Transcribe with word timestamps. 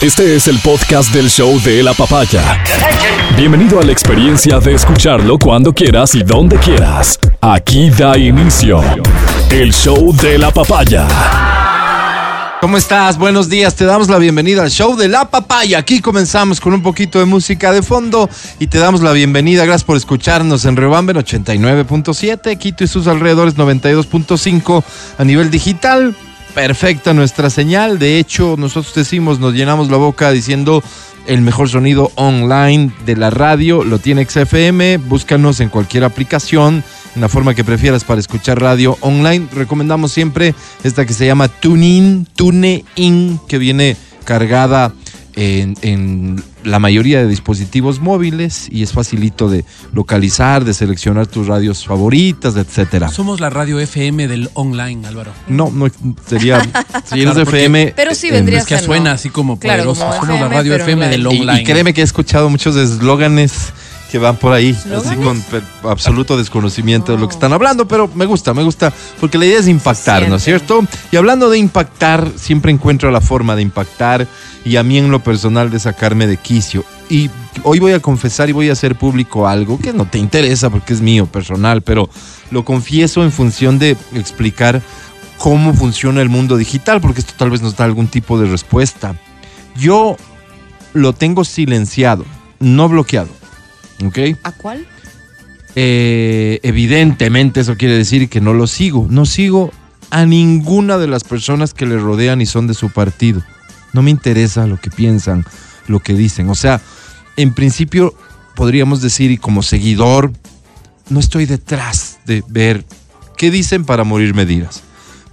Este 0.00 0.34
es 0.34 0.48
el 0.48 0.58
podcast 0.60 1.12
del 1.12 1.28
show 1.28 1.60
de 1.60 1.82
la 1.82 1.92
papaya. 1.92 2.64
Bienvenido 3.36 3.78
a 3.80 3.82
la 3.82 3.92
experiencia 3.92 4.58
de 4.58 4.72
escucharlo 4.72 5.38
cuando 5.38 5.74
quieras 5.74 6.14
y 6.14 6.22
donde 6.22 6.56
quieras. 6.56 7.18
Aquí 7.42 7.90
da 7.90 8.16
inicio 8.16 8.80
el 9.50 9.74
show 9.74 10.16
de 10.16 10.38
la 10.38 10.50
papaya. 10.52 11.06
¿Cómo 12.62 12.78
estás? 12.78 13.18
Buenos 13.18 13.50
días. 13.50 13.74
Te 13.74 13.84
damos 13.84 14.08
la 14.08 14.16
bienvenida 14.16 14.62
al 14.62 14.70
show 14.70 14.96
de 14.96 15.06
la 15.06 15.28
papaya. 15.28 15.76
Aquí 15.76 16.00
comenzamos 16.00 16.62
con 16.62 16.72
un 16.72 16.82
poquito 16.82 17.18
de 17.18 17.26
música 17.26 17.70
de 17.70 17.82
fondo 17.82 18.30
y 18.58 18.68
te 18.68 18.78
damos 18.78 19.02
la 19.02 19.12
bienvenida. 19.12 19.66
Gracias 19.66 19.84
por 19.84 19.98
escucharnos 19.98 20.64
en 20.64 20.76
Rebamben 20.76 21.16
89.7, 21.18 22.56
Quito 22.56 22.84
y 22.84 22.86
sus 22.86 23.06
alrededores 23.06 23.54
92.5 23.54 24.82
a 25.18 25.24
nivel 25.24 25.50
digital. 25.50 26.16
Perfecta 26.54 27.14
nuestra 27.14 27.50
señal. 27.50 27.98
De 27.98 28.18
hecho, 28.18 28.56
nosotros 28.58 28.94
decimos, 28.94 29.38
nos 29.38 29.54
llenamos 29.54 29.90
la 29.90 29.96
boca 29.96 30.30
diciendo 30.30 30.82
el 31.26 31.42
mejor 31.42 31.68
sonido 31.68 32.10
online 32.16 32.92
de 33.06 33.16
la 33.16 33.30
radio. 33.30 33.84
Lo 33.84 33.98
tiene 33.98 34.24
XFM. 34.24 34.98
Búscanos 34.98 35.60
en 35.60 35.68
cualquier 35.68 36.04
aplicación 36.04 36.82
una 37.16 37.28
forma 37.28 37.54
que 37.54 37.64
prefieras 37.64 38.04
para 38.04 38.20
escuchar 38.20 38.60
radio 38.60 38.96
online. 39.00 39.48
Recomendamos 39.52 40.12
siempre 40.12 40.54
esta 40.84 41.06
que 41.06 41.14
se 41.14 41.26
llama 41.26 41.48
TuneIn, 41.48 42.26
TuneIn, 42.34 43.40
que 43.48 43.58
viene 43.58 43.96
cargada 44.24 44.92
en, 45.40 45.74
en, 45.80 46.42
la 46.64 46.78
mayoría 46.78 47.20
de 47.20 47.26
dispositivos 47.26 47.98
móviles 48.00 48.68
y 48.70 48.82
es 48.82 48.92
facilito 48.92 49.48
de 49.48 49.64
localizar, 49.94 50.64
de 50.66 50.74
seleccionar 50.74 51.26
tus 51.26 51.46
radios 51.46 51.86
favoritas, 51.86 52.54
etcétera. 52.56 53.08
Somos 53.08 53.40
la 53.40 53.48
radio 53.48 53.80
FM 53.80 54.28
del 54.28 54.50
online, 54.52 55.06
Álvaro. 55.08 55.32
No, 55.48 55.70
no 55.70 55.86
sería, 56.26 56.60
si 57.06 57.22
eres 57.22 57.32
Claro, 57.32 57.44
porque- 57.46 57.58
FM. 57.60 57.94
Pero 57.96 58.14
sí 58.14 58.28
eh, 58.28 58.32
vendría 58.32 58.58
Es 58.58 58.66
que 58.66 58.78
suena 58.78 59.12
así 59.12 59.30
como 59.30 59.58
Claro, 59.58 59.84
poderoso. 59.84 60.06
como 60.18 60.26
Somos 60.26 60.40
la 60.42 60.48
radio 60.48 60.74
FM 60.74 61.08
del 61.08 61.26
online. 61.26 61.38
Y, 61.38 61.40
online. 61.48 61.60
y 61.62 61.64
créeme 61.64 61.94
que 61.94 62.02
he 62.02 62.04
escuchado 62.04 62.50
muchos 62.50 62.76
eslóganes 62.76 63.72
que 64.10 64.18
van 64.18 64.36
por 64.36 64.52
ahí, 64.52 64.76
así 64.96 65.14
con 65.16 65.42
absoluto 65.84 66.36
desconocimiento 66.36 67.12
de 67.12 67.18
lo 67.18 67.28
que 67.28 67.34
están 67.34 67.52
hablando, 67.52 67.86
pero 67.86 68.10
me 68.14 68.26
gusta, 68.26 68.52
me 68.52 68.62
gusta, 68.64 68.92
porque 69.20 69.38
la 69.38 69.46
idea 69.46 69.60
es 69.60 69.68
impactar, 69.68 70.28
¿no 70.28 70.36
es 70.36 70.42
cierto? 70.42 70.84
Y 71.12 71.16
hablando 71.16 71.48
de 71.48 71.58
impactar, 71.58 72.32
siempre 72.36 72.72
encuentro 72.72 73.10
la 73.10 73.20
forma 73.20 73.54
de 73.54 73.62
impactar 73.62 74.26
y 74.64 74.76
a 74.76 74.82
mí 74.82 74.98
en 74.98 75.10
lo 75.10 75.22
personal 75.22 75.70
de 75.70 75.78
sacarme 75.78 76.26
de 76.26 76.36
quicio. 76.36 76.84
Y 77.08 77.30
hoy 77.62 77.78
voy 77.78 77.92
a 77.92 78.00
confesar 78.00 78.48
y 78.48 78.52
voy 78.52 78.68
a 78.68 78.72
hacer 78.72 78.96
público 78.96 79.46
algo 79.46 79.78
que 79.78 79.92
no 79.92 80.06
te 80.06 80.18
interesa 80.18 80.70
porque 80.70 80.92
es 80.92 81.00
mío, 81.00 81.26
personal, 81.26 81.82
pero 81.82 82.10
lo 82.50 82.64
confieso 82.64 83.22
en 83.22 83.30
función 83.30 83.78
de 83.78 83.96
explicar 84.14 84.82
cómo 85.38 85.72
funciona 85.72 86.20
el 86.20 86.28
mundo 86.28 86.56
digital, 86.56 87.00
porque 87.00 87.20
esto 87.20 87.34
tal 87.36 87.50
vez 87.50 87.62
nos 87.62 87.76
da 87.76 87.84
algún 87.84 88.08
tipo 88.08 88.38
de 88.40 88.48
respuesta. 88.48 89.14
Yo 89.76 90.16
lo 90.94 91.12
tengo 91.12 91.44
silenciado, 91.44 92.24
no 92.58 92.88
bloqueado. 92.88 93.39
¿Ok? 94.04 94.18
¿A 94.42 94.52
cuál? 94.52 94.86
Eh, 95.76 96.58
evidentemente 96.62 97.60
eso 97.60 97.76
quiere 97.76 97.94
decir 97.96 98.28
que 98.28 98.40
no 98.40 98.52
lo 98.54 98.66
sigo. 98.66 99.06
No 99.08 99.26
sigo 99.26 99.72
a 100.10 100.26
ninguna 100.26 100.98
de 100.98 101.06
las 101.06 101.24
personas 101.24 101.74
que 101.74 101.86
le 101.86 101.98
rodean 101.98 102.40
y 102.40 102.46
son 102.46 102.66
de 102.66 102.74
su 102.74 102.90
partido. 102.90 103.42
No 103.92 104.02
me 104.02 104.10
interesa 104.10 104.66
lo 104.66 104.78
que 104.80 104.90
piensan, 104.90 105.44
lo 105.86 106.00
que 106.00 106.14
dicen. 106.14 106.48
O 106.50 106.54
sea, 106.54 106.80
en 107.36 107.54
principio 107.54 108.14
podríamos 108.56 109.00
decir, 109.00 109.30
y 109.30 109.38
como 109.38 109.62
seguidor, 109.62 110.32
no 111.08 111.20
estoy 111.20 111.46
detrás 111.46 112.18
de 112.26 112.42
ver 112.48 112.84
qué 113.36 113.50
dicen 113.50 113.84
para 113.84 114.04
morir 114.04 114.34
medidas. 114.34 114.82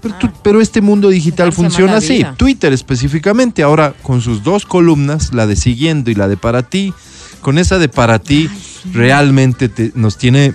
Pero, 0.01 0.15
tú- 0.19 0.31
pero 0.43 0.61
este 0.61 0.81
mundo 0.81 1.09
digital 1.09 1.51
funciona 1.51 1.97
así. 1.97 2.23
Twitter 2.37 2.71
específicamente, 2.71 3.63
ahora 3.63 3.93
con 4.03 4.21
sus 4.21 4.43
dos 4.43 4.65
columnas, 4.65 5.33
la 5.33 5.47
de 5.47 5.55
siguiendo 5.55 6.11
y 6.11 6.15
la 6.15 6.27
de 6.27 6.37
para 6.37 6.61
ti, 6.63 6.93
con 7.41 7.57
esa 7.57 7.77
de 7.77 7.89
para 7.89 8.19
ti 8.19 8.49
realmente 8.93 9.69
te- 9.69 9.91
nos 9.95 10.17
tiene 10.17 10.53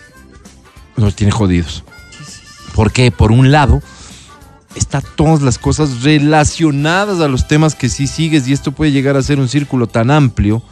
nos 0.96 1.14
tiene 1.16 1.32
jodidos. 1.32 1.84
Porque 2.74 3.10
por 3.10 3.32
un 3.32 3.50
lado 3.50 3.82
está 4.74 5.00
todas 5.00 5.42
las 5.42 5.58
cosas 5.58 6.02
relacionadas 6.02 7.20
a 7.20 7.28
los 7.28 7.46
temas 7.48 7.74
que 7.74 7.88
sí 7.88 8.06
sigues 8.06 8.46
y 8.48 8.52
esto 8.52 8.72
puede 8.72 8.92
llegar 8.92 9.16
a 9.16 9.22
ser 9.22 9.38
un 9.38 9.48
círculo 9.48 9.86
tan 9.86 10.10
amplio 10.10 10.62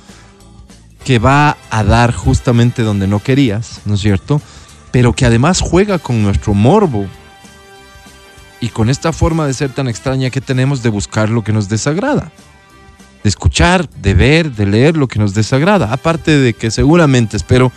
que 1.05 1.19
va 1.19 1.57
a 1.71 1.83
dar 1.85 2.13
justamente 2.15 2.83
donde 2.83 3.07
no 3.07 3.19
querías, 3.23 3.81
¿no 3.87 3.95
es 3.95 4.01
cierto? 4.01 4.41
Pero 4.91 5.13
que 5.15 5.25
además 5.27 5.61
juega 5.61 5.99
con 5.99 6.23
nuestro 6.23 6.53
morbo 6.55 7.07
y 8.61 8.69
con 8.69 8.91
esta 8.91 9.13
forma 9.13 9.47
de 9.47 9.55
ser 9.55 9.71
tan 9.73 9.89
extraña 9.89 10.31
que 10.31 10.41
tenemos 10.43 10.83
de 10.83 10.91
buscar 10.91 11.31
lo 11.31 11.43
que 11.45 11.53
nos 11.53 11.69
desagrada 11.69 12.31
de 13.23 13.29
escuchar, 13.29 13.89
de 13.91 14.15
ver, 14.15 14.53
de 14.53 14.67
leer 14.67 14.97
lo 14.97 15.09
que 15.09 15.19
nos 15.19 15.35
desagrada. 15.35 15.93
Aparte 15.93 16.39
de 16.39 16.55
que 16.55 16.71
seguramente 16.71 17.37
espero 17.37 17.73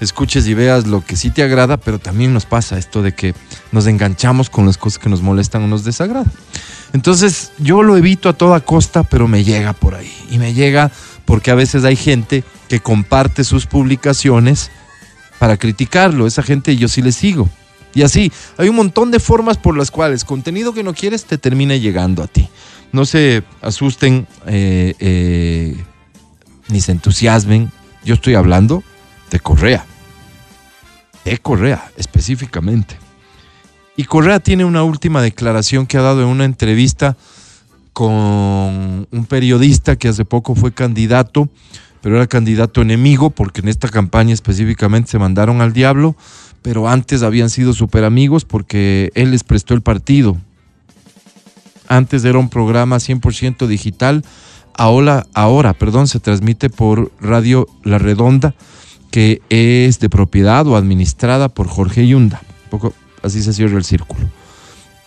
escuches 0.00 0.46
y 0.46 0.54
veas 0.54 0.86
lo 0.86 1.04
que 1.04 1.16
sí 1.16 1.30
te 1.30 1.42
agrada, 1.42 1.76
pero 1.76 1.98
también 1.98 2.32
nos 2.32 2.46
pasa 2.46 2.78
esto 2.78 3.02
de 3.02 3.12
que 3.12 3.34
nos 3.72 3.86
enganchamos 3.86 4.50
con 4.50 4.66
las 4.66 4.78
cosas 4.78 4.98
que 4.98 5.08
nos 5.08 5.22
molestan 5.22 5.62
o 5.62 5.66
nos 5.66 5.84
desagradan. 5.84 6.32
Entonces 6.92 7.52
yo 7.58 7.82
lo 7.82 7.96
evito 7.96 8.28
a 8.28 8.34
toda 8.34 8.60
costa, 8.60 9.02
pero 9.02 9.26
me 9.26 9.44
llega 9.44 9.72
por 9.72 9.94
ahí. 9.94 10.12
Y 10.30 10.38
me 10.38 10.54
llega 10.54 10.90
porque 11.24 11.50
a 11.50 11.54
veces 11.54 11.84
hay 11.84 11.96
gente 11.96 12.44
que 12.68 12.80
comparte 12.80 13.44
sus 13.44 13.66
publicaciones 13.66 14.70
para 15.38 15.56
criticarlo. 15.56 16.26
Esa 16.26 16.42
gente 16.42 16.76
yo 16.76 16.88
sí 16.88 17.02
le 17.02 17.12
sigo. 17.12 17.48
Y 17.94 18.02
así, 18.02 18.32
hay 18.58 18.68
un 18.68 18.76
montón 18.76 19.10
de 19.10 19.20
formas 19.20 19.56
por 19.56 19.76
las 19.76 19.90
cuales 19.90 20.24
contenido 20.24 20.74
que 20.74 20.82
no 20.82 20.94
quieres 20.94 21.24
te 21.24 21.38
termina 21.38 21.76
llegando 21.76 22.22
a 22.22 22.26
ti. 22.26 22.48
No 22.94 23.04
se 23.06 23.42
asusten 23.60 24.28
eh, 24.46 24.94
eh, 25.00 25.76
ni 26.68 26.80
se 26.80 26.92
entusiasmen. 26.92 27.72
Yo 28.04 28.14
estoy 28.14 28.36
hablando 28.36 28.84
de 29.32 29.40
Correa. 29.40 29.84
De 31.24 31.36
Correa, 31.38 31.90
específicamente. 31.96 32.96
Y 33.96 34.04
Correa 34.04 34.38
tiene 34.38 34.64
una 34.64 34.84
última 34.84 35.22
declaración 35.22 35.88
que 35.88 35.96
ha 35.96 36.02
dado 36.02 36.22
en 36.22 36.28
una 36.28 36.44
entrevista 36.44 37.16
con 37.92 39.08
un 39.10 39.26
periodista 39.28 39.96
que 39.96 40.06
hace 40.06 40.24
poco 40.24 40.54
fue 40.54 40.72
candidato, 40.72 41.48
pero 42.00 42.14
era 42.14 42.28
candidato 42.28 42.80
enemigo 42.80 43.30
porque 43.30 43.60
en 43.60 43.66
esta 43.66 43.88
campaña 43.88 44.32
específicamente 44.32 45.10
se 45.10 45.18
mandaron 45.18 45.62
al 45.62 45.72
diablo, 45.72 46.14
pero 46.62 46.88
antes 46.88 47.24
habían 47.24 47.50
sido 47.50 47.72
súper 47.72 48.04
amigos 48.04 48.44
porque 48.44 49.10
él 49.16 49.32
les 49.32 49.42
prestó 49.42 49.74
el 49.74 49.82
partido. 49.82 50.36
Antes 51.88 52.24
era 52.24 52.38
un 52.38 52.48
programa 52.48 52.96
100% 52.96 53.66
digital, 53.66 54.24
ahora, 54.76 55.26
ahora 55.34 55.72
perdón, 55.74 56.08
se 56.08 56.20
transmite 56.20 56.70
por 56.70 57.12
Radio 57.20 57.66
La 57.82 57.98
Redonda, 57.98 58.54
que 59.10 59.42
es 59.48 60.00
de 60.00 60.08
propiedad 60.08 60.66
o 60.66 60.76
administrada 60.76 61.48
por 61.48 61.68
Jorge 61.68 62.06
Yunda. 62.06 62.40
Un 62.64 62.70
poco 62.70 62.94
así 63.22 63.42
se 63.42 63.52
cierra 63.52 63.76
el 63.76 63.84
círculo. 63.84 64.28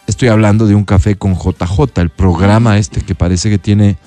Estoy 0.08 0.30
hablando 0.30 0.68
de 0.68 0.76
un 0.76 0.86
café 0.86 1.16
con 1.16 1.36
JJ, 1.36 2.00
el 2.02 2.10
programa 2.10 2.78
este 2.78 3.02
que 3.02 3.16
parece 3.16 3.50
que 3.50 3.58
tiene 3.58 3.98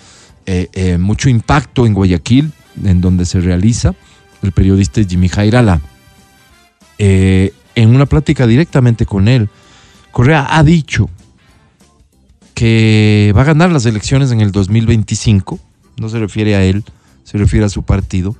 eh, 0.46 0.68
eh, 0.72 0.96
mucho 0.96 1.28
impacto 1.28 1.84
en 1.84 1.92
Guayaquil, 1.92 2.52
en 2.82 3.00
donde 3.00 3.26
se 3.26 3.40
realiza. 3.40 3.94
El 4.42 4.52
periodista 4.52 5.02
Jimmy 5.04 5.28
Jairala. 5.28 5.80
Eh, 6.98 7.52
en 7.74 7.94
una 7.94 8.06
plática 8.06 8.46
directamente 8.46 9.04
con 9.04 9.28
él, 9.28 9.48
Correa 10.10 10.46
ha 10.50 10.62
dicho 10.62 11.10
que 12.60 13.32
va 13.34 13.40
a 13.40 13.44
ganar 13.44 13.72
las 13.72 13.86
elecciones 13.86 14.32
en 14.32 14.42
el 14.42 14.52
2025. 14.52 15.58
No 15.96 16.10
se 16.10 16.18
refiere 16.18 16.56
a 16.56 16.62
él, 16.62 16.84
se 17.24 17.38
refiere 17.38 17.64
a 17.64 17.70
su 17.70 17.84
partido. 17.84 18.36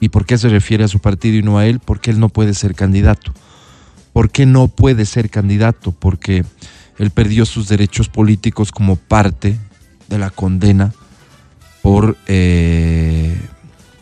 ¿Y 0.00 0.08
por 0.08 0.26
qué 0.26 0.36
se 0.38 0.48
refiere 0.48 0.82
a 0.82 0.88
su 0.88 0.98
partido 0.98 1.36
y 1.36 1.42
no 1.42 1.56
a 1.56 1.66
él? 1.66 1.78
Porque 1.78 2.10
él 2.10 2.18
no 2.18 2.30
puede 2.30 2.54
ser 2.54 2.74
candidato. 2.74 3.32
¿Por 4.12 4.30
qué 4.30 4.44
no 4.44 4.66
puede 4.66 5.06
ser 5.06 5.30
candidato? 5.30 5.92
Porque 5.92 6.44
él 6.98 7.10
perdió 7.12 7.46
sus 7.46 7.68
derechos 7.68 8.08
políticos 8.08 8.72
como 8.72 8.96
parte 8.96 9.56
de 10.08 10.18
la 10.18 10.30
condena 10.30 10.92
por, 11.80 12.16
eh, 12.26 13.40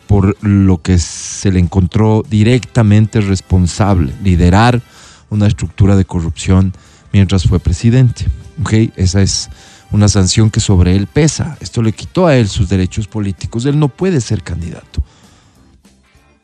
por 0.07 0.35
lo 0.43 0.81
que 0.81 0.97
se 0.97 1.51
le 1.51 1.59
encontró 1.59 2.23
directamente 2.27 3.21
responsable, 3.21 4.15
liderar 4.23 4.81
una 5.29 5.45
estructura 5.45 5.95
de 5.95 6.05
corrupción 6.05 6.73
mientras 7.13 7.43
fue 7.47 7.59
presidente. 7.59 8.25
¿ok? 8.61 8.73
Esa 8.95 9.21
es 9.21 9.49
una 9.91 10.07
sanción 10.07 10.49
que 10.49 10.59
sobre 10.59 10.95
él 10.95 11.07
pesa. 11.07 11.57
Esto 11.61 11.81
le 11.81 11.93
quitó 11.93 12.27
a 12.27 12.35
él 12.35 12.47
sus 12.49 12.69
derechos 12.69 13.07
políticos. 13.07 13.65
Él 13.65 13.79
no 13.79 13.87
puede 13.89 14.19
ser 14.21 14.43
candidato. 14.43 15.01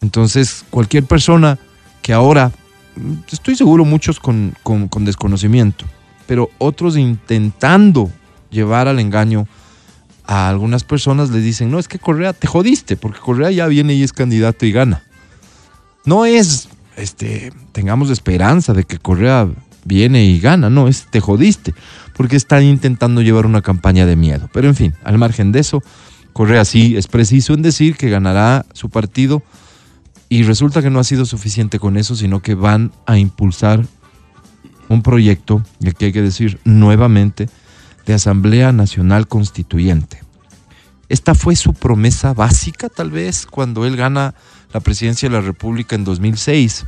Entonces, 0.01 0.65
cualquier 0.69 1.06
persona 1.06 1.57
que 2.01 2.13
ahora, 2.13 2.51
mm, 2.95 3.13
estoy 3.31 3.56
seguro 3.56 3.86
muchos 3.86 4.19
con, 4.19 4.54
con- 4.63 4.88
con 4.88 5.06
desconocimiento, 5.06 5.86
pero 6.27 6.50
otros 6.57 6.98
intentando 6.98 8.12
llevar 8.51 8.88
al 8.88 9.00
engaño 9.00 9.48
a 10.25 10.48
algunas 10.50 10.83
personas 10.83 11.30
le 11.31 11.39
dicen, 11.39 11.69
no, 11.71 11.80
es 11.80 11.88
que 11.88 12.00
Correa 12.00 12.33
te 12.33 12.48
jodiste, 12.48 12.95
porque 12.95 13.19
Correa 13.19 13.51
ya 13.51 13.68
viene 13.68 13.94
y 13.94 14.04
es 14.04 14.13
candidato 14.13 14.66
y 14.66 14.71
gana. 14.71 15.04
No 16.06 16.25
es, 16.25 16.69
este, 16.95 17.51
tengamos 17.71 18.09
esperanza 18.09 18.74
de 18.74 18.83
que 18.83 19.00
Correa 19.00 19.48
viene 19.85 20.25
y 20.25 20.39
gana, 20.39 20.69
no, 20.69 20.88
es 20.88 21.07
te 21.09 21.19
jodiste, 21.19 21.74
porque 22.15 22.35
están 22.35 22.63
intentando 22.63 23.21
llevar 23.21 23.45
una 23.45 23.62
campaña 23.62 24.06
de 24.06 24.15
miedo. 24.15 24.50
Pero 24.53 24.68
en 24.68 24.75
fin, 24.75 24.94
al 25.03 25.18
margen 25.18 25.51
de 25.51 25.59
eso, 25.59 25.83
Correa 26.33 26.65
sí 26.65 26.95
es 26.97 27.07
preciso 27.07 27.53
en 27.53 27.62
decir 27.62 27.95
que 27.95 28.09
ganará 28.09 28.65
su 28.74 28.89
partido 28.89 29.44
y 30.30 30.44
resulta 30.44 30.81
que 30.81 30.89
no 30.89 31.00
ha 31.00 31.03
sido 31.03 31.25
suficiente 31.25 31.80
con 31.80 31.97
eso, 31.97 32.15
sino 32.15 32.41
que 32.41 32.56
van 32.56 32.91
a 33.06 33.18
impulsar 33.18 33.85
un 34.89 35.01
proyecto, 35.01 35.63
y 35.80 35.89
aquí 35.89 36.06
hay 36.06 36.12
que 36.12 36.21
decir 36.21 36.59
nuevamente, 36.63 37.50
de 38.06 38.13
Asamblea 38.13 38.71
Nacional 38.71 39.27
Constituyente. 39.27 40.21
Esta 41.09 41.35
fue 41.35 41.56
su 41.56 41.74
promesa 41.74 42.33
básica, 42.33 42.89
tal 42.89 43.12
vez, 43.12 43.45
cuando 43.45 43.85
él 43.85 43.95
gana 43.95 44.33
la 44.74 44.80
presidencia 44.80 45.30
de 45.30 45.35
la 45.35 45.41
República 45.41 45.95
en 45.95 46.03
2006. 46.03 46.85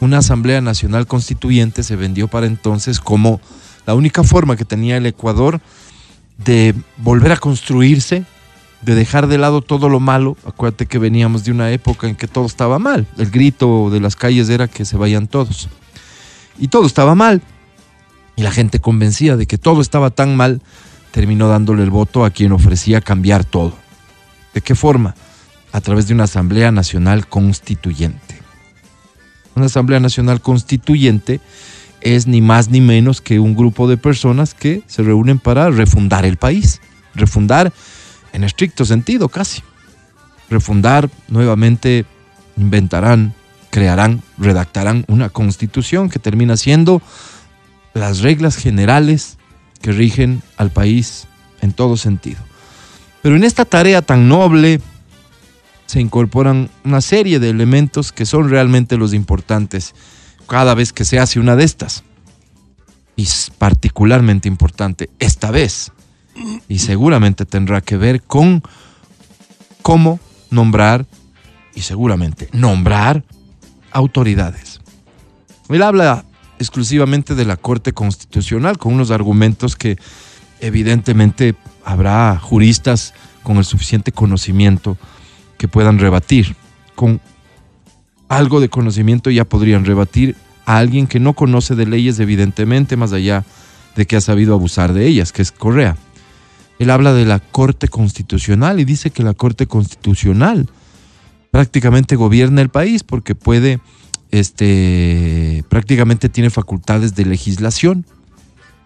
Una 0.00 0.18
Asamblea 0.18 0.60
Nacional 0.60 1.06
Constituyente 1.06 1.82
se 1.82 1.96
vendió 1.96 2.28
para 2.28 2.46
entonces 2.46 3.00
como 3.00 3.40
la 3.86 3.94
única 3.94 4.22
forma 4.22 4.56
que 4.56 4.64
tenía 4.64 4.96
el 4.96 5.06
Ecuador 5.06 5.60
de 6.44 6.74
volver 6.98 7.32
a 7.32 7.36
construirse, 7.36 8.24
de 8.82 8.94
dejar 8.94 9.26
de 9.26 9.38
lado 9.38 9.60
todo 9.60 9.88
lo 9.88 9.98
malo. 9.98 10.36
Acuérdate 10.46 10.86
que 10.86 10.98
veníamos 10.98 11.44
de 11.44 11.50
una 11.50 11.70
época 11.72 12.08
en 12.08 12.14
que 12.14 12.28
todo 12.28 12.46
estaba 12.46 12.78
mal. 12.78 13.06
El 13.16 13.30
grito 13.30 13.90
de 13.90 14.00
las 14.00 14.14
calles 14.14 14.48
era 14.48 14.68
que 14.68 14.84
se 14.84 14.96
vayan 14.96 15.26
todos. 15.26 15.68
Y 16.58 16.68
todo 16.68 16.86
estaba 16.86 17.14
mal. 17.14 17.42
Y 18.36 18.42
la 18.42 18.52
gente 18.52 18.78
convencida 18.78 19.36
de 19.36 19.46
que 19.46 19.58
todo 19.58 19.80
estaba 19.80 20.10
tan 20.10 20.36
mal, 20.36 20.62
terminó 21.10 21.48
dándole 21.48 21.82
el 21.82 21.90
voto 21.90 22.24
a 22.24 22.30
quien 22.30 22.52
ofrecía 22.52 23.00
cambiar 23.00 23.44
todo. 23.44 23.74
¿De 24.54 24.60
qué 24.60 24.76
forma? 24.76 25.16
A 25.72 25.80
través 25.80 26.06
de 26.06 26.14
una 26.14 26.24
Asamblea 26.24 26.70
Nacional 26.70 27.26
Constituyente. 27.26 28.27
Una 29.58 29.66
Asamblea 29.66 29.98
Nacional 29.98 30.40
Constituyente 30.40 31.40
es 32.00 32.28
ni 32.28 32.40
más 32.40 32.68
ni 32.68 32.80
menos 32.80 33.20
que 33.20 33.40
un 33.40 33.56
grupo 33.56 33.88
de 33.88 33.96
personas 33.96 34.54
que 34.54 34.84
se 34.86 35.02
reúnen 35.02 35.40
para 35.40 35.68
refundar 35.68 36.24
el 36.24 36.36
país. 36.36 36.80
Refundar 37.16 37.72
en 38.32 38.44
estricto 38.44 38.84
sentido 38.84 39.28
casi. 39.28 39.62
Refundar 40.48 41.10
nuevamente, 41.26 42.06
inventarán, 42.56 43.34
crearán, 43.70 44.22
redactarán 44.38 45.04
una 45.08 45.28
constitución 45.28 46.08
que 46.08 46.20
termina 46.20 46.56
siendo 46.56 47.02
las 47.94 48.20
reglas 48.20 48.54
generales 48.54 49.38
que 49.82 49.90
rigen 49.90 50.40
al 50.56 50.70
país 50.70 51.26
en 51.62 51.72
todo 51.72 51.96
sentido. 51.96 52.38
Pero 53.22 53.34
en 53.34 53.42
esta 53.42 53.64
tarea 53.64 54.02
tan 54.02 54.28
noble 54.28 54.80
se 55.88 56.02
incorporan 56.02 56.68
una 56.84 57.00
serie 57.00 57.40
de 57.40 57.48
elementos 57.48 58.12
que 58.12 58.26
son 58.26 58.50
realmente 58.50 58.98
los 58.98 59.14
importantes 59.14 59.94
cada 60.46 60.74
vez 60.74 60.92
que 60.92 61.06
se 61.06 61.18
hace 61.18 61.40
una 61.40 61.56
de 61.56 61.64
estas. 61.64 62.04
Y 63.16 63.22
es 63.22 63.50
particularmente 63.56 64.48
importante 64.48 65.08
esta 65.18 65.50
vez. 65.50 65.90
Y 66.68 66.80
seguramente 66.80 67.46
tendrá 67.46 67.80
que 67.80 67.96
ver 67.96 68.22
con 68.22 68.62
cómo 69.80 70.20
nombrar 70.50 71.06
y 71.74 71.80
seguramente 71.80 72.50
nombrar 72.52 73.24
autoridades. 73.90 74.80
Él 75.70 75.82
habla 75.82 76.26
exclusivamente 76.58 77.34
de 77.34 77.46
la 77.46 77.56
Corte 77.56 77.94
Constitucional 77.94 78.76
con 78.76 78.92
unos 78.92 79.10
argumentos 79.10 79.74
que 79.74 79.96
evidentemente 80.60 81.54
habrá 81.82 82.38
juristas 82.38 83.14
con 83.42 83.56
el 83.56 83.64
suficiente 83.64 84.12
conocimiento 84.12 84.98
que 85.58 85.68
puedan 85.68 85.98
rebatir. 85.98 86.56
Con 86.94 87.20
algo 88.28 88.60
de 88.60 88.68
conocimiento 88.68 89.30
ya 89.30 89.44
podrían 89.44 89.84
rebatir 89.84 90.36
a 90.64 90.78
alguien 90.78 91.06
que 91.06 91.20
no 91.20 91.34
conoce 91.34 91.74
de 91.74 91.86
leyes 91.86 92.18
evidentemente 92.20 92.96
más 92.96 93.12
allá 93.12 93.44
de 93.96 94.06
que 94.06 94.16
ha 94.16 94.20
sabido 94.20 94.54
abusar 94.54 94.92
de 94.92 95.06
ellas, 95.06 95.32
que 95.32 95.42
es 95.42 95.52
Correa. 95.52 95.96
Él 96.78 96.90
habla 96.90 97.12
de 97.12 97.24
la 97.24 97.40
Corte 97.40 97.88
Constitucional 97.88 98.78
y 98.78 98.84
dice 98.84 99.10
que 99.10 99.22
la 99.22 99.34
Corte 99.34 99.66
Constitucional 99.66 100.68
prácticamente 101.50 102.14
gobierna 102.14 102.62
el 102.62 102.68
país 102.68 103.02
porque 103.02 103.34
puede, 103.34 103.80
este, 104.30 105.64
prácticamente 105.68 106.28
tiene 106.28 106.50
facultades 106.50 107.14
de 107.16 107.24
legislación, 107.24 108.04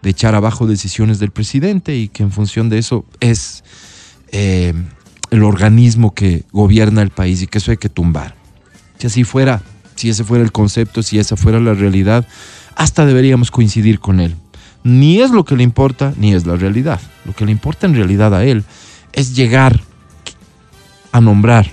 de 0.00 0.10
echar 0.10 0.34
abajo 0.34 0.66
decisiones 0.66 1.18
del 1.18 1.30
presidente 1.30 1.96
y 1.96 2.08
que 2.08 2.22
en 2.22 2.32
función 2.32 2.68
de 2.68 2.78
eso 2.78 3.04
es 3.20 3.62
eh, 4.30 4.72
el 5.32 5.42
organismo 5.42 6.14
que 6.14 6.44
gobierna 6.52 7.02
el 7.02 7.10
país 7.10 7.42
y 7.42 7.46
que 7.48 7.58
eso 7.58 7.70
hay 7.70 7.78
que 7.78 7.88
tumbar. 7.88 8.36
Si 8.98 9.08
así 9.08 9.24
fuera, 9.24 9.62
si 9.96 10.10
ese 10.10 10.24
fuera 10.24 10.44
el 10.44 10.52
concepto, 10.52 11.02
si 11.02 11.18
esa 11.18 11.36
fuera 11.36 11.58
la 11.58 11.72
realidad, 11.72 12.28
hasta 12.76 13.06
deberíamos 13.06 13.50
coincidir 13.50 13.98
con 13.98 14.20
él. 14.20 14.36
Ni 14.84 15.20
es 15.20 15.30
lo 15.30 15.44
que 15.44 15.56
le 15.56 15.62
importa, 15.62 16.12
ni 16.18 16.34
es 16.34 16.46
la 16.46 16.56
realidad. 16.56 17.00
Lo 17.24 17.34
que 17.34 17.46
le 17.46 17.50
importa 17.50 17.86
en 17.86 17.94
realidad 17.94 18.34
a 18.34 18.44
él 18.44 18.62
es 19.14 19.34
llegar 19.34 19.80
a 21.12 21.20
nombrar 21.20 21.72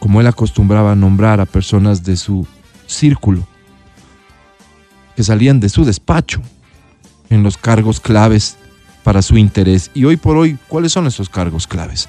como 0.00 0.20
él 0.20 0.26
acostumbraba 0.26 0.92
a 0.92 0.96
nombrar 0.96 1.40
a 1.40 1.46
personas 1.46 2.02
de 2.02 2.16
su 2.16 2.46
círculo, 2.86 3.46
que 5.14 5.22
salían 5.22 5.60
de 5.60 5.68
su 5.68 5.84
despacho 5.84 6.42
en 7.30 7.42
los 7.42 7.56
cargos 7.56 8.00
claves 8.00 8.56
para 9.02 9.22
su 9.22 9.38
interés. 9.38 9.90
Y 9.94 10.04
hoy 10.04 10.16
por 10.16 10.36
hoy, 10.36 10.58
¿cuáles 10.68 10.92
son 10.92 11.06
esos 11.06 11.28
cargos 11.28 11.66
claves? 11.66 12.08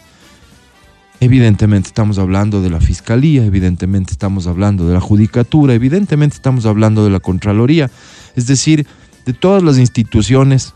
Evidentemente 1.20 1.88
estamos 1.88 2.20
hablando 2.20 2.62
de 2.62 2.70
la 2.70 2.80
Fiscalía, 2.80 3.44
evidentemente 3.44 4.12
estamos 4.12 4.46
hablando 4.46 4.88
de 4.88 4.94
la 4.94 5.02
Judicatura, 5.02 5.74
evidentemente 5.74 6.36
estamos 6.36 6.66
hablando 6.68 7.04
de 7.04 7.10
la 7.10 7.20
Contraloría, 7.20 7.90
es 8.36 8.46
decir, 8.46 8.86
de 9.26 9.34
todas 9.34 9.64
las 9.64 9.80
instituciones 9.80 10.76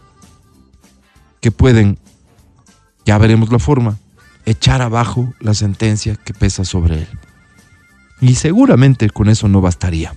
que 1.41 1.51
pueden, 1.51 1.99
ya 3.05 3.19
veremos 3.19 3.51
la 3.51 3.59
forma, 3.59 3.97
echar 4.45 4.81
abajo 4.81 5.33
la 5.39 5.53
sentencia 5.53 6.15
que 6.15 6.33
pesa 6.33 6.65
sobre 6.65 6.95
él. 6.95 7.07
Y 8.19 8.35
seguramente 8.35 9.09
con 9.09 9.29
eso 9.29 9.47
no 9.47 9.61
bastaría. 9.61 10.13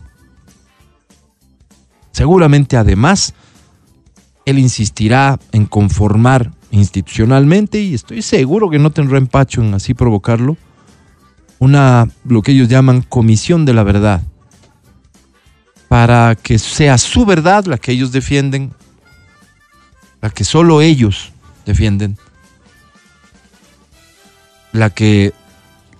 Seguramente 2.12 2.76
además 2.76 3.34
él 4.46 4.58
insistirá 4.58 5.38
en 5.52 5.66
conformar 5.66 6.52
institucionalmente 6.74 7.80
y 7.80 7.94
estoy 7.94 8.22
seguro 8.22 8.68
que 8.68 8.78
no 8.78 8.90
tendrá 8.90 9.18
empacho 9.18 9.62
en 9.62 9.74
así 9.74 9.94
provocarlo 9.94 10.56
una 11.58 12.08
lo 12.24 12.42
que 12.42 12.52
ellos 12.52 12.68
llaman 12.68 13.02
comisión 13.02 13.64
de 13.64 13.74
la 13.74 13.84
verdad 13.84 14.20
para 15.88 16.34
que 16.34 16.58
sea 16.58 16.98
su 16.98 17.24
verdad 17.24 17.66
la 17.66 17.78
que 17.78 17.92
ellos 17.92 18.10
defienden, 18.10 18.72
la 20.20 20.30
que 20.30 20.42
solo 20.42 20.80
ellos 20.80 21.32
defienden 21.64 22.18
la 24.72 24.90
que 24.90 25.32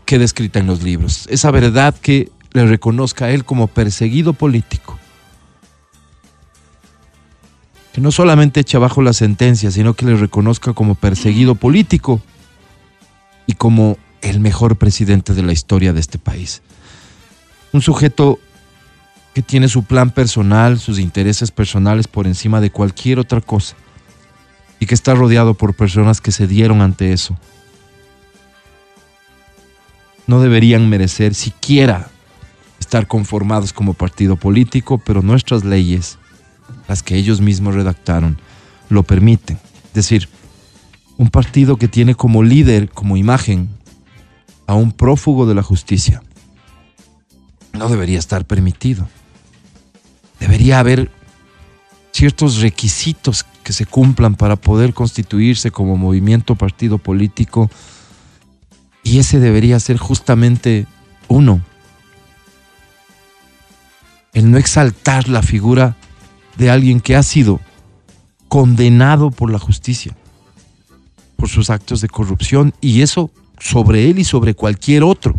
queda 0.05 0.25
escrita 0.25 0.59
en 0.59 0.67
los 0.67 0.83
libros. 0.83 1.29
Esa 1.31 1.53
verdad 1.53 1.95
que 1.95 2.33
le 2.53 2.67
reconozca 2.67 3.27
a 3.27 3.31
él 3.31 3.45
como 3.45 3.69
perseguido 3.69 4.33
político. 4.33 4.99
Que 7.95 8.03
no 8.03 8.13
solamente 8.13 8.61
eche 8.61 8.77
abajo 8.77 9.01
la 9.01 9.15
sentencia, 9.15 9.71
sino 9.71 9.95
que 9.95 10.05
le 10.05 10.17
reconozca 10.17 10.75
como 10.75 10.95
perseguido 10.95 11.55
político 11.55 12.21
y 13.47 13.55
como 13.55 13.97
el 14.21 14.41
mejor 14.41 14.77
presidente 14.77 15.33
de 15.33 15.43
la 15.43 15.53
historia 15.53 15.95
de 15.95 16.01
este 16.01 16.19
país. 16.19 16.61
Un 17.73 17.81
sujeto 17.81 18.39
que 19.33 19.41
tiene 19.41 19.69
su 19.69 19.85
plan 19.85 20.11
personal, 20.11 20.79
sus 20.79 20.99
intereses 20.99 21.51
personales 21.51 22.07
por 22.07 22.27
encima 22.27 22.61
de 22.61 22.71
cualquier 22.71 23.19
otra 23.19 23.41
cosa 23.41 23.75
y 24.79 24.85
que 24.85 24.95
está 24.95 25.15
rodeado 25.15 25.55
por 25.55 25.75
personas 25.75 26.21
que 26.21 26.33
se 26.33 26.47
dieron 26.47 26.83
ante 26.83 27.15
eso 27.15 27.39
no 30.27 30.41
deberían 30.41 30.89
merecer 30.89 31.35
siquiera 31.35 32.09
estar 32.81 33.07
conformados 33.07 33.73
como 33.73 33.95
partido 33.95 34.37
político, 34.37 34.99
pero 34.99 35.23
nuestras 35.23 35.65
leyes, 35.65 36.19
las 36.89 37.03
que 37.03 37.17
ellos 37.17 37.41
mismos 37.41 37.75
redactaron, 37.75 38.39
lo 38.89 39.03
permiten. 39.03 39.59
Es 39.87 39.95
decir, 39.95 40.29
un 41.17 41.29
partido 41.29 41.77
que 41.77 41.89
tiene 41.89 42.15
como 42.15 42.43
líder, 42.43 42.91
como 42.91 43.17
imagen, 43.17 43.69
a 44.67 44.75
un 44.75 44.93
prófugo 44.93 45.47
de 45.47 45.55
la 45.55 45.63
justicia, 45.63 46.23
no 47.73 47.89
debería 47.89 48.19
estar 48.19 48.45
permitido. 48.45 49.09
Debería 50.41 50.79
haber 50.79 51.11
ciertos 52.13 52.61
requisitos 52.61 53.45
que 53.63 53.73
se 53.73 53.87
cumplan 53.87 54.37
para 54.37 54.57
poder 54.57 54.95
constituirse 54.95 55.71
como 55.71 55.97
movimiento 55.97 56.55
partido 56.55 56.99
político 56.99 57.71
y 59.03 59.19
ese 59.19 59.41
debería 59.41 59.81
ser 59.81 59.99
justamente 59.99 60.87
uno. 61.29 61.61
El 64.33 64.51
no 64.51 64.59
exaltar 64.59 65.29
la 65.29 65.43
figura 65.43 65.97
de 66.57 66.71
alguien 66.71 67.01
que 67.01 67.17
ha 67.17 67.23
sido 67.23 67.61
condenado 68.49 69.31
por 69.31 69.51
la 69.51 69.59
justicia, 69.59 70.17
por 71.37 71.49
sus 71.49 71.71
actos 71.71 72.01
de 72.01 72.09
corrupción, 72.09 72.75
y 72.81 73.03
eso 73.03 73.31
sobre 73.59 74.11
él 74.11 74.19
y 74.19 74.25
sobre 74.25 74.55
cualquier 74.55 75.03
otro 75.03 75.35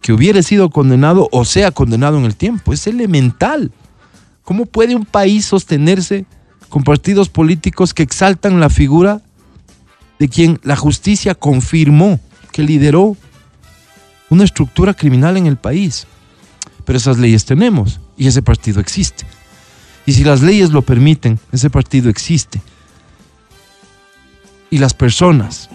que 0.00 0.12
hubiera 0.12 0.42
sido 0.42 0.70
condenado 0.70 1.28
o 1.30 1.44
sea 1.44 1.70
condenado 1.70 2.18
en 2.18 2.24
el 2.24 2.34
tiempo. 2.34 2.72
Es 2.72 2.86
elemental 2.88 3.72
¿Cómo 4.44 4.66
puede 4.66 4.94
un 4.94 5.04
país 5.04 5.46
sostenerse 5.46 6.26
con 6.68 6.82
partidos 6.82 7.28
políticos 7.28 7.94
que 7.94 8.02
exaltan 8.02 8.60
la 8.60 8.70
figura 8.70 9.20
de 10.18 10.28
quien 10.28 10.60
la 10.62 10.76
justicia 10.76 11.34
confirmó 11.34 12.20
que 12.50 12.62
lideró 12.62 13.16
una 14.30 14.44
estructura 14.44 14.94
criminal 14.94 15.36
en 15.36 15.46
el 15.46 15.56
país? 15.56 16.06
Pero 16.84 16.96
esas 16.96 17.18
leyes 17.18 17.44
tenemos 17.44 18.00
y 18.16 18.26
ese 18.26 18.42
partido 18.42 18.80
existe. 18.80 19.24
Y 20.04 20.12
si 20.12 20.24
las 20.24 20.42
leyes 20.42 20.70
lo 20.70 20.82
permiten, 20.82 21.38
ese 21.52 21.70
partido 21.70 22.10
existe. 22.10 22.60
Y 24.70 24.78
las 24.78 24.94
personas, 24.94 25.68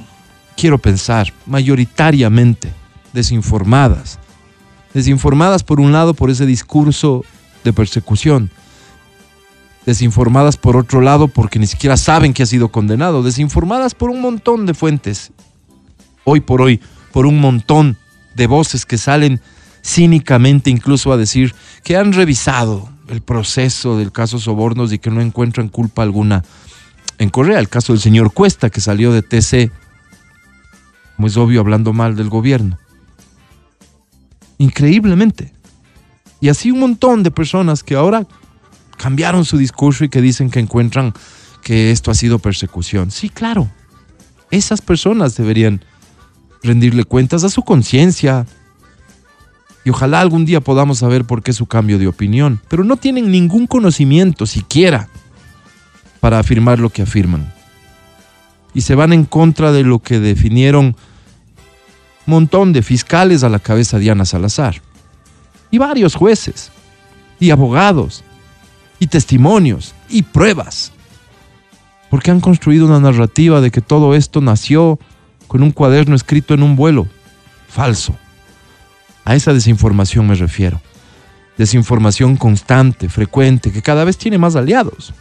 quiero 0.55 0.77
pensar, 0.77 1.31
mayoritariamente 1.45 2.71
desinformadas. 3.13 4.19
Desinformadas 4.93 5.63
por 5.63 5.79
un 5.79 5.91
lado 5.91 6.13
por 6.13 6.29
ese 6.29 6.45
discurso 6.45 7.23
de 7.63 7.73
persecución. 7.73 8.49
Desinformadas 9.85 10.57
por 10.57 10.75
otro 10.75 10.99
lado 10.99 11.27
porque 11.27 11.59
ni 11.59 11.67
siquiera 11.67 11.95
saben 11.95 12.33
que 12.33 12.43
ha 12.43 12.47
sido 12.47 12.69
condenado. 12.69 13.23
Desinformadas 13.23 13.95
por 13.95 14.09
un 14.09 14.19
montón 14.19 14.65
de 14.65 14.73
fuentes. 14.73 15.31
Hoy 16.25 16.41
por 16.41 16.61
hoy, 16.61 16.81
por 17.13 17.25
un 17.25 17.39
montón 17.39 17.97
de 18.35 18.47
voces 18.47 18.85
que 18.85 18.97
salen 18.97 19.39
cínicamente 19.83 20.69
incluso 20.69 21.13
a 21.13 21.17
decir 21.17 21.55
que 21.83 21.95
han 21.95 22.11
revisado 22.11 22.89
el 23.09 23.21
proceso 23.21 23.97
del 23.97 24.11
caso 24.11 24.39
Sobornos 24.39 24.91
y 24.93 24.99
que 24.99 25.09
no 25.09 25.21
encuentran 25.21 25.69
culpa 25.69 26.03
alguna 26.03 26.43
en 27.17 27.29
Correa. 27.29 27.59
El 27.59 27.69
caso 27.69 27.93
del 27.93 28.01
señor 28.01 28.33
Cuesta 28.33 28.69
que 28.69 28.81
salió 28.81 29.11
de 29.11 29.21
TC, 29.21 29.71
como 31.15 31.27
es 31.27 31.37
obvio, 31.37 31.61
hablando 31.61 31.93
mal 31.93 32.15
del 32.15 32.29
gobierno. 32.29 32.77
Increíblemente. 34.57 35.53
Y 36.39 36.49
así 36.49 36.71
un 36.71 36.79
montón 36.79 37.23
de 37.23 37.31
personas 37.31 37.83
que 37.83 37.95
ahora 37.95 38.27
cambiaron 38.97 39.45
su 39.45 39.57
discurso 39.57 40.03
y 40.03 40.09
que 40.09 40.21
dicen 40.21 40.49
que 40.49 40.59
encuentran 40.59 41.13
que 41.63 41.91
esto 41.91 42.11
ha 42.11 42.15
sido 42.15 42.39
persecución. 42.39 43.11
Sí, 43.11 43.29
claro. 43.29 43.69
Esas 44.51 44.81
personas 44.81 45.35
deberían 45.35 45.83
rendirle 46.63 47.03
cuentas 47.03 47.43
a 47.43 47.49
su 47.49 47.63
conciencia, 47.63 48.45
y 49.87 49.89
ojalá 49.89 50.19
algún 50.19 50.43
día 50.43 50.59
podamos 50.59 50.97
saber 50.97 51.23
por 51.23 51.41
qué 51.41 51.53
su 51.53 51.65
cambio 51.65 51.97
de 51.97 52.09
opinión, 52.09 52.59
pero 52.67 52.83
no 52.83 52.97
tienen 52.97 53.31
ningún 53.31 53.67
conocimiento 53.67 54.45
siquiera 54.45 55.07
para 56.19 56.39
afirmar 56.39 56.77
lo 56.77 56.89
que 56.89 57.03
afirman. 57.03 57.53
Y 58.73 58.81
se 58.81 58.95
van 58.95 59.13
en 59.13 59.23
contra 59.23 59.71
de 59.71 59.83
lo 59.83 59.99
que 59.99 60.19
definieron 60.19 60.87
un 60.87 60.95
montón 62.25 62.73
de 62.73 62.81
fiscales 62.81 63.45
a 63.45 63.49
la 63.49 63.59
cabeza 63.59 63.97
de 63.97 64.11
Ana 64.11 64.25
Salazar, 64.25 64.81
y 65.71 65.77
varios 65.77 66.15
jueces, 66.15 66.69
y 67.39 67.51
abogados, 67.51 68.25
y 68.99 69.07
testimonios, 69.07 69.95
y 70.09 70.23
pruebas, 70.23 70.91
porque 72.09 72.29
han 72.29 72.41
construido 72.41 72.87
una 72.87 72.99
narrativa 72.99 73.61
de 73.61 73.71
que 73.71 73.79
todo 73.79 74.15
esto 74.15 74.41
nació 74.41 74.99
con 75.47 75.63
un 75.63 75.71
cuaderno 75.71 76.13
escrito 76.13 76.53
en 76.53 76.63
un 76.63 76.75
vuelo, 76.75 77.07
falso 77.69 78.17
a 79.27 79.35
esa 79.35 79.51
desinformación 79.51 80.25
me 80.25 80.35
refiero. 80.35 80.81
Desinformación 81.57 82.37
constante, 82.37 83.09
frecuente, 83.09 83.73
que 83.73 83.81
cada 83.81 84.05
vez 84.05 84.17
tiene 84.17 84.37
más 84.37 84.55
aliados. 84.55 85.13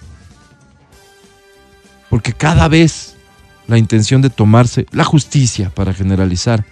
Porque 2.09 2.33
cada 2.33 2.69
vez 2.69 3.17
la 3.67 3.79
intención 3.79 4.23
de 4.23 4.31
tomarse 4.31 4.87
la 4.93 5.03
justicia 5.03 5.71
para 5.71 5.93
generalizar 5.93 6.65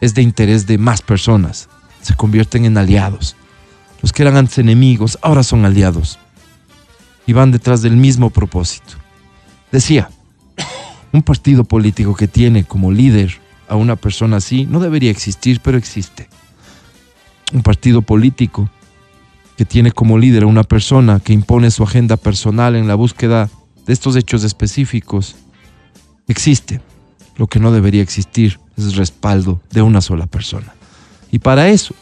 es 0.00 0.14
de 0.14 0.22
interés 0.22 0.66
de 0.66 0.78
más 0.78 1.00
personas. 1.00 1.68
Se 2.00 2.16
convierten 2.16 2.64
en 2.64 2.76
aliados. 2.76 3.36
Los 4.02 4.12
que 4.12 4.22
eran 4.22 4.36
antes 4.36 4.58
enemigos 4.58 5.16
ahora 5.22 5.44
son 5.44 5.64
aliados. 5.64 6.18
Y 7.24 7.34
van 7.34 7.52
detrás 7.52 7.82
del 7.82 7.96
mismo 7.96 8.30
propósito. 8.30 8.94
Decía, 9.70 10.10
un 11.12 11.22
partido 11.22 11.62
político 11.62 12.16
que 12.16 12.26
tiene 12.26 12.64
como 12.64 12.90
líder 12.90 13.41
a 13.72 13.76
una 13.76 13.96
persona 13.96 14.36
así 14.36 14.66
no 14.66 14.80
debería 14.80 15.10
existir, 15.10 15.60
pero 15.62 15.78
existe. 15.78 16.28
Un 17.54 17.62
partido 17.62 18.02
político 18.02 18.68
que 19.56 19.64
tiene 19.64 19.92
como 19.92 20.18
líder 20.18 20.42
a 20.42 20.46
una 20.46 20.62
persona 20.62 21.20
que 21.20 21.32
impone 21.32 21.70
su 21.70 21.82
agenda 21.82 22.18
personal 22.18 22.76
en 22.76 22.86
la 22.86 22.96
búsqueda 22.96 23.48
de 23.86 23.94
estos 23.94 24.14
hechos 24.16 24.44
específicos, 24.44 25.36
existe. 26.28 26.82
Lo 27.38 27.46
que 27.46 27.60
no 27.60 27.72
debería 27.72 28.02
existir 28.02 28.60
es 28.76 28.84
el 28.84 28.92
respaldo 28.92 29.62
de 29.70 29.80
una 29.80 30.02
sola 30.02 30.26
persona. 30.26 30.74
Y 31.30 31.38
para 31.38 31.70
eso 31.70 31.94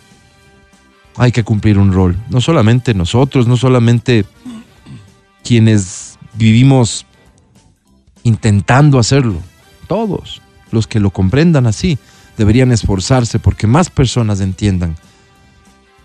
hay 1.17 1.31
que 1.31 1.45
cumplir 1.45 1.79
un 1.79 1.93
rol. 1.93 2.17
No 2.31 2.41
solamente 2.41 2.95
nosotros, 2.95 3.47
no 3.47 3.57
solamente 3.57 4.25
quienes 5.45 6.19
vivimos 6.35 7.07
intentando 8.25 8.99
hacerlo, 8.99 9.39
todos 9.87 10.43
los 10.73 10.87
que 10.87 11.01
lo 11.01 11.11
comprendan 11.11 11.67
así 11.67 11.99
deberían 12.37 12.73
esforzarse 12.73 13.39
porque 13.39 13.67
más 13.67 13.91
personas 13.91 14.41
entiendan 14.41 14.97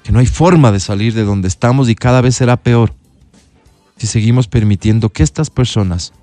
que 0.04 0.12
no 0.12 0.20
hay 0.20 0.28
forma 0.28 0.72
de 0.72 0.80
salir 0.80 1.14
de 1.14 1.24
donde 1.24 1.48
estamos 1.48 1.90
y 1.90 1.96
cada 1.96 2.22
vez 2.22 2.36
será 2.36 2.58
peor 2.58 2.94
si 3.98 4.08
seguimos 4.08 4.48
permitiendo 4.48 5.10
que 5.10 5.24
estas 5.24 5.50
personas 5.50 6.14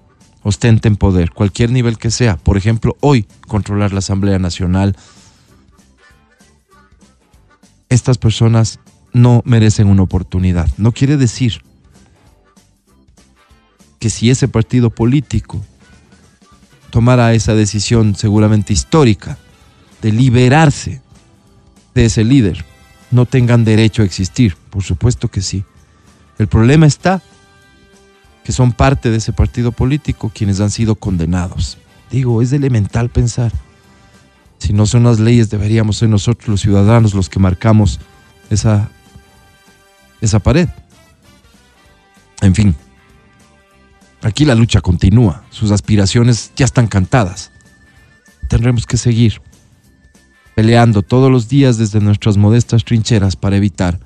ostenten 0.43 0.97
poder, 0.97 1.31
cualquier 1.31 1.71
nivel 1.71 1.99
que 1.99 2.11
sea. 2.11 2.37
Por 2.37 2.57
ejemplo, 2.57 2.97
hoy 3.01 3.27
controlar 3.47 3.93
la 3.93 4.01
Asamblea 4.01 4.39
Nacional. 4.39 4.97
Estas 7.89 8.19
personas 8.19 8.81
no 9.13 9.43
merecen 9.45 9.89
una 9.89 10.03
oportunidad. 10.03 10.69
No 10.77 10.93
quiere 10.93 11.17
decir 11.17 11.63
que 13.99 14.11
si 14.11 14.31
ese 14.31 14.49
partido 14.49 14.91
político 14.91 15.61
tomara 16.93 17.33
esa 17.33 17.55
decisión 17.55 18.15
seguramente 18.15 18.75
histórica 18.75 19.39
de 20.03 20.13
liberarse 20.13 21.01
de 21.95 22.05
ese 22.05 22.23
líder, 22.23 22.67
no 23.11 23.25
tengan 23.25 23.65
derecho 23.65 24.03
a 24.03 24.05
existir. 24.05 24.57
Por 24.69 24.83
supuesto 24.83 25.29
que 25.29 25.41
sí. 25.41 25.65
El 26.39 26.49
problema 26.49 26.87
está 26.87 27.23
que 28.45 28.53
son 28.53 28.73
parte 28.73 29.11
de 29.11 29.17
ese 29.17 29.33
partido 29.33 29.73
político 29.73 30.31
quienes 30.35 30.61
han 30.61 30.71
sido 30.71 30.95
condenados. 30.95 31.79
Digo, 32.11 32.43
es 32.43 32.53
elemental 32.53 33.09
pensar. 33.09 33.53
Si 34.59 34.75
no 34.75 34.85
son 34.85 35.05
las 35.05 35.19
leyes, 35.19 35.49
deberíamos 35.49 35.97
ser 35.97 36.11
nosotros 36.11 36.49
los 36.49 36.61
ciudadanos 36.61 37.15
los 37.15 37.31
que 37.31 37.39
marcamos 37.39 38.01
esa, 38.51 38.91
esa 40.21 40.41
pared. 40.41 40.69
En 42.43 42.55
fin, 42.55 42.77
Aquí 44.23 44.45
la 44.45 44.55
lucha 44.55 44.81
continúa, 44.81 45.43
sus 45.50 45.73
aspiraciones 45.73 46.52
ya 46.57 46.64
están 46.64 46.87
cantadas. 46.87 47.50
Tendremos 48.49 48.87
que 48.87 48.97
seguir 48.97 49.41
peleando 50.55 51.02
todos 51.02 51.31
los 51.31 51.49
días 51.49 51.76
desde 51.76 52.00
nuestras 52.00 52.37
modestas 52.37 52.85
trincheras 52.85 53.37
para 53.37 53.57
evitar 53.57 53.99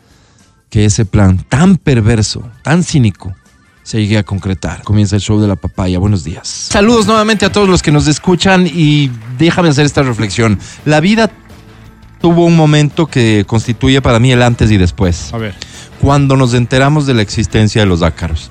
que 0.70 0.84
ese 0.84 1.04
plan 1.04 1.38
tan 1.48 1.76
perverso, 1.76 2.48
tan 2.62 2.82
cínico, 2.82 3.34
se 3.82 4.00
llegue 4.00 4.18
a 4.18 4.24
concretar. 4.24 4.82
Comienza 4.82 5.14
el 5.16 5.22
show 5.22 5.40
de 5.40 5.46
la 5.46 5.54
papaya. 5.54 5.98
Buenos 5.98 6.24
días. 6.24 6.48
Saludos 6.48 7.06
nuevamente 7.06 7.44
a 7.46 7.52
todos 7.52 7.68
los 7.68 7.82
que 7.82 7.92
nos 7.92 8.08
escuchan 8.08 8.66
y 8.66 9.12
déjame 9.38 9.68
hacer 9.68 9.86
esta 9.86 10.02
reflexión. 10.02 10.58
La 10.84 11.00
vida 11.00 11.30
tuvo 12.20 12.46
un 12.46 12.56
momento 12.56 13.06
que 13.06 13.44
constituye 13.46 14.02
para 14.02 14.18
mí 14.18 14.32
el 14.32 14.42
antes 14.42 14.72
y 14.72 14.76
después. 14.76 15.32
A 15.32 15.38
ver. 15.38 15.54
Cuando 16.00 16.36
nos 16.36 16.54
enteramos 16.54 17.06
de 17.06 17.14
la 17.14 17.22
existencia 17.22 17.82
de 17.82 17.86
los 17.86 18.02
ácaros. 18.02 18.50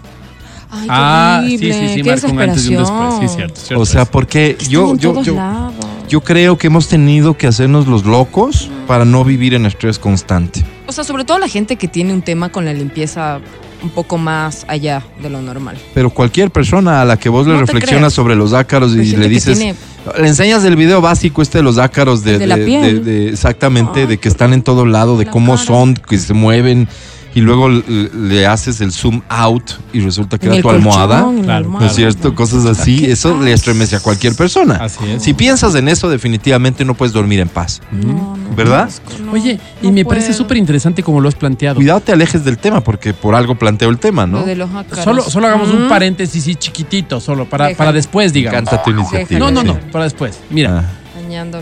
Ay, 0.77 0.87
ah, 0.89 1.41
sí, 1.45 1.55
horrible, 1.55 1.73
sí, 1.73 1.87
sí, 1.95 2.01
qué 2.01 2.09
marca 2.11 2.27
un 2.27 2.39
antes 2.41 2.65
y 2.65 2.75
un 2.75 2.81
después. 2.83 3.13
Sí, 3.21 3.35
cierto. 3.35 3.59
cierto 3.61 3.81
O 3.81 3.85
sea, 3.85 4.01
es. 4.03 4.09
porque 4.09 4.57
yo, 4.69 4.95
yo, 4.95 5.21
yo, 5.23 5.35
lados. 5.35 5.73
yo 6.07 6.21
creo 6.21 6.57
que 6.57 6.67
hemos 6.67 6.87
tenido 6.87 7.37
que 7.37 7.47
hacernos 7.47 7.87
los 7.87 8.05
locos 8.05 8.69
para 8.87 9.05
no 9.05 9.23
vivir 9.23 9.53
en 9.53 9.65
estrés 9.65 9.99
constante. 9.99 10.63
O 10.87 10.91
sea, 10.91 11.03
sobre 11.03 11.25
todo 11.25 11.39
la 11.39 11.47
gente 11.47 11.75
que 11.77 11.87
tiene 11.87 12.13
un 12.13 12.21
tema 12.21 12.49
con 12.49 12.65
la 12.65 12.73
limpieza 12.73 13.39
un 13.83 13.89
poco 13.89 14.17
más 14.17 14.65
allá 14.67 15.03
de 15.21 15.29
lo 15.29 15.41
normal. 15.41 15.77
Pero 15.93 16.09
cualquier 16.09 16.49
persona 16.49 17.01
a 17.01 17.05
la 17.05 17.17
que 17.17 17.29
vos 17.29 17.45
le 17.45 17.53
No 17.53 17.59
te 17.59 17.65
reflexionas 17.65 17.99
creas. 17.99 18.13
sobre 18.13 18.35
los 18.35 18.53
ácaros 18.53 18.95
y 18.95 19.15
le 19.15 19.27
dices, 19.29 19.57
tiene- 19.59 19.75
le 20.19 20.27
enseñas 20.27 20.63
el 20.63 20.75
video 20.75 21.01
básico 21.01 21.41
este 21.41 21.59
de 21.59 21.63
los 21.63 21.77
ácaros 21.77 22.23
de, 22.23 22.39
De 22.39 22.47
la 22.47 22.55
piel. 22.55 23.03
de- 23.03 23.29
exactamente, 23.29 24.01
Ay, 24.01 24.07
de 24.07 24.17
que 24.17 24.27
están 24.29 24.53
en 24.53 24.63
todo 24.63 24.85
lado, 24.87 25.17
de 25.17 25.25
la 25.25 25.31
cómo 25.31 25.53
cara. 25.55 25.65
son, 25.65 25.93
que 25.95 26.17
se 26.17 26.33
mueven 26.33 26.87
y 27.35 27.41
luego 27.41 27.69
le, 27.69 27.83
le 28.13 28.47
haces 28.47 28.81
el 28.81 28.91
zoom 28.91 29.21
out 29.29 29.71
y 29.93 29.99
resulta 29.99 30.37
que 30.39 30.47
En 30.47 30.53
era 30.53 30.61
tu 30.63 30.69
almohada. 30.69 31.21
colchón, 31.21 31.43
Claro. 31.43 31.69
¿No 31.69 31.85
es 31.85 31.93
cierto? 31.93 32.33
Cosas 32.33 32.65
así, 32.65 33.01
¿Qué 33.01 33.11
eso 33.11 33.39
le 33.39 33.51
estremece 33.53 33.95
a 33.97 33.99
cualquier 33.99 34.33
persona. 34.35 34.75
Así 34.75 35.03
es. 35.05 35.21
Si 35.21 35.33
piensas 35.33 35.75
en 35.75 35.87
eso, 35.89 36.09
definitivamente 36.09 36.83
no 36.85 36.93
puedes 36.95 37.13
dormir 37.13 37.39
en 37.41 37.49
paz. 37.49 37.81
No, 37.91 38.37
no, 38.37 38.55
¿Verdad? 38.55 38.89
no, 39.23 39.33
Oye, 39.33 39.59
y 39.81 39.87
no 39.87 39.91
me 39.93 40.05
parece 40.05 40.33
súper 40.33 40.57
interesante 40.57 41.03
como 41.03 41.19
lo 41.21 41.27
has 41.27 41.35
planteado. 41.35 41.75
Cuidado 41.75 41.99
te 41.99 42.13
alejes 42.13 42.43
del 42.45 42.57
tema, 42.57 42.81
porque 42.81 43.13
por 43.13 43.35
algo 43.35 43.55
planteo 43.55 43.89
el 43.89 43.97
tema, 43.99 44.25
¿no? 44.25 44.39
Lo 44.39 44.45
de 44.45 44.55
los 44.55 44.71
ácaros. 44.73 45.03
Solo, 45.03 45.21
solo 45.21 45.47
hagamos 45.47 45.69
un 45.69 45.87
paréntesis 45.89 46.43
sí, 46.45 46.55
chiquitito, 46.55 47.19
solo 47.19 47.45
para, 47.49 47.75
para 47.75 47.91
después, 47.91 48.31
digamos. 48.31 48.61
encanta 48.61 48.81
tu 48.83 48.91
iniciativa. 48.91 49.39
No, 49.39 49.51
no, 49.51 49.61
no, 49.63 49.77
para 49.91 50.05
después. 50.05 50.39
Mira, 50.49 50.79
Ah, 50.79 50.83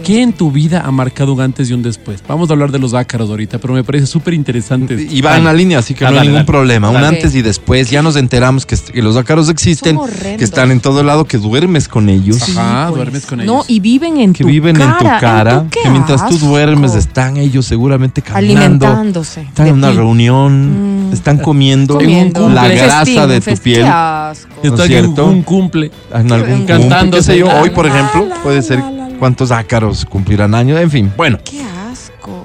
¿Qué 0.03 0.22
en 0.22 0.34
tu 0.34 0.51
vida 0.51 0.84
ha 0.86 0.91
marcado 0.91 1.34
un 1.34 1.41
antes 1.41 1.70
y 1.70 1.74
un 1.74 1.82
después? 1.82 2.22
Vamos 2.27 2.50
a 2.50 2.53
hablar 2.53 2.72
de 2.72 2.79
los 2.79 2.93
ácaros 2.93 3.29
ahorita, 3.29 3.58
pero 3.60 3.74
me 3.74 3.84
parece 3.84 4.05
súper 4.08 4.34
interesante. 4.34 5.08
Y 5.10 5.22
va 5.22 5.38
en 5.38 5.46
la 5.46 5.53
línea, 5.53 5.79
así 5.79 5.93
que 5.93 6.05
Ah, 6.05 6.10
no 6.10 6.13
hay 6.13 6.17
dale, 6.20 6.27
ningún 6.29 6.46
dale. 6.46 6.48
problema. 6.48 6.89
Un 6.89 6.98
antes 6.98 7.34
y 7.36 7.41
después. 7.41 7.89
Ya 7.89 8.01
nos 8.01 8.15
enteramos 8.15 8.65
que, 8.65 8.75
que 8.77 9.01
los 9.01 9.15
ácaros 9.17 9.50
existen, 9.50 9.98
que 10.38 10.43
están 10.43 10.72
en 10.72 10.79
todo 10.79 11.03
lado, 11.03 11.25
que 11.25 11.38
duermes 11.38 11.88
con 11.88 12.10
ellos. 12.10 12.41
Ajá, 12.58 12.88
pues. 12.89 12.96
duermes 12.98 13.25
con 13.25 13.38
No, 13.39 13.43
ellos. 13.43 13.65
y 13.70 13.79
viven 13.79 14.17
en 14.17 14.34
Que 14.34 14.43
tu 14.43 14.50
viven 14.50 14.75
cara. 14.75 14.91
en 14.91 14.98
tu 14.98 15.03
cara, 15.20 15.63
tu- 15.63 15.70
que 15.70 15.89
mientras 15.89 16.27
tú 16.29 16.38
duermes 16.38 16.96
están 16.96 17.38
ellos 17.38 17.65
seguramente 17.65 18.22
caminando, 18.22 18.86
alimentándose. 18.88 19.41
están 19.41 19.67
en 19.67 19.74
una 19.75 19.91
ti. 19.91 19.98
reunión, 19.98 21.10
Mm. 21.10 21.13
están 21.13 21.38
comiendo, 21.39 21.96
Comiendo. 21.96 22.50
la 22.50 22.67
grasa 22.67 23.05
festín, 23.05 23.27
de 23.29 23.41
tu 23.41 23.62
piel. 23.62 23.86
Asco. 23.86 24.50
¿no 24.55 24.62
es 24.63 24.72
Está 24.72 24.84
en 24.84 24.89
cierto? 24.89 25.25
un 25.25 25.41
cumple. 25.43 25.91
En 26.13 26.32
algún 26.32 26.65
cumple, 26.65 27.38
yo. 27.38 27.48
la, 27.48 27.62
Hoy, 27.62 27.70
por 27.70 27.86
ejemplo, 27.86 28.27
puede 28.43 28.62
ser. 28.62 28.79
Cuántos 29.20 29.51
ácaros 29.51 30.05
cumplirán 30.05 30.53
años. 30.55 30.79
En 30.79 30.91
fin, 30.91 31.12
bueno. 31.15 31.39
Qué 31.43 31.62
asco. 31.91 32.43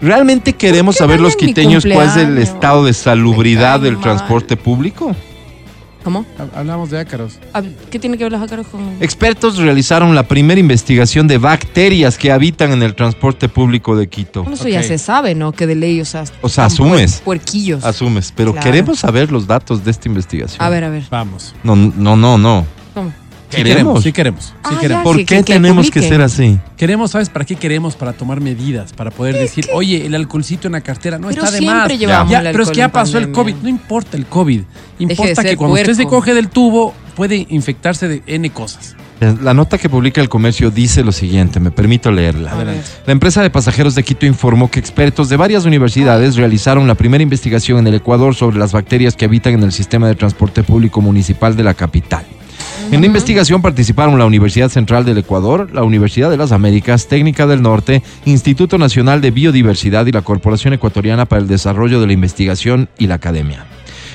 ¿Realmente 0.00 0.52
queremos 0.52 0.96
saber 0.96 1.20
los 1.20 1.36
quiteños 1.36 1.84
cuál 1.90 2.08
es 2.08 2.16
el 2.16 2.38
estado 2.38 2.84
de 2.84 2.92
salubridad 2.92 3.80
del 3.80 3.94
mal. 3.94 4.02
transporte 4.02 4.56
público? 4.56 5.14
¿Cómo? 6.04 6.24
Hab- 6.38 6.56
Hablamos 6.56 6.90
de 6.90 7.00
ácaros. 7.00 7.40
Ah, 7.52 7.62
¿Qué 7.90 7.98
tiene 7.98 8.16
que 8.16 8.22
ver 8.22 8.30
los 8.32 8.40
ácaros 8.40 8.68
con...? 8.68 8.80
Expertos 9.00 9.56
realizaron 9.56 10.14
la 10.14 10.22
primera 10.28 10.60
investigación 10.60 11.26
de 11.26 11.38
bacterias 11.38 12.16
que 12.16 12.30
habitan 12.30 12.70
en 12.70 12.84
el 12.84 12.94
transporte 12.94 13.48
público 13.48 13.96
de 13.96 14.06
Quito. 14.08 14.42
Bueno, 14.42 14.54
eso 14.54 14.68
ya 14.68 14.84
se 14.84 14.98
sabe, 14.98 15.34
¿no? 15.34 15.50
Que 15.50 15.66
de 15.66 15.74
ley, 15.74 16.00
o 16.00 16.04
sea... 16.04 16.22
O 16.42 16.48
sea, 16.48 16.66
asumes. 16.66 17.20
puer- 17.22 17.24
Puerquillos. 17.24 17.84
Asumes, 17.84 18.32
pero 18.36 18.52
Claro. 18.52 18.64
queremos 18.64 19.00
saber 19.00 19.32
los 19.32 19.48
datos 19.48 19.84
de 19.84 19.90
esta 19.90 20.08
investigación. 20.08 20.62
A 20.62 20.68
ver, 20.68 20.84
a 20.84 20.90
ver. 20.90 21.02
Vamos. 21.10 21.56
No, 21.64 21.74
no, 21.74 22.16
no, 22.16 22.38
no. 22.38 22.64
¿Cómo? 22.94 23.12
Sí 23.48 23.62
¿Queremos? 23.62 24.02
Sí 24.02 24.12
queremos. 24.12 24.44
Sí 24.46 24.52
Ah, 24.64 24.78
queremos. 24.80 25.00
ya. 25.00 25.04
¿Por 25.04 25.16
que- 25.18 25.24
qué 25.26 25.36
que- 25.36 25.42
tenemos 25.54 25.90
que 25.90 26.02
ser 26.02 26.20
así? 26.20 26.58
Queremos, 26.76 27.12
¿sabes 27.12 27.28
para 27.30 27.44
qué 27.44 27.54
queremos? 27.54 27.94
Para 27.94 28.12
tomar 28.12 28.40
medidas, 28.40 28.92
para 28.92 29.10
poder 29.10 29.36
decir, 29.38 29.66
oye, 29.72 30.04
el 30.04 30.14
alcoholcito 30.14 30.66
en 30.68 30.72
la 30.72 30.80
cartera 30.80 31.18
no 31.18 31.28
Pero 31.28 31.44
está 31.44 31.54
de 31.56 31.64
más. 31.64 31.88
llevamos 31.96 32.30
Ya, 32.32 32.40
el 32.40 32.50
pero 32.50 32.64
es 32.64 32.70
que 32.70 32.76
ya 32.76 32.88
pasó 32.90 33.18
el. 33.18 33.30
COVID, 33.32 33.54
no 33.62 33.68
importa 33.68 34.16
el 34.16 34.26
COVID. 34.26 34.62
Importa 34.98 35.44
que 35.44 35.56
cuando 35.56 35.74
usted 35.76 35.94
se 35.94 36.06
coge 36.06 36.34
del 36.34 36.48
tubo 36.48 36.92
puede 37.14 37.46
infectarse 37.48 38.08
de 38.08 38.22
N 38.26 38.50
cosas. 38.50 38.96
La 39.42 39.54
nota 39.54 39.78
que 39.78 39.88
publica 39.88 40.20
el 40.20 40.28
comercio 40.28 40.70
dice 40.70 41.02
lo 41.02 41.10
siguiente, 41.10 41.58
me 41.58 41.70
permito 41.70 42.10
leerla. 42.10 42.52
La 43.06 43.12
empresa 43.12 43.40
de 43.42 43.48
pasajeros 43.48 43.94
de 43.94 44.02
Quito 44.02 44.26
informó 44.26 44.70
que 44.70 44.78
expertos 44.78 45.30
de 45.30 45.36
varias 45.38 45.64
universidades 45.64 46.36
realizaron 46.36 46.86
la 46.86 46.96
primera 46.96 47.22
investigación 47.22 47.78
en 47.78 47.86
el 47.86 47.94
Ecuador 47.94 48.34
sobre 48.34 48.58
las 48.58 48.72
bacterias 48.72 49.16
que 49.16 49.24
habitan 49.24 49.54
en 49.54 49.62
el 49.62 49.72
sistema 49.72 50.06
de 50.08 50.16
transporte 50.16 50.62
público 50.62 51.00
municipal 51.00 51.56
de 51.56 51.62
la 51.62 51.72
capital. 51.72 52.26
En 52.92 53.00
la 53.00 53.06
investigación 53.06 53.62
participaron 53.62 54.18
la 54.18 54.26
Universidad 54.26 54.68
Central 54.68 55.04
del 55.04 55.18
Ecuador, 55.18 55.68
la 55.72 55.82
Universidad 55.82 56.30
de 56.30 56.36
las 56.36 56.52
Américas, 56.52 57.08
Técnica 57.08 57.46
del 57.46 57.62
Norte, 57.62 58.02
Instituto 58.24 58.78
Nacional 58.78 59.20
de 59.20 59.30
Biodiversidad 59.32 60.06
y 60.06 60.12
la 60.12 60.22
Corporación 60.22 60.72
Ecuatoriana 60.74 61.26
para 61.26 61.42
el 61.42 61.48
Desarrollo 61.48 62.00
de 62.00 62.06
la 62.06 62.12
Investigación 62.12 62.88
y 62.98 63.06
la 63.08 63.16
Academia. 63.16 63.66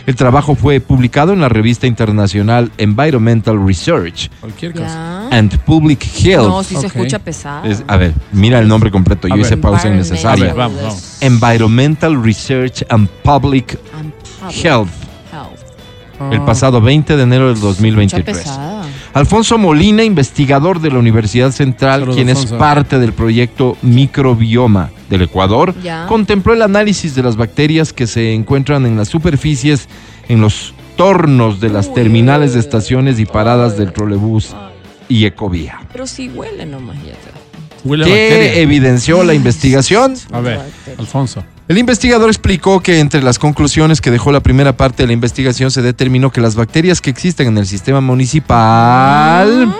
El 0.08 0.16
trabajo 0.16 0.56
fue 0.56 0.80
publicado 0.80 1.32
en 1.32 1.42
la 1.42 1.50
revista 1.50 1.86
internacional 1.86 2.72
Environmental 2.80 3.64
Research 3.64 4.32
and 5.32 5.56
Public 5.60 6.04
Health. 6.24 6.48
No, 6.48 6.64
sí 6.64 6.76
se 6.76 6.88
escucha 6.88 7.20
pesado. 7.20 7.66
Es- 7.66 7.84
a 7.88 7.98
ver, 7.98 8.14
mira 8.32 8.58
el 8.60 8.68
nombre 8.68 8.90
completo, 8.90 9.28
yo 9.28 9.36
hice 9.36 9.58
pausa 9.58 9.88
Environmental 9.90 10.40
innecesaria. 10.40 10.56
Environmental 11.22 12.24
Research 12.24 12.84
and 12.90 13.08
Public 13.24 13.78
and 13.98 14.12
public 14.14 14.56
Health, 14.64 14.66
health. 14.66 14.90
El 16.32 16.40
Ah. 16.40 16.46
pasado 16.46 16.82
20 16.82 17.16
de 17.18 17.24
enero 17.24 17.46
del 17.46 17.54
Escucha 17.56 17.68
2023. 17.70 18.38
pesada. 18.38 18.82
Alfonso 19.14 19.58
Molina, 19.58 20.04
investigador 20.04 20.80
de 20.80 20.90
la 20.92 21.00
Universidad 21.00 21.52
Central, 21.52 22.08
quien 22.14 22.30
es 22.30 22.46
parte 22.46 22.98
del 23.00 23.12
proyecto 23.14 23.76
Microbioma 23.82 24.92
del 25.10 25.24
Ecuador, 25.24 25.74
Ya. 25.84 26.06
contempló 26.08 26.54
el 26.54 26.62
análisis 26.62 27.16
de 27.16 27.24
las 27.24 27.36
bacterias 27.36 27.92
que 27.92 28.08
se 28.08 28.34
encuentran 28.34 28.86
en 28.86 28.96
las 28.98 29.10
superficies, 29.10 29.88
en 30.30 30.40
los 30.42 30.74
tornos 30.96 31.60
de 31.60 31.70
las 31.70 31.88
Uy. 31.88 31.94
terminales 31.96 32.54
de 32.54 32.60
estaciones 32.60 33.20
y 33.20 33.26
paradas 33.26 33.78
del 33.78 33.92
trolebús 33.92 34.56
y 35.10 35.26
Ecovía. 35.26 35.80
pero 35.92 36.08
si 36.08 36.30
huele 36.30 36.66
nomás 36.66 36.96
ya 36.98 37.12
te. 37.14 37.32
¿Qué 37.84 37.90
bacteria. 37.98 38.54
evidenció 38.60 39.24
la 39.24 39.34
investigación? 39.34 40.14
A 40.32 40.40
ver. 40.40 40.62
Alfonso. 41.00 41.44
El 41.72 41.78
investigador 41.78 42.30
explicó 42.30 42.82
que 42.82 43.00
entre 43.00 43.24
las 43.24 43.40
conclusiones 43.40 44.02
que 44.02 44.12
dejó 44.12 44.34
la 44.34 44.42
primera 44.42 44.76
parte 44.76 45.04
de 45.04 45.08
la 45.08 45.14
investigación 45.14 45.72
se 45.72 45.82
determinó 45.82 46.30
que 46.30 46.42
las 46.42 46.56
bacterias 46.56 47.00
que 47.00 47.10
existen 47.10 47.48
en 47.48 47.58
el 47.58 47.66
sistema 47.66 48.02
municipal 48.02 49.74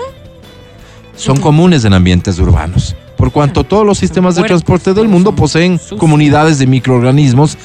son 1.14 1.38
comunes 1.38 1.84
en 1.84 1.92
ambientes 1.92 2.38
urbanos. 2.38 2.96
Por 3.22 3.30
cuanto 3.30 3.62
todos 3.62 3.86
los 3.86 3.98
sistemas 3.98 4.34
de 4.34 4.42
transporte 4.42 4.94
del 4.94 5.06
mundo 5.06 5.32
poseen 5.36 5.78
comunidades 5.96 6.58
de 6.58 6.66
microorganismos 6.66 7.56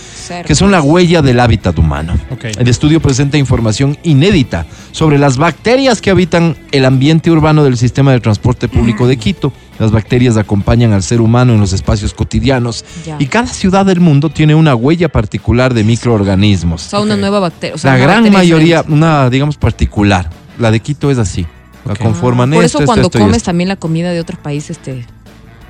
que 0.46 0.54
son 0.54 0.70
la 0.70 0.84
huella 0.84 1.24
del 1.24 1.40
hábitat 1.40 1.80
humano. 1.80 2.14
El 2.60 2.68
estudio 2.68 3.00
presenta 3.02 3.40
información 3.40 3.98
inédita 4.04 4.68
sobre 4.92 5.18
las 5.18 5.38
bacterias 5.38 6.00
que 6.00 6.12
habitan 6.12 6.56
el 6.72 6.86
ambiente 6.86 7.32
urbano 7.32 7.64
del 7.64 7.76
sistema 7.76 8.12
de 8.12 8.20
transporte 8.20 8.68
público 8.68 9.08
de 9.08 9.18
Quito. 9.18 9.52
Las 9.80 9.90
bacterias 9.90 10.38
acompañan 10.38 10.94
al 10.94 11.02
ser 11.02 11.22
humano 11.22 11.56
en 11.56 11.60
los 11.60 11.74
espacios 11.74 12.14
cotidianos 12.14 12.86
Ya. 13.04 13.16
y 13.18 13.26
cada 13.26 13.48
ciudad 13.48 13.84
del 13.84 14.00
mundo 14.00 14.30
tiene 14.30 14.54
una 14.54 14.76
huella 14.76 15.10
particular 15.10 15.74
de 15.74 15.82
O 15.82 15.86
microorganismos. 15.86 16.84
sea, 16.84 17.00
una 17.00 17.16
Ok. 17.16 17.20
nueva 17.20 17.40
bacteria. 17.40 17.74
o 17.74 17.80
sea, 17.80 17.94
La 17.94 17.98
gran 17.98 18.10
bacteria 18.18 18.38
mayoría, 18.38 18.78
diferente. 18.84 18.94
una 18.94 19.30
digamos 19.32 19.58
particular. 19.58 20.30
La 20.60 20.70
de 20.70 20.82
Quito 20.82 21.10
es 21.10 21.18
así. 21.18 21.48
La 21.84 21.96
conforman 21.96 22.52
Por 22.52 22.64
esto, 22.64 22.80
eso 22.80 22.84
esto, 22.84 22.86
cuando 22.86 23.08
esto 23.08 23.18
comes 23.18 23.38
esto. 23.38 23.46
también 23.48 23.70
la 23.70 23.76
comida 23.78 24.12
de 24.12 24.20
otros 24.20 24.38
países 24.38 24.78
te... 24.78 25.04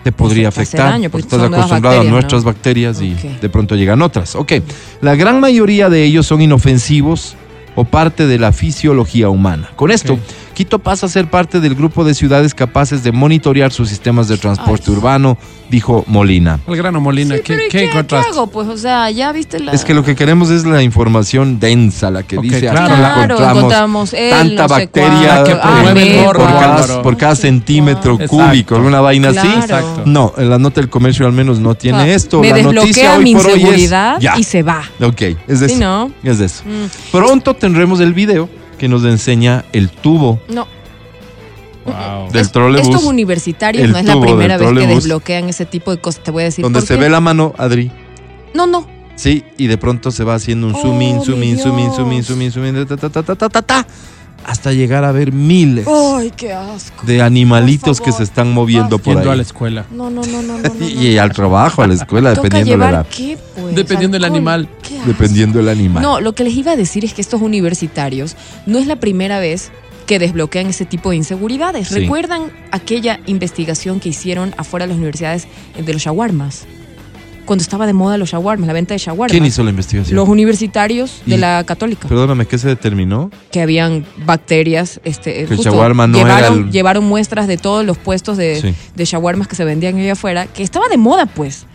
te 0.08 0.13
podría 0.13 0.48
afectar 0.48 0.91
daño, 0.91 1.10
porque 1.10 1.24
estás 1.24 1.41
acostumbrado 1.41 2.00
a 2.00 2.04
nuestras 2.06 2.43
¿no? 2.43 2.48
bacterias 2.48 3.02
y 3.02 3.13
de 3.41 3.50
pronto 3.50 3.76
llegan 3.76 4.02
otras. 4.02 4.36
Ok, 4.36 4.54
la 5.02 5.15
gran 5.15 5.41
mayoría 5.41 5.89
de 5.89 6.06
ellos 6.06 6.26
son 6.26 6.41
inofensivos 6.41 7.36
o 7.76 7.84
parte 7.84 8.26
de 8.26 8.39
la 8.39 8.54
fisiología 8.54 9.28
humana. 9.28 9.72
Con 9.76 9.91
esto. 9.91 10.17
Quito 10.58 10.80
pasa 10.80 11.06
a 11.06 11.10
ser 11.10 11.30
parte 11.30 11.60
del 11.60 11.76
grupo 11.76 12.04
de 12.04 12.15
ciudades 12.15 12.56
capaces 12.56 13.04
de 13.04 13.12
monitorear 13.12 13.72
sus 13.72 13.89
sistemas 13.89 14.28
de 14.28 14.38
transporte 14.39 14.86
Ay. 14.88 14.93
urbano, 14.96 15.38
dijo 15.70 16.04
Molina. 16.08 16.60
El 16.67 16.76
grano 16.78 17.00
Molina, 17.00 17.36
Sí, 17.36 17.41
¿qué, 17.43 17.54
pero 17.54 17.60
¿y 17.60 17.70
qué 17.70 17.70
qué, 17.70 17.78
qué 17.84 17.91
encontraste? 17.91 18.32
hago? 18.32 18.48
Pues, 18.48 18.67
o 18.67 18.76
sea, 18.76 19.12
ya 19.12 19.32
viste 19.32 19.60
la... 19.60 19.72
Es 19.72 19.86
que 19.86 19.93
lo 19.93 20.04
que 20.04 20.15
queremos 20.15 20.50
es 20.50 20.65
la 20.65 20.82
información 20.82 21.60
densa, 21.60 22.10
la 22.10 22.24
que 22.24 22.38
dice 22.38 22.62
claro. 22.62 22.80
aquí 22.80 22.88
Claro, 22.96 23.36
encontramos, 23.36 23.62
encontramos 23.65 24.12
tanta 24.12 24.63
no 24.63 24.67
sé 24.67 24.74
bacteria 24.74 25.43
que 25.43 26.22
morbo, 26.24 26.43
por, 26.43 26.50
cada, 26.60 27.02
por 27.04 27.17
cada 27.17 27.36
centímetro 27.36 28.17
cúbico, 28.17 28.43
Exacto. 28.56 28.76
alguna 28.78 29.00
vaina 29.02 29.30
así. 29.30 29.38
Claro. 29.41 29.60
Exacto. 29.62 30.02
No, 30.08 30.34
en 30.38 30.50
la 30.50 30.58
nota 30.58 30.82
del 30.82 30.89
comercio 30.89 31.28
al 31.28 31.34
menos 31.34 31.60
no 31.60 31.76
tiene 31.76 32.00
Ah, 32.00 32.08
esto. 32.08 32.39
Me 32.41 32.50
la 32.50 32.63
noticia 32.63 33.15
hoy 33.15 33.24
mi 33.24 33.36
por 33.36 33.46
hoy 33.46 33.52
es 33.52 33.58
inseguridad 33.60 34.20
ya. 34.20 34.39
y 34.39 34.43
se 34.43 34.63
va. 34.63 34.82
Ok, 35.02 35.22
es 35.48 35.60
de 35.60 35.67
Sí, 35.70 35.76
eso. 35.76 35.84
¿no? 35.84 36.12
Es 36.24 36.39
de 36.39 36.46
eso. 36.46 36.63
Mm, 36.65 37.12
Pronto 37.12 37.54
tendremos 37.54 38.00
el 38.00 38.15
video 38.15 38.50
que 38.78 38.88
nos 38.88 39.04
enseña 39.06 39.66
el 39.74 39.90
tubo 39.90 40.40
no. 40.50 40.68
Wow. 41.86 42.32
del 42.32 42.42
Es- 42.42 42.52
trolebús 42.52 42.90
Estos 42.90 43.06
universitarios 43.06 43.86
el 43.86 43.92
no 43.94 43.98
es 44.00 44.06
la 44.06 44.20
primera 44.20 44.58
vez 44.58 44.70
que 44.74 44.88
desbloquean 44.88 45.48
ese 45.50 45.66
tipo 45.66 45.92
de 45.92 46.00
cosas. 46.02 46.22
Te 46.24 46.32
voy 46.32 46.42
a 46.44 46.46
decir 46.46 46.63
donde 46.63 46.82
se 46.82 46.96
qué. 46.96 47.00
ve 47.00 47.10
la 47.10 47.22
mano, 47.22 47.54
Adri. 47.58 47.92
No, 48.54 48.68
no. 48.68 48.86
Sí, 49.16 49.44
y 49.58 49.68
de 49.68 49.78
pronto 49.78 50.12
se 50.12 50.24
va 50.24 50.36
haciendo 50.36 50.68
un 50.68 50.76
Oh, 50.76 50.82
zoom 50.82 51.02
in, 51.02 51.22
zoom 51.24 51.40
mi 51.40 51.50
in, 51.52 51.58
zoom 51.60 51.80
in, 51.80 51.92
zoom 51.94 52.12
in, 52.12 52.24
zoom 52.24 52.42
in, 52.42 52.52
zoom 52.52 52.66
in, 52.66 52.86
ta, 52.86 52.98
ta, 52.98 53.10
ta, 53.10 53.24
ta, 53.24 53.36
ta, 53.36 53.50
ta, 53.50 53.62
ta, 53.62 53.88
hasta 54.47 54.71
llegar 54.73 55.03
a 55.03 55.12
ver 55.12 55.31
miles 55.33 55.86
Ay, 55.88 56.31
qué 56.36 56.53
asco. 56.53 57.05
de 57.05 57.21
animalitos 57.21 58.01
que 58.01 58.12
se 58.12 58.23
están 58.23 58.51
moviendo 58.53 58.97
por 58.97 59.13
Yendo 59.15 59.29
a 59.29 59.33
ahí. 59.33 59.38
la 59.38 59.43
escuela. 59.43 59.86
No, 59.91 60.10
no, 60.10 60.23
no, 60.23 60.41
no, 60.41 60.57
no. 60.57 60.69
no, 60.69 60.86
Y, 60.88 61.10
y 61.12 61.15
no. 61.15 61.21
al 61.21 61.33
trabajo, 61.33 61.83
a 61.83 61.88
la 61.88 61.93
escuela, 61.93 62.33
Toca 62.33 62.43
dependiendo 62.47 62.71
de 62.71 62.77
la 62.77 62.86
llevar 62.88 63.05
edad. 63.05 63.15
qué, 63.15 63.38
pues? 63.62 63.75
Dependiendo 63.75 64.15
del 64.15 64.23
Alcohol. 64.23 64.38
animal. 64.38 64.69
Qué 64.81 64.95
asco. 64.97 65.07
Dependiendo 65.07 65.60
del 65.60 65.69
animal. 65.69 66.01
No, 66.01 66.19
lo 66.21 66.33
que 66.33 66.43
les 66.45 66.55
iba 66.55 66.71
a 66.71 66.75
decir 66.75 67.05
es 67.05 67.13
que 67.13 67.21
estos 67.21 67.41
universitarios 67.41 68.36
no 68.65 68.79
es 68.79 68.88
la 68.88 68.95
primera 68.95 69.39
vez 69.39 69.69
que 70.07 70.17
desbloquean 70.19 70.67
ese 70.67 70.86
tipo 70.86 71.10
de 71.10 71.17
inseguridades. 71.17 71.89
Sí. 71.89 71.95
¿Recuerdan 71.99 72.43
aquella 72.71 73.19
investigación 73.25 73.99
que 73.99 74.07
hicieron 74.10 74.53
afuera 74.57 74.86
de 74.86 74.91
las 74.93 74.97
universidades 74.97 75.47
de 75.77 75.91
los 75.93 76.01
shawarmas? 76.01 76.65
Cuando 77.47 77.63
estaba 77.63 77.88
de 77.88 77.93
moda 77.93 78.17
los 78.19 78.29
shawarmas, 78.29 78.67
la 78.67 78.73
venta 78.73 78.93
de 78.93 78.99
shawarmas. 78.99 79.31
¿Quién 79.31 79.43
hizo 79.45 79.63
la 79.63 79.71
investigación? 79.71 80.15
Los 80.15 80.29
universitarios 80.29 81.21
de 81.25 81.38
la 81.39 81.63
católica. 81.63 82.07
Perdóname, 82.07 82.45
¿qué 82.45 82.57
se 82.60 82.67
determinó? 82.67 83.31
que 83.51 83.62
habían 83.62 84.05
bacterias. 84.25 84.99
Este, 85.03 85.45
Que 85.45 85.53
el 85.55 85.60
shawarma 85.60 86.05
no 86.05 86.19
era 86.19 86.36
llevaron, 86.36 86.60
el- 86.65 86.71
llevaron 86.71 87.05
muestras 87.05 87.47
de 87.47 87.57
todos 87.57 87.83
los 87.86 87.97
puestos 87.97 88.38
de, 88.38 88.62
Sí. 88.62 88.75
de 88.95 89.05
shawarmas 89.05 89.47
que 89.47 89.55
se 89.55 89.65
vendían 89.65 89.97
allá 89.97 90.12
afuera, 90.12 90.45
que 90.45 90.62
estaba 90.62 90.88
de 90.89 90.97
moda, 90.97 91.25
pues. 91.25 91.65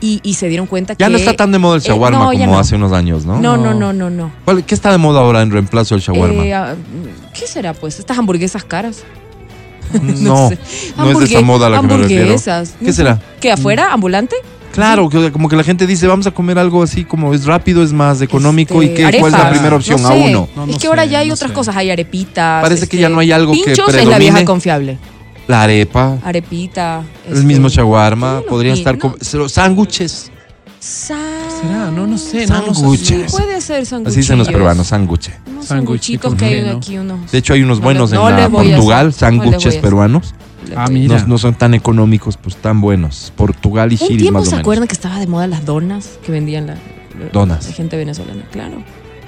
Y, 0.00 0.20
y 0.22 0.34
se 0.34 0.48
dieron 0.48 0.66
cuenta 0.66 0.94
que. 0.94 1.00
Ya 1.02 1.08
no 1.10 1.18
está 1.18 1.34
tan 1.34 1.52
de 1.52 1.58
moda 1.58 1.76
el 1.76 1.82
Eh, 1.82 1.88
shawarma 1.88 2.18
no, 2.18 2.32
ya 2.32 2.40
como 2.46 2.52
no. 2.54 2.58
hace 2.58 2.74
unos 2.76 2.92
años, 2.92 3.24
¿no? 3.26 3.38
No, 3.40 3.56
no, 3.56 3.74
no, 3.74 3.92
no, 3.92 4.08
no. 4.10 4.32
¿Cuál- 4.44 4.64
¿Qué 4.64 4.74
está 4.74 4.90
de 4.92 4.98
moda 4.98 5.20
ahora 5.20 5.42
en 5.42 5.50
reemplazo 5.50 5.94
del 5.94 6.02
shawarma? 6.02 6.44
Eh, 6.44 6.54
ah, 6.54 6.74
¿Qué 7.38 7.46
será, 7.46 7.74
pues? 7.74 7.98
Estas 7.98 8.18
hamburguesas 8.18 8.64
caras. 8.64 9.02
no, 10.02 10.48
sé. 10.50 10.58
no 10.96 11.10
es 11.10 11.18
de 11.18 11.24
esa 11.26 11.40
moda 11.42 11.68
la 11.68 11.80
que 11.80 11.86
me 11.86 11.96
refiero. 11.98 12.22
hamburguesas. 12.22 12.74
¿Qué 12.82 12.92
será? 12.92 13.20
¿Qué, 13.40 13.50
afuera? 13.52 13.92
¿Ambulante? 13.92 14.36
Claro, 14.78 15.08
que 15.08 15.32
como 15.32 15.48
que 15.48 15.56
la 15.56 15.64
gente 15.64 15.88
dice, 15.88 16.06
vamos 16.06 16.28
a 16.28 16.30
comer 16.30 16.56
algo 16.56 16.84
así 16.84 17.04
como 17.04 17.34
es 17.34 17.44
rápido, 17.46 17.82
es 17.82 17.92
más 17.92 18.22
económico 18.22 18.80
Este, 18.80 19.02
y 19.02 19.10
qué, 19.10 19.18
¿cuál 19.18 19.34
es 19.34 19.38
la 19.40 19.50
primera 19.50 19.74
opción? 19.74 20.00
No 20.00 20.08
A 20.08 20.12
sé. 20.12 20.18
uno. 20.30 20.48
No, 20.54 20.64
es 20.66 20.70
no 20.70 20.78
que 20.78 20.86
ahora 20.86 21.02
sé, 21.02 21.08
ya 21.08 21.18
hay 21.18 21.28
no 21.28 21.34
otras 21.34 21.50
sé. 21.50 21.54
cosas. 21.54 21.76
Hay 21.76 21.90
arepitas. 21.90 22.62
Parece 22.62 22.86
que 22.86 22.96
ya 22.96 23.08
no 23.08 23.18
hay 23.18 23.32
algo 23.32 23.54
que 23.54 23.58
Pinchos 23.64 23.88
es 23.88 23.94
la 23.96 24.02
predomine. 24.02 24.18
vieja 24.20 24.44
confiable. 24.44 24.96
La 25.48 25.62
arepa, 25.62 26.18
arepita. 26.22 27.02
el 27.26 27.32
este, 27.32 27.44
mismo 27.44 27.68
shawarma, 27.68 28.38
sí, 28.38 28.44
no, 28.44 28.50
podrían 28.50 28.78
estar 28.78 28.94
no, 28.94 29.00
con 29.00 29.16
los 29.32 29.50
sándwiches. 29.50 30.30
¿Será? 30.78 31.90
No, 31.90 32.06
no 32.06 32.16
sé. 32.16 32.46
No, 32.46 32.58
no 32.58 32.72
sé. 32.72 32.74
Sándwiches. 32.74 33.32
Puede 33.32 33.60
ser 33.60 33.82
Así 33.82 34.16
dicen 34.16 34.38
los 34.38 34.46
peruanos, 34.46 34.86
sándwiches. 34.86 35.34
Sanguchitos, 35.60 36.36
que 36.36 36.44
hay 36.44 36.68
aquí 36.68 36.98
unos. 36.98 37.32
De 37.32 37.38
hecho, 37.38 37.52
hay 37.52 37.62
unos 37.62 37.78
No 37.78 37.84
buenos 37.84 38.12
en 38.12 38.18
a 38.18 38.48
Portugal, 38.48 39.08
a 39.08 39.10
sándwiches 39.10 39.74
peruanos. 39.78 40.34
Ah, 40.76 40.88
mira. 40.90 41.18
No, 41.20 41.26
no 41.28 41.38
son 41.38 41.54
tan 41.54 41.74
económicos, 41.74 42.36
pues 42.36 42.56
tan 42.56 42.80
buenos. 42.80 43.32
Portugal 43.36 43.92
y 43.92 43.96
Un 44.00 44.08
Chile 44.08 44.20
tiempo 44.20 44.38
más 44.40 44.48
o 44.48 44.50
se 44.50 44.56
menos. 44.56 44.60
acuerdan 44.64 44.88
que 44.88 44.94
estaba 44.94 45.18
de 45.18 45.26
moda 45.26 45.46
las 45.46 45.64
donas 45.64 46.18
que 46.24 46.32
vendían 46.32 46.66
la, 46.66 46.74
la- 46.74 47.28
Donas. 47.32 47.66
la 47.66 47.72
gente 47.72 47.96
venezolana, 47.96 48.42
claro. 48.50 48.82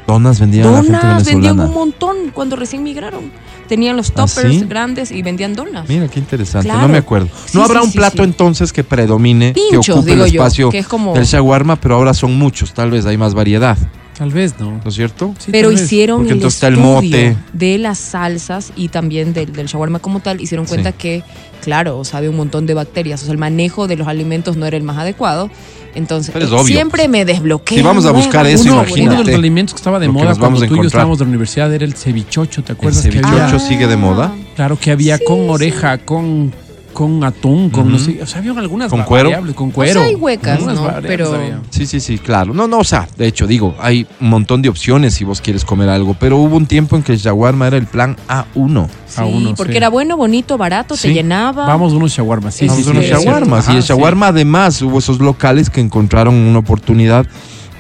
Donas 0.07 0.41
vendían 0.41 0.67
a 0.67 0.71
la 0.71 0.77
gente 0.83 0.93
Donas 0.93 1.25
vendían 1.25 1.57
venezolana. 1.57 1.69
un 1.69 1.75
montón 1.75 2.17
cuando 2.35 2.57
recién 2.57 2.83
migraron. 2.83 3.31
Tenían 3.69 3.97
los 3.97 4.11
¿Ah, 4.11 4.15
toppers 4.27 4.49
sí? 4.55 4.65
grandes 4.69 5.13
y 5.13 5.23
vendían 5.23 5.55
donas. 5.55 5.89
Mira, 5.89 6.09
qué 6.09 6.19
interesante. 6.19 6.67
Claro. 6.67 6.83
No 6.83 6.89
me 6.89 6.99
acuerdo. 6.99 7.29
Sí, 7.47 7.57
no 7.57 7.63
habrá 7.65 7.81
sí, 7.83 7.87
un 7.87 7.93
plato 7.93 8.17
sí. 8.17 8.23
entonces 8.25 8.73
que 8.73 8.83
predomine, 8.83 9.53
que 9.53 9.61
Pinchos, 9.71 9.97
ocupe 9.97 10.13
el 10.15 10.19
yo, 10.19 10.25
espacio 10.27 10.71
que 10.71 10.79
es 10.79 10.89
como- 10.89 11.15
del 11.15 11.25
shawarma, 11.25 11.77
pero 11.77 11.95
ahora 11.95 12.13
son 12.13 12.37
muchos. 12.37 12.75
Tal 12.75 12.91
vez 12.91 13.07
hay 13.07 13.17
más 13.17 13.35
variedad, 13.35 13.79
Tal 14.21 14.31
vez 14.33 14.55
no. 14.61 14.73
¿no 14.73 14.83
es 14.87 14.95
cierto? 14.95 15.35
Sí, 15.39 15.51
Pero 15.51 15.73
hicieron 15.73 16.19
Porque 16.19 16.33
el 16.33 16.39
entonces 16.41 16.57
está 16.59 16.67
el 16.69 16.75
estudio 16.75 16.93
mote. 16.95 17.37
de 17.55 17.79
las 17.79 17.97
salsas 17.99 18.71
y 18.77 18.89
también 18.89 19.33
del, 19.33 19.51
del 19.51 19.67
shawarma 19.67 19.99
como 19.99 20.21
tal. 20.21 20.43
Hicieron 20.43 20.67
cuenta 20.67 20.91
Sí. 20.91 20.97
que, 20.99 21.23
claro, 21.63 21.99
o 21.99 22.05
sea, 22.05 22.19
había 22.19 22.29
un 22.29 22.37
montón 22.37 22.67
de 22.67 22.75
bacterias. 22.75 23.23
O 23.23 23.25
sea, 23.25 23.33
el 23.33 23.39
manejo 23.39 23.89
de 23.89 23.97
los 23.97 24.07
alimentos 24.09 24.59
no 24.59 24.67
era 24.67 24.77
el 24.77 24.83
más 24.83 24.99
adecuado. 24.99 25.51
Entonces, 25.95 26.33
Pero 26.35 26.45
es 26.45 26.53
obvio, 26.53 26.65
siempre 26.67 27.09
me 27.09 27.25
desbloquea. 27.25 27.79
Si 27.79 27.83
vamos 27.83 28.05
a 28.05 28.13
buscar 28.13 28.47
eso, 28.47 28.65
Uno, 28.65 28.85
seguridades. 28.85 28.91
uno 28.91 28.99
de 28.99 29.03
imagínate 29.05 29.31
los 29.31 29.39
alimentos 29.39 29.75
que 29.75 29.79
estaba 29.79 29.99
de 29.99 30.07
que 30.07 30.13
moda 30.13 30.35
cuando 30.37 30.61
tú 30.67 30.75
y 30.75 30.77
yo 30.77 30.83
estábamos 30.85 31.19
de 31.19 31.25
la 31.25 31.29
universidad 31.31 31.73
era 31.75 31.85
el 31.87 31.95
cevichocho, 31.95 32.63
¿te 32.63 32.73
acuerdas? 32.73 33.03
El 33.07 33.13
que 33.13 33.19
cevichocho 33.21 33.43
había, 33.45 33.59
sigue 33.59 33.87
de 33.87 33.97
moda. 33.97 34.33
claro, 34.55 34.79
que 34.79 34.91
había 34.91 35.17
Sí, 35.17 35.25
con 35.25 35.39
sí. 35.39 35.49
oreja, 35.49 35.97
con, 35.99 36.53
con 37.01 37.25
atún, 37.25 37.71
con 37.71 37.91
no 37.91 37.99
sé, 37.99 38.21
o 38.23 38.27
sea, 38.27 38.41
había 38.41 38.51
algunas 38.53 38.91
¿Con 38.91 39.05
cuero? 39.05 39.31
variables, 39.31 39.55
con 39.55 39.71
cuero. 39.71 40.01
O 40.01 40.03
sea, 40.03 40.11
hay 40.11 40.17
huecas, 40.17 40.61
¿no? 40.61 40.87
Pero- 41.01 41.35
había. 41.35 41.59
Sí, 41.71 41.87
sí, 41.87 41.99
sí, 41.99 42.19
claro. 42.19 42.53
No, 42.53 42.69
no, 42.69 42.81
o 42.81 42.85
sea, 42.85 43.09
de 43.17 43.27
hecho, 43.27 43.47
digo, 43.47 43.75
hay 43.81 44.07
un 44.21 44.29
montón 44.29 44.61
de 44.61 44.69
opciones 44.69 45.15
si 45.15 45.25
vos 45.25 45.41
quieres 45.41 45.65
comer 45.65 45.89
algo, 45.89 46.15
pero 46.21 46.37
hubo 46.37 46.57
un 46.59 46.67
tiempo 46.67 46.97
en 46.97 47.03
que 47.03 47.13
el 47.13 47.19
shawarma 47.19 47.69
era 47.69 47.79
el 47.79 47.87
plan 47.87 48.17
A1. 48.29 48.85
A 48.85 48.89
Sí, 49.07 49.23
uno, 49.25 49.55
porque 49.57 49.73
sí. 49.73 49.77
era 49.79 49.89
bueno, 49.89 50.19
bonito, 50.19 50.59
barato, 50.59 50.95
Sí. 50.95 51.09
te 51.09 51.15
llenaba. 51.15 51.65
Vamos 51.65 51.95
unos 51.95 52.13
shawarmas, 52.13 52.55
sí, 52.55 52.67
Vamos 52.69 52.87
unos 52.87 53.05
shawarmas. 53.07 53.69
y 53.71 53.77
el 53.77 53.83
sí. 53.83 53.89
shawarma, 53.89 54.27
además, 54.29 54.83
hubo 54.83 54.99
esos 54.99 55.21
locales 55.21 55.71
que 55.71 55.81
encontraron 55.81 56.35
una 56.35 56.59
oportunidad 56.59 57.25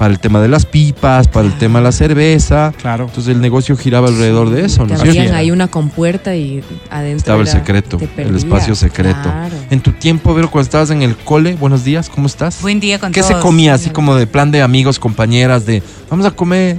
para 0.01 0.15
el 0.15 0.19
tema 0.19 0.41
de 0.41 0.49
las 0.49 0.65
pipas, 0.65 1.29
para 1.29 1.47
el 1.47 1.59
tema 1.59 1.79
de 1.81 1.85
la 1.85 1.93
cerveza. 1.93 2.73
Claro. 2.81 3.05
Entonces 3.05 3.35
el 3.35 3.43
negocio 3.43 3.77
giraba 3.77 4.09
alrededor 4.09 4.49
de 4.49 4.65
eso. 4.65 4.87
¿no? 4.87 4.95
abrían 4.95 5.29
Sí. 5.29 5.35
ahí 5.35 5.51
una 5.51 5.69
compuerta 5.69 6.35
y 6.35 6.65
adentro. 6.89 7.19
Estaba 7.19 7.43
el 7.43 7.49
era- 7.49 7.59
secreto, 7.59 7.99
el 8.17 8.35
espacio 8.35 8.75
secreto. 8.75 9.21
claro. 9.25 9.55
En 9.69 9.83
tu 9.83 9.93
tiempo, 9.93 10.33
Vero, 10.33 10.51
cuando 10.51 10.65
estabas 10.65 10.89
en 10.91 11.03
el 11.03 11.17
cole, 11.19 11.55
buenos 11.57 11.85
días, 11.85 12.09
¿cómo 12.09 12.29
estás? 12.29 12.63
Buen 12.63 12.81
día 12.81 12.99
con 12.99 13.13
¿Qué 13.13 13.21
todos. 13.21 13.37
se 13.37 13.41
comía 13.43 13.75
así 13.75 13.91
como 13.91 14.15
de 14.17 14.27
plan 14.27 14.51
de 14.51 14.63
amigos, 14.63 14.99
compañeras, 14.99 15.67
de 15.67 15.83
vamos 16.09 16.25
a 16.25 16.31
comer 16.31 16.79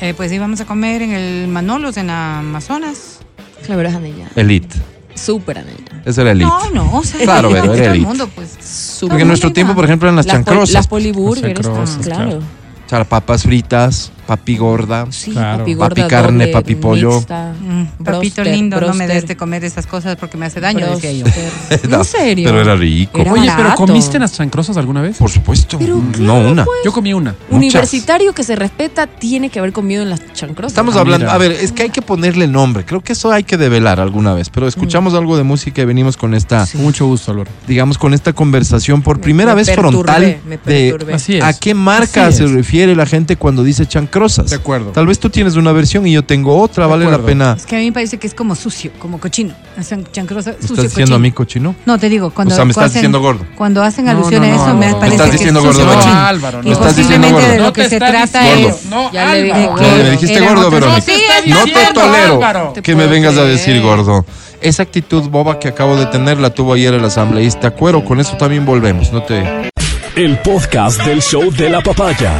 Eh, 0.00 0.12
pues 0.16 0.32
íbamos 0.32 0.60
a 0.60 0.64
comer 0.64 1.02
en 1.02 1.12
el 1.12 1.46
Manolos, 1.46 1.96
en 1.98 2.10
Amazonas. 2.10 3.20
Claro, 3.64 3.80
eras 3.80 3.94
anella. 3.94 4.26
elite? 4.34 4.74
Súper 5.16 5.58
anella. 5.58 6.02
Esa 6.04 6.22
era 6.22 6.30
elite. 6.32 6.48
No, 6.48 6.70
no, 6.70 6.98
o 6.98 7.02
sea, 7.04 7.20
Claro, 7.20 7.48
pero 7.48 7.64
era 7.64 7.72
todo 7.72 7.74
el 7.74 7.82
elite. 7.90 8.06
mundo, 8.06 8.28
pues. 8.34 8.50
Súper 8.60 9.08
Porque 9.10 9.22
en 9.22 9.28
nuestro 9.28 9.52
tiempo, 9.52 9.74
por 9.74 9.84
ejemplo, 9.84 10.06
eran 10.08 10.16
las 10.16 10.26
Las 10.26 10.36
pol- 10.36 10.44
chancrosas. 10.44 10.74
Las 10.74 10.86
poliburgers, 10.88 11.56
Las 11.58 11.66
chancrosas, 11.66 12.06
claro. 12.06 12.24
claro. 12.30 12.42
O 12.86 12.88
sea, 12.88 13.04
papas 13.04 13.42
fritas, 13.42 14.12
papi 14.26 14.56
gorda. 14.56 15.06
Sí, 15.10 15.30
Claro. 15.32 15.64
papi 15.78 16.02
carne, 16.04 16.44
doble, 16.46 16.52
papi 16.52 16.74
pollo. 16.74 17.10
mixta, 17.14 17.52
Mm, 17.60 17.82
papito 18.02 18.02
broster, 18.02 18.46
lindo, 18.46 18.80
no 18.80 18.94
me 18.94 19.06
des 19.06 19.26
de 19.26 19.36
comer 19.36 19.64
esas 19.64 19.86
cosas 19.86 20.16
porque 20.16 20.36
me 20.36 20.46
hace 20.46 20.60
daño, 20.60 20.86
decía 20.86 21.12
yo. 21.12 21.24
No, 21.88 21.98
¿En 21.98 22.04
serio? 22.04 22.44
Pero 22.48 22.60
era 22.60 22.74
rico. 22.76 23.18
Era 23.20 23.32
Oye, 23.32 23.50
pero. 23.56 23.74
¿comiste 23.74 24.18
las 24.18 24.32
chancrosas 24.32 24.76
alguna 24.76 25.00
vez? 25.02 25.16
Por 25.18 25.30
supuesto. 25.30 25.78
Pero 25.78 25.96
no 25.96 26.12
claro, 26.12 26.50
una. 26.50 26.64
Yo 26.84 26.92
comí 26.92 27.12
una. 27.14 27.34
Universitario 27.50 28.32
que 28.32 28.42
se 28.44 28.56
respeta 28.56 29.06
tiene 29.06 29.48
que 29.50 29.58
haber 29.58 29.72
comido 29.72 30.02
en 30.02 30.10
las 30.10 30.20
chancrosas. 30.32 30.72
Estamos 30.72 30.96
Ah, 30.96 31.00
hablando, 31.00 31.26
mira. 31.26 31.34
a 31.34 31.38
ver, 31.38 31.52
es 31.52 31.72
que 31.72 31.84
hay 31.84 31.90
que 31.90 32.02
ponerle 32.02 32.46
nombre. 32.46 32.84
Creo 32.84 33.00
que 33.00 33.12
eso 33.12 33.30
hay 33.32 33.44
que 33.44 33.56
develar 33.56 34.00
alguna 34.00 34.34
vez. 34.34 34.50
Pero 34.50 34.66
escuchamos 34.66 35.14
algo 35.14 35.36
de 35.36 35.42
música 35.42 35.82
y 35.82 35.84
venimos 35.84 36.16
con 36.16 36.34
esta, 36.34 36.66
Con 36.70 36.82
mucho 36.82 37.06
gusto, 37.06 37.32
Álvaro. 37.32 37.50
digamos, 37.66 37.98
con 37.98 38.14
esta 38.14 38.32
conversación 38.32 39.02
por 39.02 39.16
Me- 39.18 39.22
primera 39.22 39.50
me 39.52 39.56
vez 39.56 39.68
perturbé, 39.70 39.90
frontal 39.92 40.38
me 40.46 40.58
de. 40.58 40.96
Así 41.14 41.36
es. 41.36 41.44
a 41.44 41.52
qué 41.58 41.74
marca 41.74 42.26
Así 42.26 42.38
se 42.38 42.44
es. 42.44 42.50
refiere 42.50 42.94
la 42.96 43.06
gente 43.06 43.36
cuando 43.36 43.62
dice 43.62 43.86
chancrosas. 43.86 44.15
De 44.16 44.54
acuerdo. 44.56 44.90
Tal 44.92 45.06
vez 45.06 45.18
tú 45.18 45.28
tienes 45.30 45.56
una 45.56 45.72
versión 45.72 46.06
y 46.06 46.12
yo 46.12 46.24
tengo 46.24 46.56
otra. 46.60 46.84
De 46.86 46.90
Vale 46.90 47.10
la 47.10 47.18
pena. 47.18 47.54
Es 47.56 47.66
que 47.66 47.76
a 47.76 47.78
mí 47.78 47.86
me 47.86 47.92
parece 47.92 48.18
que 48.18 48.26
es 48.26 48.34
como 48.34 48.54
sucio, 48.54 48.90
como 48.98 49.20
cochino. 49.20 49.54
Hacen 49.78 50.06
chancrosa, 50.10 50.50
¿Me 50.52 50.56
sucio, 50.56 50.74
estás 50.76 50.84
diciendo 50.90 51.10
cochino. 51.12 51.16
a 51.16 51.18
mí 51.18 51.32
cochino? 51.32 51.74
No, 51.84 51.98
te 51.98 52.08
digo, 52.08 52.30
cuando, 52.30 52.54
O 52.54 52.56
sea, 52.56 52.64
me 52.64 52.72
cuando 52.72 52.86
estás 52.86 52.94
diciendo 52.94 53.20
gordo. 53.20 53.44
Cuando 53.56 53.82
hacen 53.82 54.06
No, 54.06 54.12
alusión 54.12 54.40
no, 54.42 54.46
a 54.48 54.50
eso, 54.54 54.66
no, 54.68 54.74
me 54.74 54.94
parece 54.94 55.12
estás 55.16 55.26
que 55.26 55.32
diciendo 55.36 55.60
es 55.60 55.66
sucio, 55.66 55.84
gordo, 55.84 55.96
cochino. 55.96 56.14
Verónica. 56.14 56.28
Álvaro, 56.28 56.60
Y 56.62 56.66
Me 56.66 56.72
estás 56.72 56.96
diciendo 56.96 57.28
posiblemente 57.28 57.32
gordo. 57.42 57.52
de 57.52 57.58
No 57.58 57.64
lo 57.64 57.72
te 57.72 57.82
que 57.82 57.88
se 57.88 57.98
trata 57.98 58.50
es... 58.52 58.84
No, 58.86 59.12
Ya 59.12 59.34
le 59.34 59.42
que 59.52 60.02
me 60.02 60.10
dijiste 60.10 60.40
gordo, 60.40 60.70
Verónica. 60.70 61.12
No 61.46 61.64
te 61.64 61.94
tolero 61.94 62.72
que 62.82 62.96
me 62.96 63.06
vengas 63.06 63.36
a 63.36 63.44
decir 63.44 63.80
gordo. 63.82 64.24
Esa 64.62 64.82
actitud 64.82 65.24
boba 65.28 65.58
que 65.58 65.68
acabo 65.68 65.96
de 65.96 66.06
tener 66.06 66.38
la 66.40 66.50
tuvo 66.50 66.72
ayer 66.72 66.94
el 66.94 67.04
asambleísta 67.04 67.72
Cuero. 67.72 68.04
Con 68.04 68.20
eso 68.20 68.36
también 68.38 68.64
volvemos. 68.64 69.12
No 69.12 69.22
te. 69.22 69.70
El 70.16 70.38
podcast 70.38 71.02
del 71.04 71.20
show 71.20 71.52
de 71.52 71.68
la 71.68 71.82
papaya. 71.82 72.32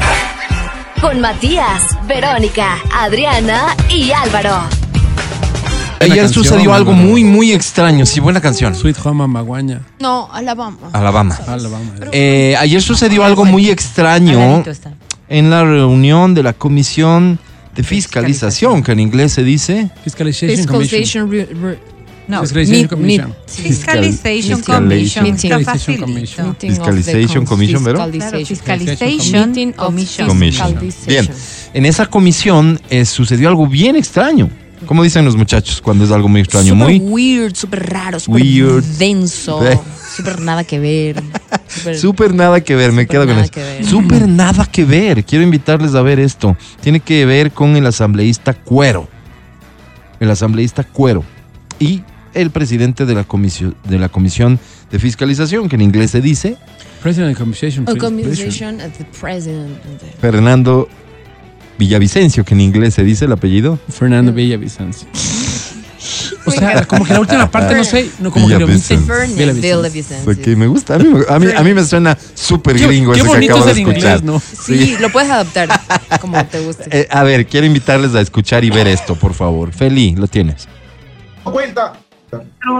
Con 1.00 1.20
Matías, 1.20 1.96
Verónica, 2.06 2.78
Adriana 2.92 3.76
y 3.90 4.10
Álvaro. 4.12 4.62
Ayer 6.00 6.24
canción, 6.24 6.44
sucedió 6.44 6.72
algo 6.72 6.92
Álvaro. 6.92 7.08
muy, 7.08 7.24
muy 7.24 7.52
extraño. 7.52 8.06
Sí, 8.06 8.20
buena 8.20 8.40
canción. 8.40 8.74
Sweet 8.74 8.96
Home 9.04 9.26
Maguaña. 9.26 9.82
No, 10.00 10.28
Alabama. 10.32 10.90
Alabama. 10.92 11.38
Alabama. 11.46 11.92
Eh, 12.12 12.54
ayer 12.58 12.82
sucedió 12.82 13.24
algo 13.24 13.44
muy 13.44 13.68
extraño 13.70 14.62
en 15.28 15.50
la 15.50 15.64
reunión 15.64 16.34
de 16.34 16.42
la 16.42 16.52
Comisión 16.52 17.38
de 17.74 17.82
Fiscalización, 17.82 18.82
que 18.82 18.92
en 18.92 19.00
inglés 19.00 19.32
se 19.32 19.42
dice. 19.42 19.90
Fiscalization 20.04 20.66
Commission. 20.66 21.76
No, 22.28 22.40
Fiscalization 22.42 22.88
Commission. 22.88 23.34
Fiscalization. 23.46 24.60
Commission. 24.62 25.26
Fiscalization 25.26 25.60
Está 25.60 25.72
facilito. 25.72 26.04
Commission. 26.06 26.56
Fiscalization 26.58 27.84
¿verdad? 27.84 28.10
Fiscalization. 28.44 29.72
Commission. 29.74 30.78
Bien, 31.06 31.28
en 31.72 31.86
esa 31.86 32.06
comisión 32.06 32.80
eh, 32.90 33.04
sucedió 33.04 33.48
algo 33.48 33.66
bien 33.66 33.96
extraño. 33.96 34.50
¿Cómo 34.86 35.02
dicen 35.02 35.24
los 35.24 35.36
muchachos 35.36 35.80
cuando 35.80 36.04
es 36.04 36.10
algo 36.10 36.28
muy 36.28 36.40
extraño? 36.42 36.74
Súper 36.74 36.86
Muy 36.86 36.98
weird, 36.98 37.54
súper 37.54 37.88
raro, 37.90 38.20
súper 38.20 38.42
Weird. 38.42 38.84
denso, 38.98 39.60
De- 39.60 39.78
súper 40.14 40.40
nada 40.40 40.64
que 40.64 40.78
ver. 40.78 41.22
Súper- 41.96 42.34
nada 42.34 42.60
que 42.60 42.76
ver, 42.76 42.92
me 42.92 43.06
quedo 43.06 43.26
con 43.26 43.38
eso. 43.38 43.50
Súper 43.88 44.28
nada 44.28 44.66
que 44.66 44.84
ver. 44.84 45.24
Quiero 45.24 45.42
invitarles 45.44 45.94
a 45.94 46.02
ver 46.02 46.20
esto. 46.20 46.56
Tiene 46.80 47.00
que 47.00 47.24
ver 47.24 47.52
con 47.52 47.74
el 47.76 47.86
asambleísta 47.86 48.52
Cuero. 48.52 49.08
El 50.20 50.30
asambleísta 50.30 50.84
Cuero. 50.84 51.24
Y 51.80 52.02
el 52.36 52.50
presidente 52.50 53.06
de 53.06 53.14
la, 53.14 53.24
comisión, 53.24 53.74
de 53.84 53.98
la 53.98 54.08
Comisión 54.08 54.58
de 54.90 54.98
Fiscalización, 54.98 55.68
que 55.68 55.76
en 55.76 55.82
inglés 55.82 56.10
se 56.12 56.20
dice 56.20 56.56
President. 57.02 57.36
Fernando 60.20 60.88
Villavicencio, 61.78 62.44
que 62.44 62.54
en 62.54 62.60
inglés 62.60 62.94
se 62.94 63.04
dice 63.04 63.26
el 63.26 63.32
apellido. 63.32 63.78
Fernando 63.88 64.32
Villavicencio. 64.32 65.08
O 66.46 66.50
sea, 66.52 66.84
como 66.86 67.04
que 67.04 67.12
la 67.12 67.20
última 67.20 67.50
parte, 67.50 67.74
no 67.74 67.82
sé, 67.84 68.08
no 68.20 68.30
como 68.30 68.46
que 68.48 68.58
lo. 68.58 68.66
Porque 70.24 70.54
me 70.56 70.66
gusta. 70.66 70.94
A 70.94 70.98
mí, 70.98 71.08
me- 71.08 71.24
a 71.28 71.38
mí, 71.38 71.46
a 71.56 71.62
mí 71.62 71.74
me 71.74 71.84
suena 71.84 72.16
súper 72.34 72.78
gringo 72.78 73.12
qué 73.12 73.20
ese 73.20 73.40
que 73.40 73.44
acabo 73.46 73.64
de 73.64 73.72
es 73.72 73.78
escuchar. 73.78 73.98
inglés, 73.98 74.22
¿no? 74.22 74.40
Sí, 74.40 74.96
lo 75.00 75.10
puedes 75.10 75.30
adaptar 75.30 75.68
como 76.20 76.44
te 76.46 76.60
guste. 76.60 76.84
Eh, 76.92 77.08
a 77.10 77.24
ver, 77.24 77.46
quiero 77.46 77.66
invitarles 77.66 78.14
a 78.14 78.20
escuchar 78.20 78.64
y 78.64 78.70
ver 78.70 78.86
esto, 78.86 79.16
por 79.16 79.34
favor. 79.34 79.72
Feli, 79.72 80.14
lo 80.14 80.28
tienes. 80.28 80.68
cuenta? 81.42 81.94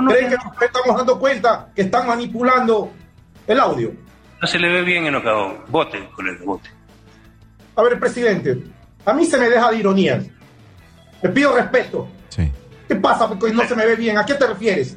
¿Creen 0.09 0.31
que 0.31 0.37
nos 0.37 0.63
estamos 0.63 0.97
dando 0.97 1.19
cuenta 1.19 1.69
que 1.75 1.83
están 1.83 2.07
manipulando 2.07 2.93
el 3.47 3.61
audio? 3.61 3.93
No 4.41 4.47
se 4.47 4.59
le 4.59 4.69
ve 4.69 4.83
bien 4.83 5.07
enojado. 5.07 5.65
Vote, 5.69 6.09
colega, 6.15 6.39
vote. 6.45 6.71
A 7.75 7.83
ver, 7.83 7.99
presidente, 7.99 8.63
a 9.05 9.13
mí 9.13 9.25
se 9.25 9.39
me 9.39 9.49
deja 9.49 9.71
de 9.71 9.79
ironías. 9.79 10.25
Le 11.23 11.29
pido 11.31 11.55
respeto. 11.55 12.09
Sí. 12.29 12.51
¿Qué 12.89 12.97
pasa 12.97 13.29
porque 13.29 13.53
no 13.53 13.67
se 13.67 13.75
me 13.75 13.87
ve 13.87 13.97
bien? 13.97 14.19
¿A 14.19 14.25
qué 14.25 14.35
te 14.35 14.47
refieres? 14.47 14.97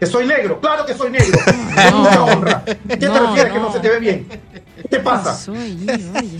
¿Que 0.00 0.06
soy 0.06 0.26
negro? 0.26 0.60
Claro 0.60 0.84
que 0.86 0.94
soy 0.94 1.10
negro. 1.10 1.38
Con 1.90 2.00
mucha 2.02 2.22
honra. 2.24 2.64
¿Qué 2.64 2.96
te 2.96 3.06
No, 3.06 3.26
refieres 3.26 3.52
que 3.52 3.58
no. 3.58 3.72
se 3.72 3.80
te 3.80 3.88
ve 3.88 4.00
bien? 4.00 4.26
¿Qué 4.90 4.98
pasa? 4.98 5.34
Soy, 5.34 5.78
oye. 5.88 6.38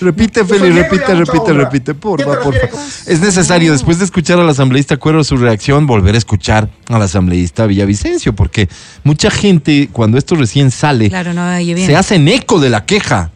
Repite, 0.00 0.44
Feli, 0.44 0.70
repite, 0.70 1.14
repite, 1.14 1.52
repite, 1.52 1.92
¿Qué 1.92 1.98
porfa, 1.98 2.40
porfa. 2.40 2.66
Es 3.06 3.20
necesario, 3.20 3.72
después 3.72 3.98
de 3.98 4.04
escuchar 4.04 4.38
al 4.38 4.48
asambleísta 4.48 4.96
Cuero 4.96 5.24
su 5.24 5.36
reacción, 5.36 5.86
volver 5.86 6.14
a 6.14 6.18
escuchar 6.18 6.68
al 6.88 7.02
asambleísta 7.02 7.66
Villavicencio, 7.66 8.34
porque 8.34 8.68
mucha 9.04 9.30
gente, 9.30 9.88
cuando 9.92 10.18
esto 10.18 10.34
recién 10.34 10.70
sale, 10.70 11.08
Claro, 11.08 11.32
no 11.32 11.42
se 11.76 11.96
hacen 11.96 12.28
eco 12.28 12.60
de 12.60 12.70
la 12.70 12.84
queja 12.84 13.30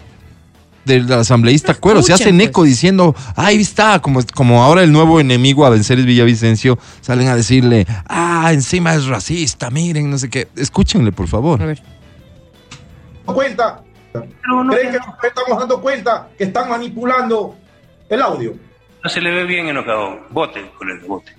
del 0.87 1.13
asambleísta 1.13 1.75
Cuero, 1.75 2.01
se 2.01 2.13
hacen 2.13 2.37
pues. 2.37 2.49
eco 2.49 2.63
diciendo, 2.63 3.15
ahí 3.35 3.61
está, 3.61 3.99
como, 4.01 4.21
como 4.35 4.63
ahora 4.63 4.83
el 4.83 4.93
nuevo 4.93 5.21
enemigo 5.21 5.67
a 5.67 5.71
vencer 5.71 5.99
es 5.99 6.07
Villavicencio, 6.07 6.79
salen 7.01 7.29
a 7.29 7.37
decirle, 7.37 7.87
ah, 8.09 8.51
encima 8.53 8.95
es 8.95 9.07
racista, 9.07 9.69
miren, 9.71 10.11
no 10.11 10.17
sé 10.17 10.31
qué. 10.31 10.49
Escúchenle, 10.57 11.13
por 11.13 11.27
favor. 11.27 11.61
A 11.61 11.67
ver. 11.67 11.83
cuenta? 13.27 13.83
¿Creen 14.13 14.93
que 14.93 14.99
nos 14.99 15.25
estamos 15.25 15.59
dando 15.59 15.81
cuenta 15.81 16.29
que 16.39 16.45
están 16.45 16.71
manipulando 16.71 17.57
el 18.09 18.23
audio? 18.23 18.55
No 19.03 19.11
se 19.11 19.21
le 19.21 19.31
ve 19.31 19.45
bien 19.45 19.69
enojado. 19.69 20.21
Vote, 20.31 20.71
colega, 20.79 21.03
vote. 21.07 21.33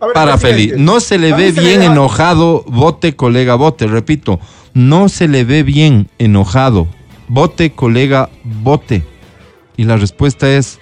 Ver, 0.00 0.12
Para 0.12 0.38
Feli, 0.38 0.72
no 0.76 1.00
se 1.00 1.18
le 1.18 1.32
ve 1.32 1.52
se 1.52 1.60
bien 1.60 1.82
enojado, 1.82 2.64
vote 2.68 3.16
colega, 3.16 3.56
vote, 3.56 3.88
repito, 3.88 4.38
no 4.72 5.08
se 5.08 5.26
le 5.26 5.42
ve 5.42 5.64
bien 5.64 6.08
enojado, 6.18 6.86
vote 7.28 7.70
colega, 7.72 8.30
vote. 8.42 9.04
Y 9.76 9.84
la 9.84 9.96
respuesta 9.96 10.50
es, 10.50 10.78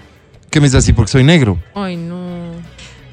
¿qué 0.51 0.61
me 0.61 0.67
dice 0.67 0.79
así? 0.79 0.93
Porque 0.93 1.13
soy 1.13 1.25
negro. 1.25 1.59
Ay, 1.75 1.97
no. 1.97 2.26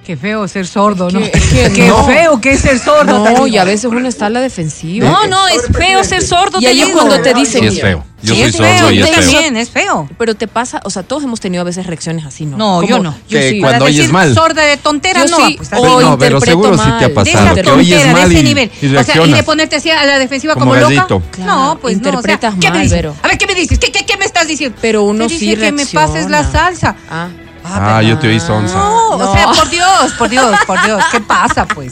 Qué 0.06 0.18
feo 0.18 0.46
ser 0.50 0.68
sordo, 0.68 1.10
¿no? 1.10 1.20
Que 1.22 1.32
Qué 1.76 1.88
no. 1.88 2.06
feo 2.06 2.42
que 2.42 2.52
es 2.52 2.60
ser 2.60 2.78
sordo. 2.78 3.24
No, 3.24 3.48
y 3.48 3.58
a 3.58 3.64
veces 3.64 3.86
uno 3.86 4.06
está 4.08 4.26
a 4.26 4.30
la 4.30 4.42
defensiva. 4.42 5.08
No, 5.10 5.28
no, 5.28 5.48
es 5.48 5.62
feo 5.76 6.04
ser 6.04 6.22
sordo. 6.22 6.60
Y 6.60 6.66
ahí 6.66 6.82
es 6.82 6.90
cuando 6.90 7.22
te 7.22 7.34
dicen. 7.34 7.62
Sí, 7.62 7.68
es 7.78 7.82
feo. 7.82 8.04
Yo 8.22 8.34
Sí, 8.36 8.40
soy 8.42 8.50
es 8.50 8.56
sordo 8.56 8.70
feo, 8.78 8.92
y 8.92 8.98
yo 9.00 9.06
es 9.06 9.12
feo. 9.12 9.22
también, 9.32 9.58
es 9.58 9.70
feo. 9.70 10.10
Pero 10.18 10.34
te 10.36 10.48
pasa, 10.48 10.80
o 10.86 10.90
sea, 10.90 11.04
todos 11.04 11.24
hemos 11.26 11.42
tenido 11.42 11.60
a 11.62 11.64
veces 11.66 11.86
reacciones 11.88 12.26
así, 12.26 12.46
¿no? 12.46 12.56
No, 12.58 12.82
yo 12.84 13.00
no. 13.00 13.14
Que 13.30 13.50
sí. 13.52 13.60
cuando 13.60 13.80
Para 13.80 13.86
oyes 13.86 13.98
decir 13.98 14.14
mal. 14.14 14.34
sorda 14.34 14.64
de 14.64 14.78
tontera, 14.78 15.26
Yo 15.26 15.38
no. 15.38 15.46
sí, 15.48 15.56
pues, 15.58 15.70
o 15.74 16.02
no, 16.02 16.18
pero 16.18 16.38
interpreto 16.38 16.46
seguro 16.46 16.78
sí 16.78 16.84
te 16.84 16.90
ha 16.90 16.90
mal. 16.92 17.00
de 17.02 17.10
pasado. 17.10 17.38
esa 17.46 17.54
que 17.56 17.64
tontera, 17.64 17.74
oyes 17.76 18.14
mal 18.14 18.30
de 18.30 18.36
ese 18.36 18.44
y- 18.44 18.48
nivel. 18.48 18.72
y 18.82 18.96
o 18.96 19.04
sea, 19.04 19.26
y 19.26 19.32
de 19.34 19.44
ponerte 19.44 19.76
así 19.78 19.90
a 19.90 20.06
la 20.06 20.20
defensiva 20.20 20.54
Como 20.54 20.68
como, 20.74 20.76
loca. 20.76 21.06
Claro, 21.32 21.46
no, 21.46 21.80
pues 21.82 21.96
interpretas 21.96 22.54
no. 22.54 22.60
o 22.60 22.62
sea, 22.62 22.70
¿qué 22.70 22.72
me 22.72 22.78
mal, 22.78 22.90
dices? 22.90 23.06
A 23.24 23.28
ver, 23.28 23.38
¿qué 23.38 23.48
me 23.48 23.56
dices? 23.56 23.78
¿Qué, 23.80 23.92
qué, 23.92 24.06
qué 24.06 24.16
me 24.18 24.24
estás 24.26 24.48
diciendo? 24.48 24.78
Pero 24.82 25.04
uno 25.04 25.28
sí 25.28 25.38
dice 25.40 25.58
que 25.58 25.72
me 25.74 25.86
pases 25.86 26.30
la 26.30 26.40
reacciona. 26.44 26.52
salsa. 26.66 26.96
Ah. 27.10 27.28
Ah, 27.64 28.02
yo 28.02 28.18
te 28.20 28.28
oí 28.28 28.40
sonsa. 28.40 28.76
No, 28.78 29.18
No. 29.18 29.30
o 29.30 29.34
sea, 29.34 29.46
por 29.52 29.70
Dios, 29.70 30.12
por 30.18 30.30
Dios, 30.30 30.56
por 30.68 30.82
Dios. 30.84 31.02
¿Qué 31.12 31.22
pasa, 31.22 31.66
pues? 31.66 31.92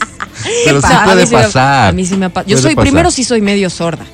Pero 0.64 0.80
sí 0.80 0.88
pasa? 0.88 1.04
puede 1.04 1.22
A 1.22 1.24
mí 1.24 1.26
sí 1.26 1.34
me- 1.36 1.42
pasar. 1.42 1.88
a 1.88 1.92
mí 1.92 2.06
sí 2.06 2.16
me 2.16 2.30
pasa. 2.30 2.46
Yo 2.46 2.54
Puede 2.56 2.62
soy, 2.62 2.74
pasar. 2.74 2.84
primero 2.90 3.10
sí 3.10 3.24
soy 3.24 3.40
medio 3.40 3.70
sorda. 3.70 4.04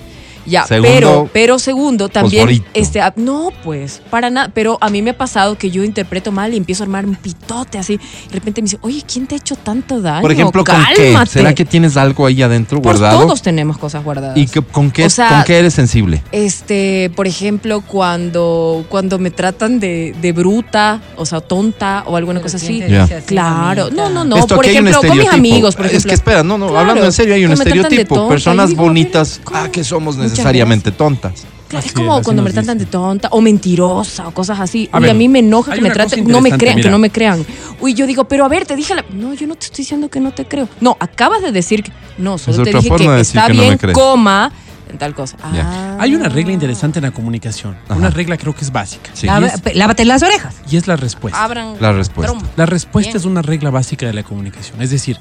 Ya, 0.48 0.64
Segundo, 0.66 0.88
pero, 0.92 1.30
pero 1.32 1.58
segundo, 1.58 2.08
también, 2.08 2.42
fosforito. 2.42 2.66
este, 2.74 3.00
no, 3.16 3.50
pues, 3.62 4.00
para 4.10 4.30
nada, 4.30 4.50
pero 4.54 4.78
a 4.80 4.88
mí 4.90 5.02
me 5.02 5.10
ha 5.10 5.16
pasado 5.18 5.56
que 5.58 5.70
yo 5.70 5.84
interpreto 5.84 6.32
mal 6.32 6.54
y 6.54 6.56
empiezo 6.56 6.82
a 6.82 6.86
armar 6.86 7.04
un 7.06 7.16
pitote 7.16 7.78
así, 7.78 7.96
de 7.96 8.32
repente 8.34 8.62
me 8.62 8.66
dice, 8.66 8.78
oye, 8.82 9.02
¿quién 9.10 9.26
te 9.26 9.34
ha 9.34 9.38
hecho 9.38 9.56
tanto 9.56 10.00
daño? 10.00 10.22
Por 10.22 10.32
ejemplo, 10.32 10.64
¿con 10.64 10.76
qué? 10.96 11.16
¿Será 11.28 11.54
que 11.54 11.64
tienes 11.64 11.96
algo 11.96 12.26
ahí 12.26 12.42
adentro 12.42 12.80
Pues 12.80 12.98
guardado? 12.98 13.22
todos 13.22 13.42
tenemos 13.42 13.78
cosas 13.78 14.02
guardadas. 14.04 14.36
¿Y 14.36 14.46
qué- 14.46 14.62
con, 14.62 14.90
qué, 14.90 15.06
O 15.06 15.10
sea, 15.10 15.28
con 15.28 15.44
qué 15.44 15.58
eres 15.58 15.74
sensible? 15.74 16.22
Este, 16.32 17.10
por 17.14 17.26
ejemplo, 17.26 17.82
cuando, 17.82 18.84
cuando 18.88 19.18
me 19.18 19.30
tratan 19.30 19.78
de, 19.80 20.14
de 20.20 20.32
bruta, 20.32 21.00
o 21.16 21.26
sea, 21.26 21.40
tonta 21.40 22.04
o 22.06 22.16
alguna 22.16 22.40
cosa 22.40 22.56
así. 22.56 22.82
Claro, 23.26 23.90
no, 23.90 24.08
no, 24.08 24.24
no. 24.24 24.36
Esto 24.36 24.56
por 24.56 24.64
aquí 24.64 24.74
hay 24.76 24.80
un 24.82 24.88
ejemplo, 24.88 25.08
con 25.08 25.18
mis 25.18 25.28
amigos, 25.28 25.76
por 25.76 25.86
ejemplo. 25.86 25.98
Es 25.98 26.06
que 26.06 26.14
espera, 26.14 26.42
no, 26.42 26.56
no, 26.58 26.66
Claro, 26.68 26.80
hablando 26.80 27.04
en 27.04 27.12
serio, 27.12 27.34
hay 27.34 27.44
un 27.44 27.48
que 27.52 27.54
estereotipo. 27.62 28.14
tonta, 28.14 28.28
Personas 28.30 28.66
y 28.66 28.72
digo, 28.72 28.82
bonitas, 28.84 29.40
¿cómo? 29.44 29.58
ah, 29.58 29.68
que 29.70 29.84
somos 29.84 30.16
Muchas 30.16 30.37
necesariamente 30.38 30.90
tontas. 30.92 31.44
Claro, 31.68 31.84
es 31.86 31.92
como 31.92 32.18
es, 32.18 32.24
cuando 32.24 32.42
me 32.42 32.50
tratan 32.50 32.78
de 32.78 32.86
tonta 32.86 33.28
o 33.30 33.42
mentirosa 33.42 34.26
o 34.28 34.30
cosas 34.32 34.58
así. 34.58 34.88
A 34.90 34.96
Uy, 34.96 35.02
ver, 35.02 35.10
a 35.10 35.14
mí 35.14 35.28
me 35.28 35.40
enoja 35.40 35.74
que 35.74 35.82
me 35.82 35.90
traten, 35.90 36.26
no 36.26 36.40
me 36.40 36.50
crean, 36.52 36.80
que 36.80 36.88
no 36.88 36.98
me 36.98 37.10
crean. 37.10 37.44
Uy, 37.80 37.92
yo 37.92 38.06
digo, 38.06 38.24
pero 38.24 38.46
a 38.46 38.48
ver, 38.48 38.64
te 38.64 38.74
dije 38.74 38.94
la. 38.94 39.04
No, 39.12 39.34
yo 39.34 39.46
no 39.46 39.54
te 39.54 39.66
estoy 39.66 39.82
diciendo 39.82 40.08
que 40.08 40.18
no 40.18 40.32
te 40.32 40.46
creo. 40.46 40.66
No, 40.80 40.96
acabas 40.98 41.42
de 41.42 41.52
decir 41.52 41.82
que. 41.82 41.92
No, 42.16 42.38
solo 42.38 42.56
Es 42.56 42.62
te 42.62 42.70
otra 42.70 42.80
dije 42.80 42.88
forma 42.88 43.04
de 43.12 43.16
que 43.16 43.18
decir 43.18 43.36
está 43.38 43.46
que 43.48 43.52
no 43.54 43.60
me 43.60 43.66
bien, 43.66 43.78
crees. 43.78 43.94
coma, 43.94 44.50
en 44.90 44.96
tal 44.96 45.14
cosa. 45.14 45.36
Ah. 45.42 45.98
Hay 46.00 46.14
una 46.14 46.30
regla 46.30 46.52
interesante 46.54 47.00
en 47.00 47.04
la 47.04 47.10
comunicación. 47.10 47.76
Ajá. 47.84 47.96
Una 47.96 48.08
regla 48.08 48.38
creo 48.38 48.54
que 48.54 48.64
es 48.64 48.72
básica. 48.72 49.10
Sí. 49.12 49.26
Y, 49.26 49.28
Lava- 49.28 49.48
es, 49.48 49.76
Lávate 49.76 50.06
las 50.06 50.22
orejas. 50.22 50.54
y 50.70 50.78
es 50.78 50.86
la 50.86 50.96
respuesta. 50.96 51.44
Abran 51.44 51.74
La 51.80 51.92
respuesta. 51.92 52.34
La 52.56 52.64
respuesta 52.64 53.10
Bien. 53.10 53.16
es 53.18 53.24
una 53.26 53.42
regla 53.42 53.68
básica 53.68 54.06
de 54.06 54.14
la 54.14 54.22
comunicación. 54.22 54.80
Es 54.80 54.88
decir, 54.90 55.18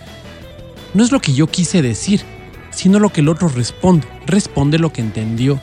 no 0.93 1.03
es 1.03 1.12
lo 1.12 1.19
que 1.19 1.34
yo 1.34 1.47
quise 1.47 1.82
decir, 1.82 2.23
sino 2.77 2.99
lo 2.99 3.11
que 3.11 3.21
el 3.21 3.29
otro 3.29 3.47
responde. 3.47 4.07
Responde 4.27 4.77
lo 4.77 4.93
que 4.93 5.01
entendió. 5.01 5.59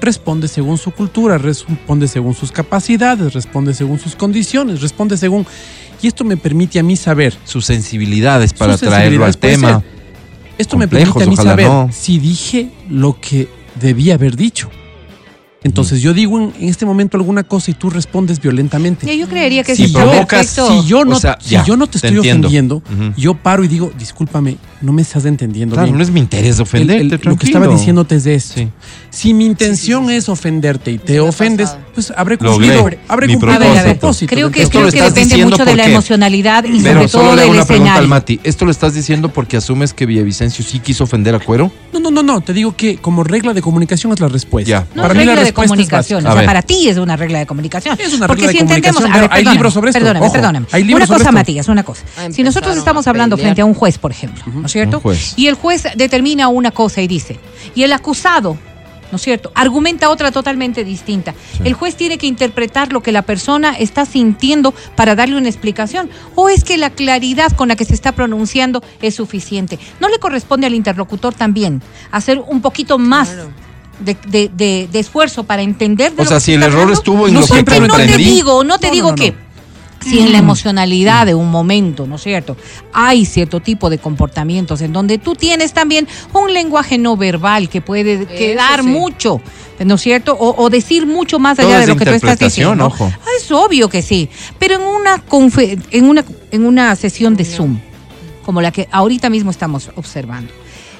Responde 0.00 0.46
según 0.46 0.78
su 0.78 0.92
cultura, 0.92 1.36
responde 1.36 2.06
según 2.06 2.34
sus 2.34 2.52
capacidades, 2.52 3.34
responde 3.34 3.74
según 3.74 3.98
sus 3.98 4.14
condiciones, 4.14 4.80
responde 4.80 5.16
según... 5.16 5.44
Y 6.00 6.06
esto 6.06 6.24
me 6.24 6.36
permite 6.36 6.78
a 6.78 6.84
mí 6.84 6.96
saber... 6.96 7.36
Sus 7.44 7.66
sensibilidades 7.66 8.52
para 8.52 8.78
sus 8.78 8.88
traerlo 8.88 9.24
al 9.24 9.32
sensibilidades, 9.32 9.60
tema. 9.60 9.80
ser. 9.80 10.58
Esto 10.58 10.76
me 10.76 10.86
permite 10.86 11.24
a 11.24 11.26
mí 11.26 11.36
saber 11.36 11.66
no. 11.66 11.88
si 11.92 12.20
dije 12.20 12.70
lo 12.88 13.20
que 13.20 13.48
debía 13.80 14.14
haber 14.14 14.36
dicho. 14.36 14.70
Entonces 15.64 16.00
yo 16.02 16.12
digo 16.12 16.38
en, 16.40 16.52
en 16.60 16.68
este 16.68 16.84
momento 16.84 17.16
alguna 17.16 17.44
cosa 17.44 17.70
y 17.70 17.74
tú 17.74 17.88
respondes 17.90 18.40
violentamente. 18.40 19.16
Yo 19.16 19.28
creería 19.28 19.62
que 19.62 19.76
Si 19.76 19.84
está 19.84 20.00
provocas-. 20.04 20.46
Si 20.48 20.84
yo 20.88 21.04
no, 21.04 21.16
O 21.16 21.20
sea, 21.20 21.38
si 21.40 21.50
ya, 21.50 21.64
yo 21.64 21.76
no 21.76 21.86
te 21.86 21.92
te 22.00 22.06
estoy 22.08 22.16
entiendo. 22.16 22.48
ofendiendo, 22.48 23.14
yo 23.16 23.34
paro 23.34 23.62
y 23.64 23.68
digo, 23.68 23.92
discúlpame, 23.98 24.56
no 24.80 24.92
me 24.92 25.02
estás 25.02 25.24
entendiendo 25.24 25.74
Claro, 25.74 25.86
bien. 25.86 25.96
no 25.96 26.02
es 26.02 26.10
mi 26.10 26.20
interés 26.20 26.56
El- 26.56 26.62
ofenderte, 26.62 27.14
el- 27.14 27.20
lo 27.22 27.36
que 27.36 27.46
estaba 27.46 27.66
diciéndote 27.68 28.16
es 28.16 28.24
de 28.24 28.34
esto. 28.34 28.54
Sí. 28.56 28.68
Si 29.10 29.34
mi 29.34 29.46
intención 29.46 30.10
es 30.10 30.28
ofenderte 30.28 30.90
y 30.90 30.98
te 30.98 31.20
ofendes, 31.20 31.68
pasado. 31.70 31.86
pues 31.94 32.12
habré 32.16 32.38
cumplido, 32.38 32.88
habré 33.08 33.26
mi 33.28 33.34
cumplido 33.34 33.58
ver, 33.60 33.84
propósito. 33.98 34.30
creo 34.34 34.50
que, 34.50 34.62
Esto 34.62 34.70
creo 34.72 34.86
lo 34.86 34.90
que 34.92 35.00
depende 35.00 35.24
diciendo 35.24 35.50
mucho 35.58 35.64
de 35.64 35.76
la 35.76 35.86
emocionalidad 35.86 36.64
y 36.64 36.80
Pero 36.82 36.94
sobre 37.00 37.08
solo 37.08 37.24
todo 37.24 37.36
le 37.36 37.42
hago 37.42 37.50
del 37.52 37.58
una 37.60 37.66
pregunta 37.66 37.94
al. 37.96 38.08
Mati. 38.08 38.40
¿Esto 38.42 38.64
lo 38.64 38.70
estás 38.70 38.94
diciendo 38.94 39.28
porque 39.28 39.56
asumes 39.56 39.92
que 39.94 40.06
Villavicencio 40.06 40.64
sí 40.64 40.80
quiso 40.80 41.04
ofender 41.04 41.34
a 41.34 41.38
Cuero? 41.40 41.70
No, 41.92 42.00
no, 42.00 42.10
no, 42.10 42.22
no, 42.22 42.40
te 42.40 42.52
digo 42.52 42.74
que 42.76 42.96
como 42.96 43.22
regla 43.22 43.52
de 43.54 43.62
comunicación 43.62 44.12
es 44.12 44.20
la 44.20 44.28
respuesta. 44.28 44.68
Ya. 44.68 44.86
No 44.94 45.02
Para 45.02 45.14
mí 45.14 45.24
la 45.24 45.34
regla 45.36 45.51
de 45.52 45.66
comunicación, 45.68 46.26
o 46.26 46.32
sea, 46.32 46.44
para 46.44 46.62
ti 46.62 46.88
es 46.88 46.96
una 46.98 47.16
regla 47.16 47.38
de 47.38 47.46
comunicación. 47.46 47.96
Es 47.98 48.14
una 48.14 48.26
Porque 48.26 48.46
regla 48.46 48.52
de 48.52 48.58
si 48.58 48.62
entendemos, 48.62 49.02
a 49.02 49.06
ver, 49.06 49.14
hay 49.14 49.28
perdóname, 49.28 49.54
libros 49.54 49.74
sobre 49.74 49.90
esto, 49.90 50.00
Perdóname, 50.00 50.26
ojo, 50.26 50.32
perdóname. 50.32 50.66
hay 50.72 50.84
libros 50.84 50.98
una 51.00 51.06
sobre 51.06 51.18
cosa, 51.18 51.30
esto. 51.30 51.38
Matías, 51.38 51.68
una 51.68 51.82
cosa. 51.82 52.02
Si 52.30 52.42
nosotros 52.42 52.76
estamos 52.76 53.06
hablando 53.06 53.36
frente 53.36 53.60
a 53.60 53.64
un 53.64 53.74
juez, 53.74 53.98
por 53.98 54.10
ejemplo, 54.10 54.42
¿no 54.46 54.66
es 54.66 54.72
cierto? 54.72 55.02
Y 55.36 55.46
el 55.46 55.54
juez 55.54 55.84
determina 55.96 56.48
una 56.48 56.70
cosa 56.70 57.00
y 57.00 57.06
dice, 57.06 57.38
y 57.74 57.82
el 57.82 57.92
acusado, 57.92 58.56
¿no 59.10 59.16
es 59.16 59.22
cierto? 59.22 59.52
Argumenta 59.54 60.08
otra 60.08 60.32
totalmente 60.32 60.84
distinta. 60.84 61.34
El 61.64 61.74
juez 61.74 61.96
tiene 61.96 62.16
que 62.16 62.26
interpretar 62.26 62.92
lo 62.92 63.02
que 63.02 63.12
la 63.12 63.22
persona 63.22 63.74
está 63.78 64.06
sintiendo 64.06 64.72
para 64.96 65.14
darle 65.14 65.36
una 65.36 65.48
explicación. 65.48 66.08
O 66.34 66.48
es 66.48 66.64
que 66.64 66.78
la 66.78 66.88
claridad 66.90 67.52
con 67.52 67.68
la 67.68 67.76
que 67.76 67.84
se 67.84 67.92
está 67.92 68.12
pronunciando 68.12 68.82
es 69.02 69.14
suficiente. 69.14 69.78
¿No 70.00 70.08
le 70.08 70.18
corresponde 70.18 70.66
al 70.66 70.74
interlocutor 70.74 71.34
también 71.34 71.82
hacer 72.10 72.42
un 72.46 72.62
poquito 72.62 72.98
más? 72.98 73.28
Claro. 73.28 73.50
De, 74.00 74.16
de- 74.26 74.50
de- 74.54 74.88
de 74.90 74.98
esfuerzo 74.98 75.44
para 75.44 75.62
entender 75.62 76.12
de 76.14 76.22
O 76.22 76.24
lo 76.24 76.28
sea, 76.28 76.38
que 76.38 76.44
si 76.44 76.54
el 76.54 76.62
error 76.62 76.72
hablando? 76.80 76.92
estuvo 76.94 77.28
en 77.28 77.34
No 77.34 77.40
lo 77.40 77.46
que 77.46 77.52
siempre 77.52 77.78
lo 77.80 77.86
no 77.88 77.96
te 77.96 78.16
digo, 78.16 78.64
no 78.64 78.78
te 78.78 78.88
No, 78.88 78.92
digo 78.94 79.06
no, 79.10 79.16
no, 79.16 79.22
que 79.22 79.30
no. 79.32 79.36
si 80.10 80.18
en 80.18 80.32
la 80.32 80.38
emocionalidad 80.38 81.26
de 81.26 81.34
un 81.34 81.50
momento, 81.50 82.06
¿no 82.08 82.16
es 82.16 82.22
cierto? 82.22 82.56
Hay 82.92 83.24
cierto 83.26 83.60
tipo 83.60 83.90
de 83.90 83.98
comportamientos 83.98 84.80
en 84.80 84.92
donde 84.92 85.18
tú 85.18 85.34
tienes 85.36 85.72
también 85.72 86.08
un 86.32 86.52
lenguaje 86.52 86.98
no 86.98 87.16
verbal 87.16 87.68
que 87.68 87.80
puede 87.80 88.26
quedar 88.26 88.80
sí. 88.82 88.88
mucho, 88.88 89.40
¿no 89.84 89.94
es 89.94 90.00
cierto? 90.00 90.32
O, 90.36 90.60
o 90.64 90.68
decir 90.70 91.06
mucho 91.06 91.38
más 91.38 91.58
allá 91.60 91.78
de 91.78 91.86
lo 91.86 91.94
que 91.96 92.04
tú 92.06 92.10
estás 92.12 92.38
diciendo. 92.38 92.86
ojo. 92.86 93.12
Ah, 93.14 93.26
Es 93.38 93.52
obvio 93.52 93.88
que 93.88 94.02
sí, 94.02 94.28
pero 94.58 94.74
en 94.76 94.82
una 94.82 95.24
confe- 95.24 95.80
en 95.92 96.06
una 96.08 96.24
en 96.50 96.64
una 96.66 96.96
sesión 96.96 97.36
de 97.36 97.44
Zoom 97.44 97.78
como 98.44 98.60
la 98.60 98.72
que 98.72 98.88
ahorita 98.90 99.30
mismo 99.30 99.52
estamos 99.52 99.90
observando, 99.94 100.52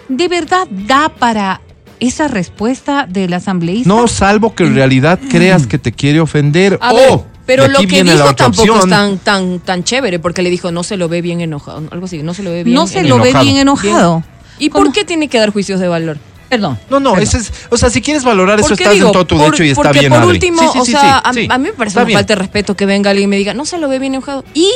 ¿de 0.08 0.28
verdad 0.28 0.68
da 0.70 1.08
para 1.08 1.60
esa 2.06 2.28
respuesta 2.28 3.06
del 3.08 3.32
asambleísta? 3.34 3.88
No, 3.88 4.06
salvo 4.08 4.54
que 4.54 4.64
en 4.64 4.74
realidad 4.74 5.18
creas 5.30 5.66
que 5.66 5.78
te 5.78 5.92
quiere 5.92 6.20
ofender. 6.20 6.78
A 6.80 6.92
ver, 6.92 7.10
o 7.10 7.26
pero 7.46 7.66
lo 7.68 7.78
que 7.80 7.86
dijo 8.04 8.34
tampoco 8.34 8.78
es 8.80 8.88
tan, 8.88 9.18
tan, 9.18 9.58
tan 9.60 9.82
chévere, 9.84 10.18
porque 10.18 10.42
le 10.42 10.50
dijo, 10.50 10.70
no 10.70 10.82
se 10.84 10.96
lo 10.96 11.08
ve 11.08 11.22
bien 11.22 11.40
enojado, 11.40 11.82
algo 11.90 12.06
así, 12.06 12.22
no 12.22 12.34
se 12.34 12.42
lo 12.42 12.50
ve 12.50 12.64
bien 12.64 12.74
no 12.74 12.86
se 12.86 13.00
enojado. 13.00 13.18
lo 13.18 13.24
ve 13.38 13.44
bien 13.44 13.56
enojado. 13.56 14.22
¿Y 14.58 14.68
¿Cómo? 14.68 14.84
por 14.84 14.92
qué 14.94 15.04
tiene 15.04 15.28
que 15.28 15.38
dar 15.38 15.50
juicios 15.50 15.80
de 15.80 15.88
valor? 15.88 16.18
Perdón. 16.48 16.78
No, 16.90 17.00
no, 17.00 17.10
perdón. 17.14 17.22
ese 17.26 17.38
es, 17.38 17.52
o 17.70 17.76
sea, 17.76 17.88
si 17.90 18.00
quieres 18.02 18.22
valorar 18.24 18.60
eso 18.60 18.68
Porque 18.68 18.82
estás 18.84 18.94
digo, 18.94 19.06
en 19.08 19.12
todo 19.12 19.26
tu 19.26 19.36
por- 19.36 19.44
derecho 19.46 19.64
y 19.64 19.70
está 19.70 19.82
porque 19.82 19.98
bien, 20.00 20.12
por 20.12 20.18
Adri. 20.22 20.30
último, 20.32 20.60
Sí, 20.62 20.68
sí, 20.72 20.78
o 20.78 20.84
sí, 20.84 20.92
sea, 20.92 21.00
sí, 21.00 21.08
a, 21.24 21.32
sí. 21.32 21.46
a 21.50 21.58
mí 21.58 21.64
me 21.68 21.72
parece 21.72 21.92
Está 21.92 22.00
una 22.02 22.06
bien. 22.08 22.18
falta 22.18 22.34
de 22.34 22.38
respeto 22.40 22.76
que 22.76 22.84
venga 22.86 23.10
alguien 23.10 23.24
y 23.24 23.30
me 23.30 23.36
diga, 23.38 23.54
no 23.54 23.64
se 23.64 23.78
lo 23.78 23.88
ve 23.88 23.98
bien 23.98 24.14
enojado. 24.14 24.44
¿Y? 24.54 24.68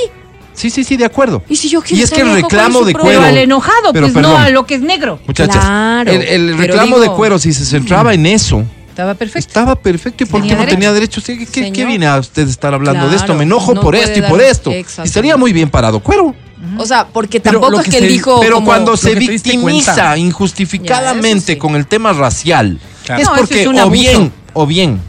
Sí, 0.57 0.71
sí, 0.71 0.83
sí, 0.85 0.97
de 0.97 1.05
acuerdo. 1.05 1.42
¿Y 1.49 1.55
si 1.57 1.69
yo 1.69 1.83
quiero 1.83 2.01
Y 2.01 2.03
es 2.03 2.11
que 2.11 2.23
el 2.23 2.33
reclamo 2.33 2.83
de 2.83 2.92
problema? 2.92 2.95
Pero 2.95 3.21
cuero. 3.21 3.23
al 3.25 3.38
enojado, 3.38 3.92
Pero 3.92 4.09
pues 4.11 4.23
no 4.23 4.37
a 4.37 4.49
lo 4.51 4.64
que 4.66 4.77
es 4.77 4.81
negro. 4.81 5.21
Muchachas, 5.27 5.62
Claro, 5.64 6.11
el, 6.11 6.57
reclamo 6.57 6.99
de 6.99 7.09
cuero, 7.11 7.38
si 7.38 7.53
se 7.53 7.64
centraba 7.64 8.14
en 8.14 8.25
eso, 8.27 8.64
Estaba 8.88 9.14
perfecto. 9.14 9.47
estaba 9.49 9.75
perfecto. 9.77 10.25
¿Y 10.25 10.27
por 10.27 10.42
qué 10.42 10.57
no 10.57 10.64
tenía 10.66 10.90
derecho? 10.92 11.21
¿Qué, 11.25 11.47
qué- 11.47 11.71
qué 11.71 11.85
viene 11.85 12.07
a 12.07 12.16
usted 12.19 12.49
estar 12.49 12.73
hablando 12.73 13.09
de 13.11 13.16
esto? 13.16 13.35
Me 13.35 13.42
enojo 13.42 13.75
no 13.75 13.83
por 13.83 13.95
esto 13.95 14.19
y 14.19 14.23
por 14.23 14.40
esto. 14.40 14.73
Y 14.73 14.85
estaría 15.05 15.37
muy 15.37 15.53
bien 15.53 15.69
parado 15.69 16.01
cuero. 16.01 16.35
O 16.79 16.87
sea, 16.87 17.07
porque 17.07 17.38
tampoco 17.38 17.81
es 17.81 17.85
que 17.85 17.90
que 17.90 17.99
él 17.99 18.05
se- 18.05 18.09
dijo 18.11 18.40
Pero 18.40 18.55
como- 18.57 18.66
cuando 18.66 18.97
se 18.97 19.14
victimiza 19.14 20.16
injustificadamente 20.16 21.29
Ya, 21.29 21.37
eso 21.37 21.47
sí. 21.53 21.57
con 21.59 21.77
el 21.77 21.87
tema 21.87 22.12
racial, 22.14 22.79
Claro. 23.05 23.23
es 23.23 23.29
No, 23.29 23.35
porque 23.37 23.62
es 23.62 23.69
o 23.69 23.90
bien, 23.90 24.33
o 24.55 24.66
bien 24.66 25.01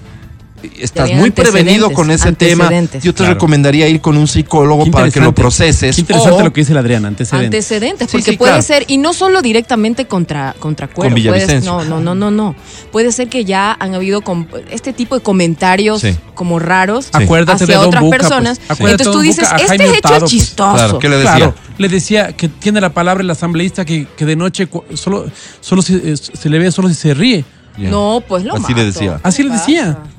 estás 0.79 1.11
muy 1.13 1.31
prevenido 1.31 1.91
con 1.91 2.09
ese 2.11 2.31
tema, 2.33 2.69
yo 3.01 3.13
te 3.13 3.17
Claro. 3.17 3.33
recomendaría 3.35 3.87
ir 3.87 4.01
con 4.01 4.17
un 4.17 4.27
psicólogo 4.27 4.89
para 4.89 5.09
que 5.11 5.19
lo 5.19 5.33
proceses. 5.33 5.95
Qué 5.95 6.01
interesante 6.01 6.41
o- 6.41 6.43
lo 6.45 6.51
que 6.53 6.61
dice 6.61 6.73
la 6.73 6.79
Adriana, 6.79 7.07
antecedentes. 7.07 7.45
Antecedentes, 7.47 8.07
porque 8.11 8.31
sí, 8.31 8.37
puede 8.37 8.51
claro. 8.53 8.63
ser, 8.63 8.85
y 8.87 8.97
no 8.97 9.13
solo 9.13 9.41
directamente 9.41 10.05
contra, 10.07 10.55
contra 10.59 10.87
Cuero. 10.87 11.13
Con 11.13 11.21
puede- 11.21 11.35
Villavicencio. 11.39 11.71
no, 11.71 11.83
no, 11.85 11.99
no, 11.99 12.15
no, 12.15 12.31
no. 12.31 12.55
Puede 12.91 13.11
ser 13.11 13.27
que 13.29 13.45
ya 13.45 13.75
han 13.79 13.93
habido 13.93 14.23
este 14.71 14.93
tipo 14.93 15.15
de 15.15 15.21
comentarios 15.21 16.01
Sí. 16.01 16.15
como 16.33 16.59
raros 16.59 17.09
Acuérdate 17.13 17.63
hacia 17.63 17.79
de 17.79 17.85
otras 17.85 18.01
Buca, 18.03 18.17
pues. 18.17 18.27
personas. 18.29 18.59
Acuérdate 18.67 19.03
Entonces 19.03 19.13
tú 19.13 19.19
dices, 19.19 19.49
Buca, 19.51 19.55
este 19.57 19.75
hecho 19.75 19.91
Hurtado, 19.93 20.15
es 20.15 20.19
pues. 20.21 20.31
chistoso. 20.31 20.73
Claro, 20.75 20.99
¿qué 20.99 21.09
le 21.09 21.15
decía? 21.17 21.35
Claro, 21.35 21.55
le 21.77 21.89
decía 21.89 22.33
que 22.35 22.49
tiene 22.49 22.81
la 22.81 22.89
palabra 22.93 23.23
el 23.23 23.29
asambleísta 23.29 23.85
que, 23.85 24.07
que 24.17 24.25
de 24.25 24.35
noche 24.35 24.67
solo, 24.95 25.25
solo 25.61 25.81
se, 25.81 25.95
eh, 26.13 26.17
se 26.17 26.49
le 26.49 26.57
ve 26.59 26.71
solo 26.71 26.89
si 26.89 26.95
se 26.95 27.13
ríe. 27.13 27.45
No, 27.77 28.23
pues 28.27 28.43
lo 28.43 28.55
Así 28.55 28.73
le 28.73 28.85
decía. 28.85 29.19
Así 29.21 29.43
¿Qué 29.43 29.49
le 29.49 29.55
decía. 29.55 29.97
pasa? 29.99 30.16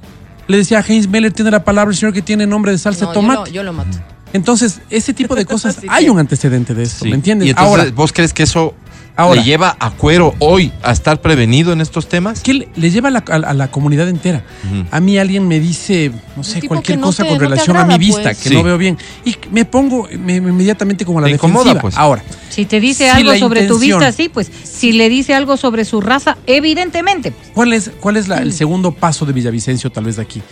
Le 0.48 0.56
decía 0.56 0.78
a 0.78 0.82
Heinz 0.82 1.06
Meller, 1.08 1.32
tiene 1.32 1.50
la 1.50 1.62
palabra 1.62 1.92
el 1.92 1.96
señor 1.96 2.12
que 2.12 2.22
tiene 2.22 2.46
nombre 2.46 2.72
de 2.72 2.78
salsa 2.78 3.04
No, 3.04 3.10
de 3.10 3.14
yo, 3.14 3.20
tomate. 3.20 3.50
lo, 3.50 3.54
yo 3.54 3.62
lo 3.62 3.72
mato. 3.72 3.96
Entonces, 4.32 4.80
ese 4.90 5.14
tipo 5.14 5.34
de 5.34 5.44
cosas, 5.46 5.78
hay 5.88 6.08
un 6.08 6.18
antecedente 6.18 6.74
de 6.74 6.82
esto, 6.82 7.04
Sí. 7.04 7.10
¿me 7.10 7.14
entiendes? 7.16 7.46
Y 7.46 7.50
entonces, 7.50 7.78
Ahora, 7.78 7.90
¿vos 7.94 8.12
crees 8.12 8.32
que 8.34 8.42
eso 8.42 8.74
Ahora. 9.18 9.40
le 9.40 9.46
lleva 9.46 9.76
a 9.80 9.90
Cuero 9.90 10.34
hoy 10.38 10.70
a 10.82 10.92
estar 10.92 11.20
prevenido 11.20 11.72
en 11.72 11.80
estos 11.80 12.08
temas? 12.08 12.40
¿qué 12.40 12.54
le, 12.54 12.68
le 12.76 12.90
lleva 12.90 13.08
a 13.08 13.10
la, 13.10 13.24
a- 13.28 13.34
a 13.50 13.54
la 13.54 13.68
comunidad 13.70 14.08
entera? 14.08 14.44
A 14.92 15.00
mí 15.00 15.18
alguien 15.18 15.46
me 15.48 15.58
dice, 15.60 16.12
no 16.36 16.44
sé, 16.44 16.62
cualquier 16.62 16.98
no 16.98 17.06
cosa 17.08 17.24
te- 17.24 17.28
con 17.30 17.38
no 17.38 17.44
relación 17.44 17.76
a 17.76 17.84
mi 17.84 17.98
vista, 17.98 18.22
pues. 18.22 18.38
que 18.38 18.48
Sí. 18.50 18.54
no 18.54 18.62
veo 18.62 18.78
bien. 18.78 18.96
Y 19.24 19.34
me 19.50 19.64
pongo 19.64 20.08
me- 20.12 20.40
me- 20.40 20.50
inmediatamente 20.50 21.04
como 21.04 21.18
a 21.18 21.22
la 21.22 21.26
Te 21.28 21.32
incomoda, 21.34 21.64
defensiva. 21.74 21.80
pues. 21.82 21.96
Ahora, 21.96 22.22
Si 22.48 22.64
te 22.64 22.80
dice 22.80 23.04
Si 23.04 23.10
algo 23.10 23.36
sobre 23.38 23.66
tu 23.66 23.78
vista, 23.78 24.10
sí, 24.12 24.28
pues 24.28 24.50
si 24.64 24.92
le 24.92 25.08
dice 25.08 25.34
algo 25.34 25.56
sobre 25.56 25.84
su 25.84 26.00
raza, 26.00 26.36
evidentemente. 26.46 27.32
pues. 27.32 27.50
¿cuál 27.54 27.72
es, 27.72 27.90
cuál 28.00 28.16
es 28.16 28.28
el 28.28 28.52
segundo 28.52 28.92
paso 28.92 29.26
de 29.26 29.32
Villavicencio 29.32 29.90
tal 29.90 30.04
vez 30.04 30.16
de 30.16 30.22
aquí? 30.22 30.42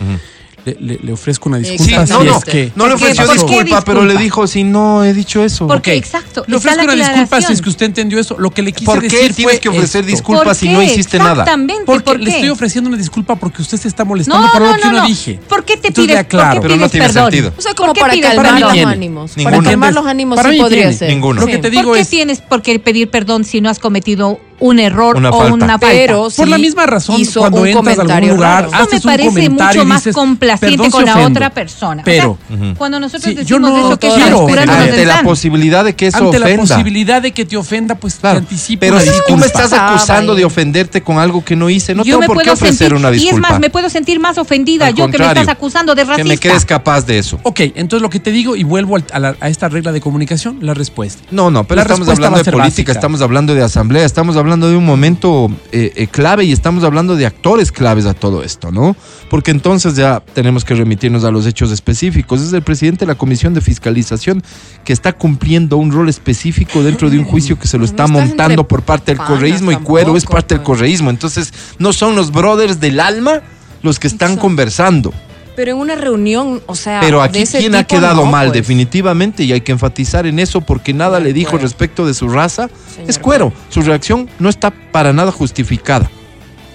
Le, 0.65 0.75
le- 0.81 0.99
le 1.01 1.13
ofrezco 1.13 1.47
una 1.47 1.59
Sí, 1.59 1.71
disculpa 1.71 2.01
Exacto. 2.01 2.23
no, 2.25 2.29
no, 2.31 2.37
es 2.39 2.43
que... 2.43 2.71
no 2.75 2.87
le 2.87 2.91
¿Por 2.91 2.99
qué- 2.99 3.05
ofreció 3.05 3.25
por 3.25 3.35
qué 3.35 3.41
disculpa, 3.63 3.81
pero 3.85 4.03
le 4.05 4.17
dijo, 4.17 4.47
si 4.47 4.65
no 4.65 5.03
he 5.05 5.13
dicho 5.13 5.41
eso. 5.41 5.65
Porque, 5.65 5.93
exacto, 5.95 6.43
Le 6.45 6.57
ofrezco 6.57 6.83
una 6.83 6.93
disculpa 6.95 7.41
si 7.41 7.53
es 7.53 7.61
que 7.61 7.69
usted 7.69 7.85
entendió 7.85 8.19
eso. 8.19 8.35
Lo 8.37 8.49
que 8.51 8.61
le 8.63 8.73
quise 8.73 8.85
¿Por 8.85 8.99
qué 8.99 9.07
decir 9.07 9.33
tienes 9.35 9.53
fue 9.53 9.59
que 9.61 9.69
ofrecer 9.69 10.01
esto. 10.01 10.11
disculpas 10.11 10.43
¿Por 10.45 10.55
si 10.55 10.69
no 10.69 10.79
qué? 10.79 10.85
hiciste 10.85 11.19
nada? 11.19 11.31
Exactamente, 11.43 11.83
Porque 11.85 12.03
¿por 12.03 12.19
le 12.19 12.25
qué? 12.25 12.31
estoy 12.31 12.49
ofreciendo 12.49 12.89
una 12.89 12.97
disculpa 12.97 13.35
porque 13.37 13.61
usted 13.61 13.77
se 13.77 13.87
está 13.87 14.03
molestando 14.03 14.45
No, 14.45 14.51
por 14.51 14.61
no, 14.61 14.67
algo 14.67 14.81
que 14.81 14.87
no, 14.89 14.93
yo 14.95 15.01
no 15.03 15.07
dije. 15.07 15.39
¿Por 15.47 15.63
qué 15.63 15.77
te 15.77 15.91
pides. 15.91 16.25
¿por 16.25 16.41
qué 16.51 16.59
Pero 16.61 16.75
no 16.75 16.89
tiene 16.89 17.07
perdón? 17.07 17.31
sentido. 17.31 17.53
O 17.57 17.61
sea, 17.61 17.73
como 17.73 17.93
¿Por 17.93 18.09
qué 18.09 18.19
para 18.21 18.35
calmar 18.35 18.59
los 18.59 18.85
ánimos. 18.85 19.31
Para 19.41 19.61
calmar 19.61 19.93
los 19.93 20.05
ánimos 20.05 20.39
sí 20.41 20.57
podría 20.59 20.91
ser. 20.91 21.09
Ninguno. 21.09 21.39
Lo 21.41 21.47
que 21.47 21.59
te 21.59 21.69
¿Por 21.69 21.71
digo 21.71 21.93
qué 21.93 22.01
es... 22.01 22.09
tienes 22.09 22.41
por 22.41 22.61
qué 22.61 22.77
pedir 22.79 23.09
perdón 23.09 23.45
si 23.45 23.61
no 23.61 23.69
has 23.69 23.79
cometido 23.79 24.39
un 24.59 24.79
error 24.79 25.17
Una 25.17 25.29
o 25.29 25.37
falta. 25.39 25.53
una 25.53 25.65
falta? 25.67 25.87
Pero 25.87 26.27
Por 26.35 26.47
la 26.47 26.57
misma 26.57 26.85
razón, 26.87 27.19
hizo 27.19 27.41
cuando 27.41 27.61
un 27.61 27.67
entras 27.67 27.99
a 27.99 28.01
algún 28.15 28.29
lugar, 28.29 28.63
raro. 28.69 28.83
Haces 28.83 29.05
me 29.05 29.11
parece 29.11 29.49
mucho 29.49 29.85
más 29.85 29.99
dices, 30.03 30.15
complaciente 30.15 30.77
"Perdón, 30.77 30.91
con 30.91 31.05
la 31.05 31.11
ofendo". 31.13 31.29
otra 31.39 31.49
persona. 31.51 32.01
O 32.01 32.05
Pero, 32.05 32.37
cuando 32.77 32.99
nosotros 32.99 33.23
Sí, 33.23 33.35
yo 33.35 33.41
decimos 33.59 33.61
no 33.69 33.77
eso 33.77 33.99
que 33.99 34.09
quiero 34.09 34.47
nos 34.47 34.57
ante 34.59 35.05
la 35.05 35.11
están. 35.13 35.25
posibilidad 35.25 35.85
de 35.85 35.95
que 35.95 36.07
eso 36.07 36.25
ante 36.25 36.39
la 36.39 36.55
posibilidad 36.55 37.21
de 37.21 37.31
que 37.33 37.45
te 37.45 37.55
ofenda, 37.57 37.95
pues 37.95 38.15
Claro, 38.15 38.39
te 38.39 38.45
anticipo 38.45 38.79
pero 38.79 38.99
si 38.99 39.05
tú 39.07 39.11
disculpa. 39.13 39.39
me 39.41 39.45
estás 39.45 39.73
acusando 39.73 40.33
de 40.35 40.45
ofenderte 40.45 41.01
con 41.03 41.19
algo 41.19 41.43
que 41.45 41.55
no 41.55 41.69
hice, 41.69 41.93
no 41.93 42.03
yo 42.03 42.19
tengo 42.19 42.33
por 42.33 42.37
qué 42.43 42.49
puedo 42.49 42.53
ofrecer 42.53 42.93
una 42.93 43.11
y 43.11 43.15
es 43.15 43.21
disculpa. 43.21 43.49
más, 43.51 43.59
me 43.59 43.69
puedo 43.69 43.89
sentir 43.89 44.19
más 44.19 44.37
ofendida 44.37 44.89
yo 44.89 45.09
que 45.11 45.17
me 45.19 45.27
estás 45.27 45.47
acusando 45.49 45.93
de 45.93 46.01
Que 46.01 46.07
racista. 46.07 46.27
me 46.27 46.37
crees 46.39 46.65
capaz 46.65 47.05
de 47.05 47.19
eso. 47.19 47.39
Ok, 47.43 47.59
entonces 47.75 48.01
lo 48.01 48.09
que 48.09 48.19
te 48.19 48.31
digo, 48.31 48.55
y 48.55 48.63
vuelvo 48.63 48.97
a, 49.11 49.19
la- 49.19 49.35
a 49.39 49.49
esta 49.49 49.69
regla 49.69 49.91
de 49.91 50.01
comunicación, 50.01 50.57
la 50.61 50.73
respuesta. 50.73 51.21
No, 51.29 51.51
no, 51.51 51.63
pero 51.65 51.75
La 51.77 51.81
estamos 51.83 52.07
hablando 52.09 52.37
de 52.37 52.43
política, 52.45 52.63
básica. 52.63 52.91
estamos 52.93 53.21
hablando 53.21 53.53
de 53.53 53.61
asamblea, 53.63 54.03
estamos 54.05 54.35
hablando 54.35 54.46
de 54.55 54.77
un 54.77 54.85
momento 54.85 55.49
eh, 55.73 55.91
eh, 55.95 56.07
clave 56.07 56.45
y 56.45 56.53
estamos 56.53 56.85
hablando 56.85 57.17
de 57.17 57.25
actores 57.25 57.71
claves 57.71 58.05
a 58.05 58.13
todo 58.13 58.43
esto, 58.43 58.71
¿no? 58.71 58.95
Porque 59.29 59.51
entonces 59.51 59.95
ya 59.95 60.21
tenemos 60.33 60.63
que 60.63 60.73
remitirnos 60.73 61.25
a 61.25 61.31
los 61.31 61.45
hechos 61.45 61.71
específicos. 61.71 62.41
Es 62.41 62.53
el 62.53 62.61
presidente 62.61 63.01
de 63.01 63.07
la 63.07 63.17
Comisión 63.17 63.53
de 63.53 63.59
Fiscalización 63.59 64.41
que 64.85 64.93
está 64.93 65.11
cumpliendo 65.13 65.75
un 65.75 65.91
rol 65.91 66.07
específico 66.07 66.81
dentro 66.81 67.09
de 67.09 67.19
un 67.19 67.25
juicio 67.25 67.59
que 67.59 67.67
se 67.67 67.77
lo 67.77 67.81
No 67.81 67.85
está 67.85 68.07
montando 68.07 68.65
por 68.65 68.83
parte 68.83 69.13
del 69.13 69.23
correísmo 69.23 69.73
y 69.73 69.75
Cuero 69.75 70.15
es 70.15 70.25
parte 70.25 70.55
del 70.55 70.63
pues. 70.63 70.77
correísmo. 70.77 71.09
Entonces, 71.09 71.53
no 71.77 71.91
son 71.91 72.15
los 72.15 72.31
brothers 72.31 72.79
del 72.79 73.01
alma 73.01 73.41
los 73.83 73.99
que 73.99 74.07
están 74.07 74.37
conversando. 74.37 75.13
Pero 75.57 75.71
en 75.71 75.77
una 75.79 75.95
reunión, 75.95 76.61
o 76.67 76.75
sea. 76.75 76.99
Pero 76.99 77.17
de 77.17 77.25
aquí, 77.29 77.39
ese 77.39 77.57
¿quién 77.57 77.73
ha 77.73 77.79
tipo, 77.79 77.99
quedado 77.99 78.25
no, 78.25 78.31
mal? 78.31 78.49
pues. 78.49 78.61
Definitivamente, 78.61 79.43
y 79.43 79.53
hay 79.53 79.61
que 79.61 79.71
enfatizar 79.71 80.27
en 80.27 80.37
eso 80.37 80.61
porque 80.61 80.93
nada 80.93 81.17
De 81.17 81.25
le 81.25 81.33
dijo 81.33 81.57
respecto 81.57 82.05
de 82.05 82.13
su 82.13 82.29
raza. 82.29 82.69
Señor 82.93 83.09
es 83.09 83.17
cuero. 83.17 83.51
Su 83.69 83.81
reacción 83.81 84.29
no 84.37 84.49
está 84.49 84.69
para 84.69 85.13
nada 85.13 85.31
justificada 85.31 86.11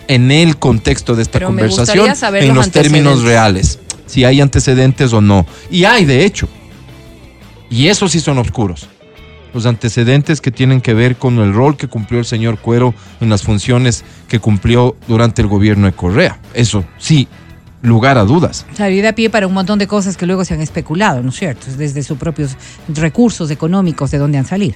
en 0.09 0.33
el 0.33 0.57
contexto 0.57 1.15
de 1.15 1.23
esta 1.23 1.39
Pero 1.39 1.47
conversación, 1.51 2.09
en 2.35 2.49
los 2.49 2.57
los 2.57 2.71
términos 2.73 3.23
reales, 3.23 3.79
si 4.07 4.25
hay 4.25 4.41
antecedentes 4.41 5.13
o 5.13 5.21
no. 5.21 5.47
Y 5.71 5.85
hay, 5.85 6.05
de 6.05 6.25
hecho. 6.25 6.49
Y 7.71 7.87
esos 7.87 8.11
sí 8.11 8.19
son 8.19 8.39
oscuros. 8.39 8.89
Los 9.55 9.65
antecedentes 9.67 10.41
que 10.41 10.51
tienen 10.51 10.81
que 10.81 10.93
ver 10.93 11.15
con 11.15 11.39
el 11.39 11.55
rol 11.55 11.77
que 11.77 11.87
cumplió 11.87 12.19
el 12.19 12.27
señor 12.27 12.59
Cuero 12.59 12.95
en 13.21 13.29
las 13.29 13.43
funciones 13.43 14.03
que 14.27 14.41
cumplió 14.41 14.97
durante 15.07 15.41
el 15.41 15.47
gobierno 15.47 15.87
de 15.87 15.93
Correa. 15.93 16.41
Eso 16.53 16.85
sí, 16.99 17.29
lugar 17.83 18.17
a 18.19 18.25
dudas. 18.25 18.65
Y 18.91 19.01
da 19.01 19.13
pie 19.13 19.29
para 19.29 19.47
un 19.47 19.53
montón 19.55 19.79
de 19.79 19.87
cosas 19.87 20.17
que 20.17 20.25
luego 20.27 20.45
se 20.45 20.55
han 20.55 20.61
especulado, 20.61 21.23
¿no 21.23 21.29
es 21.31 21.37
cierto? 21.37 21.67
Desde 21.77 22.03
sus 22.03 22.17
propios 22.19 22.57
recursos 22.89 23.51
económicos 23.51 24.11
de 24.11 24.19
dónde 24.19 24.39
han 24.39 24.47
salido. 24.47 24.75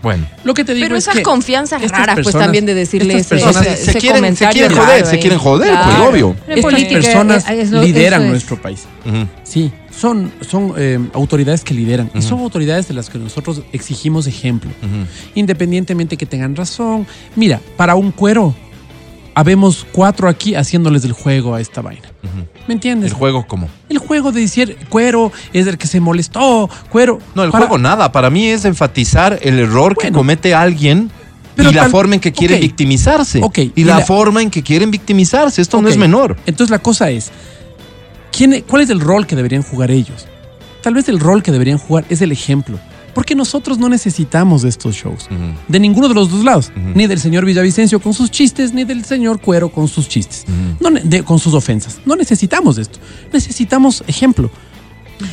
Bueno. 0.00 0.26
Lo 0.44 0.54
que 0.54 0.64
te 0.64 0.74
digo 0.74 0.84
Pero 0.84 0.96
es 0.96 1.04
esas 1.04 1.16
que 1.16 1.22
confianzas 1.24 1.82
raras, 1.90 2.20
pues 2.22 2.32
también 2.36 2.64
de 2.66 2.72
decirle 2.74 3.14
estas 3.16 3.38
ese, 3.38 3.44
personas 3.46 3.66
ese- 3.66 3.84
se 3.84 3.90
ese 3.90 3.98
quieren- 3.98 4.36
se 4.36 4.46
quieren 4.48 4.70
raro 4.76 4.84
joder, 4.86 5.06
se 5.06 5.18
quieren 5.18 5.38
joder, 5.40 5.74
pues, 5.84 5.98
obvio. 6.08 6.36
Estas 6.46 6.60
política, 6.62 7.00
personas 7.00 7.50
es 7.50 7.70
lo- 7.72 7.82
lideran 7.82 8.22
es. 8.22 8.30
nuestro 8.30 8.62
país. 8.62 8.84
Sí, 9.42 9.72
son, 9.90 10.30
son 10.48 10.72
eh, 10.76 11.00
autoridades 11.14 11.64
que 11.64 11.74
lideran 11.74 12.10
y 12.14 12.22
son 12.22 12.38
autoridades 12.40 12.86
de 12.86 12.94
las 12.94 13.10
que 13.10 13.18
nosotros 13.18 13.62
exigimos 13.72 14.28
ejemplo, 14.28 14.70
independientemente 15.34 16.16
que 16.16 16.26
tengan 16.26 16.54
razón. 16.54 17.04
Mira, 17.34 17.60
para 17.76 17.96
un 17.96 18.12
cuero, 18.12 18.54
habemos 19.34 19.84
cuatro 19.90 20.28
aquí 20.28 20.54
haciéndoles 20.54 21.04
el 21.04 21.12
juego 21.12 21.54
a 21.56 21.60
esta 21.60 21.80
vaina. 21.80 22.07
¿Me 22.66 22.74
entiendes? 22.74 23.10
El 23.12 23.16
juego 23.16 23.46
como. 23.46 23.68
El 23.88 23.98
juego 23.98 24.30
de 24.32 24.40
decir 24.42 24.76
cuero 24.88 25.32
es 25.52 25.66
el 25.66 25.78
que 25.78 25.86
se 25.86 26.00
molestó, 26.00 26.68
cuero. 26.90 27.18
No, 27.34 27.44
el 27.44 27.50
para- 27.50 27.66
juego 27.66 27.78
nada. 27.78 28.12
Para 28.12 28.30
mí 28.30 28.46
es 28.48 28.64
enfatizar 28.64 29.38
el 29.42 29.58
error 29.58 29.96
que 29.96 30.12
comete 30.12 30.54
alguien 30.54 31.10
Pero 31.56 31.70
y 31.70 31.72
la 31.74 31.82
tal- 31.82 31.90
forma 31.90 32.14
en 32.14 32.20
que 32.20 32.32
quieren 32.32 32.56
ok. 32.58 32.62
victimizarse. 32.62 33.40
Ok, 33.42 33.58
Y, 33.58 33.72
y 33.76 33.84
la, 33.84 33.98
la- 33.98 34.04
forma 34.06 34.42
en 34.42 34.50
que 34.50 34.62
quieren 34.62 34.90
victimizarse. 34.90 35.60
Esto 35.62 35.80
no 35.82 35.88
es 35.88 35.96
menor. 35.96 36.36
Entonces 36.46 36.70
la 36.70 36.78
cosa 36.80 37.10
es, 37.10 37.30
¿quién, 38.30 38.52
e- 38.52 38.62
¿cuál 38.62 38.82
es 38.82 38.90
el 38.90 39.00
rol 39.00 39.26
que 39.26 39.34
deberían 39.36 39.62
jugar 39.62 39.90
ellos? 39.90 40.26
Tal 40.82 40.94
vez 40.94 41.08
el 41.08 41.18
rol 41.20 41.42
que 41.42 41.50
deberían 41.52 41.78
jugar 41.78 42.04
es 42.08 42.20
el 42.22 42.30
ejemplo. 42.32 42.78
Porque 43.14 43.34
nosotros 43.34 43.78
no 43.78 43.88
necesitamos 43.88 44.62
de 44.62 44.68
estos 44.68 44.94
shows. 44.94 45.28
De 45.66 45.80
ninguno 45.80 46.08
de 46.08 46.14
los 46.14 46.30
dos 46.30 46.44
lados. 46.44 46.70
Ni 46.94 47.06
del 47.06 47.18
señor 47.18 47.44
Villavicencio 47.44 48.00
con 48.00 48.14
sus 48.14 48.30
chistes, 48.30 48.72
ni 48.72 48.84
del 48.84 49.04
señor 49.04 49.40
Cuero 49.40 49.70
con 49.70 49.88
sus 49.88 50.08
chistes. 50.08 50.44
No 50.80 50.90
de- 50.90 51.24
con 51.24 51.38
sus 51.38 51.54
ofensas. 51.54 51.98
No 52.04 52.14
necesitamos 52.16 52.76
de 52.76 52.82
esto. 52.82 52.98
Necesitamos 53.32 54.04
ejemplo. 54.06 54.50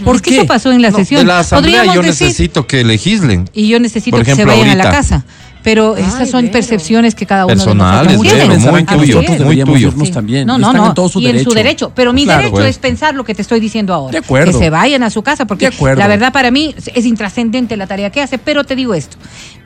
¿Por 0.04 0.16
Es 0.16 0.22
que 0.24 0.32
qué? 0.32 0.38
eso 0.38 0.48
pasó 0.48 0.72
en 0.72 0.82
la 0.82 0.90
No, 0.90 0.98
sesión. 0.98 1.22
de 1.22 1.28
la 1.28 1.40
asamblea 1.40 1.82
Podríamos 1.84 1.96
yo 1.96 2.02
decir- 2.12 2.28
necesito 2.28 2.66
que 2.66 2.84
legislen. 2.84 3.48
Y 3.54 3.68
yo 3.68 3.80
necesito 3.80 4.18
que 4.24 4.36
se 4.36 4.44
vayan 4.46 4.70
a 4.70 4.76
la 4.76 4.90
casa. 4.90 5.26
Pero 5.66 5.96
Ay, 5.98 6.04
esas 6.04 6.30
son 6.30 6.48
percepciones 6.50 7.16
que 7.16 7.26
cada 7.26 7.46
uno 7.46 7.56
Personales, 7.56 8.12
de 8.12 8.18
nosotros 8.20 8.48
tiene. 8.48 8.72
muy 8.72 8.84
tuyo, 8.86 9.22
muy 9.46 9.64
tuyo. 9.66 9.92
Sí. 10.06 10.12
también. 10.12 10.46
No, 10.46 10.58
no, 10.60 10.68
Están 10.68 10.82
no. 10.84 10.88
en 10.90 10.94
todo 10.94 11.10
su 11.10 11.20
y 11.20 11.26
derecho. 11.26 11.40
en 11.42 11.50
su 11.50 11.56
derecho. 11.56 11.92
Pero 11.96 12.14
mi 12.14 12.24
Claro. 12.24 12.38
derecho 12.44 12.56
Pues. 12.58 12.70
es 12.70 12.78
pensar 12.78 13.16
lo 13.16 13.24
que 13.24 13.34
te 13.36 13.42
estoy 13.42 13.60
diciendo 13.60 13.92
ahora. 13.94 14.12
De 14.12 14.20
acuerdo. 14.20 14.52
Que 14.52 14.58
se 14.66 14.70
vayan 14.70 15.02
a 15.02 15.10
su 15.10 15.24
casa, 15.24 15.46
porque 15.46 15.68
De 15.70 15.76
acuerdo. 15.76 16.00
la 16.00 16.08
verdad 16.08 16.32
para 16.32 16.52
mí 16.52 16.74
es 16.94 17.06
intrascendente 17.06 17.76
la 17.78 17.88
tarea 17.88 18.12
que 18.12 18.22
hace. 18.22 18.38
Pero 18.38 18.64
te 18.64 18.76
digo 18.76 18.94
esto: 18.94 19.18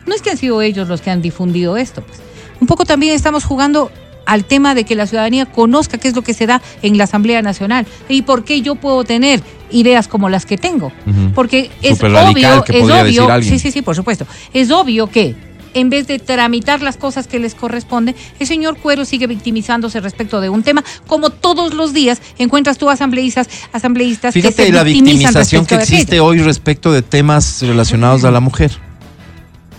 no 0.07 0.15
es 0.15 0.21
que 0.21 0.29
han 0.31 0.37
sido 0.37 0.61
ellos 0.61 0.87
los 0.87 1.01
que 1.01 1.11
han 1.11 1.21
difundido 1.21 1.75
esto. 1.77 2.01
pues. 2.01 2.17
Un 2.61 2.65
poco 2.67 2.85
también 2.85 3.13
estamos 3.13 3.43
jugando 3.43 3.91
al 4.25 4.45
tema 4.45 4.75
de 4.75 4.85
que 4.85 4.95
la 4.95 5.05
ciudadanía 5.05 5.47
conozca 5.47 5.97
qué 5.97 6.07
es 6.07 6.15
lo 6.15 6.21
que 6.21 6.33
se 6.33 6.45
da 6.47 6.61
en 6.81 6.97
la 6.97 7.03
Asamblea 7.05 7.41
Nacional 7.41 7.85
y 8.07 8.21
por 8.21 8.45
qué 8.45 8.61
yo 8.61 8.75
puedo 8.75 9.03
tener 9.03 9.41
ideas 9.69 10.07
como 10.07 10.29
las 10.29 10.45
que 10.45 10.57
tengo. 10.57 10.93
Porque 11.35 11.71
es 11.81 12.01
obvio, 12.01 12.63
que 12.63 12.79
es 12.79 12.83
obvio, 12.89 13.41
sí, 13.41 13.59
sí, 13.59 13.71
sí, 13.71 13.81
por 13.81 13.95
supuesto. 13.97 14.25
Es 14.53 14.71
obvio 14.71 15.07
que 15.09 15.35
en 15.73 15.89
vez 15.89 16.07
de 16.07 16.19
tramitar 16.19 16.81
las 16.81 16.97
cosas 16.97 17.27
que 17.27 17.39
les 17.39 17.55
corresponde, 17.55 18.15
el 18.39 18.47
señor 18.47 18.77
Cuero 18.77 19.05
sigue 19.05 19.27
victimizándose 19.27 19.99
respecto 19.99 20.41
de 20.41 20.49
un 20.49 20.63
tema, 20.63 20.83
como 21.07 21.29
todos 21.29 21.73
los 21.73 21.93
días 21.93 22.21
encuentras 22.37 22.77
tú 22.77 22.89
asambleístas, 22.89 23.47
asambleístas 23.71 24.33
que 24.33 24.41
Fíjate 24.41 24.67
se 24.67 24.71
la 24.71 24.83
victimización 24.83 25.65
que 25.65 25.75
existe 25.75 26.19
hoy 26.19 26.39
respecto 26.39 26.91
de 26.91 27.01
temas 27.01 27.61
relacionados 27.61 28.23
a 28.23 28.31
la 28.31 28.39
mujer. 28.39 28.71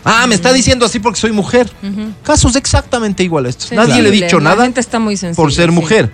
Ah, 0.04 0.26
me 0.26 0.34
está 0.34 0.52
diciendo 0.52 0.86
así 0.86 0.98
porque 0.98 1.20
soy 1.20 1.32
mujer. 1.32 1.70
Casos 2.22 2.56
exactamente 2.56 3.22
igual 3.22 3.46
a 3.46 3.50
estos. 3.50 3.72
Nadie 3.72 4.02
le 4.02 4.08
ha 4.08 4.12
dicho 4.12 4.38
la 4.38 4.50
nada 4.50 4.64
gente 4.64 4.80
está 4.80 4.98
muy 4.98 5.16
sensible, 5.16 5.42
por 5.42 5.52
ser 5.52 5.68
sí. 5.68 5.74
mujer. 5.74 6.10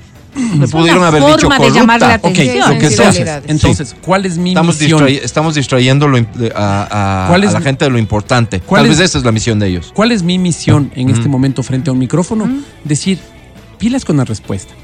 Es 0.62 0.70
pudieron 0.70 0.98
una 0.98 1.08
haber 1.08 1.22
dicho 1.24 1.38
forma 1.48 1.58
de 1.58 1.70
llamar 1.70 2.00
la 2.00 2.18
corrupta. 2.18 2.28
Ok, 2.28 2.48
atención. 2.48 2.74
lo 2.74 2.78
que 2.78 2.88
sea. 2.90 3.04
sensibilidades. 3.04 3.50
Entonces, 3.50 3.96
¿cuál 4.02 4.26
es 4.26 4.38
mi 4.38 4.50
Estamos, 4.50 4.80
misión? 4.80 5.08
estamos 5.08 5.54
distrayendo 5.54 6.08
lo 6.08 6.18
a, 6.54 7.24
a- 7.24 7.28
¿Cuál 7.28 7.44
es 7.44 7.50
a 7.50 7.54
la 7.54 7.60
gente 7.62 7.84
de 7.84 7.90
lo 7.90 7.98
importante. 7.98 8.60
cuál 8.60 8.82
Tal 8.82 8.90
es- 8.92 8.98
vez 8.98 9.08
esa 9.10 9.18
es 9.18 9.24
la 9.24 9.32
misión 9.32 9.58
de 9.58 9.68
ellos. 9.68 9.92
¿Cuál 9.94 10.12
es 10.12 10.22
mi 10.22 10.38
misión 10.38 10.90
en 10.94 11.08
este 11.08 11.22
Ujú. 11.22 11.30
momento 11.30 11.62
frente 11.62 11.90
a 11.90 11.92
un 11.92 11.98
micrófono? 11.98 12.48
Decir, 12.84 13.18
pilas 13.78 14.04
con 14.04 14.16
la 14.18 14.24
respuesta. 14.24 14.74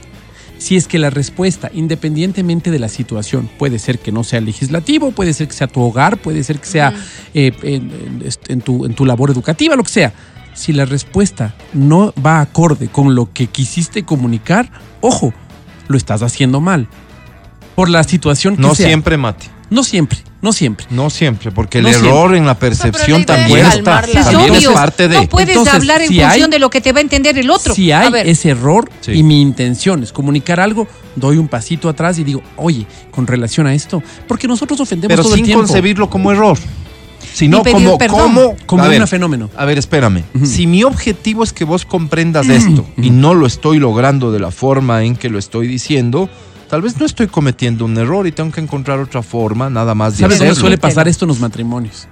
Si 0.58 0.76
es 0.76 0.86
que 0.86 0.98
la 1.00 1.10
respuesta, 1.10 1.70
independientemente 1.74 2.70
de 2.70 2.78
la 2.78 2.88
situación, 2.88 3.50
puede 3.58 3.80
ser 3.80 3.98
que 3.98 4.12
no 4.12 4.22
sea 4.22 4.40
legislativo, 4.40 5.10
puede 5.10 5.34
ser 5.34 5.48
que 5.48 5.54
sea 5.54 5.66
tu 5.66 5.80
hogar, 5.80 6.18
puede 6.18 6.44
ser 6.44 6.60
que 6.60 6.66
sea 6.66 6.94
eh, 7.34 7.52
en, 7.62 7.90
en- 7.90 8.24
en 8.48 8.60
tu, 8.60 8.84
en 8.86 8.94
tu 8.94 9.04
labor 9.04 9.30
educativa, 9.30 9.74
lo 9.74 9.82
que 9.82 9.90
sea. 9.90 10.12
Si 10.54 10.72
la 10.72 10.84
respuesta 10.84 11.54
no 11.72 12.12
va 12.24 12.40
acorde 12.40 12.88
con 12.88 13.14
lo 13.14 13.32
que 13.32 13.46
quisiste 13.46 14.04
comunicar, 14.04 14.70
ojo, 15.00 15.32
lo 15.88 15.96
estás 15.96 16.22
haciendo 16.22 16.60
mal. 16.60 16.88
Por 17.74 17.88
la 17.88 18.04
situación 18.04 18.56
que 18.56 18.62
No 18.62 18.74
sea. 18.74 18.86
siempre, 18.86 19.16
Mati. 19.16 19.46
No 19.70 19.82
siempre, 19.82 20.18
no 20.42 20.52
siempre. 20.52 20.84
No 20.90 21.08
siempre, 21.08 21.50
porque 21.50 21.78
el 21.78 21.84
No 21.84 21.88
error 21.90 22.34
en 22.36 22.44
la 22.44 22.58
percepción 22.58 23.24
pero 23.24 23.38
también 23.38 23.64
es 23.66 23.76
está. 23.76 24.02
También 24.02 24.54
es 24.54 24.68
parte 24.68 25.08
de. 25.08 25.16
No 25.22 25.28
puedes 25.30 25.48
Entonces, 25.48 25.72
hablar 25.74 26.02
en 26.02 26.08
si 26.08 26.20
función 26.20 26.44
hay- 26.44 26.50
de 26.50 26.58
lo 26.58 26.68
que 26.68 26.82
te 26.82 26.92
va 26.92 26.98
a 26.98 27.00
entender 27.00 27.38
el 27.38 27.48
otro. 27.48 27.74
Si 27.74 27.90
hay 27.90 28.08
A 28.08 28.10
ver. 28.10 28.28
ese 28.28 28.50
error 28.50 28.90
Sí. 29.00 29.12
y 29.12 29.22
mi 29.22 29.40
intención 29.40 30.02
es 30.02 30.12
comunicar 30.12 30.60
algo, 30.60 30.86
doy 31.16 31.38
un 31.38 31.48
pasito 31.48 31.88
atrás 31.88 32.18
y 32.18 32.24
digo, 32.24 32.42
oye, 32.58 32.86
con 33.10 33.26
relación 33.26 33.66
a 33.66 33.72
esto, 33.72 34.02
porque 34.28 34.46
nosotros 34.46 34.78
ofendemos 34.78 35.08
pero 35.10 35.22
todo 35.22 35.32
el 35.32 35.38
sin 35.38 35.46
tiempo. 35.46 35.64
concebirlo 35.64 36.10
como 36.10 36.30
error. 36.30 36.58
Sino 37.32 37.62
como, 37.62 37.98
como, 37.98 38.56
Como 38.66 38.82
a 38.82 38.86
un 38.86 38.90
ver, 38.92 39.08
fenómeno. 39.08 39.48
A 39.56 39.64
ver, 39.64 39.78
espérame. 39.78 40.22
Si 40.44 40.66
mi 40.66 40.84
objetivo 40.84 41.42
es 41.44 41.52
que 41.52 41.64
vos 41.64 41.84
comprendas 41.84 42.48
esto 42.48 42.86
y 42.96 43.10
no 43.10 43.34
lo 43.34 43.46
estoy 43.46 43.78
logrando 43.78 44.32
de 44.32 44.38
la 44.40 44.50
forma 44.50 45.02
en 45.04 45.16
que 45.16 45.30
lo 45.30 45.38
estoy 45.38 45.66
diciendo, 45.66 46.28
tal 46.68 46.82
vez 46.82 46.98
no 46.98 47.06
estoy 47.06 47.28
cometiendo 47.28 47.84
un 47.86 47.96
error 47.96 48.26
y 48.26 48.32
tengo 48.32 48.50
que 48.52 48.60
encontrar 48.60 48.98
otra 48.98 49.22
forma 49.22 49.70
nada 49.70 49.94
más 49.94 50.14
de 50.14 50.20
¿Sabes 50.24 50.38
dónde 50.38 50.50
hacerlo. 50.50 50.60
suele 50.60 50.78
pasar 50.78 51.08
esto 51.08 51.24
en 51.24 51.28
los 51.28 51.40
matrimonios? 51.40 52.06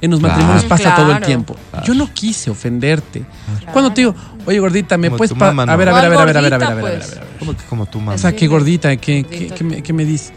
En 0.00 0.10
los 0.10 0.20
Claro. 0.20 0.34
matrimonios 0.34 0.64
pasa 0.66 0.94
todo 0.94 1.06
el 1.06 1.10
Claro. 1.12 1.26
tiempo. 1.26 1.56
Yo 1.84 1.94
no 1.94 2.12
quise 2.12 2.50
ofenderte. 2.50 3.24
Cuando 3.72 3.92
te 3.92 4.02
digo, 4.02 4.14
oye 4.46 4.58
gordita, 4.58 4.96
me 4.98 5.08
Como 5.08 5.18
puedes 5.18 5.34
¿no? 5.36 5.44
a 5.44 5.52
ver, 5.52 5.68
a 5.70 5.76
ver, 5.76 5.88
a 5.88 5.92
ver, 5.92 6.04
a 6.04 6.08
ver, 6.08 6.18
a 6.18 6.24
ver, 6.24 6.36
a 6.36 6.40
ver, 6.40 6.54
a 6.54 6.58
ver, 6.58 6.64
a 6.68 6.74
ver, 6.74 6.84
a 7.02 7.06
ver. 7.06 7.26
¿Cómo 7.38 7.52
que 7.56 7.64
como 7.64 7.86
tu 7.86 7.98
mamá? 7.98 8.14
O 8.14 8.18
sea, 8.18 8.34
qué 8.34 8.46
gordita, 8.46 8.94
¿qué, 8.96 9.24
qué, 9.24 9.48
qué 9.48 9.64
me, 9.64 9.82
qué 9.82 9.92
me 9.92 10.04
dices? 10.04 10.32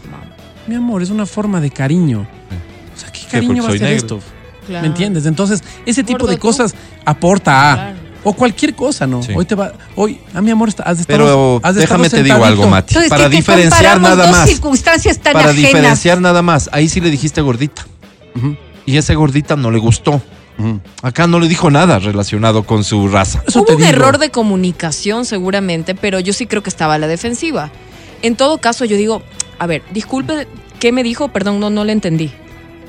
Mi 0.66 0.74
amor, 0.74 1.02
es 1.02 1.10
una 1.10 1.26
forma 1.26 1.60
de 1.60 1.70
cariño. 1.70 2.26
O 3.30 3.32
sea, 3.32 3.40
¿qué 3.40 3.46
cariño 3.46 3.48
porque 3.48 3.60
va 3.62 3.66
a 3.66 3.70
soy 3.70 3.78
ser 3.78 3.88
negro. 3.88 3.96
esto? 4.18 4.20
Claro. 4.66 4.82
¿Me 4.82 4.88
entiendes? 4.88 5.26
Entonces, 5.26 5.62
ese 5.86 6.02
tipo 6.04 6.18
Gordo 6.20 6.30
de 6.32 6.36
tú. 6.36 6.42
cosas 6.42 6.74
aporta 7.04 7.72
a. 7.72 7.74
Claro. 7.76 7.96
O 8.22 8.34
cualquier 8.34 8.74
cosa, 8.74 9.06
¿no? 9.06 9.22
Sí. 9.22 9.32
Hoy 9.34 9.46
te 9.46 9.54
va. 9.54 9.72
Hoy, 9.96 10.20
a 10.34 10.42
mi 10.42 10.50
amor, 10.50 10.68
has 10.68 11.00
estado. 11.00 11.04
Pero 11.06 11.60
has 11.62 11.74
déjame 11.74 12.06
estado 12.06 12.22
te 12.22 12.28
digo 12.32 12.44
algo. 12.44 12.66
Mati. 12.68 12.92
Entonces, 12.92 13.08
para 13.08 13.24
¿qué 13.24 13.30
te 13.30 13.36
diferenciar 13.36 13.98
nada 14.00 14.26
dos 14.26 14.36
más. 14.36 14.48
circunstancias 14.48 15.18
tan 15.20 15.32
Para 15.32 15.50
ajenas. 15.50 15.56
diferenciar 15.72 16.20
nada 16.20 16.42
más. 16.42 16.68
Ahí 16.72 16.88
sí 16.90 17.00
le 17.00 17.10
dijiste 17.10 17.40
gordita. 17.40 17.86
Ujú, 18.36 18.56
Y 18.84 18.98
ese 18.98 19.14
gordita 19.14 19.56
no 19.56 19.70
le 19.70 19.78
gustó. 19.78 20.20
Acá 21.00 21.26
no 21.26 21.40
le 21.40 21.48
dijo 21.48 21.70
nada 21.70 21.98
relacionado 21.98 22.64
con 22.64 22.84
su 22.84 23.08
raza. 23.08 23.42
Eso 23.48 23.62
Hubo 23.62 23.70
un 23.72 23.78
digo. 23.78 23.88
error 23.88 24.18
de 24.18 24.30
comunicación 24.30 25.24
seguramente, 25.24 25.94
pero 25.94 26.20
yo 26.20 26.34
sí 26.34 26.44
creo 26.46 26.62
que 26.62 26.68
estaba 26.68 26.94
a 26.94 26.98
la 26.98 27.06
defensiva. 27.06 27.70
En 28.20 28.36
todo 28.36 28.58
caso, 28.58 28.84
yo 28.84 28.98
digo, 28.98 29.22
a 29.58 29.66
ver, 29.66 29.82
disculpe, 29.92 30.46
¿qué 30.78 30.92
me 30.92 31.02
dijo? 31.02 31.28
Perdón, 31.28 31.60
no, 31.60 31.70
no 31.70 31.84
le 31.84 31.92
entendí. 31.92 32.30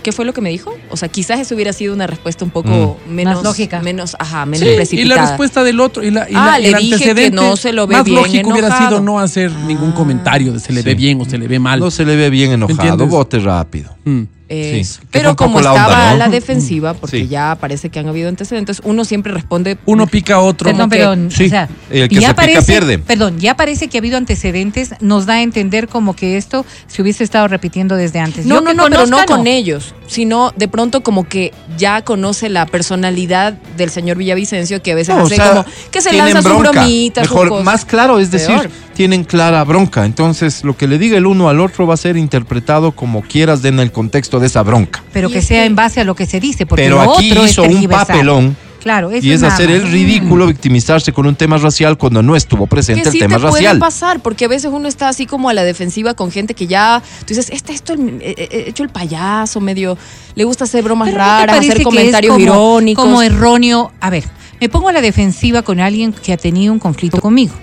¿Qué 0.03 0.11
fue 0.11 0.25
lo 0.25 0.33
que 0.33 0.41
me 0.41 0.49
dijo? 0.49 0.73
O 0.89 0.97
sea, 0.97 1.09
quizás 1.09 1.39
eso 1.39 1.53
hubiera 1.55 1.73
sido 1.73 1.93
una 1.93 2.07
respuesta 2.07 2.43
un 2.43 2.51
poco 2.51 2.99
menos 3.07 3.35
Más 3.35 3.43
lógica. 3.43 3.81
menos, 3.81 4.15
ajá, 4.19 4.45
menos 4.45 4.67
Sí, 4.67 4.73
y 4.73 4.75
precipitada. 4.75 5.15
la 5.21 5.27
respuesta 5.27 5.63
del 5.63 5.79
otro 5.79 6.03
y 6.03 6.11
la 6.11 6.29
y 6.29 6.33
Ah, 6.35 6.51
la- 6.53 6.59
le 6.59 6.69
el 6.69 6.75
dije 6.77 6.87
que 6.89 6.93
antecedente 6.95 7.35
no 7.35 7.55
se 7.55 7.71
lo 7.73 7.85
ve 7.87 7.95
más 7.97 8.05
bien 8.05 8.17
lógico 8.17 8.49
hubiera 8.49 8.77
sido 8.77 8.99
no 9.01 9.19
hacer 9.19 9.51
ningún 9.51 9.91
Ah. 9.91 9.95
comentario 9.95 10.53
de 10.53 10.59
se 10.59 10.73
le 10.73 10.81
ve 10.81 10.95
bien 10.95 11.21
o 11.21 11.25
se 11.25 11.37
le 11.37 11.47
ve 11.47 11.59
mal. 11.59 11.79
No 11.79 11.91
se 11.91 12.03
le 12.05 12.15
ve 12.15 12.29
bien 12.29 12.51
enojado, 12.51 13.05
bote 13.07 13.39
rápido. 13.39 13.95
Mm. 14.05 14.21
Sí, 14.51 14.83
fue 14.83 15.05
Pero 15.11 15.35
como 15.35 15.61
la 15.61 15.69
estaba 15.71 15.85
onda, 15.87 16.09
a 16.09 16.11
¿no? 16.11 16.17
la 16.17 16.29
defensiva, 16.29 16.93
porque 16.93 17.19
Sí. 17.21 17.27
ya 17.27 17.57
parece 17.59 17.89
que 17.89 17.99
han 17.99 18.07
habido 18.07 18.27
antecedentes, 18.29 18.81
uno 18.83 19.05
siempre 19.05 19.31
responde. 19.33 19.77
Uno 19.85 20.07
pica 20.07 20.35
a 20.35 20.39
otro. 20.39 20.69
Perdón, 20.69 20.89
que- 20.89 20.97
pero, 20.97 21.15
sí, 21.29 21.45
o 21.45 21.49
sea, 21.49 21.69
el 21.89 22.09
que 22.09 22.15
ya 22.15 22.21
se 22.21 22.33
pica 22.33 22.35
parece, 22.35 22.61
pierde. 22.71 22.99
Perdón, 22.99 23.39
ya 23.39 23.55
parece 23.55 23.87
que 23.87 23.97
ha 23.97 23.99
habido 23.99 24.17
antecedentes, 24.17 24.91
nos 24.99 25.25
da 25.25 25.35
a 25.35 25.41
entender 25.41 25.87
como 25.87 26.15
que 26.15 26.37
esto 26.37 26.65
se 26.87 27.01
hubiese 27.01 27.23
estado 27.23 27.47
repitiendo 27.47 27.95
desde 27.95 28.19
antes. 28.19 28.45
No, 28.45 28.55
Yo 28.55 28.61
no, 28.61 28.73
no, 28.73 28.83
pero 28.85 29.05
no 29.05 29.17
conozca, 29.17 29.25
con 29.25 29.47
ellos, 29.47 29.95
sino 30.07 30.51
de 30.57 30.67
pronto 30.67 31.01
como 31.01 31.27
que 31.27 31.53
ya 31.77 32.01
conoce 32.03 32.49
la 32.49 32.65
personalidad 32.65 33.53
del 33.77 33.89
señor 33.89 34.17
Villavicencio, 34.17 34.81
que 34.81 34.91
a 34.91 34.95
veces 34.95 35.15
No, 35.15 35.23
o 35.23 35.25
hace 35.25 35.35
sea, 35.37 35.49
como 35.49 35.65
que 35.91 36.01
se 36.01 36.11
lanza 36.13 36.41
bronca. 36.41 36.71
bromitas. 36.71 37.27
sus 37.27 37.35
Mejor, 37.43 37.63
más 37.63 37.85
claro, 37.85 38.19
es 38.19 38.31
decir, 38.31 38.55
Peor. 38.57 38.69
tienen 38.95 39.23
clara 39.23 39.63
bronca. 39.63 40.05
Entonces, 40.05 40.63
lo 40.63 40.75
que 40.75 40.87
le 40.87 40.97
diga 40.97 41.17
el 41.17 41.25
uno 41.25 41.47
al 41.47 41.59
otro 41.61 41.87
va 41.87 41.93
a 41.93 41.97
ser 41.97 42.17
interpretado 42.17 42.91
como 42.91 43.21
quieras 43.21 43.63
en 43.63 43.79
el 43.79 43.91
contexto 43.91 44.39
de 44.41 44.47
esa 44.47 44.63
bronca. 44.63 45.03
Pero 45.13 45.29
que 45.29 45.39
es 45.39 45.47
sea 45.47 45.63
en 45.65 45.75
base 45.75 46.01
a 46.01 46.03
lo 46.03 46.15
que 46.15 46.25
se 46.25 46.39
dice, 46.39 46.65
porque 46.65 46.83
Pero 46.83 47.03
lo 47.03 47.13
aquí 47.13 47.31
otro 47.31 47.45
es 47.45 47.51
hizo 47.51 47.61
un 47.63 47.69
tergiversar. 47.69 48.07
papelón 48.07 48.57
Claro, 48.81 49.11
eso 49.11 49.23
y 49.23 49.31
es 49.31 49.41
nada 49.41 49.53
hacer 49.53 49.69
el 49.69 49.83
ridículo, 49.91 50.47
victimizarse 50.47 51.13
con 51.13 51.27
un 51.27 51.35
tema 51.35 51.59
racial 51.59 51.99
cuando 51.99 52.23
no 52.23 52.35
estuvo 52.35 52.65
presente 52.65 53.03
que 53.03 53.09
el 53.09 53.13
sí 53.13 53.19
tema 53.19 53.35
te 53.35 53.41
puede 53.41 53.53
racial. 53.53 53.77
pasar, 53.77 54.21
porque 54.21 54.45
a 54.45 54.47
veces 54.47 54.71
uno 54.73 54.87
está 54.87 55.07
así 55.07 55.27
como 55.27 55.49
a 55.49 55.53
la 55.53 55.63
defensiva 55.63 56.15
con 56.15 56.31
gente 56.31 56.55
que 56.55 56.65
ya, 56.65 57.03
tú 57.19 57.25
dices, 57.27 57.51
este 57.51 57.73
esto 57.73 57.93
el, 57.93 58.17
eh, 58.21 58.33
eh, 58.37 58.63
hecho 58.69 58.81
el 58.81 58.89
payaso, 58.89 59.59
medio, 59.61 59.99
le 60.33 60.43
gusta 60.45 60.63
hacer 60.63 60.83
bromas 60.83 61.09
Pero 61.09 61.19
¿no 61.19 61.23
te 61.23 61.29
raras, 61.29 61.59
hacer 61.59 61.77
es 61.77 61.83
comentarios 61.83 62.31
como- 62.33 62.43
irónicos. 62.43 63.05
Como 63.05 63.21
erróneo. 63.21 63.91
A 64.01 64.09
ver, 64.09 64.23
me 64.59 64.67
pongo 64.67 64.89
a 64.89 64.93
la 64.93 65.01
defensiva 65.01 65.61
con 65.61 65.79
alguien 65.79 66.11
que 66.11 66.33
ha 66.33 66.37
tenido 66.37 66.73
un 66.73 66.79
conflicto 66.79 67.21
conmigo. 67.21 67.53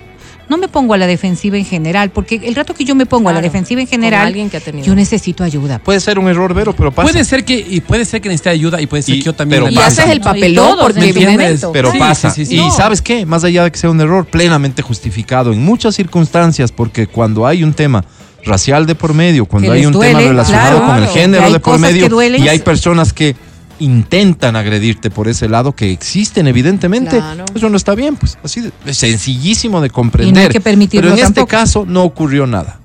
No 0.49 0.57
me 0.57 0.67
pongo 0.67 0.95
a 0.95 0.97
la 0.97 1.05
defensiva 1.07 1.57
en 1.57 1.65
general, 1.65 2.09
porque 2.09 2.41
el 2.43 2.55
rato 2.55 2.73
que 2.73 2.83
yo 2.83 2.95
me 2.95 3.05
pongo 3.05 3.29
a 3.29 3.33
la 3.33 3.39
defensiva 3.41 3.81
en 3.81 3.87
general, 3.87 4.25
alguien 4.27 4.49
que 4.49 4.57
ha 4.57 4.59
tenido. 4.59 4.85
yo 4.85 4.95
necesito 4.95 5.43
ayuda. 5.43 5.77
Puede 5.79 5.99
ser 5.99 6.17
un 6.17 6.27
error, 6.27 6.53
Vero, 6.55 6.73
pero 6.75 6.91
pasa. 6.91 7.09
Puede 7.11 7.23
ser 7.23 7.45
que 7.45 7.53
y 7.69 7.81
puede 7.81 8.03
ser 8.03 8.19
que 8.19 8.29
necesite 8.29 8.49
ayuda 8.49 8.81
y 8.81 8.87
puede 8.87 9.03
ser 9.03 9.15
Y- 9.15 9.19
que 9.19 9.25
yo 9.25 9.33
también 9.33 9.61
pero 9.61 9.65
la 9.67 9.71
y 9.71 9.75
pasa. 9.75 10.01
haces 10.03 10.13
el 10.13 10.19
No, 10.19 10.23
papelón 10.25 10.97
evidente. 10.97 11.67
Pero 11.71 11.91
Sí, 11.91 11.99
pasa. 11.99 12.31
sí, 12.31 12.45
sí, 12.45 12.51
sí. 12.51 12.55
Y 12.55 12.65
No. 12.65 12.71
sabes 12.71 13.01
qué, 13.01 13.25
más 13.27 13.43
allá 13.43 13.63
de 13.63 13.71
que 13.71 13.77
sea 13.77 13.91
un 13.91 14.01
error 14.01 14.25
plenamente 14.25 14.81
justificado 14.81 15.53
en 15.53 15.63
muchas 15.63 15.93
circunstancias, 15.95 16.71
porque 16.71 17.05
cuando 17.07 17.45
hay 17.45 17.63
un 17.63 17.73
tema 17.73 18.03
racial 18.43 18.85
de 18.87 18.95
por 18.95 19.13
medio, 19.13 19.45
cuando 19.45 19.71
hay 19.71 19.85
un 19.85 19.99
tema 19.99 20.19
relacionado 20.19 20.79
claro. 20.79 20.93
con 20.93 21.03
el 21.03 21.09
género 21.09 21.51
de 21.51 21.59
por 21.59 21.77
medio, 21.77 22.21
y 22.37 22.47
hay 22.47 22.59
personas 22.59 23.13
que 23.13 23.35
intentan 23.79 24.55
agredirte 24.55 25.09
por 25.09 25.27
ese 25.27 25.47
lado, 25.49 25.73
que 25.73 25.91
existen 25.91 26.47
evidentemente, 26.47 27.17
Claro. 27.17 27.45
eso 27.55 27.69
no 27.69 27.77
está 27.77 27.95
bien, 27.95 28.15
pues 28.15 28.37
así 28.43 28.61
de, 28.61 28.71
es 28.85 28.97
sencillísimo 28.97 29.81
de 29.81 29.87
Y 29.87 29.89
no 29.89 29.93
comprender. 29.93 30.43
hay 30.43 30.49
que 30.49 30.61
permitirlo 30.61 31.09
Pero 31.11 31.21
en 31.21 31.27
este 31.27 31.45
caso 31.45 31.85
no 31.87 32.03
ocurrió 32.03 32.45
nada, 32.45 32.79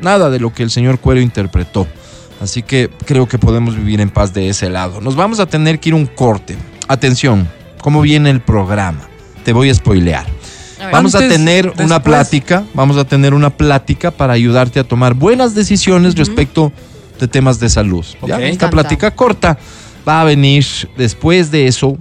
nada 0.00 0.30
de 0.30 0.40
lo 0.40 0.52
que 0.52 0.62
el 0.62 0.70
señor 0.70 0.98
Cuero 0.98 1.20
interpretó. 1.20 1.86
Así 2.40 2.62
que 2.62 2.88
creo 3.04 3.28
que 3.28 3.38
podemos 3.38 3.76
vivir 3.76 4.00
en 4.00 4.08
paz 4.08 4.32
de 4.32 4.48
ese 4.48 4.70
lado. 4.70 5.02
Nos 5.02 5.14
vamos 5.14 5.40
a 5.40 5.46
tener 5.46 5.78
que 5.78 5.90
ir 5.90 5.94
un 5.94 6.06
corte. 6.06 6.56
Atención, 6.88 7.46
¿cómo 7.82 8.00
viene 8.00 8.30
el 8.30 8.40
programa? 8.40 9.00
Te 9.44 9.52
voy 9.52 9.68
a 9.68 9.74
spoilear. 9.74 10.24
A. 10.80 10.88
Vamos 10.90 11.14
a 11.14 11.18
tener 11.18 11.66
después. 11.66 11.86
una 11.86 12.02
plática, 12.02 12.64
vamos 12.72 12.96
a 12.96 13.04
tener 13.04 13.34
una 13.34 13.50
plática 13.50 14.10
para 14.10 14.32
ayudarte 14.32 14.80
a 14.80 14.84
tomar 14.84 15.12
buenas 15.12 15.54
decisiones 15.54 16.14
respecto 16.14 16.72
de 17.20 17.28
temas 17.28 17.60
de 17.60 17.68
salud. 17.68 18.06
Esta 18.40 18.70
plática 18.70 19.10
corta 19.10 19.58
va 20.10 20.20
a 20.22 20.24
venir 20.24 20.64
después 20.96 21.50
de 21.52 21.66
eso 21.68 21.96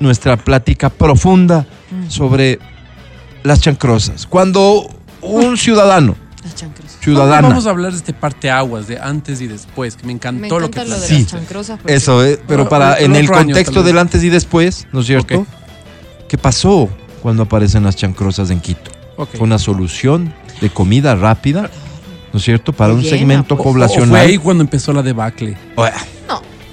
nuestra 0.00 0.36
plática 0.36 0.90
profunda 0.90 1.64
sobre 2.08 2.58
las 3.44 3.60
chancrosas. 3.60 4.26
Cuando 4.26 4.88
un 5.22 5.56
ciudadano, 5.56 6.16
Las 6.42 6.54
chancrosas. 6.56 6.98
ciudadana, 7.00 7.48
Vamos 7.48 7.66
a 7.66 7.70
hablar 7.70 7.92
de 7.92 7.98
este 7.98 8.12
parteaguas 8.12 8.88
de 8.88 8.98
antes 8.98 9.40
y 9.40 9.46
después, 9.46 9.96
que 9.96 10.04
me 10.06 10.12
encantó 10.12 10.40
Me 10.40 10.48
lo 10.60 10.70
que 10.70 10.84
lo 10.84 10.98
de 11.00 11.08
las 11.08 11.26
chancrosas. 11.26 11.78
porque- 11.78 11.94
eso, 11.94 12.24
eh, 12.24 12.40
pero 12.48 12.68
para 12.68 12.98
en 12.98 13.14
el 13.14 13.26
año, 13.26 13.32
contexto 13.32 13.82
del 13.84 13.98
antes 13.98 14.22
y 14.24 14.28
después, 14.28 14.86
¿no 14.92 15.00
es 15.00 15.06
cierto? 15.06 15.46
¿Qué 16.28 16.36
pasó 16.36 16.88
cuando 17.22 17.44
aparecen 17.44 17.84
las 17.84 17.94
chancrosas 17.94 18.50
en 18.50 18.60
Quito? 18.60 18.90
Fue 19.16 19.40
una 19.40 19.58
solución 19.60 20.34
de 20.60 20.68
comida 20.70 21.14
rápida, 21.14 21.70
¿no 22.32 22.38
es 22.38 22.44
cierto? 22.44 22.72
Para 22.72 22.92
un 22.92 23.02
segmento 23.04 23.54
O- 23.54 23.58
o 23.58 23.62
Fue 23.62 23.72
poblacional. 23.72 24.16
ahí 24.16 24.36
cuando 24.36 24.62
empezó 24.64 24.92
la 24.92 25.02
debacle. 25.02 25.56
Bueno, 25.76 25.96
No. 25.96 26.15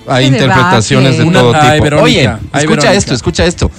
Hay 0.08 0.30
Qué 0.30 0.36
interpretaciones 0.38 1.18
de 1.18 1.26
todo 1.26 1.50
Una- 1.52 1.60
tipo. 1.62 1.72
ay, 1.74 1.80
Verónica, 1.80 2.04
Oye, 2.04 2.28
ay, 2.28 2.36
escucha 2.36 2.66
Verónica. 2.68 2.94
esto, 2.94 3.14
escucha 3.14 3.46
esto. 3.46 3.72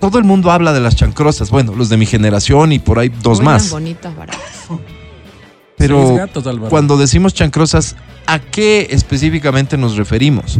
Todo 0.00 0.18
el 0.18 0.24
mundo 0.24 0.50
habla 0.50 0.72
de 0.72 0.80
las 0.80 0.94
chancrosas, 0.94 1.50
bueno, 1.50 1.74
los 1.74 1.88
de 1.88 1.96
mi 1.96 2.04
generación 2.06 2.72
y 2.72 2.78
por 2.78 2.98
ahí 2.98 3.08
dos 3.22 3.40
más. 3.40 3.70
bonitas, 3.70 4.14
baratas. 4.14 4.40
Pero 5.78 6.06
Seis 6.06 6.18
gatos, 6.18 6.46
Álvaro. 6.46 6.70
cuando 6.70 6.96
decimos 6.96 7.34
chancrosas, 7.34 7.96
¿a 8.26 8.38
qué 8.38 8.86
específicamente 8.90 9.76
nos 9.76 9.96
referimos? 9.96 10.58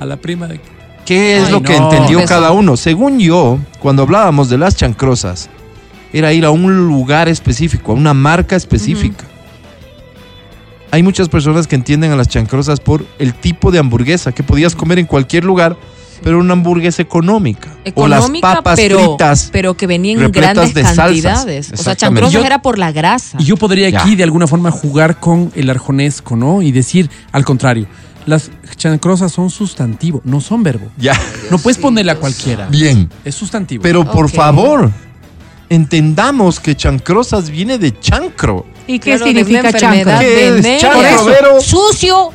A 0.00 0.04
la 0.06 0.16
prima 0.16 0.46
de... 0.46 0.60
¿Qué 1.06 1.36
es 1.38 1.46
Ay, 1.46 1.52
lo 1.52 1.62
que 1.62 1.78
no. 1.78 1.90
entendió 1.90 2.18
Eso. 2.20 2.28
cada 2.28 2.52
uno? 2.52 2.76
Según 2.78 3.18
yo, 3.18 3.58
cuando 3.80 4.02
hablábamos 4.02 4.48
de 4.48 4.56
las 4.58 4.76
chancrosas, 4.76 5.48
era 6.12 6.32
ir 6.32 6.44
a 6.46 6.50
un 6.50 6.86
lugar 6.86 7.28
específico, 7.28 7.92
a 7.92 7.94
una 7.94 8.14
marca 8.14 8.56
específica. 8.56 9.24
Hay 10.94 11.02
muchas 11.02 11.28
personas 11.28 11.66
que 11.66 11.74
entienden 11.74 12.12
a 12.12 12.16
las 12.16 12.28
chancrosas 12.28 12.78
por 12.78 13.04
el 13.18 13.34
tipo 13.34 13.72
de 13.72 13.80
hamburguesa 13.80 14.30
que 14.30 14.44
podías 14.44 14.76
comer 14.76 15.00
en 15.00 15.06
cualquier 15.06 15.42
lugar, 15.42 15.76
pero 16.22 16.38
una 16.38 16.52
hamburguesa 16.52 17.02
económica. 17.02 17.68
o 17.96 18.06
las 18.06 18.30
papas 18.40 18.76
pero, 18.76 18.98
fritas. 19.16 19.48
pero 19.52 19.74
que 19.76 19.88
venían 19.88 20.22
en 20.22 20.30
grandes 20.30 20.72
de 20.72 20.82
cantidades. 20.84 21.72
O 21.72 21.76
sea, 21.78 21.96
chancrosas 21.96 22.32
Yo- 22.34 22.44
era 22.44 22.62
por 22.62 22.78
la 22.78 22.92
grasa. 22.92 23.36
Y 23.40 23.44
yo 23.44 23.56
podría 23.56 23.88
Ya. 23.88 24.02
aquí 24.02 24.14
de 24.14 24.22
alguna 24.22 24.46
forma 24.46 24.70
jugar 24.70 25.18
con 25.18 25.50
el 25.56 25.68
arjonesco, 25.68 26.36
¿no? 26.36 26.62
Y 26.62 26.70
decir 26.70 27.10
al 27.32 27.44
contrario, 27.44 27.88
las 28.24 28.52
chancrosas 28.76 29.32
son 29.32 29.50
sustantivo, 29.50 30.20
no 30.22 30.40
son 30.40 30.62
verbo. 30.62 30.86
Ya, 30.96 31.14
No 31.50 31.58
puedes 31.58 31.78
sí, 31.78 31.82
ponerle 31.82 32.12
a 32.12 32.14
Dios 32.14 32.20
cualquiera. 32.20 32.68
bien. 32.68 33.10
Es 33.24 33.34
sustantivo. 33.34 33.82
Pero 33.82 34.08
por 34.08 34.30
favor, 34.30 34.92
entendamos 35.68 36.60
que 36.60 36.76
chancrosas 36.76 37.50
viene 37.50 37.78
de 37.78 37.98
chancro. 37.98 38.64
¿Y 38.86 38.98
qué 38.98 39.10
Claro, 39.16 39.24
significa 39.26 39.72
chancro? 39.72 40.18
¿Qué 40.20 40.48
es 40.58 40.80
chancro, 40.80 41.00
Por 41.24 41.32
eso, 41.32 41.60
sucio, 41.60 42.30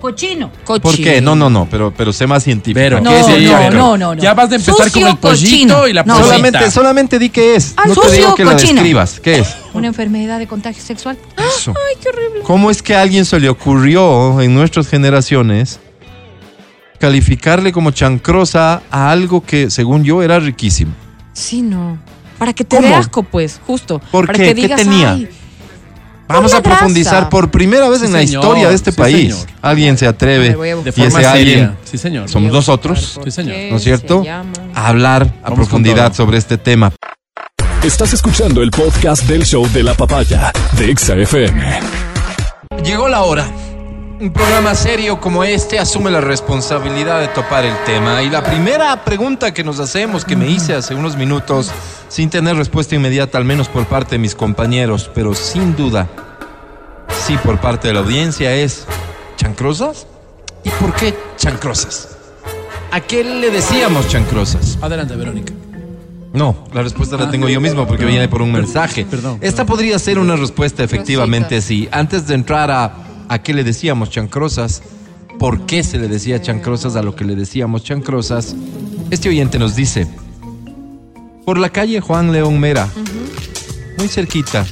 cochino. 0.00 0.50
¿Por 0.66 0.80
Cochino. 0.82 1.10
qué? 1.10 1.20
No, 1.22 1.34
no, 1.34 1.48
no, 1.48 1.66
pero, 1.70 1.92
pero 1.96 2.12
sé 2.12 2.26
más 2.26 2.42
científico. 2.44 2.78
Vero, 2.78 3.00
No, 3.00 3.10
¿qué 3.10 3.22
sería, 3.24 3.70
no, 3.70 3.76
no, 3.76 3.96
no, 3.96 4.14
no. 4.14 4.22
Ya 4.22 4.34
vas 4.34 4.52
a 4.52 4.56
empezar 4.56 4.86
Sucio, 4.88 5.00
con 5.00 5.10
el 5.10 5.16
pollito 5.16 5.74
cochino. 5.74 5.88
y 5.88 5.92
la 5.94 6.02
No, 6.02 6.14
posita. 6.14 6.26
Solamente, 6.34 6.70
solamente 6.70 7.18
di 7.18 7.30
qué 7.30 7.56
es. 7.56 7.72
Ah, 7.76 7.84
no 7.86 7.94
te 7.94 8.00
sucio, 8.02 8.12
digo 8.18 8.34
que 8.34 8.44
cochino. 8.44 8.72
describas. 8.74 9.18
¿Qué 9.20 9.38
es? 9.38 9.56
Una 9.72 9.86
enfermedad 9.86 10.38
de 10.38 10.46
contagio 10.46 10.82
sexual. 10.82 11.16
Eso. 11.56 11.72
Ay, 11.88 11.96
qué 12.02 12.08
horrible. 12.10 12.40
¿Cómo 12.42 12.70
es 12.70 12.82
que 12.82 12.94
a 12.94 13.00
alguien 13.00 13.24
se 13.24 13.40
le 13.40 13.48
ocurrió 13.48 14.40
en 14.42 14.54
nuestras 14.54 14.88
generaciones 14.88 15.80
calificarle 16.98 17.72
como 17.72 17.90
chancrosa 17.90 18.82
a 18.90 19.10
algo 19.10 19.42
que, 19.44 19.70
según 19.70 20.04
yo, 20.04 20.22
era 20.22 20.38
riquísimo? 20.38 20.92
Sí, 21.32 21.62
no. 21.62 21.98
Para 22.38 22.52
que 22.52 22.64
te 22.64 22.76
¿Cómo? 22.76 22.88
dé 22.88 22.94
asco, 22.94 23.22
pues, 23.22 23.60
justo. 23.66 24.00
¿Por 24.10 24.26
Para 24.26 24.38
qué? 24.38 24.54
que 24.54 24.68
¿Qué 24.68 24.74
tenía? 24.74 25.12
"Ay, 25.12 25.28
Vamos 26.34 26.54
a 26.54 26.62
profundizar 26.62 27.28
por 27.28 27.50
primera 27.50 27.88
vez 27.88 28.00
Sí, 28.00 28.06
en 28.06 28.12
la 28.12 28.18
señor. 28.20 28.44
historia 28.44 28.68
de 28.68 28.74
este 28.74 28.90
Sí, 28.92 28.96
país. 28.98 29.34
señor. 29.34 29.48
Alguien 29.62 29.96
se 29.98 30.06
atreve 30.06 30.48
y 30.48 30.92
forma 30.92 31.20
ese 31.20 31.26
alguien 31.26 31.46
seria. 31.58 31.76
Sí, 31.84 31.98
señor. 31.98 32.28
somos 32.28 32.52
nosotros, 32.52 33.18
Sí, 33.24 33.30
señor. 33.30 33.56
¿no 33.70 33.76
es 33.76 33.82
cierto? 33.84 34.24
a 34.74 34.86
hablar 34.88 35.22
a 35.42 35.50
Vamos 35.50 35.56
profundidad 35.60 36.12
sobre 36.12 36.38
este 36.38 36.58
tema. 36.58 36.92
Estás 37.82 38.12
escuchando 38.14 38.62
el 38.62 38.70
podcast 38.70 39.24
del 39.24 39.44
show 39.44 39.68
de 39.72 39.82
la 39.82 39.94
papaya 39.94 40.52
de 40.78 40.90
Exa 40.90 41.14
FM. 41.16 41.80
Llegó 42.84 43.08
la 43.08 43.22
hora. 43.22 43.46
Un 44.20 44.32
programa 44.32 44.74
serio 44.74 45.20
como 45.20 45.44
este 45.44 45.78
asume 45.78 46.10
la 46.10 46.20
responsabilidad 46.20 47.20
de 47.20 47.28
topar 47.28 47.64
el 47.64 47.76
tema. 47.84 48.22
Y 48.22 48.30
la 48.30 48.42
primera 48.42 49.04
pregunta 49.04 49.52
que 49.52 49.64
nos 49.64 49.80
hacemos, 49.80 50.24
que 50.24 50.36
me 50.36 50.48
hice 50.48 50.74
hace 50.74 50.94
unos 50.94 51.16
minutos, 51.16 51.70
sin 52.08 52.30
tener 52.30 52.56
respuesta 52.56 52.94
inmediata, 52.94 53.38
al 53.38 53.44
menos 53.44 53.68
por 53.68 53.84
parte 53.86 54.12
de 54.12 54.18
mis 54.18 54.34
compañeros, 54.34 55.10
pero 55.14 55.34
sin 55.34 55.76
duda, 55.76 56.08
sí 57.26 57.36
por 57.38 57.60
parte 57.60 57.88
de 57.88 57.94
la 57.94 58.00
audiencia, 58.00 58.54
es 58.54 58.86
¿chancrosas? 59.36 60.06
¿Y 60.62 60.70
por 60.70 60.94
qué 60.94 61.14
chancrosas? 61.36 62.16
¿A 62.92 63.00
qué 63.00 63.24
le 63.24 63.50
decíamos 63.50 64.08
chancrosas? 64.08 64.78
Adelante, 64.80 65.16
Verónica. 65.16 65.52
No, 66.32 66.64
la 66.72 66.82
respuesta 66.82 67.16
la 67.16 67.24
Ah, 67.24 67.30
tengo 67.30 67.48
yo 67.48 67.60
mismo 67.60 67.86
porque 67.86 68.04
viene 68.04 68.28
por 68.28 68.42
un 68.42 68.52
mensaje. 68.52 69.04
perdón, 69.04 69.38
Esta 69.40 69.66
podría 69.66 69.98
ser 69.98 70.18
una 70.18 70.36
respuesta 70.36 70.82
efectivamente 70.82 71.60
sí. 71.60 71.88
Antes 71.92 72.26
de 72.26 72.34
entrar 72.34 72.70
a 72.70 72.92
a 73.28 73.38
qué 73.42 73.54
le 73.54 73.64
decíamos 73.64 74.10
chancrosas, 74.10 74.82
por 75.38 75.66
qué 75.66 75.82
se 75.82 75.98
le 75.98 76.08
decía 76.08 76.40
chancrosas 76.40 76.96
a 76.96 77.02
lo 77.02 77.14
que 77.16 77.24
le 77.24 77.34
decíamos 77.34 77.82
chancrosas, 77.84 78.54
este 79.10 79.28
oyente 79.28 79.58
nos 79.58 79.74
dice, 79.76 80.06
por 81.44 81.58
la 81.58 81.68
calle 81.70 82.00
Juan 82.00 82.32
León 82.32 82.58
Mera, 82.60 82.88
muy 83.98 84.08
cerquita 84.08 84.66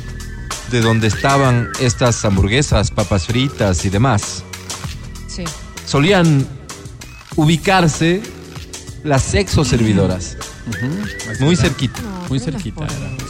de 0.71 0.81
donde 0.81 1.09
estaban 1.09 1.69
estas 1.81 2.25
hamburguesas, 2.25 2.91
papas 2.91 3.27
fritas 3.27 3.85
y 3.85 3.91
demás, 3.91 4.43
Sí. 5.29 5.45
solían 5.87 6.47
ubicarse 7.37 8.23
las 9.05 9.23
sexo 9.23 9.65
servidoras, 9.65 10.37
muy 11.41 11.57
cerquita. 11.57 12.01
Muy 12.29 12.39
cerquita. 12.39 12.87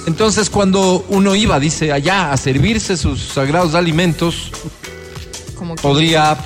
Entonces 0.06 0.50
cuando 0.50 1.04
uno 1.08 1.34
iba, 1.34 1.58
dice, 1.58 1.92
allá 1.92 2.30
a 2.32 2.36
servirse 2.36 2.96
sus 2.96 3.20
sagrados 3.20 3.74
alimentos, 3.74 4.52
Como 5.62 5.76
que 5.76 5.82
podría, 5.82 6.36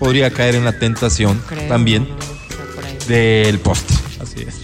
podría 0.00 0.28
caer 0.32 0.56
en 0.56 0.64
la 0.64 0.76
tentación 0.76 1.40
creo, 1.48 1.68
también 1.68 2.08
del 3.06 3.60
postre. 3.60 3.96
Así 4.20 4.40
es. 4.42 4.56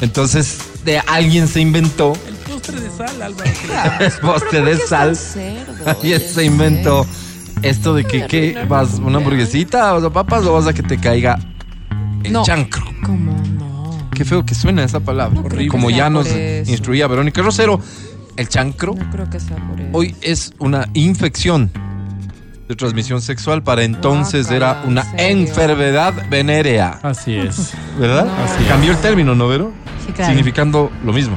Entonces 0.00 0.58
de 0.84 0.98
alguien 1.00 1.48
se 1.48 1.60
inventó 1.60 2.12
El 2.28 2.34
postre 2.36 2.80
de 2.80 2.90
sal, 2.90 3.20
Álvaro. 3.22 3.50
el 4.00 4.12
postre 4.20 4.62
de 4.62 4.76
sal. 4.78 5.18
Alguien 5.84 6.20
se 6.20 6.44
inventó 6.44 7.04
esto 7.62 7.92
de 7.94 8.04
que 8.04 8.26
¿qué? 8.28 8.64
vas 8.68 8.94
una 9.02 9.18
hamburguesita 9.18 9.96
o 9.96 10.12
papas 10.12 10.44
o 10.46 10.52
vas 10.52 10.68
a 10.68 10.72
que 10.72 10.84
te 10.84 10.96
caiga 10.98 11.38
el 12.22 12.32
No. 12.32 12.44
chancro. 12.44 12.84
¿Cómo 13.04 13.32
no? 13.58 14.08
Qué 14.14 14.24
feo 14.24 14.46
que 14.46 14.54
suena 14.54 14.84
esa 14.84 15.00
palabra. 15.00 15.40
No 15.40 15.48
creo 15.48 15.68
Como 15.68 15.90
ya 15.90 16.08
nos 16.08 16.28
instruía 16.66 17.08
Verónica 17.08 17.42
Rosero, 17.42 17.80
el 18.36 18.48
chancro 18.48 18.94
No 18.94 19.10
creo 19.10 19.28
que 19.28 19.40
sea 19.40 19.56
por 19.56 19.80
eso. 19.80 19.88
hoy 19.92 20.14
es 20.20 20.52
una 20.60 20.88
infección 20.94 21.70
de 22.72 22.76
transmisión 22.76 23.20
sexual, 23.22 23.62
para 23.62 23.82
entonces 23.84 24.46
Guácala, 24.48 24.80
era 24.80 24.88
una 24.88 25.06
enfermedad 25.16 26.14
venérea, 26.30 26.98
Así 27.02 27.34
es. 27.36 27.72
¿verdad? 27.98 28.26
Así 28.44 28.62
es. 28.62 28.68
Cambió 28.68 28.92
el 28.92 28.98
término, 28.98 29.34
¿no, 29.34 29.48
Vero? 29.48 29.72
Sí, 30.06 30.12
claro. 30.12 30.30
Significando 30.32 30.90
lo 31.04 31.12
mismo, 31.12 31.36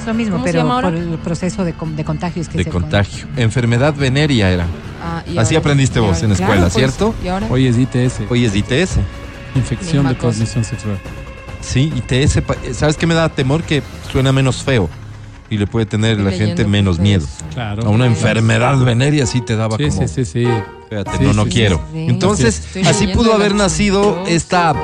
Es 0.00 0.06
lo 0.06 0.14
mismo, 0.14 0.34
¿Cómo 0.34 0.44
se 0.44 0.52
pero 0.52 0.62
llama 0.62 0.74
ahora? 0.76 0.90
por 0.90 0.98
el 0.98 1.18
proceso 1.18 1.64
de, 1.64 1.72
com- 1.72 1.96
de 1.96 2.04
contagios 2.04 2.48
que 2.48 2.58
de 2.58 2.64
se 2.64 2.70
contagio. 2.70 3.26
Enfermedad 3.36 3.94
venérea 3.94 4.50
era. 4.50 4.66
Ah, 5.02 5.22
y 5.26 5.38
Así 5.38 5.54
ahora- 5.54 5.58
aprendiste 5.60 5.98
y 5.98 6.02
vos 6.02 6.16
ahora- 6.16 6.26
en 6.26 6.32
escuela, 6.32 6.60
pues, 6.62 6.74
¿cierto? 6.74 7.14
Y 7.24 7.28
ahora 7.28 7.46
Hoy 7.50 7.66
es 7.66 7.76
ITS. 7.78 8.20
Hoy 8.30 8.44
es 8.44 8.54
ITS. 8.54 8.98
Infección 9.56 9.98
Misma 9.98 10.08
de 10.10 10.16
cosa. 10.16 10.28
transmisión 10.38 10.64
sexual. 10.64 10.98
Sí, 11.60 11.92
ITS, 11.96 12.42
pa- 12.42 12.56
¿sabes 12.72 12.96
qué 12.96 13.06
me 13.06 13.14
da 13.14 13.28
temor? 13.30 13.62
Que 13.62 13.82
suena 14.12 14.32
menos 14.32 14.62
feo 14.62 14.88
y 15.50 15.58
le 15.58 15.66
puede 15.66 15.86
tener 15.86 16.12
estoy 16.12 16.24
la 16.24 16.30
gente 16.32 16.64
menos 16.64 16.98
miedo. 16.98 17.26
Claro. 17.52 17.84
A 17.86 17.88
una 17.90 18.06
enfermedad 18.06 18.78
venérea 18.78 19.26
sí 19.26 19.40
te 19.40 19.56
daba 19.56 19.76
Sí, 19.76 19.88
como... 19.88 20.08
sí, 20.08 20.08
sí, 20.08 20.24
sí. 20.24 20.44
Espérate, 20.82 21.18
Sí, 21.18 21.24
no, 21.24 21.32
no 21.34 21.44
sí, 21.44 21.50
quiero. 21.50 21.80
sí. 21.92 22.06
Entonces, 22.08 22.58
Estoy 22.66 22.82
así 22.82 23.06
pudo 23.08 23.32
haber 23.34 23.54
nacido 23.54 24.24
esta, 24.26 24.74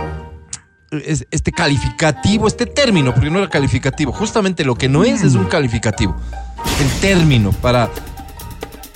es- 0.90 1.26
este 1.30 1.52
calificativo, 1.52 2.46
este 2.46 2.66
término, 2.66 3.14
porque 3.14 3.30
no 3.30 3.38
era 3.38 3.48
calificativo. 3.48 4.12
Justamente 4.12 4.64
lo 4.64 4.74
que 4.74 4.88
no 4.88 5.04
es 5.04 5.22
es 5.22 5.34
un 5.34 5.44
calificativo. 5.46 6.16
El 6.80 6.90
término 7.00 7.52
para, 7.52 7.88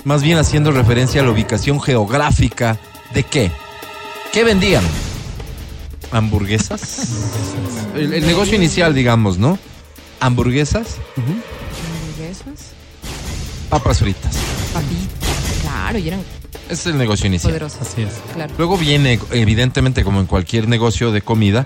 más 0.03 0.21
bien 0.23 0.37
haciendo 0.37 0.71
referencia 0.71 1.21
a 1.21 1.25
la 1.25 1.31
ubicación 1.31 1.81
geográfica 1.81 2.77
de 3.13 3.23
qué. 3.23 3.51
¿Qué 4.31 4.43
vendían? 4.43 4.83
Hamburguesas. 6.11 7.07
El, 7.95 8.13
el 8.13 8.25
negocio 8.25 8.55
inicial, 8.55 8.93
digamos, 8.93 9.37
¿no? 9.37 9.57
Hamburguesas, 10.19 10.97
hamburguesas, 11.17 12.71
papas 13.69 13.99
fritas. 13.99 14.35
papitas, 14.73 15.61
claro, 15.61 15.97
y 15.99 16.07
eran 16.07 16.21
es 16.69 16.85
el 16.87 16.97
negocio 16.97 17.27
inicial. 17.27 17.51
poderosas. 17.51 17.81
Así 17.81 18.01
es. 18.01 18.13
Claro. 18.33 18.51
Luego 18.57 18.77
viene, 18.77 19.19
evidentemente, 19.31 20.03
como 20.03 20.19
en 20.19 20.25
cualquier 20.25 20.67
negocio 20.67 21.11
de 21.11 21.21
comida, 21.21 21.65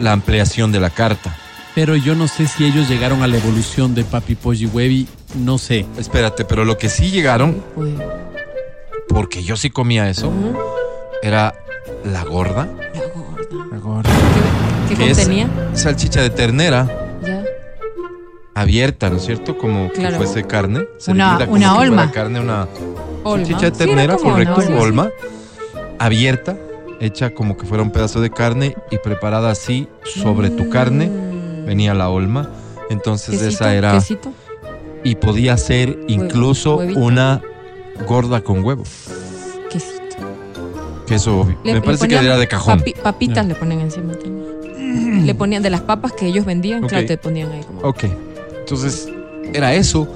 la 0.00 0.12
ampliación 0.12 0.72
de 0.72 0.80
la 0.80 0.88
carta. 0.90 1.36
Pero 1.74 1.94
yo 1.96 2.14
no 2.14 2.26
sé 2.28 2.46
si 2.46 2.64
ellos 2.64 2.88
llegaron 2.88 3.22
a 3.22 3.26
la 3.26 3.36
evolución 3.36 3.94
de 3.94 4.04
Papi 4.04 4.34
Pollo 4.36 4.68
y 4.68 4.70
Webby. 4.70 5.08
No 5.34 5.58
sé. 5.58 5.84
Espérate, 5.98 6.44
pero 6.46 6.64
lo 6.64 6.78
que 6.78 6.88
sí 6.88 7.10
llegaron, 7.10 7.62
porque 9.08 9.42
yo 9.42 9.56
sí 9.56 9.68
comía 9.70 10.08
eso, 10.08 10.32
era 11.22 11.54
la 12.04 12.24
gorda, 12.24 12.68
la 13.70 13.78
gorda. 13.78 14.10
¿Qué, 14.88 14.94
qué 14.94 15.04
que 15.04 15.10
es 15.10 15.18
contenía? 15.18 15.48
salchicha 15.74 16.22
de 16.22 16.30
ternera. 16.30 17.03
Abierta, 18.54 19.10
¿no 19.10 19.16
es 19.16 19.24
cierto? 19.26 19.58
Como 19.58 19.90
Claro. 19.90 20.18
que 20.18 20.24
fuese 20.24 20.44
carne. 20.44 20.86
Una- 21.08 21.38
como 21.40 21.52
una 21.54 21.76
olma. 21.78 22.10
carne, 22.12 22.40
una 22.40 22.68
Olma. 23.24 23.46
salchicha 23.46 23.70
de 23.70 23.76
ternera, 23.76 24.16
correcto, 24.16 24.60
olma, 24.78 25.10
abierta, 25.98 26.56
hecha 27.00 27.30
como 27.34 27.56
que 27.56 27.66
fuera 27.66 27.82
un 27.82 27.90
pedazo 27.90 28.20
de 28.20 28.30
carne 28.30 28.74
y 28.90 28.98
preparada 28.98 29.50
así 29.50 29.88
sobre 30.04 30.50
tu 30.50 30.68
carne, 30.70 31.08
Mm. 31.08 31.66
venía 31.66 31.94
la 31.94 32.08
olma. 32.08 32.50
Entonces 32.90 33.30
Quesito, 33.40 33.48
esa 33.48 33.74
era... 33.74 33.92
quesito. 33.92 34.32
Y 35.02 35.16
podía 35.16 35.56
ser 35.56 35.98
incluso 36.08 36.76
una 36.76 37.42
gorda 38.06 38.40
con 38.42 38.64
huevo. 38.64 38.84
Quesito. 39.70 40.16
Que 41.06 41.16
eso 41.16 41.40
obvio. 41.40 41.58
Le- 41.64 41.74
Me 41.74 41.80
parece 41.82 42.08
que 42.08 42.14
era 42.16 42.36
de 42.38 42.48
cajón. 42.48 42.80
papi- 42.80 42.96
papitas 42.96 43.46
le 43.46 43.54
ponen 43.54 43.80
encima. 43.80 44.12
Le 45.24 45.34
ponían 45.34 45.62
de 45.62 45.70
las 45.70 45.80
papas 45.82 46.12
que 46.12 46.26
ellos 46.26 46.44
vendían, 46.44 46.86
claro, 46.86 47.06
te 47.06 47.18
ponían 47.18 47.50
ahí 47.52 47.62
como. 47.64 47.80
Ok. 47.80 48.04
Entonces, 48.64 49.08
era 49.52 49.74
eso. 49.74 50.08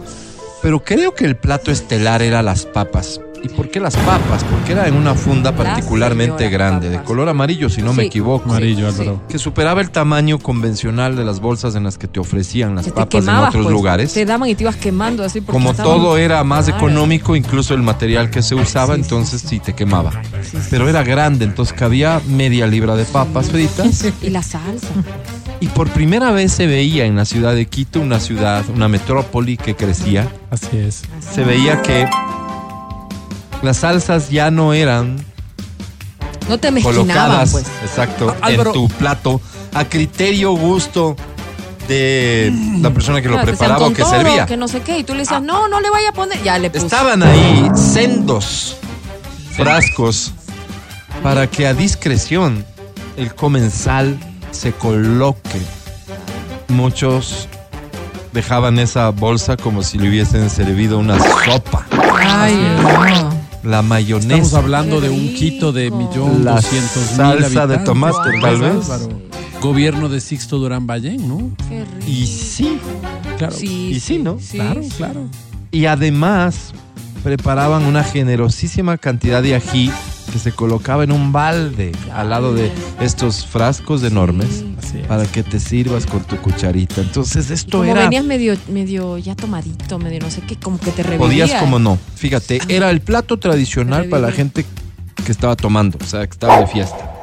Pero 0.62 0.82
creo 0.82 1.14
que 1.14 1.26
el 1.26 1.36
plato 1.36 1.70
estelar 1.70 2.22
era 2.22 2.42
las 2.42 2.64
papas. 2.64 3.20
¿Y 3.44 3.48
por 3.50 3.70
qué 3.70 3.78
las 3.78 3.94
papas? 3.98 4.42
Porque 4.50 4.72
era 4.72 4.88
en 4.88 4.94
una 4.94 5.14
funda 5.14 5.52
La 5.52 5.56
particularmente 5.56 6.48
grande, 6.48 6.88
de 6.90 7.00
color 7.04 7.28
amarillo, 7.28 7.68
si 7.68 7.82
no 7.82 7.92
me 7.92 8.04
equivoco. 8.06 8.48
Amarillo, 8.50 8.90
Sí, 8.90 9.02
Álvaro. 9.02 9.22
Que 9.28 9.38
superaba 9.38 9.80
el 9.80 9.90
tamaño 9.90 10.40
convencional 10.40 11.14
de 11.14 11.24
las 11.24 11.38
bolsas 11.38 11.76
en 11.76 11.84
las 11.84 11.98
que 11.98 12.08
te 12.08 12.18
ofrecían 12.18 12.74
las 12.74 12.88
papas 12.88 13.22
en 13.22 13.28
otros 13.28 13.62
pues. 13.66 13.70
lugares. 13.72 14.12
Te 14.14 14.24
daban 14.24 14.48
y 14.48 14.56
te 14.56 14.64
ibas 14.64 14.74
quemando 14.74 15.22
así 15.22 15.40
porque 15.40 15.52
Como 15.52 15.70
estaban- 15.70 15.92
todo 15.98 16.16
era 16.16 16.42
más 16.42 16.66
económico, 16.66 17.36
incluso 17.36 17.74
el 17.74 17.82
material 17.82 18.28
que 18.30 18.42
se 18.42 18.56
usaba, 18.56 18.94
Sí, 18.96 19.02
sí, 19.02 19.04
entonces 19.04 19.40
sí 19.46 19.60
te 19.60 19.72
quemaba. 19.74 20.10
Sí, 20.42 20.56
sí. 20.60 20.66
Pero 20.70 20.88
era 20.88 21.04
grande, 21.04 21.44
entonces 21.44 21.72
cabía 21.78 22.20
media 22.26 22.66
libra 22.66 22.96
de 22.96 23.04
papas 23.04 23.50
fritas. 23.50 24.04
Y 24.22 24.30
la 24.30 24.42
salsa. 24.42 24.88
Y 25.60 25.66
por 25.68 25.88
primera 25.88 26.30
vez 26.30 26.52
se 26.52 26.66
veía 26.66 27.04
en 27.04 27.16
la 27.16 27.24
ciudad 27.24 27.54
de 27.54 27.66
Quito, 27.66 28.00
una 28.00 28.20
ciudad, 28.20 28.64
una 28.72 28.88
metrópoli 28.88 29.56
que 29.56 29.74
crecía, 29.74 30.28
Así 30.50 30.76
es. 30.78 31.02
se 31.34 31.42
veía 31.42 31.82
que 31.82 32.08
las 33.62 33.78
salsas 33.78 34.30
ya 34.30 34.52
no 34.52 34.72
eran 34.72 35.16
No 36.48 36.58
te 36.58 36.70
mezquinaban, 36.70 37.06
colocadas, 37.06 37.50
pues. 37.50 37.66
exacto, 37.82 38.34
Álvaro. 38.40 38.70
en 38.70 38.74
tu 38.74 38.88
plato 38.88 39.40
a 39.74 39.84
criterio, 39.84 40.52
gusto 40.52 41.16
de 41.88 42.52
la 42.80 42.90
persona 42.90 43.20
que 43.20 43.28
lo 43.28 43.34
Claro, 43.34 43.50
te 43.50 43.56
preparaba 43.56 43.86
o 43.86 43.92
que 43.92 44.04
servía. 44.04 44.46
Que 44.46 44.56
no 44.58 44.68
sé 44.68 44.80
qué. 44.82 44.98
Y 44.98 45.04
tú 45.04 45.14
le 45.14 45.20
decías, 45.20 45.42
no, 45.42 45.68
no 45.68 45.80
le 45.80 45.88
vaya 45.90 46.10
a 46.10 46.12
poner. 46.12 46.42
Ya 46.42 46.58
le 46.58 46.68
puso. 46.70 46.84
Estaban 46.84 47.22
ahí 47.22 47.68
sendos 47.74 48.76
frascos 49.56 50.32
para 51.22 51.46
que 51.48 51.66
a 51.66 51.72
discreción 51.74 52.64
el 53.16 53.34
comensal 53.34 54.18
se 54.50 54.72
coloque. 54.72 55.60
Muchos 56.68 57.48
dejaban 58.32 58.78
esa 58.78 59.10
bolsa 59.10 59.56
como 59.56 59.82
si 59.82 59.98
le 59.98 60.08
hubiesen 60.08 60.50
servido 60.50 60.98
una 60.98 61.18
sopa. 61.18 61.86
Ay, 62.22 62.54
no. 62.82 63.30
La 63.68 63.82
mayonesa. 63.82 64.34
Estamos 64.34 64.54
hablando 64.54 65.00
de 65.00 65.10
un 65.10 65.34
quito 65.34 65.72
de 65.72 65.90
millón 65.90 66.44
La 66.44 66.56
doscientos 66.56 67.08
mil 67.08 67.16
salsa 67.16 67.66
de 67.66 67.78
tomate, 67.78 68.40
tal 68.40 68.60
vez. 68.60 68.86
Gobierno 69.60 70.08
de 70.08 70.20
Sixto 70.20 70.58
Durán 70.58 70.86
Ballén, 70.86 71.26
¿no? 71.28 71.50
Qué 71.68 71.84
rico. 71.84 72.06
Y 72.06 72.26
sí, 72.26 72.78
Claro. 73.38 73.54
Sí, 73.54 73.90
y 73.90 74.00
sí, 74.00 74.18
¿no? 74.18 74.38
Claro, 74.50 74.82
sí. 74.82 74.90
claro. 74.96 75.28
y 75.70 75.86
además 75.86 76.72
preparaban 77.22 77.84
una 77.84 78.04
generosísima 78.04 78.98
cantidad 78.98 79.42
de 79.42 79.54
ají 79.56 79.90
que 80.32 80.38
se 80.38 80.52
colocaba 80.52 81.04
en 81.04 81.12
un 81.12 81.32
balde 81.32 81.92
al 82.12 82.30
lado 82.30 82.52
de 82.54 82.70
estos 83.00 83.46
frascos 83.46 84.02
enormes 84.02 84.64
para 85.06 85.24
que 85.26 85.42
te 85.42 85.58
sirvas 85.60 86.06
con 86.06 86.20
tu 86.24 86.36
cucharita. 86.36 87.00
Entonces 87.00 87.50
esto 87.50 87.78
como 87.78 87.90
era 87.90 88.02
venías 88.02 88.24
medio, 88.24 88.56
medio 88.70 89.18
ya 89.18 89.34
tomadito, 89.34 89.98
medio 89.98 90.20
no 90.20 90.30
sé 90.30 90.40
qué, 90.42 90.56
como 90.56 90.78
que 90.78 90.90
te 90.90 91.02
revivía. 91.02 91.26
podías 91.26 91.52
como 91.60 91.78
no. 91.78 91.98
Fíjate, 92.16 92.60
era 92.68 92.90
el 92.90 93.00
plato 93.00 93.38
tradicional 93.38 94.06
para 94.06 94.22
la 94.28 94.32
gente 94.32 94.64
que 95.24 95.32
estaba 95.32 95.56
tomando, 95.56 95.98
o 96.00 96.04
sea, 96.06 96.26
que 96.26 96.32
estaba 96.32 96.60
de 96.60 96.66
fiesta. 96.66 97.14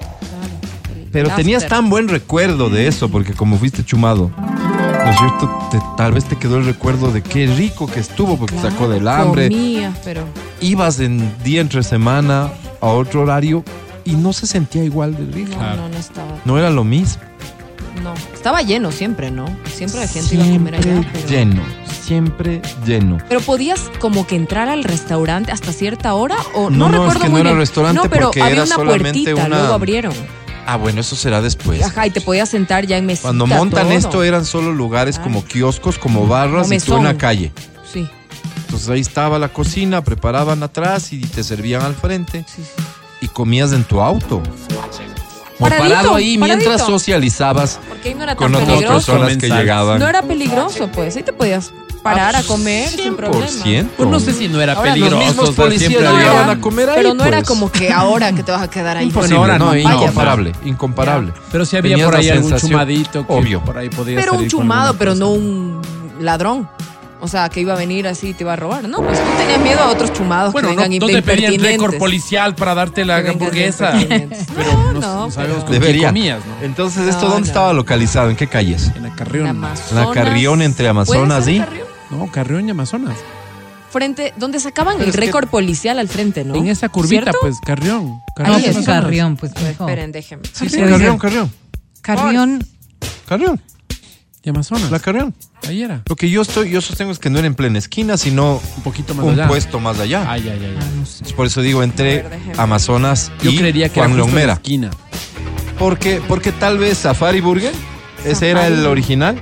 Pero 1.12 1.30
tenías 1.30 1.66
tan 1.68 1.90
buen 1.90 2.10
recuerdo 2.10 2.70
de 2.70 2.88
eso 2.88 3.10
porque 3.10 3.32
como 3.34 3.58
fuiste 3.58 3.86
chumado, 3.86 4.32
¿no 4.38 5.10
es 5.12 5.18
cierto? 5.18 5.68
Te- 5.72 5.80
tal 5.96 6.12
vez 6.12 6.26
te 6.26 6.36
quedó 6.36 6.58
el 6.58 6.66
recuerdo 6.66 7.10
de 7.12 7.22
qué 7.24 7.48
rico 7.48 7.88
que 7.88 8.02
estuvo 8.02 8.38
porque 8.38 8.56
Claro, 8.56 8.72
sacó 8.72 8.90
del 8.90 9.08
hambre. 9.08 9.48
Comías, 9.50 9.96
pero 10.04 10.26
ibas 10.60 11.00
en 11.00 11.32
día 11.44 11.62
entre 11.62 11.84
semana 11.84 12.52
a 12.86 12.94
otro 12.94 13.22
horario 13.22 13.64
y 14.04 14.12
no 14.14 14.34
se 14.34 14.48
sentía 14.48 14.84
igual 14.84 15.16
de 15.16 15.26
rico. 15.34 15.52
no, 15.52 15.58
Claro. 15.58 15.82
no, 15.84 15.90
no 15.90 15.98
estaba. 15.98 16.32
No 16.46 16.58
era 16.60 16.70
lo 16.70 16.84
mismo. 16.84 17.22
No. 18.04 18.14
Estaba 18.34 18.62
lleno 18.62 18.92
siempre, 18.92 19.32
¿no? 19.32 19.46
Siempre 19.74 20.02
la 20.02 20.08
gente 20.08 20.36
iba 20.36 20.44
a 20.44 20.50
comer 20.50 20.76
allá. 20.76 20.84
Siempre 20.84 21.12
Pero, 21.14 21.28
lleno, 21.30 21.62
siempre 22.02 22.62
lleno. 22.86 23.18
pero 23.28 23.40
podías 23.42 23.90
como 24.00 24.28
que 24.28 24.36
entrar 24.36 24.68
al 24.70 24.84
restaurante 24.84 25.52
hasta 25.52 25.72
cierta 25.72 26.14
hora 26.14 26.36
o 26.54 26.70
No, 26.70 26.78
no, 26.78 26.90
no, 26.90 26.94
es 26.96 27.00
recuerdo 27.00 27.20
que 27.22 27.26
no 27.28 27.32
muy 27.32 27.42
era 27.42 27.50
bien. 27.52 27.60
restaurante 27.60 28.02
no, 28.04 28.10
pero 28.10 28.26
porque 28.28 28.42
había 28.42 28.54
era 28.56 28.64
una 28.66 28.76
solamente 28.76 29.24
puertita, 29.24 29.46
una- 29.48 29.58
luego 29.60 29.74
abrieron. 29.74 30.14
Ah, 30.68 30.78
bueno, 30.78 31.02
eso 31.02 31.16
será 31.16 31.42
después. 31.42 31.82
Ajá, 31.84 32.06
y 32.08 32.10
te 32.12 32.22
podías 32.22 32.50
sentar 32.50 32.86
ya 32.86 32.98
en 32.98 33.06
mesita. 33.06 33.28
Cuando 33.30 33.48
montan 33.48 33.84
todo. 33.88 33.98
esto 33.98 34.24
eran 34.24 34.46
solo 34.46 34.72
lugares 34.74 35.18
Ay. 35.18 35.24
como 35.24 35.46
kioscos, 35.46 35.98
como 35.98 36.28
barras 36.28 36.64
Como 36.64 36.74
y 36.74 36.80
tú 36.80 36.98
en 36.98 37.04
la 37.06 37.18
calle. 37.18 37.52
Sí, 37.92 38.08
Entonces 38.76 38.90
ahí 38.94 39.00
estaba 39.00 39.40
la 39.40 39.48
cocina, 39.48 40.04
preparaban 40.04 40.62
atrás 40.62 41.14
y 41.14 41.20
te 41.22 41.44
servían 41.46 41.82
al 41.82 41.96
frente 41.96 42.44
sí, 42.54 42.62
sí. 42.62 42.84
y 43.22 43.28
comías 43.30 43.72
en 43.72 43.86
tu 43.86 44.02
auto. 44.02 44.42
O 45.58 45.60
Paradito, 45.60 45.90
parado 45.96 46.16
ahí 46.16 46.38
mientras 46.38 46.64
paradito. 46.66 46.86
socializabas 46.88 47.80
Porque 47.88 48.10
ahí 48.10 48.16
no 48.16 48.24
era 48.24 48.36
con 48.36 48.54
otras 48.54 48.84
personas 48.84 49.38
que 49.38 49.48
llegaban. 49.48 50.00
No 50.00 50.08
era 50.10 50.22
peligroso, 50.22 50.90
pues. 50.94 51.16
Ahí 51.16 51.24
te 51.24 51.32
podías 51.32 51.72
parar 52.04 52.36
a 52.36 52.44
comer 52.44 52.90
sin 52.90 53.16
problema. 53.16 53.48
100%. 53.48 53.88
Pues 53.96 54.10
no 54.10 54.20
sé 54.20 54.34
si 54.34 54.50
no 54.50 54.60
era 54.62 54.74
Ahora, 54.74 54.90
los 54.90 55.00
peligroso. 55.00 55.26
mismos 55.26 55.50
o 55.50 55.54
sea, 55.54 55.64
policías 55.64 55.92
No 56.04 56.18
llegaban 56.18 56.44
era, 56.44 56.52
a 56.52 56.60
comer 56.60 56.90
ahí, 56.90 56.96
pero 56.98 57.14
no 57.14 57.24
era 57.24 57.38
pues. 57.38 57.48
como 57.48 57.72
que 57.72 57.94
ahora 57.94 58.34
que 58.34 58.44
te 58.44 58.52
vas 58.52 58.62
a 58.64 58.70
quedar 58.70 58.98
ahí. 58.98 59.06
Imposible, 59.08 59.38
Bueno, 59.38 59.54
ahora 59.54 59.58
no, 59.58 59.66
no, 59.68 59.72
vaya. 59.72 59.94
incomparable, 60.04 60.52
incomparable. 60.66 61.32
Pero 61.50 61.64
si 61.66 61.78
había 61.78 61.92
Tenías 61.94 62.10
por 62.10 62.20
ahí 62.20 62.30
algún 62.30 62.56
chumadito 62.58 63.26
que 63.26 63.34
Obvio. 63.34 63.64
por 63.64 63.78
ahí 63.78 63.90
podía 63.90 64.20
Pero 64.20 64.34
un 64.34 64.48
chumado, 64.50 64.96
pero 64.98 65.16
no 65.16 65.30
un 65.30 65.82
ladrón. 66.20 66.70
O 67.26 67.28
sea, 67.28 67.50
que 67.50 67.60
iba 67.60 67.74
a 67.74 67.76
venir 67.76 68.08
así 68.08 68.30
y 68.30 68.34
te 68.34 68.44
iba 68.44 68.54
a 68.54 68.56
robar. 68.56 68.88
No, 68.88 69.00
pues 69.00 69.20
tú 69.20 69.30
tenías 69.38 69.60
miedo 69.62 69.80
a 69.82 69.90
otros 69.90 70.14
chumados 70.14 70.54
Bueno, 70.54 70.70
que 70.70 70.76
no, 70.76 70.82
vengan 70.84 71.00
no 71.00 71.08
te 71.08 71.22
pedían 71.22 71.60
récord 71.60 71.98
policial 71.98 72.56
para 72.56 72.74
darte 72.76 73.04
la 73.04 73.18
vengan 73.18 73.34
hamburguesa. 73.34 73.94
Pero 74.10 74.72
No, 74.74 74.94
no, 74.94 75.00
no, 75.26 75.32
sabemos 75.32 75.64
con 75.64 75.74
Debería. 75.74 76.08
comías, 76.08 76.40
¿no? 76.46 76.66
Entonces, 76.66 77.08
¿esto 77.08 77.24
No, 77.24 77.30
dónde 77.34 77.42
no. 77.42 77.48
estaba 77.48 77.74
localizado? 77.74 78.30
¿En 78.30 78.36
qué 78.38 78.48
calles? 78.48 78.92
En 78.96 79.02
la 79.04 79.10
En 79.10 79.16
Carrión. 79.16 79.48
Amazonas. 79.48 80.08
La 80.08 80.14
Carrión 80.14 80.62
entre 80.62 80.88
Amazonas 80.88 81.44
¿Puede 81.44 81.44
ser 81.44 81.54
y- 81.56 81.60
Carrión? 81.66 81.88
No, 82.12 82.32
Carrión 82.32 82.68
y 82.68 82.72
Amazonas. 82.72 83.18
Frente, 83.90 84.34
donde 84.38 84.60
sacaban 84.60 84.96
Pero 84.98 85.06
el 85.06 85.10
es 85.10 85.16
que- 85.16 85.26
récord 85.26 85.48
policial 85.48 86.00
al 86.00 86.08
frente, 86.10 86.44
¿no? 86.44 86.56
En 86.56 86.68
esa 86.68 86.90
curvita, 86.90 87.24
¿Cierto? 87.24 87.40
pues, 87.42 87.56
Carrión. 87.66 88.20
Carrión 88.36 88.60
y 88.60 88.64
Ahí 88.66 88.70
Amazonas. 88.72 88.86
Carrión, 89.02 89.38
pues. 89.38 89.52
Esperen, 89.56 90.12
déjenme. 90.12 90.44
Sí, 90.52 90.70
sí, 90.70 90.80
Carrión, 90.80 91.18
Carrión. 91.18 91.52
Carrión, 92.02 92.64
Carrión, 93.28 93.62
Amazonas. 94.50 94.92
la 94.92 95.00
Carrión. 95.00 95.34
Ahí 95.68 95.82
era. 95.84 96.02
Lo 96.08 96.16
que 96.16 96.30
yo 96.30 96.42
estoy, 96.42 96.70
yo 96.70 96.82
sostengo 96.82 97.12
es 97.12 97.20
que 97.20 97.30
no 97.30 97.38
era 97.40 97.48
en 97.48 97.56
plena 97.56 97.80
esquina, 97.80 98.18
sino 98.18 98.62
Un 98.78 98.84
poquito 98.84 99.14
más 99.16 99.26
un 99.26 99.34
allá. 99.34 99.48
puesto 99.48 99.80
más 99.80 100.00
allá. 100.00 100.30
Ay, 100.32 100.50
ay, 100.50 100.60
ay. 100.64 100.76
ah, 100.80 100.84
ay. 100.84 101.00
no 101.00 101.06
sé. 101.06 101.34
Por 101.34 101.48
eso 101.48 101.62
digo 101.62 101.84
entre 101.84 102.24
ver. 102.24 102.40
Amazonas 102.58 103.32
Yo 103.42 103.52
y 103.52 103.58
creería 103.58 103.90
que 103.90 104.00
era 104.00 104.10
Juan 104.10 104.22
justo 104.22 104.40
en 104.40 104.48
la 104.48 104.54
esquina. 104.54 104.92
Porque, 105.80 106.22
porque 106.28 106.52
tal 106.52 106.78
vez 106.78 106.98
Safari 107.00 107.42
Burger, 107.42 107.74
ese 108.26 108.50
era 108.50 108.68
el 108.68 108.86
original. 108.86 109.42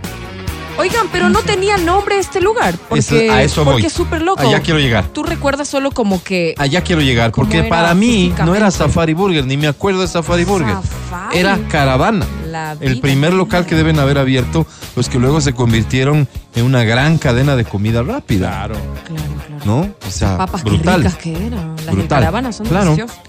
Oigan, 0.78 1.08
pero 1.12 1.30
no 1.30 1.42
tenía 1.42 1.78
nombre 1.78 2.18
este 2.18 2.42
lugar. 2.42 2.76
Porque, 2.90 3.00
Eso- 3.00 3.16
a 3.34 3.42
eso 3.44 3.64
voy. 3.64 3.74
porque 3.76 3.88
es 3.88 3.94
súper 3.94 4.22
loco. 4.22 4.42
Allá 4.42 4.60
quiero 4.62 4.80
llegar. 4.80 5.06
Tú 5.08 5.24
recuerdas 5.24 5.68
solo 5.68 5.92
como 5.92 6.22
que. 6.24 6.56
Allá 6.58 6.82
quiero 6.82 7.02
llegar, 7.02 7.32
¿Cómo 7.32 7.48
porque 7.48 7.64
para 7.68 7.94
mí 7.94 8.34
no 8.46 8.56
era? 8.56 8.72
Safari 8.72 9.14
Burger, 9.14 9.46
ni 9.46 9.56
me 9.56 9.68
acuerdo 9.68 10.02
de 10.02 10.08
Safari 10.08 10.44
Burger. 10.46 10.76
Safari. 11.10 11.38
Era 11.38 11.60
Caravana. 11.70 12.26
La 12.50 12.76
El 12.80 13.00
primer 13.00 13.34
local 13.34 13.66
que 13.66 13.76
deben 13.76 14.00
haber 14.00 14.18
abierto, 14.18 14.66
los 14.96 15.10
que 15.10 15.20
luego 15.20 15.42
se 15.42 15.54
convirtieron 15.54 16.28
en 16.56 16.66
una 16.66 16.84
gran 16.84 17.18
cadena 17.18 17.56
de 17.56 17.66
comida 17.66 18.02
rápida. 18.04 18.50
Claro. 18.50 18.76
Claro, 19.06 19.24
claro. 19.48 19.66
¿No? 19.66 19.80
O 20.08 20.12
sea, 20.12 20.38
Papas 20.38 20.64
qué 20.64 20.70
brutal. 20.70 21.02
ricas 21.04 21.16
que 21.18 21.32
eran. 21.48 21.76
Las 21.78 21.86
de 21.86 21.92
Brutal. 21.92 22.20
caravana 22.20 22.52
son 22.52 22.66
Claro. 22.68 22.86
deliciosas. 22.96 23.20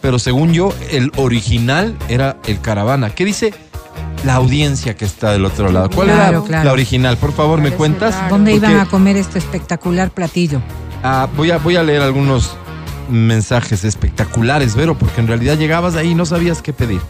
Pero 0.00 0.18
según 0.18 0.52
yo, 0.52 0.72
el 0.90 1.10
original 1.16 1.96
era 2.08 2.36
el 2.46 2.60
Caravana. 2.60 3.10
¿Qué 3.10 3.24
dice 3.24 3.54
la 4.24 4.34
audiencia 4.34 4.96
que 4.96 5.04
está 5.04 5.32
del 5.32 5.44
otro 5.44 5.70
lado? 5.70 5.90
¿Cuál 5.90 6.08
Claro, 6.08 6.38
era 6.38 6.46
claro. 6.46 6.64
la 6.64 6.72
original? 6.72 7.16
Por 7.16 7.32
favor, 7.32 7.60
¿me 7.60 7.70
cuentas? 7.72 8.14
¿Dónde 8.30 8.52
Porque- 8.52 8.66
iban 8.66 8.80
a 8.80 8.86
comer 8.86 9.16
este 9.16 9.38
espectacular 9.38 10.10
platillo? 10.10 10.60
Ah, 11.02 11.28
voy, 11.36 11.50
a, 11.50 11.58
voy 11.58 11.76
a 11.76 11.82
leer 11.82 12.02
algunos 12.02 12.56
mensajes 13.10 13.84
espectaculares, 13.84 14.74
Vero, 14.74 14.96
porque 14.96 15.20
en 15.20 15.26
realidad 15.26 15.58
llegabas 15.58 15.94
ahí 15.96 16.10
y 16.10 16.14
no 16.14 16.24
sabías 16.24 16.62
qué 16.62 16.72
pedir. 16.72 17.00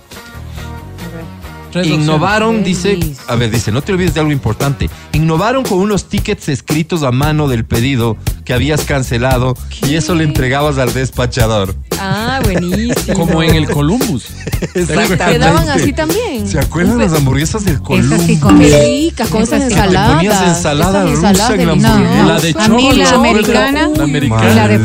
Innovaron, 1.82 2.62
dice, 2.62 2.97
a 3.26 3.35
ver, 3.35 3.51
dice, 3.51 3.72
no 3.72 3.82
te 3.82 3.93
olvides 3.93 4.14
de 4.14 4.20
algo 4.20 4.30
importante. 4.32 4.89
Innovaron 5.12 5.64
con 5.64 5.78
unos 5.80 6.05
tickets 6.09 6.49
escritos 6.49 7.03
a 7.03 7.11
mano 7.11 7.49
del 7.49 7.64
pedido 7.64 8.16
que 8.45 8.55
habías 8.55 8.82
cancelado 8.85 9.57
y 9.82 9.97
eso 9.97 10.14
le 10.14 10.22
entregabas 10.22 10.78
al 10.78 10.93
despachador. 10.95 11.74
Ah, 12.07 12.40
buenísimo. 12.42 13.14
Como 13.14 13.42
en 13.42 13.55
el 13.55 13.68
Columbus. 13.68 14.26
Exactamente. 14.74 15.24
Quedaban 15.32 15.68
así 15.68 15.92
también. 15.92 16.46
¿Se 16.46 16.59
acuerdan 16.59 16.98
las 16.98 17.12
hamburguesas 17.12 17.64
del 17.64 17.80
Columbus? 17.80 18.22
sí 18.26 18.38
comí. 18.38 18.66
Qué 18.66 18.82
ricas, 18.84 19.28
con 19.28 19.42
esas 19.42 19.62
Esas 19.62 19.68
sí. 19.72 19.74
ensaladas. 19.78 20.14
Ponías 20.16 20.48
ensalada 20.48 21.05
Esas 21.05 21.14
rusa 21.16 21.30
ensaladas 21.30 21.59
en 21.59 21.66
la 21.66 21.72
hamburguesa. 21.72 22.24
La 22.24 22.40
de 22.40 22.55
mí 22.76 22.92
la 22.92 23.05
choclo, 23.05 23.18
americana 23.18 23.88
La 23.96 24.05
americana. 24.05 24.52
y 24.52 24.55
la 24.55 24.68
de 24.68 24.78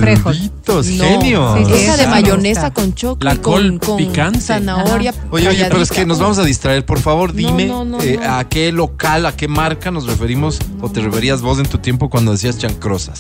sí, 0.83 0.99
sí, 0.99 1.33
Esa 1.73 1.97
de 1.97 2.07
mayonesa 2.07 2.71
con 2.71 2.93
choclo 2.93 3.29
La 3.29 3.35
con, 3.37 3.53
col 3.53 3.79
con 3.79 3.97
picante. 3.97 4.39
zanahoria. 4.41 5.13
Oye, 5.31 5.47
oye, 5.49 5.65
pero 5.69 5.81
es 5.81 5.91
que 5.91 6.05
nos 6.05 6.19
vamos 6.19 6.37
a 6.39 6.43
distraer. 6.43 6.85
Por 6.85 6.99
favor, 6.99 7.33
dime 7.33 7.65
no, 7.65 7.85
no, 7.85 8.01
eh, 8.01 8.19
no. 8.21 8.35
a 8.35 8.43
qué 8.47 8.71
local, 8.71 9.25
a 9.25 9.35
qué 9.35 9.47
marca 9.47 9.91
nos 9.91 10.05
referimos 10.05 10.59
o 10.81 10.89
te 10.89 11.01
referías 11.01 11.41
vos 11.41 11.59
en 11.59 11.65
tu 11.65 11.79
tiempo 11.79 12.09
cuando 12.09 12.31
decías 12.31 12.57
chancrosas. 12.57 13.19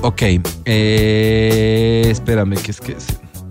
Ok, 0.00 0.22
eh, 0.64 2.06
espérame, 2.08 2.54
que 2.56 2.70
es 2.70 2.80
que 2.80 2.96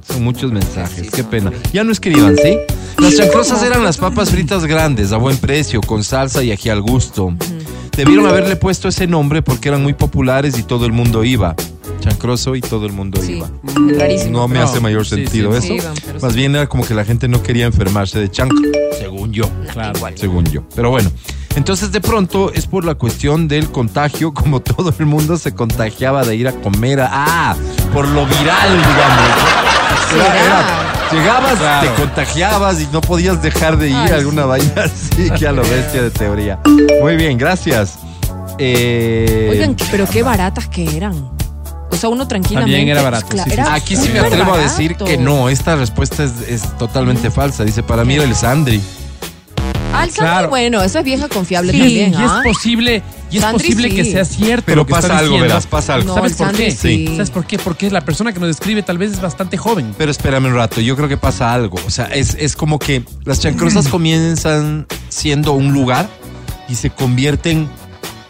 son 0.07 0.23
muchos 0.23 0.51
mensajes, 0.51 1.05
Sí, 1.05 1.09
qué 1.13 1.23
pena. 1.23 1.51
Ya 1.73 1.83
no 1.83 1.91
escriban, 1.91 2.35
¿sí? 2.37 2.57
Las 2.97 3.15
chancrosas 3.15 3.61
eran 3.63 3.83
las 3.83 3.97
papas 3.97 4.31
fritas 4.31 4.65
grandes, 4.65 5.11
a 5.11 5.17
buen 5.17 5.37
precio, 5.37 5.81
con 5.81 6.03
salsa 6.03 6.43
y 6.43 6.51
ají 6.51 6.69
al 6.69 6.81
gusto. 6.81 7.33
Debieron 7.95 8.27
haberle 8.27 8.55
puesto 8.55 8.87
ese 8.87 9.07
nombre 9.07 9.41
porque 9.41 9.69
eran 9.69 9.83
muy 9.83 9.93
populares 9.93 10.57
y 10.57 10.63
todo 10.63 10.85
el 10.85 10.91
mundo 10.93 11.23
iba. 11.23 11.55
Chancroso 11.99 12.55
y 12.55 12.61
todo 12.61 12.85
el 12.85 12.93
mundo 12.93 13.19
Sí, 13.21 13.33
iba. 13.37 13.49
rarísimo. 13.97 14.39
No 14.39 14.47
me 14.47 14.59
hace 14.59 14.79
mayor 14.79 15.05
sentido 15.05 15.51
sí, 15.53 15.57
eso. 15.57 15.67
sí, 15.67 15.73
iban, 15.75 15.93
pero 16.05 16.19
Más 16.19 16.31
sí. 16.33 16.37
bien 16.37 16.55
era 16.55 16.67
como 16.67 16.85
que 16.85 16.93
la 16.93 17.03
gente 17.05 17.27
no 17.27 17.41
quería 17.41 17.65
enfermarse 17.65 18.19
de 18.19 18.29
chancro, 18.29 18.59
según 18.99 19.33
yo 19.33 19.49
Claro. 19.73 19.99
según 20.15 20.45
yo. 20.45 20.61
Pero 20.75 20.91
bueno, 20.91 21.11
entonces 21.55 21.91
de 21.91 21.99
pronto 21.99 22.51
es 22.53 22.67
por 22.67 22.85
la 22.85 22.93
cuestión 22.95 23.47
del 23.47 23.71
contagio, 23.71 24.31
como 24.33 24.59
todo 24.61 24.93
el 24.97 25.05
mundo 25.07 25.37
se 25.37 25.53
contagiaba 25.55 26.23
de 26.23 26.35
ir 26.35 26.47
a 26.47 26.51
comer. 26.53 26.99
a- 27.01 27.09
ah, 27.11 27.55
por 27.93 28.07
lo 28.07 28.25
viral, 28.27 28.69
digamos. 28.77 29.96
¿No? 30.15 30.21
Era- 30.23 30.45
era- 30.45 31.09
llegabas, 31.11 31.55
Claro. 31.59 31.89
te 31.89 32.01
contagiabas 32.01 32.81
y 32.81 32.87
no 32.91 33.01
podías 33.01 33.41
dejar 33.41 33.77
de 33.77 33.89
ir 33.89 33.95
Ay, 33.95 34.11
a 34.11 34.15
alguna 34.15 34.43
sí. 34.43 34.47
vaina 34.47 34.73
así, 34.83 35.29
que 35.31 35.47
a 35.47 35.51
lo 35.51 35.61
bestia 35.63 36.03
de 36.03 36.09
teoría. 36.11 36.59
Muy 37.01 37.15
bien, 37.15 37.37
gracias. 37.37 37.99
Eh, 38.59 39.47
Oigan, 39.51 39.75
pero 39.91 40.05
qué 40.07 40.23
baratas 40.23 40.67
que 40.67 40.95
eran. 40.97 41.29
O 41.89 41.95
sea, 41.95 42.09
uno 42.09 42.27
tranquilamente. 42.27 42.73
También 42.77 42.89
era 42.89 43.01
barato, 43.01 43.27
sí, 43.31 43.37
sí. 43.43 43.51
era 43.53 43.73
Aquí 43.73 43.95
sí 43.95 44.09
me 44.09 44.19
atrevo 44.19 44.53
a 44.53 44.57
decir 44.57 44.95
que 44.97 45.17
no, 45.17 45.49
esta 45.49 45.75
respuesta 45.75 46.23
es, 46.23 46.31
es 46.47 46.61
totalmente 46.77 47.31
falsa. 47.31 47.63
Dice, 47.63 47.81
para 47.83 48.03
mí 48.03 48.15
era 48.15 48.23
el 48.23 48.35
Sandri. 48.35 48.81
Al 50.01 50.09
Claro. 50.11 50.49
bueno, 50.49 50.81
eso 50.81 50.99
es 50.99 51.05
vieja 51.05 51.27
confiable 51.27 51.71
Sí, 51.73 51.79
también. 51.79 52.13
Y 52.13 52.15
¿ah? 52.17 52.41
es 52.43 52.53
posible, 52.55 53.03
y 53.31 53.37
es 53.37 53.41
Sandri, 53.43 53.63
posible 53.67 53.89
sí. 53.89 53.95
que 53.95 54.05
sea 54.05 54.25
cierto. 54.25 54.63
Pero 54.65 54.75
lo 54.77 54.85
que 54.85 54.91
pasa 54.91 55.07
está 55.07 55.19
algo, 55.19 55.39
verás, 55.39 55.67
pasa 55.67 55.93
algo. 55.95 56.07
No, 56.09 56.13
¿Sabes 56.15 56.33
por 56.33 56.47
Sandri 56.47 56.65
qué? 56.65 56.71
sí. 56.71 57.07
¿Sabes 57.07 57.29
por 57.31 57.45
qué? 57.45 57.59
Porque 57.59 57.89
la 57.91 58.01
persona 58.01 58.33
que 58.33 58.39
nos 58.39 58.47
describe 58.47 58.83
tal 58.83 58.97
vez 58.97 59.11
es 59.11 59.21
bastante 59.21 59.57
joven. 59.57 59.93
Pero 59.97 60.11
espérame 60.11 60.45
un 60.45 60.55
rato, 60.55 60.81
yo 60.81 60.95
creo 60.95 61.07
que 61.09 61.17
pasa 61.17 61.53
algo. 61.53 61.77
O 61.85 61.89
sea, 61.89 62.05
es, 62.05 62.35
es 62.39 62.55
como 62.55 62.79
que 62.79 63.03
las 63.25 63.39
chancrosas 63.39 63.87
comienzan 63.89 64.85
siendo 65.09 65.53
un 65.53 65.73
lugar 65.73 66.07
y 66.69 66.75
se 66.75 66.89
convierten 66.89 67.67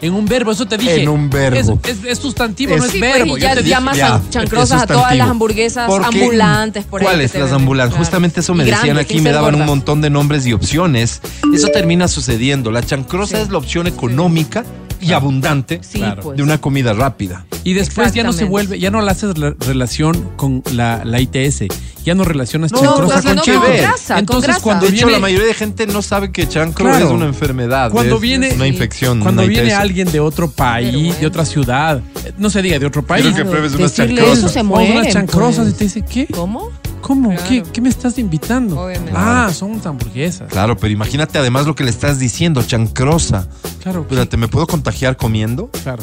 En 0.00 0.14
un 0.14 0.26
verbo, 0.26 0.52
eso 0.52 0.64
te 0.66 0.78
dije. 0.78 1.02
En 1.02 1.08
un 1.08 1.28
verbo. 1.28 1.80
Es, 1.84 1.90
es- 1.98 2.04
es 2.04 2.18
sustantivo, 2.18 2.72
Es- 2.74 2.78
no 2.80 2.86
es 2.86 2.92
Sí, 2.92 2.98
pues, 3.00 3.14
verbo. 3.14 3.36
y 3.36 3.40
ya 3.40 3.54
te 3.54 3.62
dije- 3.62 3.70
llamas 3.70 3.96
ya, 3.96 4.14
a 4.14 4.22
chancrosas 4.30 4.82
a 4.82 4.86
todas 4.86 5.16
las 5.16 5.28
hamburguesas 5.28 5.86
Porque- 5.88 6.20
ambulantes 6.20 6.84
por 6.84 7.02
¿Cuáles 7.02 7.34
las 7.34 7.50
ambulantes? 7.52 7.94
claro. 7.94 8.04
Justamente 8.04 8.40
eso 8.40 8.54
me 8.54 8.64
decían 8.64 8.96
aquí, 8.96 9.20
me 9.20 9.32
daban 9.32 9.56
un 9.56 9.66
montón 9.66 10.00
de 10.00 10.10
nombres 10.10 10.46
y 10.46 10.52
opciones. 10.52 11.20
Eso 11.52 11.68
termina 11.68 12.06
sucediendo. 12.06 12.70
La 12.70 12.82
chancrosa 12.82 13.36
Sí. 13.38 13.42
es 13.42 13.48
la 13.50 13.58
opción 13.58 13.86
económica 13.88 14.64
y 15.00 15.12
abundante 15.12 15.80
Sí, 15.82 15.98
Claro. 15.98 16.22
pues. 16.22 16.36
de 16.36 16.42
una 16.42 16.60
comida 16.60 16.92
rápida. 16.92 17.46
Y 17.64 17.74
después 17.74 18.12
ya 18.12 18.22
no 18.24 18.32
se 18.32 18.44
vuelve, 18.44 18.78
ya 18.78 18.90
no 18.90 19.00
la 19.00 19.12
haces 19.12 19.36
la 19.38 19.54
relación 19.58 20.30
con 20.36 20.62
la, 20.72 21.04
la 21.04 21.20
ITS. 21.20 21.66
Ya 22.04 22.14
no 22.14 22.24
relacionas 22.24 22.72
No, 22.72 22.80
chancrosa 22.80 23.12
pues, 23.14 23.24
con 23.26 23.36
no, 23.36 23.42
chiver. 23.42 23.60
con 23.60 23.76
grasa, 23.76 24.14
con 24.14 24.18
Entonces 24.20 24.46
grasa. 24.48 24.62
cuando 24.62 24.86
De 24.86 24.96
hecho, 24.96 25.10
la 25.10 25.18
mayoría 25.18 25.46
de 25.46 25.52
gente 25.54 25.86
no 25.86 26.00
sabe 26.00 26.32
que 26.32 26.48
chancro 26.48 26.86
Claro. 26.86 27.06
es 27.06 27.10
una 27.12 27.26
enfermedad. 27.26 27.90
Cuando 27.90 28.14
es 28.16 28.20
viene- 28.22 28.54
una 28.54 28.66
infección. 28.66 29.20
cuando 29.20 29.42
una 29.42 29.48
viene 29.50 29.68
ITS. 29.68 29.74
alguien 29.78 30.10
de 30.10 30.20
otro 30.20 30.50
país, 30.50 30.92
bueno. 30.94 31.14
de 31.20 31.26
otra 31.26 31.44
ciudad, 31.44 32.00
no 32.38 32.48
se 32.48 32.62
diga 32.62 32.78
de 32.78 32.86
otro 32.86 33.04
país. 33.04 33.24
Quiero 33.26 33.36
que 33.36 33.44
pruebes 33.50 33.74
unas 33.74 33.94
chancrosas. 33.94 34.38
eso 34.38 34.48
se 34.48 34.58
Vamos 34.60 34.78
a 34.78 34.82
unas 34.82 34.92
mueren, 34.94 35.12
chancrosas 35.12 35.64
pues. 35.64 35.74
y 35.74 35.76
te 35.76 35.84
dice, 35.84 36.02
¿qué? 36.08 36.26
¿Cómo? 36.32 36.70
¿Cómo? 37.02 37.30
Claro. 37.30 37.44
¿Qué, 37.48 37.62
¿Qué 37.72 37.80
me 37.80 37.88
estás 37.90 38.18
invitando? 38.18 38.80
Obviamente. 38.80 39.12
Ah, 39.14 39.50
son 39.54 39.72
unas 39.72 39.86
hamburguesas. 39.86 40.48
Claro, 40.50 40.76
pero 40.78 40.92
imagínate 40.92 41.38
además 41.38 41.66
lo 41.66 41.74
que 41.74 41.84
le 41.84 41.90
estás 41.90 42.18
diciendo, 42.18 42.62
chancrosa. 42.62 43.48
Claro, 43.82 44.00
Espérate, 44.00 44.36
¿me 44.36 44.48
puedo 44.48 44.66
contagiar 44.88 45.16
comiendo? 45.16 45.70
claro. 45.82 46.02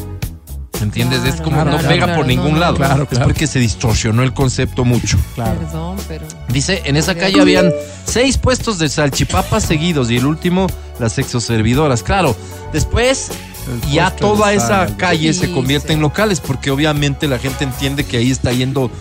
¿Entiendes? 0.81 1.23
es 1.23 1.35
como 1.39 1.55
claro, 1.55 1.71
no 1.71 1.77
claro, 1.77 1.87
pega 1.87 2.05
claro, 2.05 2.19
por 2.19 2.25
no, 2.25 2.31
ningún 2.31 2.53
no, 2.55 2.59
lado. 2.59 2.75
claro, 2.75 3.07
Es 3.09 3.19
porque 3.19 3.47
se 3.47 3.59
distorsionó 3.59 4.23
el 4.23 4.33
concepto 4.33 4.83
mucho. 4.83 5.17
Claro. 5.33 5.57
Perdón, 5.57 5.97
pero. 6.07 6.25
Dice, 6.49 6.81
en 6.83 6.97
esa 6.97 7.15
calle 7.15 7.39
habían 7.39 7.71
seis 8.05 8.37
puestos 8.37 8.77
de 8.77 8.89
salchipapas 8.89 9.63
seguidos 9.63 10.11
y 10.11 10.17
el 10.17 10.25
último, 10.25 10.67
las 10.99 11.13
sexoservidoras. 11.13 12.03
Claro, 12.03 12.35
después 12.73 13.31
ya 13.89 14.11
toda 14.11 14.53
esa 14.53 14.97
calle 14.97 15.33
se 15.33 15.49
convierte 15.49 15.87
sí. 15.87 15.93
en 15.93 16.01
locales 16.01 16.41
porque 16.41 16.71
obviamente 16.71 17.29
la 17.29 17.39
gente 17.39 17.63
entiende 17.63 18.03
que 18.03 18.17
ahí 18.17 18.29
está 18.29 18.51
yendo 18.51 18.91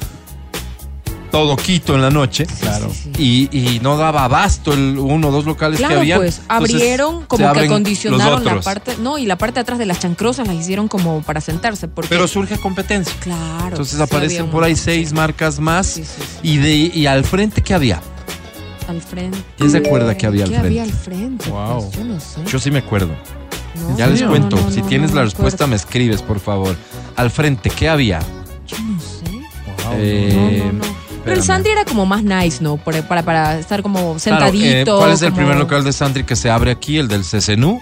todo 1.35 1.57
Quito 1.57 1.95
en 1.97 2.03
la 2.03 2.11
noche. 2.11 2.47
Claro. 2.61 2.89
Sí, 2.93 3.11
sí. 3.17 3.49
Y, 3.53 3.75
y 3.77 3.81
no 3.81 3.97
daba 3.97 4.25
abasto 4.25 4.73
el 4.73 4.97
uno 4.99 5.29
o 5.29 5.31
dos 5.33 5.45
locales 5.47 5.81
que 5.81 5.87
había. 5.87 6.17
pues 6.17 6.43
abrieron 6.49 7.25
como 7.27 7.53
que 7.53 7.61
acondicionaron 7.65 8.45
la 8.45 8.61
parte, 8.61 8.97
no, 9.01 9.19
y 9.19 9.27
la 9.27 9.37
parte 9.37 9.55
de 9.57 9.61
atrás 9.63 9.79
de 9.79 9.87
las 9.87 9.99
chancrosas 9.99 10.47
las 10.47 10.57
hicieron 10.57 10.87
como 10.89 11.23
para 11.23 11.41
sentarse, 11.41 11.89
porque 11.89 12.09
Pero 12.09 12.29
surge 12.29 12.57
competencia. 12.59 13.13
claro. 13.21 13.69
Entonces 13.69 13.99
aparecen 14.01 14.47
por 14.49 14.63
ahí 14.65 14.77
seis 14.77 15.13
marcas 15.13 15.59
más. 15.59 15.87
Sí, 15.87 16.05
sí, 16.05 16.23
sí. 16.43 16.49
Y, 16.49 16.57
de, 16.59 16.73
y 16.73 17.07
al 17.07 17.25
frente, 17.25 17.63
¿qué 17.63 17.75
había? 17.75 18.01
al 18.87 19.01
frente. 19.01 19.39
¿Quién 19.57 19.71
se 19.71 19.79
acuerda 19.79 20.15
que 20.17 20.27
había 20.27 20.45
al 20.45 20.51
¿Qué 20.51 20.55
frente? 20.61 20.69
había 20.69 20.83
al 20.83 20.93
frente? 20.93 21.51
Wow. 21.51 21.85
Pues 21.87 21.97
yo 21.97 22.05
no 22.05 22.21
sé. 22.21 22.41
Yo 22.47 22.59
sí 22.59 22.71
me 22.71 22.79
acuerdo. 22.81 23.09
No, 23.89 23.97
Ya 23.97 24.07
les 24.07 24.21
no, 24.21 24.29
cuento. 24.29 24.57
no, 24.57 24.71
si 24.71 24.83
no, 24.83 24.87
tienes 24.87 25.11
no 25.11 25.17
la 25.17 25.23
me 25.23 25.25
respuesta, 25.25 25.67
me 25.67 25.75
escribes, 25.77 26.21
por 26.23 26.39
favor. 26.39 26.77
Al 27.17 27.31
frente, 27.31 27.71
¿qué 27.71 27.89
había? 27.89 28.21
Yo 28.67 28.77
no 28.79 29.01
sé. 29.01 29.25
Wow, 29.85 29.95
Eh, 29.97 30.63
no, 30.65 30.73
no, 30.73 30.73
no. 30.87 31.04
Pero 31.25 31.37
el. 31.37 31.43
Sandri 31.43 31.73
era 31.73 31.85
como 31.85 32.07
más 32.07 32.23
nice, 32.23 32.63
¿no? 32.63 32.77
Por- 32.77 33.01
para, 33.05 33.23
para 33.23 33.59
estar 33.59 33.83
como 33.83 33.99
Claro, 33.99 34.17
eh, 34.17 34.21
sentadito. 34.21 34.99
¿Cuál 34.99 35.13
es 35.13 35.23
el 35.23 35.29
como- 35.31 35.37
primer 35.39 35.57
local 35.57 35.83
de 35.85 35.93
Sandri 35.93 36.25
que 36.25 36.37
se 36.37 36.51
abre 36.51 36.71
aquí? 36.71 36.99
¿El 36.99 37.09
del 37.09 37.23
CCNU? 37.25 37.81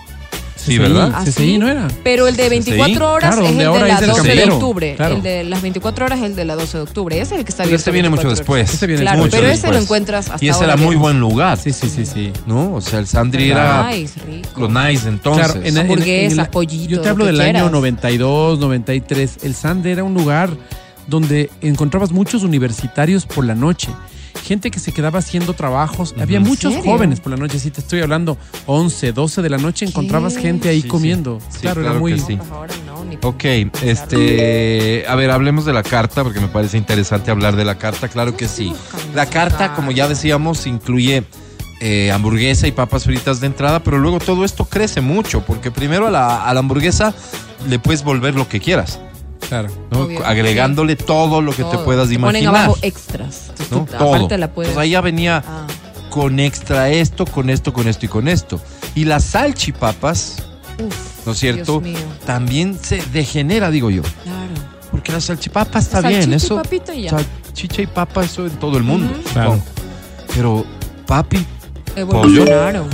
Sí, 0.54 0.76
CCI, 0.76 0.78
¿verdad? 0.78 1.10
¿Ah, 1.12 1.22
CCI 1.24 1.32
sí? 1.32 1.58
no 1.58 1.68
era. 1.68 1.88
Pero 2.04 2.28
el 2.28 2.36
de 2.36 2.48
24 2.48 3.12
horas 3.14 3.34
claro, 3.34 3.44
es 3.46 3.50
el 3.50 3.58
de 3.58 3.64
ahora 3.64 3.88
la 3.88 3.94
es 3.94 4.02
el 4.02 4.06
12 4.10 4.22
de 4.22 4.28
campero, 4.28 4.54
octubre. 4.54 4.94
claro. 4.94 5.16
El 5.16 5.22
de 5.24 5.42
las 5.44 5.60
24 5.60 6.04
horas 6.06 6.18
es 6.20 6.24
el 6.26 6.36
de 6.36 6.44
la 6.44 6.54
12 6.54 6.76
de 6.76 6.82
octubre. 6.84 7.16
Ese 7.20 7.34
es 7.34 7.38
el 7.40 7.44
que 7.44 7.50
está 7.50 7.64
Pero 7.64 7.68
abierto. 7.70 7.80
este 7.80 7.90
viene 7.90 8.08
mucho 8.10 8.28
24 8.28 8.52
horas. 8.54 8.66
después. 8.68 8.74
Este 8.74 8.86
viene 8.86 9.02
Claro, 9.02 9.18
mucho 9.18 9.30
pero 9.32 9.42
ese 9.46 9.52
después. 9.54 9.72
lo 9.74 9.82
encuentras 9.82 10.30
hasta 10.30 10.44
Y 10.44 10.48
ese 10.50 10.58
ahora 10.60 10.74
era 10.74 10.76
muy 10.82 10.94
buen 10.94 11.18
lugar. 11.18 11.58
Sí, 11.58 11.72
sí, 11.72 11.90
sí, 11.90 12.06
sí. 12.06 12.32
¿No? 12.46 12.74
O 12.74 12.80
sea, 12.80 13.00
el 13.00 13.08
Sandri 13.08 13.50
era 13.50 13.88
Nice, 13.90 14.20
rico. 14.24 14.60
lo 14.60 14.68
nice 14.68 15.08
entonces. 15.08 15.46
Claro, 15.46 15.60
en- 15.62 15.66
en- 15.66 15.78
Hamburguesas, 15.78 16.32
en 16.34 16.40
el- 16.44 16.48
pollito, 16.50 16.90
Yo 16.90 17.00
te 17.00 17.06
lo 17.06 17.10
hablo 17.10 17.24
del 17.24 17.40
año 17.40 17.52
quieras. 17.54 17.72
92, 17.72 18.58
93. 18.60 19.38
El 19.42 19.54
Sande 19.56 19.90
era 19.90 20.04
un 20.04 20.14
lugar 20.14 20.50
donde 21.06 21.50
encontrabas 21.60 22.12
muchos 22.12 22.42
universitarios 22.42 23.26
por 23.26 23.44
la 23.44 23.54
noche. 23.54 23.88
Gente 24.44 24.70
que 24.70 24.80
se 24.80 24.92
quedaba 24.92 25.20
haciendo 25.20 25.52
trabajos. 25.52 26.14
Había 26.20 26.40
muchos 26.40 26.74
serio? 26.74 26.90
jóvenes 26.90 27.20
por 27.20 27.30
la 27.30 27.36
noche. 27.38 27.58
Si 27.58 27.70
te 27.70 27.80
estoy 27.80 28.00
hablando, 28.00 28.36
11, 28.66 29.12
12 29.12 29.42
de 29.42 29.50
la 29.50 29.58
noche, 29.58 29.84
encontrabas 29.84 30.36
gente 30.36 30.68
ahí 30.68 30.76
Sí, 30.78 30.82
sí. 30.82 30.88
comiendo. 30.88 31.38
Sí, 31.48 31.58
claro, 31.60 31.80
era 31.82 31.92
muy. 31.92 32.14
que 32.14 32.20
sí. 32.20 32.38
Ahora 32.50 32.74
no, 32.86 33.04
ni- 33.04 33.18
Ok, 33.22 33.44
este, 33.82 35.04
a 35.08 35.14
ver, 35.14 35.30
hablemos 35.30 35.64
de 35.64 35.72
la 35.72 35.82
carta 35.82 36.24
porque 36.24 36.40
me 36.40 36.48
parece 36.48 36.76
interesante 36.78 37.30
hablar 37.30 37.56
de 37.56 37.64
la 37.64 37.78
carta, 37.78 38.08
claro 38.08 38.36
que 38.36 38.48
sí. 38.48 38.72
La 39.14 39.26
carta, 39.26 39.74
como 39.74 39.90
ya 39.92 40.08
decíamos, 40.08 40.66
incluye 40.66 41.24
eh, 41.80 42.10
hamburguesa 42.10 42.66
y 42.66 42.72
papas 42.72 43.04
fritas 43.04 43.40
de 43.40 43.46
entrada, 43.48 43.82
pero 43.82 43.98
luego 43.98 44.18
todo 44.18 44.44
esto 44.44 44.64
crece 44.64 45.00
mucho 45.00 45.44
porque 45.44 45.70
primero 45.70 46.06
a 46.06 46.10
la, 46.10 46.44
a 46.44 46.54
la 46.54 46.60
hamburguesa 46.60 47.14
le 47.68 47.78
puedes 47.78 48.02
volver 48.02 48.34
lo 48.34 48.48
que 48.48 48.60
quieras, 48.60 49.00
Claro. 49.48 49.68
agregándole 50.24 50.96
todo 50.96 51.42
lo 51.42 51.52
que 51.52 51.64
te 51.64 51.78
puedas 51.78 52.08
Te 52.08 52.14
imaginar. 52.14 52.52
Ponen 52.52 52.62
abajo 52.62 52.78
extras. 52.82 53.46
Entonces 53.50 53.70
¿no? 53.70 53.84
tú 53.84 53.92
Todo. 53.98 54.14
Aparte 54.14 54.38
la 54.38 54.48
puedes. 54.52 54.72
Pues 54.72 54.82
ahí 54.82 54.90
ya 54.90 55.00
venía 55.00 55.42
Ah, 55.46 55.66
con 56.10 56.40
extra 56.40 56.88
esto, 56.90 57.24
con 57.26 57.50
esto, 57.50 57.72
con 57.72 57.88
esto 57.88 58.06
y 58.06 58.08
con 58.08 58.28
esto. 58.28 58.60
Y 58.94 59.04
las 59.04 59.24
salchipapas, 59.24 60.42
uf, 60.78 61.26
¿no 61.26 61.32
es 61.32 61.38
cierto? 61.38 61.80
Dios 61.80 61.82
mío. 61.98 62.08
También 62.26 62.78
se 62.80 63.02
degenera, 63.12 63.70
digo 63.70 63.90
yo. 63.90 64.02
Claro. 64.02 64.52
Porque 64.90 65.12
la 65.12 65.20
salchipapa 65.20 65.78
está 65.78 66.00
bien, 66.02 66.32
eso. 66.32 66.56
papita 66.56 66.94
y 66.94 67.02
ya. 67.04 67.10
Salchicha 67.10 67.82
y 67.82 67.86
papa, 67.86 68.24
eso 68.24 68.44
en 68.46 68.52
todo 68.56 68.76
el 68.76 68.82
mundo. 68.84 69.12
Claro. 69.32 69.58
Pero 70.34 70.64
papi, 71.06 71.44
Evolucionaron. 71.96 72.88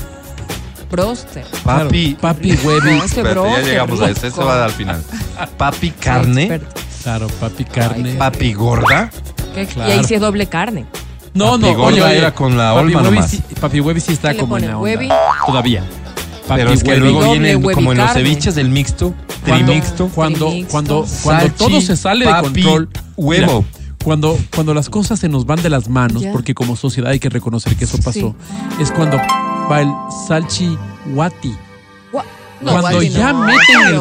Broster. 0.91 1.45
papi, 1.65 2.17
Papi 2.21 2.53
huevi. 2.65 2.97
No, 2.99 3.05
Espérate, 3.05 3.41
ya 3.51 3.61
llegamos 3.63 4.01
a 4.01 4.11
eso, 4.11 4.27
eso 4.27 4.45
va 4.45 4.65
al 4.65 4.71
final. 4.71 5.03
Papi 5.59 5.91
carne. 5.91 6.61
Claro, 7.03 7.27
papi 7.41 7.65
carne. 7.65 8.11
Ay, 8.13 8.17
papi 8.17 8.53
gorda. 8.55 9.11
¿Qué- 9.55 9.67
Claro. 9.67 9.91
Y 9.91 9.93
ahí 9.99 10.05
sí 10.05 10.15
es 10.15 10.21
doble 10.21 10.47
carne. 10.47 10.87
No, 11.35 11.53
Papi 11.53 11.63
no, 11.63 11.75
gorda 11.75 11.87
oye, 11.95 12.03
oye, 12.03 12.19
era 12.19 12.35
con 12.35 12.57
la 12.57 12.73
Papi 12.75 12.87
olma 12.87 13.03
Huevi 13.03 13.15
nomás. 13.17 13.31
sí- 13.31 13.43
papi 13.61 13.81
Huevi 13.81 14.01
sí 14.01 14.13
está 14.13 14.29
¿Qué 14.29 14.35
le 14.35 14.41
como 14.41 14.57
en 14.59 14.67
la 14.69 14.79
¿Huevi? 14.79 15.05
onda. 15.05 15.17
Todavía. 15.47 15.85
Papi 16.47 16.61
Pero 16.61 16.73
es 16.73 16.83
que 16.83 16.91
Huevi. 16.91 17.01
luego 17.13 17.33
viene 17.33 17.61
como 17.61 17.93
en 17.93 17.99
los 17.99 18.13
ceviches 18.13 18.57
el 18.57 18.71
mixto, 18.71 19.15
Cuando- 19.45 19.67
trimixto. 19.67 20.09
Cuando, 20.09 20.47
Trimixto. 20.49 20.73
cuando, 20.73 21.07
cuando 21.23 21.47
Salchi, 21.51 21.57
todo 21.59 21.81
se 21.81 21.97
sale 21.97 22.27
de 22.27 22.41
control. 22.41 22.89
huevo. 23.17 23.61
Mira, 23.63 23.69
cuando, 24.05 24.39
cuando 24.55 24.75
las 24.75 24.89
cosas 24.89 25.19
se 25.21 25.29
nos 25.29 25.45
van 25.45 25.63
de 25.63 25.69
las 25.71 25.89
manos, 25.89 26.23
Ya. 26.23 26.33
porque 26.33 26.55
como 26.55 26.77
sociedad 26.77 27.11
hay 27.11 27.19
que 27.21 27.29
reconocer 27.29 27.77
que 27.77 27.85
eso 27.85 27.99
pasó, 28.03 28.35
es 28.81 28.91
cuando 28.91 29.19
va 29.71 29.81
el 29.83 29.93
salchi 30.27 30.77
guati. 31.07 31.55
Gua- 32.13 32.25
no, 32.61 32.71
cuando 32.73 32.91
guati 32.99 33.11
ya 33.11 33.33
no. 33.33 33.41
meten 33.41 33.87
el. 33.89 33.99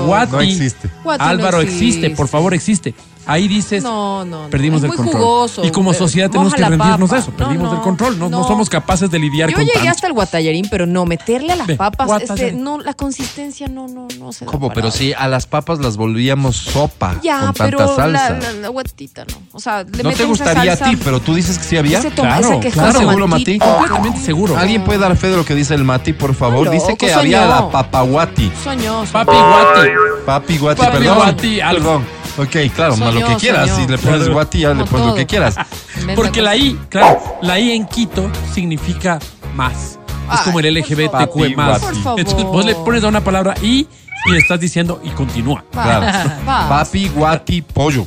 Guati 1.03 1.23
no 1.23 1.29
Álvaro, 1.29 1.61
existe. 1.61 1.85
existe. 1.87 2.09
por 2.11 2.27
favor, 2.27 2.53
existe. 2.53 2.93
Ahí 3.27 3.47
dices, 3.47 3.83
No, 3.83 4.23
no, 4.25 4.43
no. 4.43 4.49
perdimos 4.49 4.77
Es 4.79 4.83
el 4.83 4.87
muy 4.89 4.97
control. 4.97 5.21
jugoso. 5.21 5.65
y 5.65 5.71
como 5.71 5.93
sociedad 5.93 6.29
tenemos 6.29 6.53
que 6.53 6.61
rendirnos 6.63 7.09
papa. 7.09 7.15
a 7.15 7.19
eso. 7.19 7.31
Perdimos 7.31 7.69
No, 7.71 7.75
el 7.75 7.81
control. 7.81 8.17
No, 8.17 8.29
no 8.29 8.39
no. 8.39 8.47
somos 8.47 8.69
capaces 8.69 9.11
de 9.11 9.19
lidiar 9.19 9.49
Yo 9.49 9.55
con 9.57 9.65
llegué 9.65 9.75
tanto. 9.75 9.91
hasta 9.91 10.07
el 10.07 10.13
guatallarín, 10.13 10.67
pero 10.71 10.85
no, 10.85 11.05
meterle 11.05 11.53
a 11.53 11.55
las 11.57 11.67
Ve, 11.67 11.75
papas, 11.75 12.21
este, 12.21 12.53
no, 12.53 12.79
la 12.79 12.93
consistencia 12.93 13.67
no, 13.67 13.87
no, 13.87 14.07
no 14.17 14.31
se 14.31 14.45
da 14.45 14.51
¿Cómo? 14.51 14.67
para- 14.69 14.75
Pero 14.75 14.91
sí, 14.91 15.13
a 15.17 15.27
las 15.27 15.45
papas 15.45 15.79
las 15.79 15.97
volvíamos 15.97 16.55
sopa 16.57 17.19
Ya, 17.21 17.41
con 17.41 17.53
pero 17.53 17.77
tanta 17.79 17.95
salsa. 17.95 18.29
La, 18.29 18.39
la, 18.39 18.51
la 18.53 18.69
guatita 18.69 19.25
no. 19.25 19.37
O 19.51 19.59
sea, 19.59 19.83
le 19.83 20.03
no 20.03 20.11
te 20.11 20.23
gustaría 20.25 20.73
a 20.73 20.75
salsa, 20.77 20.91
ti, 20.91 20.97
pero 21.03 21.19
tú 21.19 21.33
dices 21.35 21.57
que 21.57 21.63
sí 21.65 21.77
había. 21.77 22.01
Toma- 22.01 22.37
Claro, 22.39 22.59
ese 22.61 22.71
claro. 22.71 22.99
¿Seguro. 22.99 23.27
Mati? 23.27 23.59
Completamente 23.59 24.19
seguro. 24.21 24.57
¿Alguien 24.57 24.83
puede 24.83 24.99
dar 24.99 25.15
fe 25.17 25.27
de 25.27 25.37
lo 25.37 25.43
que 25.45 25.53
dice 25.55 25.73
el 25.73 25.83
Mati, 25.83 26.13
por 26.13 26.33
favor? 26.33 26.69
Dice 26.69 26.95
que 26.97 27.11
había 27.13 27.45
la 27.45 27.69
papaguati. 27.69 28.51
Soñoso. 28.63 29.11
Papi 29.11 29.31
guati. 29.31 29.89
Papi 30.25 30.57
guati, 30.57 30.81
Papi 30.81 30.97
perdón. 30.97 31.15
guati, 31.17 31.59
algo. 31.61 31.83
Perdón. 31.97 32.17
Ok, 32.37 32.55
claro, 32.75 32.95
más 32.97 33.13
lo 33.13 33.27
que 33.27 33.35
quieras. 33.35 33.69
Si 33.75 33.87
le 33.87 33.97
pones 33.97 34.29
guati, 34.29 34.59
ya 34.59 34.73
le 34.73 34.85
pones 34.85 35.07
lo 35.07 35.15
que 35.15 35.25
quieras. 35.25 35.55
Porque 36.15 36.41
la. 36.41 36.55
I, 36.55 36.79
claro, 36.89 37.19
la 37.41 37.59
I 37.59 37.71
en 37.71 37.85
Quito 37.87 38.29
significa 38.53 39.19
más. 39.55 39.73
es 39.73 39.99
Ay, 40.29 40.37
como 40.43 40.59
el 40.59 40.73
LGBTQ 40.73 41.55
más. 41.55 41.79
Por 41.79 41.95
favor. 41.95 42.19
Entonces 42.19 42.43
vos 42.45 42.65
le 42.65 42.75
pones 42.75 43.03
a 43.03 43.07
una 43.07 43.23
palabra 43.23 43.55
I 43.61 43.87
y 44.25 44.31
le 44.31 44.37
estás 44.37 44.59
diciendo 44.59 45.01
y 45.03 45.09
continúa. 45.09 45.63
Claro. 45.71 46.05
Papi 46.45 47.09
guati 47.09 47.61
pollo. 47.61 48.05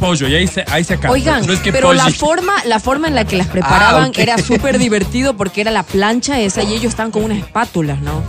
Pollo, 0.00 0.26
y 0.28 0.34
ahí 0.34 0.46
se, 0.48 0.64
ahí 0.70 0.82
se 0.82 0.94
acaba. 0.94 1.12
Oigan, 1.14 1.46
No 1.46 1.52
es 1.52 1.60
que 1.60 1.72
pero 1.72 1.92
la 1.92 2.08
forma, 2.10 2.54
la 2.64 2.80
forma 2.80 3.06
en 3.08 3.14
la 3.14 3.24
que 3.26 3.36
las 3.36 3.46
preparaban 3.46 4.04
Ah, 4.04 4.08
ok. 4.08 4.18
era 4.18 4.38
súper 4.38 4.78
divertido 4.86 5.36
porque 5.36 5.60
era 5.60 5.70
la 5.70 5.82
plancha 5.82 6.40
esa 6.40 6.62
y 6.62 6.72
ellos 6.72 6.86
estaban 6.90 7.12
con 7.12 7.22
unas 7.24 7.38
espátulas, 7.38 8.00
¿no? 8.00 8.22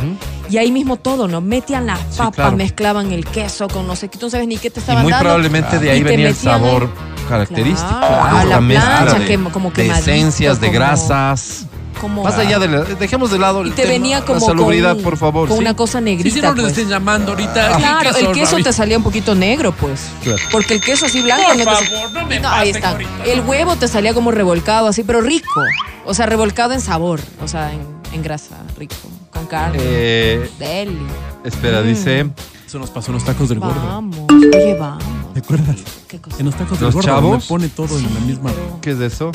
Y 0.50 0.58
ahí 0.58 0.72
mismo 0.72 0.98
todo, 0.98 1.28
¿no? 1.30 1.40
Metían 1.40 1.88
las 1.88 2.00
papas, 2.18 2.36
claro. 2.36 2.58
mezclaban 2.58 3.12
el 3.14 3.26
queso 3.26 3.70
con 3.70 3.88
no 3.88 3.96
sé 3.96 4.10
qué, 4.10 4.18
tú 4.18 4.26
no 4.26 4.30
sabes 4.30 4.48
ni 4.48 4.58
qué 4.58 4.70
te 4.70 4.80
Y 4.80 4.82
estaban 4.82 5.04
muy 5.04 5.12
dando. 5.12 5.24
probablemente 5.24 5.80
de 5.80 5.86
Y 5.88 5.90
ahí 5.90 6.04
venía 6.04 6.28
el 6.28 6.36
sabor 6.36 6.90
característico. 7.30 7.90
Claro, 8.00 8.50
la 8.50 8.60
mezcla 8.62 8.98
plancha, 9.04 9.20
de, 9.20 9.26
que- 9.26 9.38
como 9.52 9.72
de 9.72 9.88
esencias, 9.88 10.60
de 10.60 10.70
grasas. 10.70 11.66
Como. 12.02 12.24
Más 12.24 12.36
allá 12.38 12.58
de 12.60 12.68
la, 12.68 12.82
dejemos 12.82 13.30
de 13.32 13.38
lado 13.40 13.64
Y 13.64 13.70
el 13.70 13.76
te 13.76 13.84
tema, 13.84 13.94
venía 13.94 14.22
como. 14.26 14.40
la 14.40 14.46
salubridad, 14.46 14.96
con, 14.96 15.04
por 15.04 15.18
favor. 15.18 15.48
Con 15.48 15.58
¿sí? 15.58 15.62
una 15.64 15.76
cosa 15.76 16.00
Sí, 16.00 16.04
negrita. 16.06 16.36
si 16.36 16.42
no 16.42 16.48
nos 16.50 16.60
pues. 16.62 16.68
estén 16.74 16.90
llamando 16.90 17.32
ahorita. 17.32 17.78
Claro, 17.78 18.10
el 18.18 18.32
queso 18.32 18.52
Ravi? 18.54 18.64
te 18.64 18.74
salía 18.74 18.98
un 18.98 19.04
poquito 19.04 19.36
negro, 19.36 19.72
pues. 19.72 20.08
Claro. 20.24 20.42
Porque 20.52 20.74
el 20.74 20.82
queso 20.82 21.06
así 21.06 21.22
blanco 21.22 21.44
Por 21.48 21.58
no 21.58 21.64
te 21.64 21.86
favor, 21.86 22.12
no 22.12 22.26
me 22.26 22.40
No, 22.40 22.50
ahí 22.50 22.70
está. 22.72 22.90
ahorita. 22.90 23.12
El 23.26 23.42
huevo 23.42 23.76
te 23.76 23.88
salía 23.88 24.14
como 24.14 24.32
revolcado 24.32 24.88
así, 24.88 25.04
pero 25.04 25.22
rico. 25.22 25.62
O 26.06 26.14
sea, 26.14 26.26
revolcado 26.26 26.74
en 26.74 26.82
sabor. 26.82 27.22
O 27.44 27.48
sea, 27.48 27.72
en, 27.72 27.82
en 28.12 28.24
grasa, 28.24 28.58
rico. 28.78 28.96
Con 29.32 29.46
carne. 29.46 29.78
Eh, 29.82 30.50
Deli. 30.60 30.98
espera, 31.44 31.82
Mm. 31.82 31.88
dice. 31.88 32.30
Eso 32.68 32.80
nos 32.80 32.90
pasó 32.90 33.12
en 33.12 33.16
los 33.16 33.26
tacos 33.26 33.50
del 33.50 33.60
gordo. 33.60 33.86
Vamos. 33.86 34.18
Oye, 34.32 34.76
vamos. 34.80 35.04
¿Te 35.34 35.40
acuerdas? 35.42 35.76
Qué 36.08 36.20
cosa. 36.22 36.38
En 36.40 36.46
los 36.46 36.56
tacos 36.56 36.80
del 36.80 36.86
¿Los 36.88 36.96
gordo 36.96 37.08
chavos? 37.08 37.44
me 37.44 37.48
pone 37.50 37.68
todo 37.70 37.98
en 37.98 38.14
la 38.14 38.20
misma. 38.22 38.52
¿Qué 38.82 38.92
es 38.92 39.00
eso? 39.02 39.32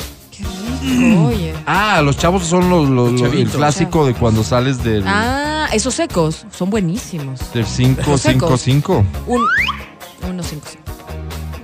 Oye. 1.25 1.53
Ah, 1.65 2.01
los 2.03 2.17
chavos 2.17 2.45
son 2.45 2.69
los, 2.69 2.87
los- 2.89 3.19
Los 3.19 3.33
el 3.33 3.47
clásico 3.49 4.05
de 4.05 4.13
cuando 4.13 4.43
sales 4.43 4.83
del, 4.83 5.03
Ah, 5.05 5.67
esos 5.73 5.93
secos 5.95 6.45
son 6.55 6.69
buenísimos. 6.69 7.39
del 7.53 7.65
5, 7.65 8.01
los 8.07 8.21
5, 8.21 8.45
secos. 8.47 8.61
5, 8.61 9.05
Un. 9.27 9.41
Uno, 10.29 10.43
cinco, 10.43 10.67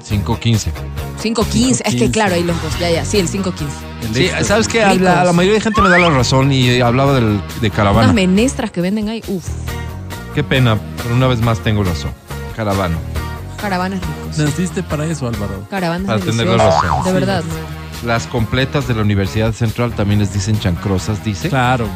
5, 0.04 0.40
15. 0.40 0.72
5, 1.20 1.46
15. 1.46 1.84
Es 1.86 1.96
que 1.96 2.08
5.15. 2.08 2.12
claro, 2.12 2.36
ahí 2.36 2.44
los 2.44 2.62
dos. 2.62 2.78
Ya, 2.80 2.90
ya. 2.92 3.06
Sí, 3.06 3.18
el 3.20 3.28
5, 3.28 3.52
15. 3.54 3.74
El 4.02 4.14
Sí. 4.16 4.46
¿sabes 4.46 4.68
qué? 4.68 4.84
A 4.84 4.94
la, 4.96 5.22
a 5.22 5.26
la 5.26 5.34
mayoría 5.34 5.58
de 5.60 5.62
gente 5.64 5.82
me 5.82 5.90
da 5.90 5.98
la 5.98 6.10
razón 6.10 6.52
y 6.52 6.82
hablaba 6.82 7.14
del, 7.14 7.42
de 7.62 7.72
caravana. 7.72 8.04
Unas 8.08 8.16
menestras 8.16 8.72
que 8.72 8.82
venden 8.82 9.10
ahí. 9.10 9.24
Uf. 9.28 9.46
Qué 10.36 10.44
pena, 10.44 10.78
pero 11.02 11.16
una 11.16 11.28
vez 11.28 11.40
más 11.42 11.60
tengo 11.60 11.84
razón. 11.84 12.12
Caravana. 12.56 12.98
Caravanas 13.62 14.00
ricos. 14.02 14.38
Naciste 14.38 14.84
para 14.84 15.06
eso, 15.06 15.28
Álvaro. 15.28 15.66
Caravanas 15.70 16.08
Para 16.08 16.20
tener 16.20 16.46
deliciosas. 16.48 16.82
razón. 16.84 17.04
De 17.04 17.10
Sí, 17.10 17.14
verdad. 17.14 17.44
Las 18.06 18.28
completas 18.28 18.88
de 18.88 18.96
la 18.96 19.02
Universidad 19.02 19.54
Central 19.54 19.94
también 19.94 20.20
les 20.20 20.34
dicen 20.34 20.60
chancrosas, 20.60 21.24
dice. 21.24 21.50
Claro. 21.50 21.88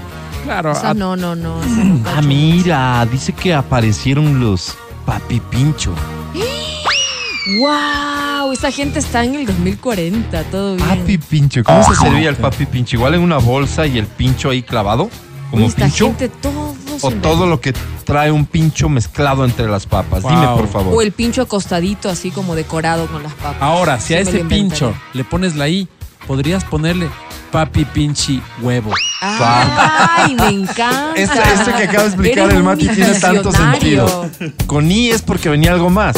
Claro. 0.44 0.74
A- 0.82 0.94
no, 0.94 1.16
no, 1.16 1.36
no. 1.36 1.56
Ah, 2.16 2.22
mira, 2.22 3.06
dice 3.12 3.34
que 3.34 3.54
aparecieron 3.54 4.40
los 4.40 4.74
papi 5.06 5.40
pincho. 5.40 5.94
¡Wow! 7.60 8.52
Esa 8.52 8.72
gente 8.72 9.00
está 9.00 9.24
en 9.24 9.36
el 9.36 9.46
2040, 9.46 10.44
todo 10.46 10.76
bien. 10.76 10.88
Papi 10.88 11.18
pincho, 11.18 11.64
¿cómo 11.64 11.84
se 11.84 11.96
servía 11.96 12.30
el 12.30 12.36
papi 12.36 12.66
pincho? 12.66 12.96
Igual 12.98 13.16
en 13.16 13.22
una 13.22 13.38
bolsa 13.38 13.86
y 13.86 13.98
el 13.98 14.06
pincho 14.06 14.50
ahí 14.50 14.64
clavado, 14.64 15.10
como 15.52 15.64
Uy, 15.64 15.70
esta 15.70 15.86
pincho, 15.86 16.08
gente 16.08 16.30
todos 16.30 16.76
o 17.02 17.12
todo 17.12 17.46
lo 17.46 17.62
que 17.62 17.74
trae 18.06 18.32
un 18.32 18.46
pincho 18.46 18.90
mezclado 18.90 19.46
entre 19.46 19.68
las 19.68 19.86
papas. 19.86 20.24
Wow. 20.24 20.32
Dime 20.32 20.48
por 20.48 20.68
favor. 20.68 20.94
O 20.96 21.02
el 21.02 21.12
pincho 21.12 21.42
acostadito, 21.42 22.10
así 22.10 22.32
como 22.32 22.56
decorado 22.56 23.06
con 23.08 23.22
las 23.24 23.34
papas. 23.34 23.62
Ahora, 23.62 24.00
si 24.00 24.14
a 24.16 24.24
Sí 24.24 24.30
ese 24.30 24.46
pincho 24.46 24.94
le 25.14 25.24
pones 25.24 25.56
la 25.56 25.68
I, 25.70 25.88
podrías 26.26 26.64
ponerle 26.64 27.10
papi 27.52 27.86
pinchi 27.86 28.42
huevo. 28.62 28.92
¡Ay, 29.22 30.36
me 30.36 30.48
encanta! 30.64 31.14
Este, 31.16 31.40
este 31.40 31.72
que 31.74 31.84
acaba 31.84 32.04
de 32.04 32.10
explicar 32.10 32.50
el 32.52 32.64
Mati 32.64 32.88
tiene 32.90 33.14
tanto 33.20 33.52
sentido. 33.52 34.30
Con 34.66 34.92
I 34.92 35.10
es 35.10 35.22
porque 35.22 35.50
venía 35.50 35.72
algo 35.74 35.90
más. 35.90 36.16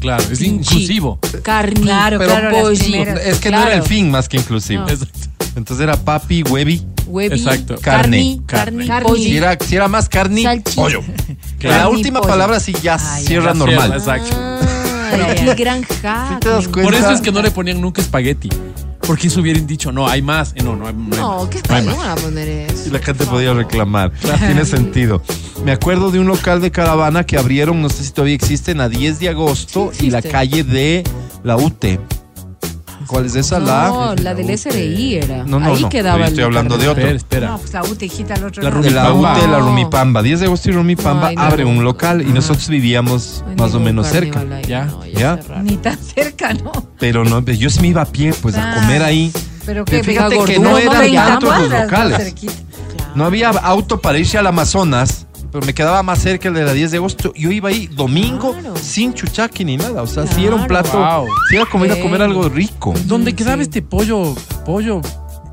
Claro, 0.00 0.22
es 0.30 0.38
Pinchi. 0.38 0.74
inclusivo. 0.74 1.18
Carne, 1.42 1.80
Claro, 1.80 2.18
pero 2.18 2.30
claro, 2.30 2.50
las 2.50 2.60
pollo. 2.62 2.78
primeras. 2.78 3.20
Es 3.26 3.38
que 3.38 3.50
no 3.50 3.56
era 3.58 3.66
el 3.68 3.72
Claro. 3.80 3.84
fin 3.86 4.10
más 4.10 4.28
que 4.28 4.36
inclusivo. 4.36 4.82
No. 4.82 4.88
Exacto. 4.90 5.18
Entonces 5.56 5.82
era 5.82 5.96
papi, 5.96 6.42
huevi. 6.42 6.86
Huevi, 7.06 7.38
Exacto. 7.38 7.76
carne, 7.80 8.40
Carne. 8.46 8.46
carne, 8.46 8.86
Carne. 8.86 9.08
pollo. 9.08 9.22
Si 9.22 9.36
era, 9.36 9.56
si 9.58 9.74
era 9.74 9.88
más 9.88 10.08
carne, 10.08 10.42
Salchicha. 10.42 10.74
pollo. 10.82 11.00
Claro. 11.00 11.14
La 11.62 11.70
Carne 11.84 11.96
última 11.96 12.20
pollo. 12.20 12.30
palabra 12.30 12.60
sí 12.60 12.74
ya 12.82 12.98
Ay, 13.00 13.24
cierra 13.24 13.52
ya 13.52 13.58
normal. 13.58 13.78
cierra, 13.92 13.96
exacto. 13.96 14.36
Ah, 14.38 15.34
qué 15.34 15.54
gran 15.54 15.82
hack. 15.82 16.28
Sí 16.28 16.34
te 16.40 16.48
das 16.50 16.66
me 16.66 16.72
cuenta. 16.72 16.90
Por 16.90 16.94
eso 16.94 17.10
es 17.12 17.20
que 17.22 17.32
no 17.32 17.40
le 17.42 17.50
ponían 17.50 17.80
nunca 17.80 18.02
espagueti. 18.02 18.50
Porque 19.06 19.28
eso 19.28 19.40
hubieran 19.40 19.66
dicho, 19.66 19.92
no, 19.92 20.08
hay 20.08 20.20
más. 20.22 20.52
Eh, 20.56 20.62
No, 20.64 20.74
no 20.76 20.86
hay, 20.86 20.94
no 20.94 21.14
hay 21.14 21.20
No, 21.20 21.38
más. 21.40 21.48
¿qué 21.48 21.62
No 21.68 21.74
hay 21.74 21.80
está? 21.80 21.84
más. 21.84 21.84
No 21.84 21.96
van 21.96 22.10
a 22.10 22.16
poner 22.16 22.48
eso. 22.48 22.88
Y 22.88 22.90
la 22.90 22.98
gente 22.98 23.24
podía 23.26 23.54
reclamar. 23.54 24.12
Tiene 24.38 24.64
sentido. 24.64 25.22
Me 25.64 25.72
acuerdo 25.72 26.10
de 26.10 26.18
un 26.18 26.26
local 26.26 26.60
de 26.60 26.70
caravana 26.70 27.24
que 27.24 27.36
abrieron, 27.38 27.80
no 27.82 27.88
sé 27.88 28.04
si 28.04 28.10
todavía 28.12 28.34
existen, 28.34 28.80
a 28.80 28.88
10 28.88 29.20
de 29.20 29.28
agosto 29.28 29.90
Sí 29.92 30.06
y 30.06 30.10
la 30.10 30.22
calle 30.22 30.64
de 30.64 31.04
la 31.44 31.56
UTE. 31.56 32.00
¿Cuál 33.06 33.26
es 33.26 33.34
esa? 33.36 33.58
No, 33.60 33.66
la 33.66 34.14
la 34.22 34.34
del 34.34 34.58
SRI 34.58 35.14
era. 35.16 35.44
No, 35.44 35.60
no, 35.60 35.72
Ahí 35.74 35.82
no, 35.82 35.88
quedaba 35.88 36.18
yo 36.18 36.24
el 36.24 36.28
estoy 36.30 36.44
hablando 36.44 36.76
de 36.76 36.88
otro. 36.88 37.02
Espera, 37.02 37.16
espera. 37.16 37.48
No, 37.48 37.58
pues 37.58 37.72
la 37.72 37.82
UTE, 37.84 38.06
hijita, 38.06 38.34
al 38.34 38.44
otro 38.44 38.62
La 38.62 38.70
lado. 38.70 38.82
de 38.82 38.90
la 38.90 39.04
Rumipamba. 39.08 39.38
UTE, 39.38 39.48
la. 39.48 39.58
Rumipamba. 39.60 40.22
10 40.22 40.40
de 40.40 40.46
agosto 40.46 40.68
y 40.70 40.72
Rumipamba 40.72 41.28
Ay, 41.28 41.36
no. 41.36 41.42
abre 41.42 41.64
un 41.64 41.84
local 41.84 42.22
y 42.22 42.32
nosotros 42.32 42.68
vivíamos 42.68 43.44
más 43.56 43.70
o 43.70 43.78
ningún 43.78 43.84
menos 43.84 44.06
cerca. 44.08 44.40
ahí, 44.40 44.64
Ya. 44.66 44.84
no, 44.86 45.04
Ya. 45.06 45.36
cerraron. 45.36 45.64
Ni 45.64 45.76
tan 45.76 45.98
cerca, 45.98 46.52
¿no? 46.54 46.72
Pero 46.98 47.24
no, 47.24 47.40
yo 47.44 47.70
sí 47.70 47.80
me 47.80 47.88
iba 47.88 48.02
a 48.02 48.06
pie, 48.06 48.32
pues 48.42 48.56
a 48.56 48.72
Ah. 48.72 48.74
comer 48.80 49.02
ahí. 49.02 49.32
Pero 49.64 49.84
que 49.84 50.02
fíjate 50.02 50.38
que 50.44 50.58
no 50.58 50.78
eran 50.78 51.12
tantos 51.12 51.58
los 51.60 51.70
locales. 51.70 52.34
No 53.14 53.24
había 53.24 53.48
auto 53.50 54.00
para 54.00 54.18
irse 54.18 54.36
al 54.38 54.46
Amazonas, 54.46 55.25
pero 55.50 55.64
me 55.66 55.74
quedaba 55.74 56.02
más 56.02 56.18
cerca 56.20 56.48
el 56.48 56.54
de 56.54 56.64
la 56.64 56.72
10 56.72 56.90
de 56.90 56.96
agosto. 56.98 57.32
Yo 57.34 57.50
iba 57.50 57.68
ahí 57.68 57.86
domingo 57.88 58.52
Claro. 58.52 58.76
sin 58.76 59.14
chuchaqui 59.14 59.64
ni 59.64 59.76
nada. 59.76 60.02
O 60.02 60.06
sea, 60.06 60.26
si 60.26 60.44
era 60.44 60.54
un 60.54 60.66
plato, 60.66 60.98
Wow. 60.98 61.26
si 61.48 61.56
era 61.56 61.66
comer 61.66 61.92
a 61.92 62.00
comer 62.00 62.22
algo 62.22 62.48
rico. 62.48 62.94
¿Dónde 63.04 63.34
quedaba 63.34 63.56
sí. 63.56 63.62
este 63.62 63.82
pollo, 63.82 64.34
pollo, 64.64 65.00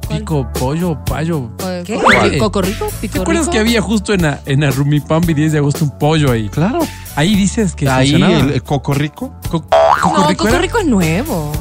pico, 0.10 0.48
pollo, 0.60 0.98
payo? 1.06 1.50
Eh, 1.66 1.84
¿Qué? 1.86 1.96
¿Coco- 1.96 2.10
¿Qué? 2.30 2.38
¿Coco 2.38 2.62
rico? 2.62 2.88
¿Te 2.88 3.08
¿Pico 3.08 3.22
acuerdas 3.22 3.46
rico? 3.46 3.54
que 3.54 3.60
había 3.60 3.82
justo 3.82 4.14
en 4.14 4.22
la, 4.24 4.42
en 4.46 4.60
la 4.62 4.72
Rumipambi 4.72 5.34
10 5.34 5.52
de 5.54 5.58
agosto 5.60 5.86
un 5.86 5.98
pollo 5.98 6.32
ahí? 6.32 6.50
Claro. 6.50 6.80
Ahí 7.16 7.36
dices 7.36 7.76
que 7.76 7.88
Ahí 7.90 8.12
funcionaba. 8.12 8.40
el, 8.44 8.50
el 8.52 8.64
coco 8.64 8.94
rico. 8.94 9.34
Co- 9.50 9.66
No, 9.72 10.02
¿Coco 10.02 10.28
Rico 10.28 10.38
Coco 10.44 10.48
era? 10.50 10.60
Rico 10.60 10.78
es 10.80 10.86
nuevo. 10.86 11.52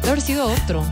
Debe 0.00 0.12
haber 0.12 0.20
sido 0.22 0.46
otro. 0.46 0.82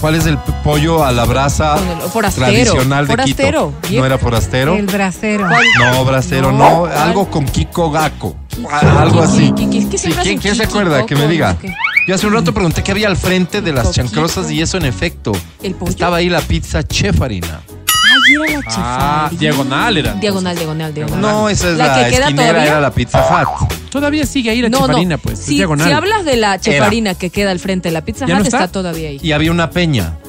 ¿Cuál 0.00 0.14
es 0.14 0.24
el 0.24 0.38
pollo 0.64 1.04
a 1.04 1.12
la 1.12 1.26
brasa 1.26 1.76
forastero. 2.10 2.46
tradicional 2.46 3.06
de 3.06 3.12
Forastero, 3.12 3.74
Quito? 3.82 4.00
¿No 4.00 4.06
era 4.06 4.18
forastero? 4.18 4.76
El 4.76 4.86
bracero. 4.86 5.46
No, 5.78 6.04
brasero, 6.06 6.52
No. 6.52 6.86
Algo 6.86 7.30
con 7.30 7.44
Kiko 7.44 7.90
Gaco. 7.90 8.34
Algo 8.70 9.20
así. 9.22 9.52
Kiki, 9.52 9.86
¿qué 9.86 9.98
Sí, 9.98 10.12
¿quién, 10.40 10.54
se 10.54 10.64
acuerda? 10.64 11.04
Que 11.04 11.14
me 11.16 11.26
diga. 11.28 11.56
qué? 11.58 11.74
Yo 12.06 12.14
hace 12.14 12.26
un 12.26 12.32
rato 12.32 12.54
pregunté 12.54 12.82
qué 12.82 12.92
había 12.92 13.08
al 13.08 13.16
frente 13.16 13.60
de 13.60 13.72
las 13.72 13.92
chancrosas 13.92 14.50
y 14.50 14.62
eso 14.62 14.78
en 14.78 14.86
efecto. 14.86 15.32
¿El 15.62 15.74
pollo? 15.74 15.90
Estaba 15.90 16.16
ahí 16.16 16.30
la 16.30 16.40
pizza 16.40 16.82
Chef 16.82 17.20
Harina. 17.20 17.60
Ay, 17.68 17.79
era 18.28 18.58
la 18.58 18.62
Ah, 18.76 19.30
diagonal 19.32 19.96
era, 19.96 20.08
entonces. 20.12 20.20
Diagonal, 20.20 20.56
diagonal, 20.56 20.94
diagonal. 20.94 21.20
No, 21.20 21.48
esa 21.48 21.70
es 21.70 21.76
la, 21.78 21.86
La 21.86 21.94
que 22.04 22.10
queda 22.10 22.20
esquinera, 22.26 22.48
todavía. 22.50 22.70
era 22.72 22.80
la 22.80 22.90
Pizza 22.92 23.26
Hut. 23.60 23.72
Todavía 23.90 24.26
sigue 24.26 24.50
ahí 24.50 24.62
la 24.62 24.68
no, 24.68 24.86
chefarina, 24.86 25.16
no. 25.16 25.22
pues. 25.22 25.38
es 25.40 25.44
Si, 25.46 25.54
diagonal. 25.56 25.86
si 25.86 25.92
hablas 25.92 26.24
de 26.24 26.36
la 26.36 26.60
chefarina 26.60 27.14
que 27.14 27.30
queda 27.30 27.50
al 27.50 27.58
frente 27.58 27.88
de 27.88 27.92
la 27.92 28.04
Pizza 28.04 28.26
¿Ya 28.26 28.34
Hut, 28.34 28.40
no 28.40 28.44
está? 28.44 28.58
está? 28.58 28.72
todavía 28.72 29.08
ahí. 29.08 29.18
Y 29.22 29.32
había 29.32 29.50
una 29.50 29.70
peña. 29.70 30.16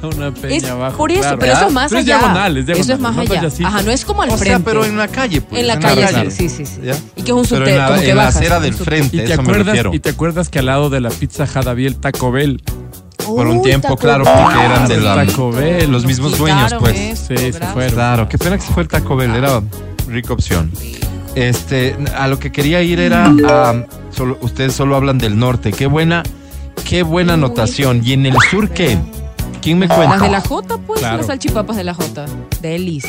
Una 0.00 0.30
peña 0.32 0.56
Es 0.56 0.64
abajo. 0.64 0.96
por 0.96 1.10
eso, 1.10 1.22
claro. 1.22 1.38
pero 1.40 1.52
eso 1.54 1.66
es 1.66 1.72
más 1.72 1.88
Pero 1.90 1.98
allá. 2.00 2.14
Es 2.14 2.20
diagonal, 2.20 2.56
es 2.56 2.66
diagonal. 2.66 2.84
Eso 2.84 2.92
es 2.94 3.00
más 3.00 3.16
no 3.16 3.20
allá. 3.22 3.48
Ajá, 3.66 3.82
no 3.82 3.90
es 3.90 4.04
como 4.04 4.22
al 4.22 4.30
O 4.30 4.36
frente. 4.36 4.46
sea, 4.56 4.64
pero 4.64 4.84
en 4.84 4.96
la 4.96 5.08
calle, 5.08 5.40
pues. 5.40 5.60
En 5.60 5.66
la 5.66 5.80
calle, 5.80 6.30
sí, 6.30 6.48
sí, 6.48 6.64
sí. 6.66 6.80
¿Ya? 6.84 6.94
Y 7.16 7.22
que 7.22 7.30
es 7.32 7.36
un 7.36 7.42
Pero 7.44 7.56
subte, 7.66 7.70
en 7.72 7.78
la, 7.78 7.86
como 7.88 8.00
que 8.00 8.10
en 8.10 8.16
la 8.16 8.22
bajas. 8.22 8.36
acera 8.36 8.60
del 8.60 8.74
frente, 8.74 9.16
¿Y 9.16 9.20
te, 9.24 9.32
eso 9.32 9.42
me 9.42 9.48
acuerdas, 9.48 9.66
refiero. 9.66 9.94
y 9.94 9.98
te 9.98 10.10
acuerdas 10.10 10.48
que 10.50 10.60
al 10.60 10.66
lado 10.66 10.88
de 10.88 11.00
la 11.00 11.10
Pizza 11.10 11.44
Hut 11.52 11.66
había 11.66 11.88
el 11.88 11.96
Taco 11.96 12.30
Bell. 12.30 12.62
Por 13.36 13.46
un 13.46 13.62
tiempo, 13.62 13.88
Taco 13.88 13.96
claro, 14.00 14.24
Bell. 14.24 14.34
porque 14.42 14.64
eran 14.64 14.88
de 14.88 15.00
la, 15.00 15.14
Taco 15.26 15.50
Bell. 15.52 15.90
los 15.92 16.04
mismos 16.04 16.36
dueños, 16.38 16.64
Quitaron 16.64 16.82
pues. 16.84 16.98
eso, 16.98 17.24
Sí, 17.28 17.52
se 17.52 17.66
fueron. 17.66 17.94
Claro, 17.94 18.28
qué 18.28 18.38
pena 18.38 18.56
que 18.56 18.62
se 18.62 18.72
fue 18.72 18.82
el 18.82 18.88
Taco 18.88 19.16
Bell, 19.16 19.34
era 19.34 19.62
rica 20.08 20.32
opción. 20.32 20.70
Este, 21.34 21.96
a 22.16 22.26
lo 22.26 22.38
que 22.38 22.50
quería 22.50 22.82
ir 22.82 22.98
era 23.00 23.26
a, 23.26 23.84
solo, 24.10 24.38
ustedes 24.40 24.74
solo 24.74 24.96
hablan 24.96 25.18
del 25.18 25.38
norte, 25.38 25.72
qué 25.72 25.86
buena, 25.86 26.22
qué 26.88 27.02
buena 27.02 27.34
Uy. 27.34 27.38
anotación. 27.38 28.00
¿Y 28.04 28.12
en 28.14 28.26
el 28.26 28.36
sur 28.50 28.70
qué? 28.70 28.98
¿Quién 29.62 29.78
me 29.78 29.86
Las 29.86 29.96
cuenta? 29.96 30.18
de 30.18 30.30
la 30.30 30.40
J, 30.40 30.78
pues, 30.86 31.00
Claro. 31.00 31.18
las 31.18 31.26
salchipapas 31.26 31.76
de 31.76 31.84
la 31.84 31.94
J. 31.94 32.24
Delis. 32.62 33.04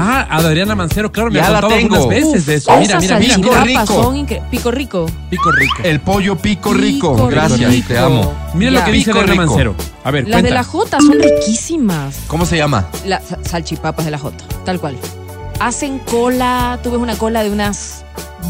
Ah, 0.00 0.26
Adriana 0.30 0.74
Mancero, 0.74 1.10
claro, 1.10 1.30
me 1.30 1.38
Ya 1.38 1.46
ha 1.46 1.50
la 1.50 1.60
contado 1.60 1.80
tengo. 1.80 1.94
algunas 1.96 2.14
veces 2.24 2.46
de 2.46 2.54
eso. 2.54 2.70
Mira, 2.78 3.00
mira, 3.00 3.18
mira, 3.18 3.34
Pico 3.36 3.54
rico. 3.64 3.86
son 3.86 4.26
Pico 4.50 4.70
rico. 4.70 5.06
Pico 5.30 5.50
rico. 5.52 5.74
El 5.82 6.00
pollo 6.00 6.36
pico 6.36 6.72
rico, 6.72 7.14
Pico 7.14 7.26
gracias, 7.26 7.70
rico. 7.70 7.88
te 7.88 7.98
amo. 7.98 8.32
Mira 8.54 8.70
lo 8.70 8.84
que 8.84 8.92
dice 8.92 9.10
Adriana. 9.10 9.34
Mancero. 9.46 9.74
A 10.04 10.10
ver, 10.10 10.24
Las 10.24 10.32
cuenta. 10.40 10.48
de 10.48 10.54
la 10.54 10.64
J 10.64 11.00
son 11.00 11.18
riquísimas. 11.20 12.20
¿Cómo 12.28 12.46
se 12.46 12.56
llama? 12.56 12.86
Las 13.06 13.24
sa- 13.24 13.38
salchipapas 13.44 14.04
de 14.04 14.10
la 14.10 14.18
J, 14.18 14.36
tal 14.64 14.78
cual. 14.80 14.96
Hacen 15.60 15.98
cola, 15.98 16.78
tú 16.82 16.90
ves 16.92 17.00
una 17.00 17.16
cola 17.16 17.42
de 17.42 17.50
unas 17.50 18.04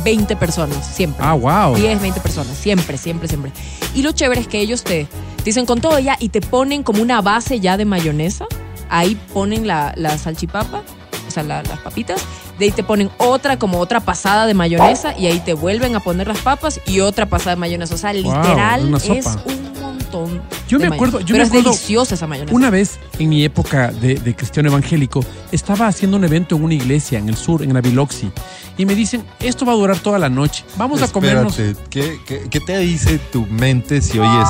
20 0.04 0.36
personas, 0.36 0.86
siempre. 0.86 1.24
Ah, 1.26 1.32
wow. 1.32 1.74
10, 1.74 2.00
20 2.00 2.20
personas, 2.20 2.54
siempre, 2.56 2.98
siempre, 2.98 3.28
siempre. 3.28 3.50
Y 3.94 4.02
lo 4.02 4.12
chévere 4.12 4.42
es 4.42 4.46
que 4.48 4.60
ellos 4.60 4.84
te, 4.84 5.06
te 5.36 5.44
dicen 5.44 5.64
con 5.64 5.80
todo 5.80 5.98
ya 5.98 6.16
y 6.20 6.28
te 6.28 6.40
ponen 6.42 6.82
como 6.82 7.00
una 7.02 7.22
base 7.22 7.60
ya 7.60 7.76
de 7.78 7.86
mayonesa. 7.86 8.44
Ahí 8.90 9.16
ponen 9.32 9.66
la, 9.66 9.92
la 9.96 10.16
salchipapa, 10.18 10.82
o 11.28 11.30
sea, 11.30 11.42
la- 11.42 11.62
las 11.62 11.78
papitas. 11.80 12.20
De 12.58 12.64
ahí 12.66 12.70
te 12.72 12.82
ponen 12.82 13.10
otra, 13.18 13.58
como 13.58 13.78
otra 13.78 14.00
pasada 14.00 14.46
de 14.46 14.54
mayonesa. 14.54 15.16
Y 15.16 15.26
ahí 15.26 15.38
te 15.40 15.52
vuelven 15.54 15.94
a 15.94 16.00
poner 16.00 16.26
las 16.26 16.38
papas 16.38 16.80
y 16.86 17.00
otra 17.00 17.26
pasada 17.26 17.50
de 17.50 17.56
mayonesa. 17.60 17.94
O 17.94 17.98
sea, 17.98 18.12
literal 18.12 18.92
es 18.96 19.26
un 19.46 19.72
montón. 19.80 20.42
Yo 20.68 20.78
de 20.78 20.88
me 20.90 20.96
acuerdo- 20.96 21.20
yo 21.20 21.26
Pero 21.26 21.38
me 21.38 21.42
es 21.44 21.48
acuerdo 21.50 21.70
deliciosa 21.70 22.14
esa 22.14 22.26
mayonesa. 22.26 22.54
Una 22.54 22.70
vez, 22.70 22.98
en 23.18 23.28
mi 23.28 23.44
época 23.44 23.88
de, 23.92 24.14
de 24.16 24.34
cristiano 24.34 24.68
evangélico, 24.68 25.24
estaba 25.52 25.86
haciendo 25.86 26.16
un 26.16 26.24
evento 26.24 26.56
en 26.56 26.64
una 26.64 26.74
iglesia 26.74 27.18
en 27.18 27.28
el 27.28 27.36
sur, 27.36 27.62
en 27.62 27.72
la 27.72 27.80
Biloxi, 27.80 28.30
y 28.76 28.84
me 28.86 28.94
dicen, 28.94 29.24
esto 29.40 29.64
va 29.66 29.72
a 29.72 29.76
durar 29.76 29.98
toda 29.98 30.18
la 30.18 30.28
noche, 30.28 30.64
vamos 30.76 31.02
a 31.02 31.08
comernos... 31.08 31.58
Espérate, 31.58 31.88
¿qué, 31.90 32.18
qué, 32.26 32.48
qué 32.50 32.60
te 32.60 32.78
dice 32.78 33.18
tu 33.18 33.44
mente 33.46 34.00
si 34.02 34.18
oyes 34.18 34.48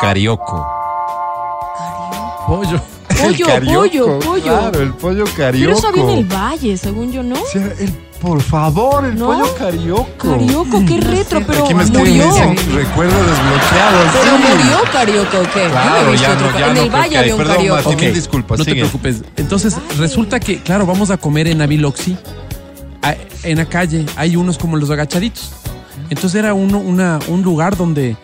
carioco? 0.00 0.66
Pollo. 2.46 2.80
Pollo, 3.22 3.46
pollo, 3.64 4.18
pollo. 4.20 4.42
Claro, 4.42 4.80
el 4.82 4.92
pollo 4.94 5.24
carioco. 5.36 5.66
Pero 5.66 5.78
eso 5.78 5.88
había 5.88 6.02
en 6.12 6.18
el 6.18 6.24
valle, 6.24 6.76
según 6.76 7.12
yo, 7.12 7.22
¿no? 7.22 7.34
O 7.40 7.46
sea, 7.46 7.62
el- 7.78 7.92
por 8.20 8.40
favor, 8.40 9.04
el 9.04 9.16
¿No? 9.18 9.26
pollo 9.26 9.54
carioco. 9.56 10.30
Carioco, 10.30 10.82
qué 10.86 11.00
retro, 11.00 11.42
pero 11.46 11.64
Aquí 11.64 11.74
me 11.74 11.84
murió. 11.84 12.24
dicen, 12.26 12.56
recuerdo 12.74 13.14
desbloqueado. 13.14 13.98
Pero 14.12 14.36
sí. 14.36 14.42
murió 14.42 14.78
Carioca, 14.92 15.38
¿o 15.38 15.42
qué? 15.42 15.60
Yo 15.60 15.68
no 15.68 15.68
he 15.68 15.70
Claro, 15.70 16.10
visto 16.10 16.26
ya 16.26 16.32
otro 16.34 16.46
no, 16.46 16.52
ca- 16.52 16.58
ya 16.58 16.66
En 16.68 16.74
no 16.74 16.80
el 16.82 16.90
valle 16.90 17.18
había 17.18 17.34
un 17.34 17.38
Perdón, 17.38 17.96
mil 18.00 18.14
disculpas, 18.14 18.58
No 18.58 18.64
te 18.64 18.72
preocupes. 18.72 19.22
Entonces, 19.36 19.76
resulta 19.98 20.40
que, 20.40 20.60
claro, 20.62 20.86
vamos 20.86 21.10
a 21.10 21.18
comer 21.18 21.46
en 21.48 21.60
Aviloxi. 21.60 22.16
a- 23.02 23.14
En 23.42 23.58
la 23.58 23.66
calle 23.66 24.04
hay 24.16 24.34
unos 24.34 24.56
como 24.58 24.76
los 24.78 24.90
agachaditos. 24.90 25.52
Entonces 26.08 26.34
era 26.38 26.54
uno, 26.54 26.78
una, 26.78 27.18
un 27.28 27.42
lugar 27.42 27.76
donde 27.76 28.16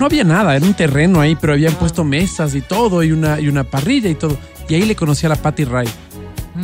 no 0.00 0.06
había 0.06 0.24
nada, 0.24 0.56
era 0.56 0.64
un 0.66 0.74
terreno 0.74 1.20
ahí, 1.20 1.36
pero 1.40 1.52
habían 1.52 1.74
puesto 1.74 2.02
mesas 2.02 2.54
y 2.54 2.62
todo, 2.62 3.02
y 3.04 3.12
una, 3.12 3.38
y 3.38 3.48
una 3.48 3.62
parrilla 3.64 4.08
y 4.08 4.14
todo. 4.14 4.36
Y 4.68 4.74
ahí 4.74 4.82
le 4.82 4.96
conocí 4.96 5.26
a 5.26 5.28
la 5.28 5.36
Patty 5.36 5.64
Ray. 5.64 5.86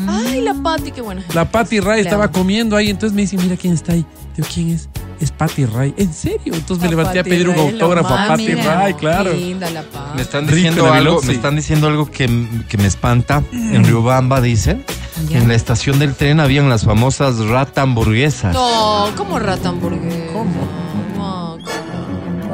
Ay, 0.08 0.40
la 0.40 0.54
Pati, 0.54 0.90
qué 0.90 1.00
buena. 1.00 1.22
La 1.34 1.50
Patty 1.50 1.80
Ray 1.80 2.00
estaba 2.00 2.30
comiendo 2.30 2.76
ahí, 2.76 2.90
entonces 2.90 3.14
me 3.14 3.22
dice, 3.22 3.36
mira 3.36 3.56
quién 3.56 3.74
está 3.74 3.92
ahí. 3.92 4.04
Digo, 4.36 4.48
¿quién 4.52 4.70
es? 4.70 4.88
Es 5.20 5.30
Patty 5.30 5.64
Ray. 5.64 5.94
¿En 5.96 6.12
serio? 6.12 6.52
Entonces 6.54 6.78
me 6.78 6.84
La 6.84 6.90
levanté 6.90 7.20
a 7.20 7.24
pedir 7.24 7.48
un 7.48 7.54
Ray, 7.56 7.70
autógrafo 7.70 8.08
a 8.14 8.26
Patty 8.28 8.48
mira. 8.48 8.82
Ray, 8.82 8.94
claro. 8.94 9.32
Linda 9.32 9.70
la 9.70 9.82
Pati. 9.82 10.16
Me 10.16 10.22
están 10.22 10.46
diciendo 10.46 10.86
en 10.88 10.94
algo, 10.94 11.22
me 11.22 11.32
están 11.32 11.56
diciendo 11.56 11.86
algo 11.88 12.10
que, 12.10 12.46
que 12.68 12.76
me 12.78 12.86
espanta. 12.86 13.42
En 13.52 13.84
Riobamba 13.84 14.40
dicen 14.40 14.84
que 15.28 15.34
Ya. 15.34 15.38
en 15.38 15.48
la 15.48 15.54
estación 15.54 15.98
del 15.98 16.14
tren 16.14 16.40
habían 16.40 16.68
las 16.68 16.84
famosas 16.84 17.38
rata 17.38 17.80
hamburguesas. 17.82 18.52
No, 18.54 19.08
¿cómo 19.16 19.38
rata 19.38 19.70
hamburguesa? 19.70 20.32
¿Cómo? 20.34 20.75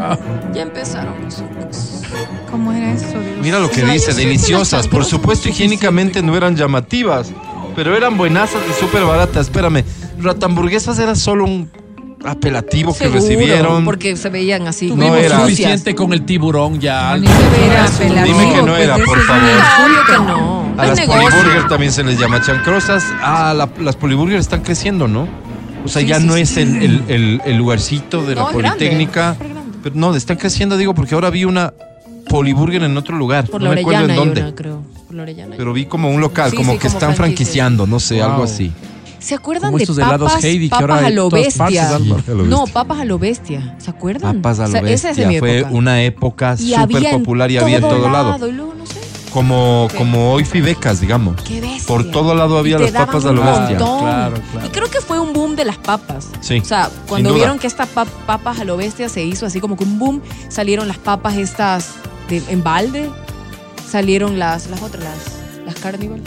Wow. 0.08 0.52
ya 0.54 0.62
empezaron 0.62 1.14
los 1.24 1.38
ojos. 1.40 2.02
¿Cómo 2.50 2.72
era 2.72 2.92
eso? 2.92 3.06
Dios? 3.08 3.38
Mira 3.42 3.58
lo 3.58 3.70
que 3.70 3.84
dice, 3.84 4.12
deliciosas. 4.14 4.88
Por 4.88 5.04
supuesto, 5.04 5.48
higiénicamente 5.48 6.22
no 6.22 6.36
eran 6.36 6.56
llamativas, 6.56 7.32
pero 7.76 7.96
eran 7.96 8.16
buenazas 8.16 8.60
y 8.70 8.80
súper 8.80 9.04
baratas. 9.04 9.46
Espérame, 9.46 9.84
rata 10.18 10.46
hamburguesas 10.46 10.98
era 10.98 11.14
solo 11.14 11.44
un 11.44 11.70
apelativo 12.24 12.94
que 12.96 13.08
recibieron. 13.08 13.84
Porque 13.84 14.16
se 14.16 14.28
veían 14.28 14.66
así. 14.68 14.88
No 14.90 14.96
Tuvimos 14.96 15.18
era. 15.18 15.40
suficiente 15.40 15.94
con 15.94 16.12
el 16.12 16.24
tiburón 16.24 16.78
ya. 16.80 17.16
Ni 17.16 17.26
siquiera 17.26 17.86
Dime 17.98 18.06
apelativo, 18.24 18.54
que 18.54 18.62
no 18.62 18.76
era, 18.76 18.94
pues, 18.96 19.06
por 19.06 19.18
ese 19.18 19.26
es 19.26 19.28
favor. 19.28 19.86
Obvio 19.86 19.98
que 20.06 20.32
no. 20.32 20.62
A 20.78 20.86
las 20.86 20.98
negocio. 20.98 21.22
poliburger 21.30 21.68
también 21.68 21.92
se 21.92 22.02
les 22.04 22.18
llama 22.18 22.40
chancrosas. 22.40 23.04
Ah, 23.22 23.52
la- 23.56 23.68
las 23.80 23.96
poliburger 23.96 24.38
están 24.38 24.62
creciendo, 24.62 25.06
¿no? 25.08 25.26
O 25.84 25.88
sea, 25.88 26.00
Sí, 26.00 26.08
ya 26.08 26.20
sí, 26.20 26.26
no 26.26 26.34
sí. 26.34 26.42
es 26.42 26.56
el, 26.58 26.76
el- 26.82 27.02
el- 27.08 27.42
el 27.44 27.56
lugarcito 27.56 28.22
de 28.24 28.36
No, 28.36 28.46
la 28.46 28.52
Politécnica. 28.52 29.34
grande. 29.38 29.51
Pero 29.82 29.94
no, 29.94 30.14
están 30.14 30.36
creciendo, 30.36 30.76
digo, 30.76 30.94
porque 30.94 31.14
ahora 31.14 31.30
vi 31.30 31.44
una 31.44 31.72
poliburger 32.28 32.82
en 32.84 32.96
otro 32.96 33.16
lugar. 33.16 33.46
Por 33.48 33.60
no 33.60 33.68
la 33.68 33.74
me 33.74 33.80
acuerdo 33.80 34.08
en 34.08 34.16
dónde. 34.16 34.40
una, 34.42 34.54
creo. 34.54 34.82
Por 35.08 35.26
Pero 35.56 35.72
vi 35.72 35.84
como 35.86 36.08
un 36.10 36.20
local, 36.20 36.50
Sí, 36.50 36.56
como 36.56 36.72
sí, 36.72 36.78
que 36.78 36.86
como 36.88 36.94
están 36.94 37.14
franquicia. 37.14 37.62
franquiciando, 37.64 37.86
no 37.86 38.00
sé, 38.00 38.16
Wow. 38.16 38.24
algo 38.30 38.42
así. 38.44 38.72
¿Se 39.18 39.34
acuerdan 39.36 39.68
Como 39.68 39.78
de 39.78 39.84
estos 39.84 39.96
papas, 39.98 40.14
helados 40.16 40.44
Heidi 40.44 40.68
que 40.68 40.74
ahora 40.74 40.86
papas 40.94 41.04
a 41.06 41.10
lo 41.10 41.28
partes, 41.30 41.58
bestia? 41.58 41.98
No, 42.48 42.64
papas 42.66 42.98
a 43.00 43.04
lo 43.04 43.18
bestia. 43.20 43.76
¿Se 43.78 43.90
acuerdan? 43.90 44.36
Papas 44.42 44.58
a 44.58 44.64
O 44.64 44.66
lo 44.66 44.72
sea, 44.72 44.80
esa 44.80 45.10
es 45.10 45.16
de 45.16 45.22
bestia. 45.24 45.28
mi 45.28 45.38
Fue 45.38 45.58
época. 45.58 45.74
una 45.76 46.02
época 46.02 46.56
súper 46.56 47.10
popular 47.12 47.50
y 47.50 47.58
había 47.58 47.76
en 47.76 47.82
todo 47.82 48.08
lado. 48.08 48.48
Y 48.48 48.52
luego, 48.52 48.74
no 48.76 48.84
sé, 48.86 48.98
Como, 49.32 49.88
como 49.96 50.32
hoy 50.32 50.44
Fibecas, 50.44 51.00
digamos. 51.00 51.40
qué 51.42 51.60
bestia. 51.60 51.86
Por 51.86 52.10
todo 52.10 52.34
lado 52.34 52.58
había 52.58 52.78
las 52.78 52.90
papas 52.92 53.24
a 53.24 53.32
daban 53.32 53.34
lo 53.36 53.40
un 53.42 53.46
bestia. 53.58 53.76
Claro, 53.78 54.36
claro. 54.52 54.66
Y 54.66 54.70
creo 54.70 54.90
que 54.90 55.00
fue 55.00 55.18
un 55.18 55.32
boom 55.32 55.56
de 55.56 55.64
las 55.64 55.78
papas. 55.78 56.28
Sí, 56.40 56.58
O 56.58 56.64
sea, 56.64 56.90
cuando 57.08 57.30
duda. 57.30 57.38
vieron 57.38 57.58
que 57.58 57.66
estas 57.66 57.88
pa- 57.88 58.04
papas 58.04 58.60
a 58.60 58.64
lo 58.64 58.76
bestia 58.76 59.08
se 59.08 59.24
hizo 59.24 59.46
así 59.46 59.60
como 59.60 59.76
que 59.76 59.84
un 59.84 59.98
boom, 59.98 60.20
salieron 60.48 60.86
las 60.86 60.98
papas 60.98 61.36
estas 61.36 61.90
de, 62.28 62.42
en 62.48 62.62
balde, 62.62 63.08
salieron 63.90 64.38
las, 64.38 64.66
las 64.68 64.82
otras, 64.82 65.02
las, 65.04 65.64
las 65.66 65.74
carnival. 65.76 66.20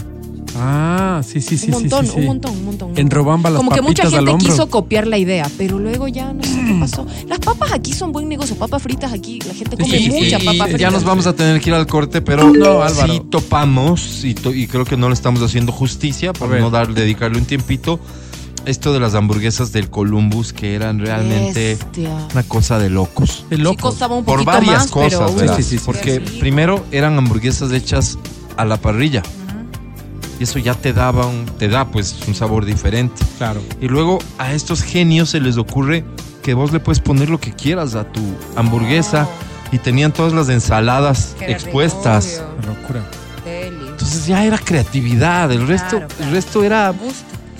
Ah, 0.57 1.21
sí, 1.23 1.41
sí, 1.41 1.57
sí, 1.57 1.67
un 1.71 1.73
sí, 1.77 1.81
montón, 1.81 2.05
sí, 2.05 2.11
sí. 2.13 2.19
un 2.19 2.25
montón, 2.27 2.51
un 2.53 2.65
montón. 2.65 2.91
un 2.91 2.97
En 2.97 3.03
montón. 3.05 3.17
Robamba 3.17 3.49
las 3.49 3.57
Como 3.57 3.71
que 3.71 3.81
mucha 3.81 4.09
gente 4.09 4.35
quiso 4.37 4.69
copiar 4.69 5.05
la 5.07 5.17
idea, 5.17 5.49
pero 5.57 5.79
luego 5.79 6.07
ya 6.07 6.31
no 6.33 6.43
sé 6.43 6.55
qué 6.65 6.77
pasó. 6.79 7.05
Las 7.27 7.39
papas 7.39 7.71
aquí 7.73 7.93
son 7.93 8.11
buen 8.11 8.29
negocio, 8.29 8.55
papas 8.55 8.81
fritas 8.81 9.11
aquí, 9.13 9.39
la 9.47 9.53
gente 9.53 9.75
come 9.77 9.97
Sí, 9.97 10.09
mucha 10.09 10.39
sí, 10.39 10.45
papa 10.45 10.57
ya 10.57 10.63
frita. 10.65 10.77
Ya 10.79 10.91
nos 10.91 11.03
vamos 11.03 11.27
a 11.27 11.35
tener 11.35 11.59
que 11.61 11.69
ir 11.69 11.75
al 11.75 11.87
corte, 11.87 12.21
pero 12.21 12.49
No, 12.53 12.81
Álvaro. 12.83 13.13
sí 13.13 13.21
topamos 13.29 14.23
y, 14.23 14.33
to- 14.33 14.53
y 14.53 14.67
creo 14.67 14.85
que 14.85 14.97
no 14.97 15.07
le 15.09 15.13
estamos 15.13 15.41
haciendo 15.41 15.71
justicia 15.71 16.31
por 16.33 16.49
no 16.49 16.69
dar, 16.69 16.93
dedicarle 16.93 17.37
un 17.37 17.45
tiempito. 17.45 17.99
Esto 18.65 18.93
de 18.93 18.99
las 18.99 19.13
hamburguesas 19.13 19.71
del 19.71 19.91
Columbus 19.91 20.51
que 20.51 20.73
eran 20.73 20.97
realmente 20.99 21.75
Bestia. 21.75 22.09
una 22.31 22.41
cosa 22.41 22.79
de 22.79 22.89
locos. 22.89 23.45
De 23.49 23.57
Sí 23.57 23.61
locos. 23.61 23.81
costaba 23.81 24.15
un 24.15 24.25
Por 24.25 24.37
poquito 24.39 24.51
varias 24.53 24.73
más, 24.73 24.91
pero 24.91 25.19
cosas, 25.19 25.31
uy, 25.35 25.41
¿verdad? 25.41 25.57
Sí, 25.57 25.63
sí, 25.63 25.77
sí, 25.77 25.83
Porque 25.85 26.19
primero 26.19 26.83
eran 26.91 27.15
hamburguesas 27.17 27.71
hechas 27.71 28.17
a 28.57 28.65
la 28.65 28.77
parrilla. 28.77 29.21
Y 30.39 30.43
eso 30.43 30.59
ya 30.59 30.73
te 30.73 30.91
daba 30.93 31.25
un, 31.27 31.45
te 31.45 31.67
da 31.69 31.85
pues 31.85 32.15
un 32.27 32.35
sabor 32.35 32.65
diferente. 32.65 33.23
Claro. 33.37 33.61
Y 33.79 33.87
luego 33.87 34.19
a 34.37 34.53
estos 34.53 34.83
genios 34.83 35.29
se 35.29 35.39
les 35.39 35.57
ocurre 35.57 36.03
que 36.43 36.53
vos 36.53 36.71
le 36.73 36.79
puedes 36.79 36.99
poner 36.99 37.29
lo 37.29 37.39
que 37.39 37.53
quieras 37.53 37.95
a 37.95 38.03
tu 38.11 38.21
hamburguesa 38.55 39.27
y 39.71 39.77
tenían 39.79 40.11
todas 40.11 40.33
las 40.33 40.49
ensaladas 40.49 41.35
expuestas. 41.41 42.43
locura. 42.67 43.01
Entonces 43.45 44.27
ya 44.27 44.43
era 44.45 44.57
creatividad, 44.57 45.51
el 45.51 45.67
resto, 45.67 45.97
Claro, 45.97 46.07
claro. 46.07 46.23
el 46.25 46.31
resto 46.31 46.63
era 46.63 46.93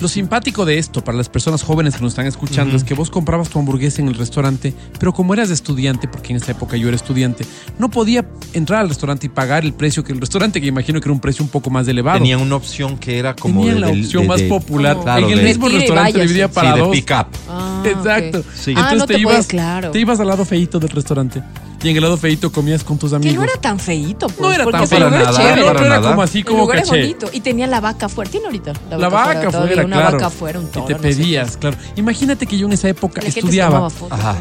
Lo 0.02 0.10
simpático 0.10 0.66
de 0.66 0.78
esto 0.78 1.04
para 1.04 1.18
las 1.18 1.30
personas 1.30 1.64
jóvenes 1.64 1.96
que 1.96 2.02
nos 2.02 2.12
están 2.12 2.26
escuchando 2.28 2.76
es 2.76 2.84
que 2.84 2.94
vos 2.94 3.10
comprabas 3.10 3.48
tu 3.50 3.60
hamburguesa 3.60 4.02
en 4.02 4.10
el 4.10 4.16
restaurante, 4.16 4.74
pero 5.00 5.14
como 5.14 5.34
eras 5.34 5.50
estudiante, 5.52 6.08
porque 6.10 6.34
en 6.34 6.38
esa 6.38 6.52
época 6.52 6.76
yo 6.76 6.90
era 6.90 6.96
estudiante, 6.98 7.46
no 7.80 7.90
podía 7.90 8.26
entrar 8.54 8.82
al 8.82 8.90
restaurante 8.90 9.28
y 9.28 9.30
pagar 9.30 9.64
el 9.64 9.74
precio 9.74 10.04
que 10.04 10.12
el 10.12 10.20
restaurante, 10.20 10.60
que 10.60 10.68
imagino 10.68 11.00
que 11.00 11.06
era 11.08 11.14
un 11.14 11.22
precio 11.22 11.44
un 11.46 11.50
poco 11.50 11.70
más 11.70 11.88
elevado. 11.88 12.18
tenían 12.20 12.42
una 12.42 12.56
opción 12.58 12.98
que 12.98 13.18
era 13.18 13.36
como 13.38 13.62
Tenían 13.62 13.76
de- 13.76 13.82
la 13.82 13.88
opción 13.90 14.24
de- 14.24 14.28
más 14.30 14.42
de- 14.42 14.48
popular. 14.50 15.00
Claro, 15.02 15.28
en 15.28 15.32
el 15.34 15.40
de- 15.40 15.46
mismo 15.46 15.70
restaurante 15.70 16.20
dividía 16.22 16.52
para 16.52 16.70
sí, 16.74 16.76
de 16.76 16.80
dos. 16.82 16.92
pick 16.92 17.12
up. 17.12 17.28
Ah, 17.50 17.84
Exacto. 17.86 18.40
ok. 18.40 18.46
Sí. 18.54 18.74
Ah, 18.76 18.92
Entonces 18.92 18.98
no 19.00 19.08
te, 19.08 19.14
te 19.14 19.20
ibas, 19.22 19.32
puedes, 19.34 19.48
claro. 19.48 19.92
te 19.92 20.00
ibas 20.00 20.20
al 20.20 20.28
lado 20.28 20.44
feito 20.44 20.78
del 20.78 20.90
restaurante. 20.90 21.42
Y 21.86 21.90
en 21.90 21.96
el 21.98 22.02
lado 22.02 22.18
feito 22.18 22.52
comías 22.52 22.84
con 22.84 22.98
tus 22.98 23.12
Que 23.12 23.16
amigos. 23.18 23.36
no 23.36 23.44
era 23.44 23.62
tan 23.62 23.78
feito, 23.80 24.26
pues, 24.26 24.40
No 24.40 24.52
era 24.52 24.66
tan 24.66 24.82
el 24.82 24.88
feo. 24.88 25.00
lugar 25.02 25.22
es 25.22 25.28
nada, 25.28 25.30
El 25.30 25.36
chévere. 25.38 25.62
para 25.62 25.72
otro 25.72 25.86
era 25.86 26.02
como 26.02 26.22
así, 26.24 26.40
El 26.40 26.46
como 26.46 26.74
es 26.74 26.80
caché. 26.82 26.90
bonito. 27.02 27.28
Y 27.32 27.40
tenía 27.42 27.68
la 27.68 27.80
vaca 27.80 28.10
fuera. 28.10 28.32
¿Tiene 28.32 28.48
ahorita? 28.48 28.74
La 28.90 29.08
vaca 29.10 29.34
todavía, 29.52 29.68
fuera, 29.76 29.86
Una 29.86 29.96
claro. 29.98 30.12
vaca 30.18 30.30
fuera, 30.32 30.60
un 30.60 30.68
toro. 30.68 30.86
y 30.86 30.88
te 30.88 30.94
no 30.94 31.00
sé 31.00 31.08
pedías, 31.10 31.58
claro. 31.58 31.78
Imagínate 31.96 32.48
que 32.48 32.58
yo 32.58 32.66
en 32.66 32.74
esa 32.74 32.90
época. 32.90 33.22
La 33.22 33.28
estudiaba 33.28 33.88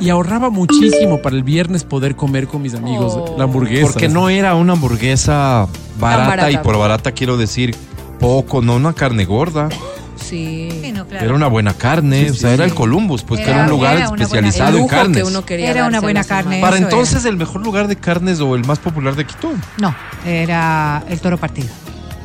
y 0.00 0.08
ahorraba 0.08 0.48
muchísimo 0.48 1.20
para 1.20 1.36
el 1.36 1.42
viernes 1.42 1.84
poder 1.84 2.16
comer 2.16 2.46
con 2.46 2.62
mis 2.62 2.74
amigos 2.74 3.12
Oh. 3.14 3.34
la 3.36 3.44
hamburguesa. 3.44 3.86
Porque 3.92 4.08
no 4.08 4.30
era 4.30 4.54
una 4.54 4.72
hamburguesa 4.72 5.68
barata, 5.98 6.28
barata. 6.30 6.50
y 6.50 6.56
por 6.58 6.78
barata 6.78 7.12
quiero 7.12 7.36
decir 7.36 7.76
poco, 8.20 8.62
no 8.62 8.76
una 8.76 8.94
carne 8.94 9.26
gorda. 9.26 9.68
Sí. 10.16 10.68
Sí, 10.82 10.92
no, 10.92 11.06
claro. 11.06 11.24
Era 11.26 11.34
una 11.34 11.46
buena 11.48 11.74
carne, 11.74 12.24
Sí, 12.24 12.30
o 12.30 12.34
sea, 12.34 12.50
sí, 12.50 12.54
era 12.54 12.64
el 12.64 12.74
Columbus, 12.74 13.22
pues 13.22 13.40
que 13.40 13.46
Era- 13.46 13.56
era 13.56 13.64
un 13.64 13.70
lugar 13.70 13.96
era 13.96 14.04
especializado 14.06 14.70
en 14.70 14.76
lujo 14.76 14.88
que 14.88 14.96
carnes. 14.96 15.24
uno 15.28 15.44
quería 15.44 15.70
Era 15.70 15.86
una 15.86 16.00
buena 16.00 16.24
carne. 16.24 16.60
Para 16.60 16.76
entonces 16.78 17.24
el 17.24 17.36
mejor 17.36 17.62
lugar 17.62 17.88
de 17.88 17.96
carnes 17.96 18.40
o 18.40 18.54
el 18.54 18.64
más 18.64 18.78
popular 18.78 19.16
de 19.16 19.26
Quito. 19.26 19.52
No, 19.78 19.94
era 20.24 21.02
el 21.08 21.20
toro 21.20 21.36
partido. 21.38 21.68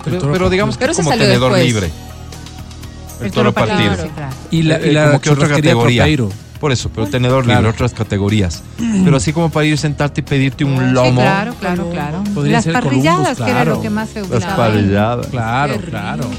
Pero, 0.04 0.18
toro 0.20 0.32
pero 0.34 0.50
digamos 0.50 0.78
que 0.78 0.86
Pero 0.86 0.94
como 0.96 1.12
tenedor 1.12 1.54
después. 1.54 1.66
libre. 1.66 1.92
El, 3.22 3.32
toro 3.32 3.54
partido. 3.54 3.94
Claro. 3.94 4.04
sí, 4.04 4.10
claro. 4.16 4.36
Y 4.52 4.62
la, 4.64 4.80
y 4.80 4.90
Eh, 4.90 4.94
la 4.94 5.06
como 5.08 5.22
que 5.22 5.30
otra 5.32 5.48
categoría. 5.50 6.04
Tropeiro. 6.04 6.30
Por 6.60 6.74
eso, 6.74 6.90
pero 6.94 7.08
tenedor 7.08 7.46
Claro. 7.46 7.62
libre, 7.62 7.72
otras 7.74 7.94
categorías. 7.94 8.64
Pero 9.06 9.16
así 9.16 9.32
como 9.32 9.50
para 9.50 9.66
ir 9.66 9.78
sentarte 9.78 10.20
y 10.20 10.24
pedirte 10.26 10.66
un 10.66 10.78
Sí, 10.78 10.92
lomo. 10.92 11.22
claro, 11.22 11.54
claro, 11.58 11.90
claro. 11.90 12.22
Podría 12.36 12.56
Las 12.58 12.66
ser 12.66 12.74
parrilladas, 12.74 13.18
Columbus, 13.38 13.38
que 13.38 13.44
era 13.52 13.62
claro. 13.62 13.76
lo 13.76 13.82
que 13.82 13.90
más 13.90 14.10
se 14.10 14.20
Las 14.22 14.30
usaba. 14.30 14.56
parrilladas. 14.58 15.28
Claro, 15.28 15.74
Qué 15.80 15.86
claro. 15.90 16.30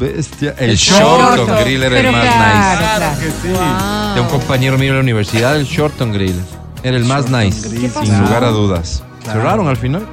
Bestia. 0.00 0.54
El, 0.58 0.70
El 0.70 0.76
Shorton 0.76 1.36
Shorton. 1.36 1.56
Grill 1.64 1.82
era 1.84 2.00
el 2.00 2.10
más 2.10 2.22
claro, 2.24 2.80
nice. 2.80 2.96
claro. 2.96 3.20
que 3.20 3.26
sí. 3.26 3.48
Wow. 3.54 4.14
De 4.16 4.20
un 4.22 4.26
compañero 4.28 4.76
mío 4.78 4.88
de 4.88 4.94
la 4.96 5.02
universidad, 5.02 5.56
el 5.56 5.64
Shorton 5.66 6.12
Grill. 6.14 6.40
Era 6.82 6.96
el 6.96 7.04
más 7.04 7.30
nice, 7.30 7.70
¿Qué 7.70 7.88
sin 7.90 8.20
lugar 8.22 8.42
a 8.42 8.48
dudas. 8.50 9.04
Claro. 9.22 9.40
Cerraron 9.40 9.68
al 9.68 9.76
final. 9.76 10.04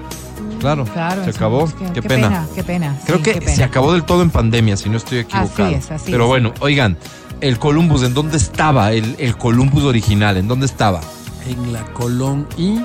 Claro, 0.60 0.86
Claro, 0.86 1.24
se 1.24 1.30
acabó. 1.30 1.66
es 1.66 1.74
que- 1.74 1.91
qué, 1.93 2.01
pena. 2.01 2.45
Qué 2.55 2.64
pena. 2.64 2.95
Creo 3.05 3.18
sí, 3.18 3.24
que 3.24 3.34
qué 3.34 3.41
pena. 3.41 3.55
se 3.55 3.64
acabó 3.64 3.93
del 3.93 4.03
todo 4.03 4.22
en 4.22 4.30
pandemia, 4.30 4.78
si 4.78 4.89
no 4.89 4.97
estoy 4.97 5.20
equivocado. 5.20 5.70
Así 5.70 5.76
es, 5.76 5.91
así 5.91 6.12
Pero 6.12 6.24
es. 6.26 6.28
bueno, 6.30 6.53
oigan, 6.60 6.97
el 7.41 7.60
Columbus, 7.60 8.03
¿en 8.03 8.14
dónde 8.14 8.38
estaba? 8.38 8.91
El, 8.91 9.16
el 9.20 9.38
Columbus 9.38 9.84
original, 9.84 10.38
¿en 10.38 10.47
dónde 10.47 10.66
estaba? 10.66 11.01
En 11.47 11.72
la 11.74 11.84
Colón 11.93 12.47
y. 12.58 12.80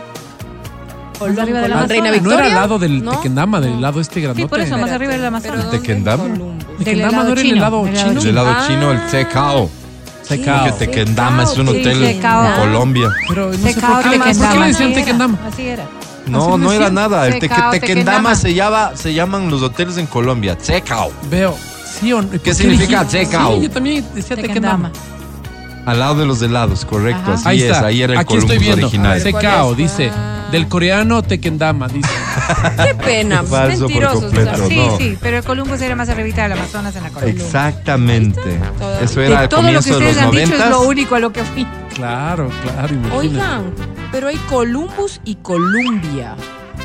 Más 1.20 1.38
arriba 1.38 1.60
de 1.60 1.68
la 1.68 1.86
Reina 1.86 2.08
Amazonas. 2.08 2.22
No 2.22 2.30
Victoria. 2.30 2.36
era 2.38 2.46
al 2.46 2.54
lado 2.54 2.78
del 2.80 3.04
¿No? 3.04 3.12
Tequendama, 3.12 3.60
del 3.60 3.80
lado 3.80 4.00
este 4.00 4.20
grandote. 4.20 4.42
Sí, 4.42 4.48
por 4.48 4.60
eso, 4.60 4.76
más 4.76 4.90
arriba 4.90 5.12
de 5.12 5.18
la 5.18 5.30
pero 5.30 5.54
Amazonas. 5.54 5.58
¿De 5.58 5.70
¿dónde? 5.78 5.86
Kendama? 5.86 6.22
Columbus. 6.24 6.66
Del 6.66 6.84
Tequendama 6.84 7.12
no 7.12 7.22
era 7.22 7.40
el 7.40 7.46
chino, 7.46 7.56
helado 7.56 7.86
el 7.86 7.94
chino. 7.94 8.20
El 8.20 8.26
helado 8.28 8.50
Ah. 8.50 8.64
chino, 8.66 8.90
el 8.92 9.06
Tecao. 9.06 9.70
Secao. 10.22 10.64
Que 10.64 10.72
Tequendama 10.72 11.42
es 11.44 11.56
un 11.58 11.68
hotel 11.68 12.02
en 12.04 12.20
Colombia. 12.56 13.08
Pero 13.28 13.46
no 13.52 13.52
sé 13.52 13.60
por 13.60 13.74
qué, 13.74 13.80
¿por 13.80 14.02
qué 14.02 14.10
Tequendama. 14.18 14.54
le 14.60 14.66
decían 14.68 14.92
Tequendama. 14.94 15.38
Así 15.46 15.62
era. 15.68 15.84
No, 16.26 16.56
no 16.56 16.72
era 16.72 16.90
nada. 16.90 17.26
El 17.26 17.34
teque- 17.40 17.70
Tequendama 17.72 18.34
se, 18.34 18.54
llama, 18.54 18.92
se 18.94 19.12
llaman 19.14 19.50
los 19.50 19.62
hoteles 19.62 19.96
en 19.98 20.06
Colombia. 20.06 20.56
Tecao. 20.56 21.10
Veo. 21.30 21.56
¿Sí 22.00 22.12
o 22.12 22.22
no? 22.22 22.28
¿Por 22.28 22.40
¿Qué 22.40 22.54
significa? 22.54 23.04
Tecao? 23.06 23.56
Sí, 23.56 23.62
yo 23.64 23.70
también 23.70 24.04
decía 24.14 24.36
Tequendama. 24.36 24.90
Al 25.84 25.98
lado 25.98 26.14
de 26.16 26.26
los 26.26 26.40
helados, 26.42 26.84
correcto. 26.84 27.22
Ajá. 27.22 27.34
Así 27.34 27.48
Ahí 27.48 27.62
es, 27.62 27.70
está. 27.72 27.86
ahí 27.86 28.02
era 28.02 28.12
el 28.12 28.18
Aquí 28.20 28.28
Columbus 28.28 28.50
estoy 28.52 28.64
viendo. 28.66 28.86
original. 28.86 29.20
Secao, 29.20 29.68
¿Cuál 29.68 29.70
es? 29.72 29.76
dice. 29.96 30.10
Del 30.52 30.68
coreano 30.68 31.22
Tekendama, 31.22 31.88
dice. 31.88 32.08
Qué 32.84 32.94
pena, 32.94 33.42
Falso 33.42 33.80
por 33.80 33.88
mentirosos. 33.88 34.20
completo. 34.24 34.68
Sí, 34.68 34.76
no. 34.76 34.98
sí, 34.98 35.18
pero 35.20 35.38
el 35.38 35.44
Columbus 35.44 35.80
era 35.80 35.96
más 35.96 36.08
arribita 36.10 36.42
del 36.42 36.52
Amazonas 36.52 36.94
en 36.94 37.02
la 37.04 37.08
Colombia. 37.10 37.42
Exactamente. 37.44 38.60
Todo. 38.78 39.00
Eso 39.00 39.20
De 39.20 39.26
era 39.26 39.40
al 39.40 39.48
todo 39.48 39.62
lo 39.62 39.68
que 39.68 39.74
comienzo 39.74 39.88
de 39.90 39.96
ustedes 39.96 40.16
los 40.16 40.24
han 40.24 40.30
dicho 40.30 40.42
es 40.42 40.48
noventas. 40.50 40.70
lo 40.70 40.80
único 40.82 41.14
a 41.14 41.18
lo 41.20 41.32
que 41.32 41.42
fui. 41.42 41.66
Claro, 41.94 42.50
claro, 42.62 42.94
imagínate. 42.94 43.16
Oigan, 43.16 43.62
pero 44.12 44.28
hay 44.28 44.36
Columbus 44.48 45.20
y 45.24 45.34
Columbia. 45.36 46.36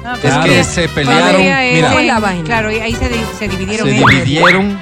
No, 0.04 0.14
Es 0.16 0.20
Claro. 0.22 0.44
que 0.46 0.64
se 0.64 0.88
pelearon. 0.90 1.26
Colombia 1.32 1.60
Mira, 1.74 1.88
¿Cómo 1.90 2.00
es 2.00 2.08
la 2.08 2.20
vaina? 2.20 2.44
Claro, 2.46 2.72
y 2.72 2.76
ahí 2.80 2.94
se, 2.96 3.10
di- 3.10 3.16
se 3.38 3.48
dividieron. 3.48 3.88
se 3.90 3.96
ellos. 3.98 4.10
dividieron. 4.10 4.80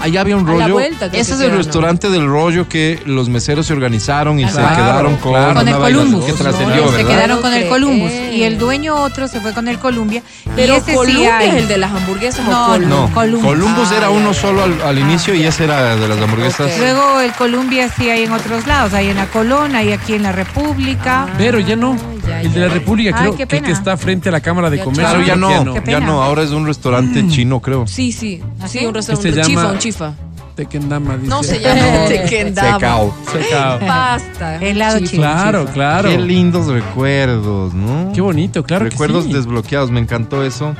Ahí 0.00 0.16
había 0.16 0.36
un 0.36 0.46
A 0.48 0.52
la 0.54 0.64
rollo. 0.64 0.74
vuelta 0.74 1.08
creo 1.08 1.20
Ese 1.20 1.32
que 1.32 1.36
es 1.36 1.40
el 1.50 1.56
restaurante 1.56 2.10
del 2.10 2.26
rollo 2.26 2.68
que 2.68 3.00
los 3.06 3.28
meseros 3.28 3.66
se 3.66 3.72
organizaron 3.72 4.38
y 4.40 4.46
se 4.46 4.52
Claro, 4.52 4.76
quedaron 4.76 5.16
con, 5.16 5.32
claro. 5.32 5.54
Con 5.54 5.68
el 5.68 5.74
una 5.74 5.78
vaina 5.78 5.98
Columbus. 6.00 6.24
que 6.26 6.32
trascendió, 6.32 6.84
No, 6.84 6.90
se 6.90 6.96
¿verdad? 6.98 7.10
quedaron 7.10 7.40
con 7.42 7.52
el. 7.54 7.68
Columbus. 7.68 8.12
Y 8.32 8.42
el 8.42 8.58
dueño 8.58 8.94
otro 8.96 9.28
se 9.28 9.40
fue 9.40 9.52
con 9.54 9.68
el 9.68 9.78
Columbia. 9.78 10.22
Pero 10.56 10.74
y 10.74 10.76
ese 10.76 10.90
sí 10.90 10.96
Columbia 10.96 11.38
hay. 11.38 11.48
es 11.48 11.54
el 11.54 11.68
de 11.68 11.78
las 11.78 11.92
hamburguesas 11.92 12.46
No. 12.46 12.78
No, 12.78 13.10
Columbus. 13.14 13.44
Columbus, 13.46 13.88
Ah, 13.92 13.96
era 13.96 14.10
uno 14.10 14.32
ya. 14.32 14.40
solo 14.40 14.62
al, 14.64 14.80
al 14.82 14.98
inicio 14.98 15.34
y 15.34 15.44
ese 15.44 15.64
era 15.64 15.96
de 15.96 16.08
las 16.08 16.18
hamburguesas. 16.20 16.66
Ok. 16.72 16.78
Luego 16.78 17.20
el 17.20 17.32
Columbia 17.32 17.88
sí 17.96 18.10
hay 18.10 18.24
en 18.24 18.32
otros 18.32 18.66
lados. 18.66 18.92
Hay 18.94 19.08
en 19.08 19.16
la 19.16 19.26
Colón, 19.26 19.74
hay 19.74 19.92
aquí 19.92 20.14
en 20.14 20.22
la 20.22 20.32
República. 20.32 21.26
Pero 21.38 21.58
ya 21.60 21.76
no. 21.76 21.96
El 22.30 22.52
de 22.52 22.60
la. 22.60 22.68
República, 22.74 23.10
Ay, 23.16 23.20
creo 23.22 23.32
qué 23.32 23.36
que, 23.36 23.56
el 23.56 23.62
que 23.62 23.66
pena. 23.68 23.78
está 23.78 23.96
frente 23.96 24.28
a 24.28 24.32
la 24.32 24.40
Cámara 24.40 24.70
de 24.70 24.78
Comercio. 24.80 25.04
Claro, 25.04 25.22
ya 25.26 25.36
no, 25.36 25.48
Qué 25.74 25.78
ya 25.80 25.84
pena. 25.84 26.00
no, 26.00 26.22
ahora 26.22 26.42
es 26.42 26.50
un 26.50 26.66
restaurante 26.66 27.26
chino, 27.28 27.60
creo. 27.60 27.86
Sí, 27.86 28.12
sí. 28.12 28.40
¿Ah, 28.60 28.68
Sí, 28.68 28.84
un 28.84 28.94
restaurante. 28.94 29.32
Se 29.32 29.38
un 29.40 29.46
chifa, 29.46 29.60
llama- 29.62 29.72
un 29.72 29.78
chifa. 29.78 30.12
Tekendama, 30.56 31.16
dice. 31.16 31.28
No 31.28 31.42
se 31.44 31.60
llama 31.60 32.06
Tekendama. 32.08 32.74
Secao. 32.74 33.14
Secao. 33.32 33.78
Pasta. 33.86 34.56
Helado 34.56 34.98
Chifa. 34.98 35.10
chino. 35.10 35.22
Claro, 35.22 35.66
claro. 35.66 36.08
Qué 36.10 36.18
lindos 36.18 36.66
recuerdos, 36.66 37.74
¿no? 37.74 38.10
Qué 38.12 38.20
bonito, 38.20 38.64
claro 38.64 38.84
que 38.86 38.90
Recuerdos 38.90 39.24
sí. 39.26 39.32
desbloqueados, 39.32 39.90
me 39.92 40.00
encantó 40.00 40.42
eso 40.42 40.74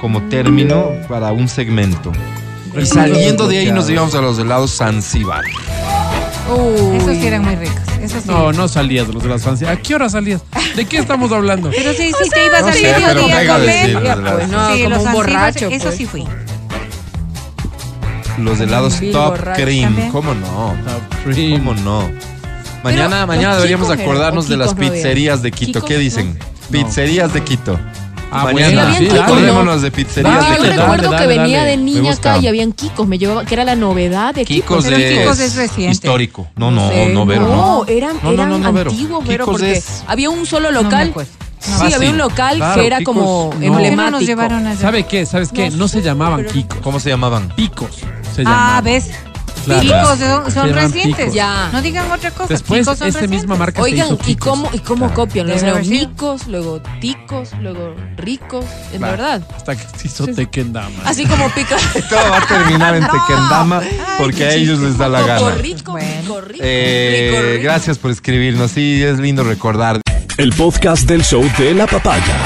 como 0.00 0.20
término 0.24 0.90
para 1.08 1.32
un 1.32 1.48
segmento. 1.48 2.12
Y 2.12 2.76
Recuerdos 2.76 2.88
saliendo 2.90 3.48
de 3.48 3.58
ahí 3.58 3.70
nos 3.72 3.86
desbloqueados. 3.86 3.90
íbamos 3.90 4.14
a 4.14 4.20
los 4.20 4.38
helados 4.38 4.76
Zanzibar. 4.76 5.44
Uy. 6.50 6.96
Esos 6.96 7.16
sí 7.16 7.26
eran 7.26 7.42
muy 7.44 7.54
ricos. 7.56 7.76
Esos 8.02 8.22
sí. 8.24 8.28
No, 8.28 8.52
no 8.52 8.68
salías 8.68 9.06
de 9.06 9.12
los 9.14 9.22
de 9.22 9.28
las 9.28 9.42
francias. 9.42 9.70
¿A 9.70 9.76
qué 9.76 9.94
hora 9.94 10.08
salías? 10.08 10.42
¿De 10.76 10.84
qué 10.86 10.98
estamos 10.98 11.30
hablando? 11.32 11.70
Pero 11.70 11.92
sí, 11.92 12.12
sí, 12.20 12.30
que 12.30 12.46
ibas 12.46 12.62
no 12.62 12.66
al 12.68 12.74
sé, 12.74 12.94
pero 12.96 13.14
mediodía 13.22 13.40
a 13.40 13.58
comer. 13.58 13.60
decir, 13.76 13.92
Ya, 13.92 14.00
¿verdad? 14.16 14.34
pues, 14.36 14.48
no, 14.48 14.74
sí, 14.74 14.82
como 14.82 14.94
los 14.96 15.04
un 15.04 15.12
borracho. 15.12 15.68
Eso 15.68 15.84
pues. 15.84 15.96
sí 15.96 16.06
fui. 16.06 16.26
Los 18.38 18.60
helados 18.60 18.98
Bill 18.98 19.12
Top 19.12 19.30
borracho. 19.30 19.62
Cream, 19.62 19.84
También. 19.84 20.10
¿cómo 20.10 20.34
no? 20.34 20.74
Top 20.84 21.02
Cream. 21.24 21.64
¿Cómo 21.64 21.74
no? 21.80 22.10
Mañana, 22.82 23.26
mañana 23.26 23.54
deberíamos 23.56 23.90
acordarnos 23.90 24.46
o 24.46 24.48
de 24.48 24.56
las 24.56 24.74
pizzerías 24.74 25.42
de 25.42 25.52
Quito. 25.52 25.82
¿Qué 25.84 25.98
dicen? 25.98 26.36
Pizzerías 26.70 27.32
de 27.32 27.42
Quito. 27.44 27.78
Ah, 28.34 28.44
mañana 28.44 28.82
bueno, 28.84 28.96
sí, 28.98 29.06
claro. 29.06 29.80
de 29.80 29.90
pizzerías 29.90 30.34
Dale, 30.40 30.56
yo 30.56 30.62
dale, 30.62 30.76
recuerdo 30.76 31.10
dale, 31.10 31.22
que 31.22 31.26
venía 31.38 31.58
dale. 31.58 31.70
de 31.72 31.76
niña 31.76 32.12
acá 32.12 32.38
y 32.38 32.46
habían 32.46 32.72
Kikos, 32.72 33.06
me 33.06 33.18
llevaba, 33.18 33.44
que 33.44 33.54
era 33.54 33.64
la 33.64 33.76
novedad 33.76 34.34
de 34.34 34.44
Kikos. 34.44 34.78
Kikos 34.78 34.84
Pero 34.84 34.96
es, 34.96 35.18
Kikos 35.20 35.38
es 35.40 35.54
reciente. 35.56 35.92
histórico. 35.92 36.48
No, 36.56 36.70
no, 36.70 36.88
sé, 36.88 37.06
no, 37.12 37.26
Vero, 37.26 37.42
no. 37.42 37.56
No, 37.56 37.84
eran, 37.86 38.16
No, 38.16 38.22
no, 38.22 38.32
eran 38.32 38.48
no, 38.48 38.58
no, 38.72 38.80
antiguos, 38.80 39.26
Vero, 39.26 39.44
porque 39.44 39.72
es- 39.72 40.02
había 40.06 40.30
un 40.30 40.46
solo 40.46 40.70
No 40.72 40.82
local. 40.82 41.12
sí, 41.58 41.92
había 41.92 42.10
un 42.10 42.18
local 42.18 42.56
Claro, 42.56 42.80
que 42.80 42.86
era 42.86 42.98
Kikos- 43.00 43.04
como 43.04 43.20
no. 43.22 43.50
¿Por 43.50 43.60
qué 43.60 43.66
no 43.68 43.74
emblemático. 43.78 44.10
nos 44.12 44.26
llevaron 44.26 44.66
a 44.66 44.76
¿Sabe 44.76 45.04
qué? 45.06 45.26
¿Sabes 45.26 45.50
qué? 45.52 45.70
No 45.70 45.76
No 45.76 45.88
se 45.88 46.00
llamaban 46.02 46.40
pero- 46.40 46.52
Kikos. 46.52 46.78
¿Cómo 46.82 47.00
se 47.00 47.10
llamaban? 47.10 47.48
Picos 47.54 47.90
se 48.34 48.42
Ah, 48.42 48.44
llamaban. 48.44 48.84
¿ves? 48.84 49.10
Claro. 49.64 49.80
Picos 50.16 50.52
son, 50.54 50.72
recientes. 50.72 51.32
Ya. 51.32 51.70
No 51.72 51.80
digan 51.82 52.10
otra 52.10 52.30
cosa. 52.32 52.48
Después, 52.48 52.84
son 52.84 52.94
esa 52.94 53.04
misma 53.08 53.20
recientes. 53.20 53.58
marca 53.58 53.76
se 53.78 53.82
Oigan, 53.82 54.06
hizo 54.06 54.18
¿y 54.26 54.36
cómo, 54.36 54.68
y 54.72 54.78
cómo 54.80 55.06
Claro. 55.06 55.14
copian? 55.14 55.46
Debe 55.46 55.60
Luego 55.60 55.76
haber 55.76 55.86
sido. 55.86 56.08
micos, 56.08 56.46
luego 56.48 56.82
ticos, 57.00 57.50
luego 57.60 57.94
ricos, 58.16 58.64
en 58.92 58.98
Claro. 58.98 59.12
verdad. 59.16 59.42
Hasta 59.56 59.76
que 59.76 59.82
se 59.98 60.06
hizo 60.08 60.26
Tekendama. 60.26 60.90
Así 61.04 61.26
como 61.26 61.48
pica. 61.50 61.76
Todo 62.10 62.30
va 62.30 62.38
a 62.38 62.46
terminar 62.46 62.94
en 62.96 63.02
Tequendama 63.06 63.82
porque 64.18 64.44
a 64.44 64.52
ellos 64.54 64.78
les 64.80 64.98
da 64.98 65.08
la 65.08 65.20
gana. 65.22 65.50
rico, 65.56 65.92
Bueno. 65.92 66.08
rico, 66.22 66.40
rico, 66.40 66.60
Eh, 66.64 67.30
rico, 67.32 67.42
rico. 67.52 67.62
gracias 67.62 67.98
por 67.98 68.10
escribirnos. 68.10 68.70
Sí, 68.72 69.02
es 69.02 69.18
lindo 69.18 69.44
recordar. 69.44 70.00
El 70.38 70.52
podcast 70.54 71.04
del 71.06 71.22
show 71.24 71.44
de 71.58 71.74
la 71.74 71.86
papaya. 71.86 72.36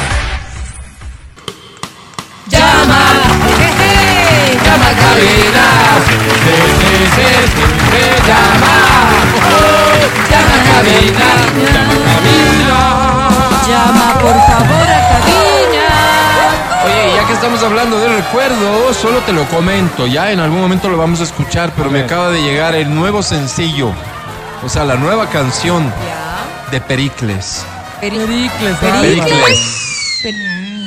Llama, 2.49 3.01
llama 10.31 10.55
a 10.55 10.65
cabina. 10.65 11.29
Llama 11.73 11.95
a 11.95 11.99
cabina. 12.15 12.81
Llama 13.69 14.07
por 14.21 14.35
favor 14.47 14.89
a 14.89 15.01
cabina. 15.09 15.89
Oye, 16.85 17.15
ya 17.17 17.27
que 17.27 17.33
estamos 17.33 17.63
hablando 17.63 17.99
de 17.99 18.09
recuerdos, 18.17 18.97
solo 18.97 19.21
te 19.21 19.33
lo 19.33 19.45
comento. 19.49 20.07
Ya 20.07 20.31
en 20.33 20.41
algún 20.41 20.61
momento 20.61 20.89
lo 20.89 20.97
vamos 20.97 21.21
a 21.21 21.25
escuchar, 21.25 21.73
pero 21.77 21.91
me 21.91 22.01
acaba 22.03 22.31
de 22.31 22.43
llegar 22.43 22.75
el 22.75 22.95
nuevo 22.95 23.23
sencillo. 23.23 23.93
O 24.63 24.69
sea, 24.69 24.85
la 24.85 24.97
nueva 24.97 25.29
canción 25.29 25.85
Ya. 26.07 26.71
de 26.71 26.81
Pericles. 26.81 27.65
Pericles. 28.01 28.77
Pericles. 28.79 30.23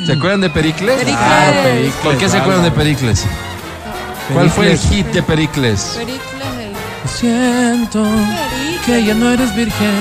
¿Se 0.05 0.13
acuerdan 0.13 0.41
de 0.41 0.49
Pericles? 0.49 0.95
Pericles. 0.97 1.63
Pericles. 1.63 1.93
¿Por 2.03 2.17
qué 2.17 2.29
se 2.29 2.37
acuerdan 2.37 2.63
de 2.63 2.71
Pericles? 2.71 3.25
¿Cuál 4.33 4.49
fue 4.49 4.71
el 4.71 4.77
hit 4.77 5.07
de 5.07 5.23
Pericles? 5.23 5.93
Pericles, 5.97 6.21
el 7.03 7.09
Siento 7.09 8.03
Pericles. 8.03 8.81
que 8.85 9.05
ya 9.05 9.13
no 9.15 9.31
eres 9.31 9.55
virgen. 9.55 9.91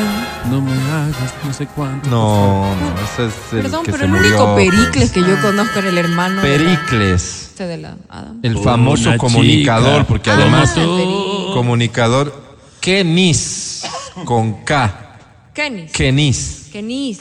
No 0.51 0.61
me 0.61 0.73
hagas 0.73 1.35
no 1.45 1.53
sé 1.53 1.67
cuánto. 1.67 2.09
No, 2.11 2.75
no, 2.75 2.95
ese 3.05 3.27
es 3.27 3.53
el 3.53 3.63
Perdón, 3.63 3.85
que 3.85 3.93
pero 3.93 3.99
se 3.99 4.05
el 4.05 4.11
murió. 4.11 4.29
único 4.31 4.55
Pericles 4.57 5.11
pues. 5.11 5.13
que 5.13 5.21
yo 5.21 5.41
conozco 5.41 5.79
era 5.79 5.89
el 5.89 5.99
hermano 5.99 6.43
de 6.43 6.59
la- 6.59 6.65
Pericles. 6.65 7.43
este 7.51 7.67
de 7.67 7.77
la 7.79 7.97
Adam. 8.09 8.39
El 8.43 8.59
famoso 8.59 9.09
Una 9.11 9.19
comunicador, 9.19 9.93
chica 10.01 10.05
porque 10.09 10.31
Ah, 10.31 10.35
además 10.35 10.71
Pericles. 10.71 11.55
comunicador 11.55 12.43
Kenis 12.81 13.83
con 14.25 14.65
K. 14.65 15.17
Kenis. 15.55 15.93
Kenis. 15.93 16.67
Kenis. 16.73 17.21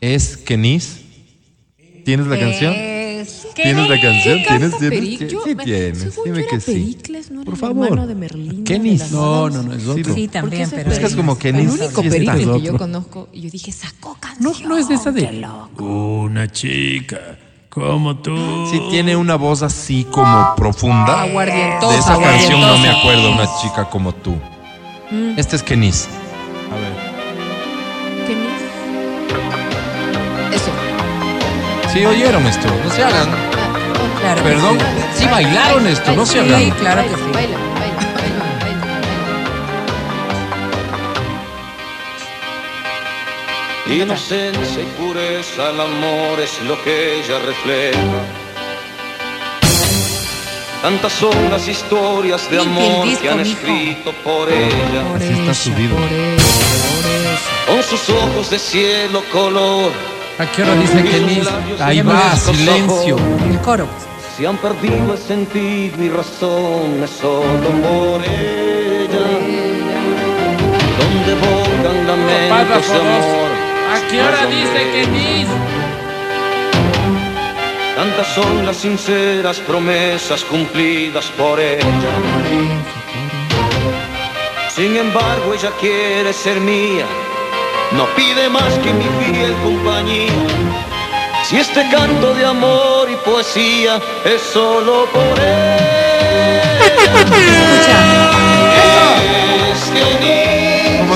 ¿Es 0.00 0.36
Kenis? 0.36 1.00
¿Tienes 2.04 2.26
la 2.26 2.38
canción? 2.38 2.72
Es- 3.58 3.64
¿Tienes 3.64 3.88
la 3.88 4.00
canción? 4.00 4.42
¿Tienes? 4.46 4.78
¿Tienes? 4.78 5.18
Yo- 5.32 5.42
Sí 5.44 5.54
tienes. 5.56 5.98
según 5.98 6.24
Dime 6.24 6.36
yo 6.38 6.42
era 6.42 6.48
que 6.50 6.60
sí. 6.60 6.72
Pericles, 6.72 7.30
¿no 7.30 7.40
era 7.42 7.44
Por 7.44 7.54
el 7.54 7.60
favor. 7.60 7.84
hermano 7.86 8.06
de 8.06 8.14
Merlín. 8.14 8.64
Kenis. 8.64 9.10
No, 9.10 9.50
no, 9.50 9.62
no, 9.62 9.74
es 9.74 9.86
otro. 9.86 10.14
Sí, 10.14 10.28
también, 10.28 10.68
pero. 10.70 10.90
Es 10.92 10.98
que 10.98 11.06
es 11.06 11.14
como 11.16 11.38
que 11.38 11.48
El 11.50 11.56
Kenis. 11.56 11.72
único 11.72 12.02
Sí, 12.02 12.08
Pericles 12.10 12.40
es 12.40 12.48
que 12.48 12.60
yo 12.62 12.76
conozco. 12.78 13.28
Y 13.32 13.40
yo 13.42 13.50
dije, 13.50 13.72
sacó 13.72 14.10
No, 14.10 14.20
canción. 14.20 14.68
no 14.68 14.76
es 14.76 14.88
de 14.88 14.94
esa 14.94 15.12
qué 15.12 15.20
de. 15.26 15.32
loco. 15.32 15.84
Una 15.84 16.50
chica 16.50 17.38
como 17.68 18.16
tú. 18.18 18.34
Sí, 18.70 18.80
tiene 18.90 19.16
una 19.16 19.36
voz 19.36 19.62
así 19.62 20.04
como 20.10 20.54
profunda. 20.56 21.22
Aguardientosa, 21.22 21.92
De 21.92 21.98
esa 21.98 22.18
canción 22.20 22.60
no 22.60 22.78
me 22.78 22.88
acuerdo, 22.88 23.32
una 23.32 23.46
chica 23.60 23.88
como 23.90 24.12
tú. 24.14 24.34
Este 25.36 25.56
es 25.56 25.62
Kenis. 25.62 26.08
A 26.70 26.74
ver. 26.76 27.07
Sí, 31.92 32.04
oyeron 32.04 32.46
esto. 32.46 32.68
No 32.84 32.90
se 32.90 33.02
hagan. 33.02 33.28
Claro. 34.20 34.42
que 34.42 34.48
Perdón. 34.48 34.78
sí. 35.14 35.22
Sí 35.22 35.26
bailaron 35.26 35.86
esto, 35.86 36.12
no 36.14 36.26
se 36.26 36.40
hagan. 36.40 36.60
Sí, 36.60 36.70
claro 36.72 37.02
que 37.02 37.08
sí. 37.08 37.14
Baila, 37.32 37.58
baila, 37.58 37.58
baila, 37.80 37.98
baila, 38.20 38.44
baila. 38.60 38.98
Inocencia 44.02 44.82
y 44.82 44.86
pureza, 45.00 45.70
el 45.70 45.80
amor 45.80 46.40
es 46.40 46.60
lo 46.66 46.82
que 46.84 47.20
ella 47.20 47.38
refleja. 47.38 47.98
Tantas 50.82 51.12
son 51.14 51.50
las 51.50 51.66
historias 51.66 52.48
de 52.50 52.60
amor 52.60 53.04
disco, 53.04 53.22
que 53.22 53.30
han 53.30 53.40
escrito 53.40 54.12
por 54.22 54.52
ella. 54.52 55.02
Por 55.10 55.16
Así 55.16 55.32
está 55.32 55.54
subido. 55.54 55.96
Por. 55.96 57.74
Con 57.74 57.82
sus 57.82 58.08
ojos 58.10 58.50
de 58.50 58.58
cielo 58.58 59.22
color, 59.32 59.92
¿A 60.38 60.46
qué 60.52 60.62
hora 60.62 60.74
dice 60.76 61.02
Kenis? 61.02 61.48
Ahí 61.80 62.00
va, 62.00 62.36
silencio. 62.36 63.16
El 63.50 63.58
coro. 63.58 63.88
si 64.36 64.46
han 64.46 64.56
perdido 64.58 65.14
el 65.14 65.18
sentido 65.18 66.00
y 66.00 66.08
razón, 66.08 67.02
es 67.02 67.10
solo 67.10 67.68
por 67.82 68.22
ella. 68.22 69.26
Donde 70.98 71.34
bogan 71.42 72.06
lamentos 72.06 72.88
de 72.88 73.00
amor. 73.00 73.50
¿A 73.94 74.08
qué 74.08 74.22
hora 74.22 74.46
dice 74.46 74.90
Kenis? 74.92 75.48
Tantas 77.96 78.28
son 78.28 78.64
las 78.64 78.76
sinceras 78.76 79.58
promesas 79.58 80.44
cumplidas 80.44 81.26
por 81.36 81.58
ella. 81.58 82.12
Sin 84.70 84.96
embargo, 84.96 85.52
ella 85.52 85.72
quiere 85.80 86.32
ser 86.32 86.60
mía. 86.60 87.06
No 87.92 88.06
pide 88.14 88.48
más 88.48 88.72
que 88.78 88.92
mi 88.92 89.04
fiel 89.04 89.54
compañía. 89.62 90.32
Si 91.44 91.56
este 91.56 91.88
canto 91.90 92.34
de 92.34 92.44
amor 92.44 93.08
y 93.10 93.16
poesía 93.28 94.00
es 94.24 94.42
solo 94.52 95.06
por 95.12 95.38
ella. 95.38 95.88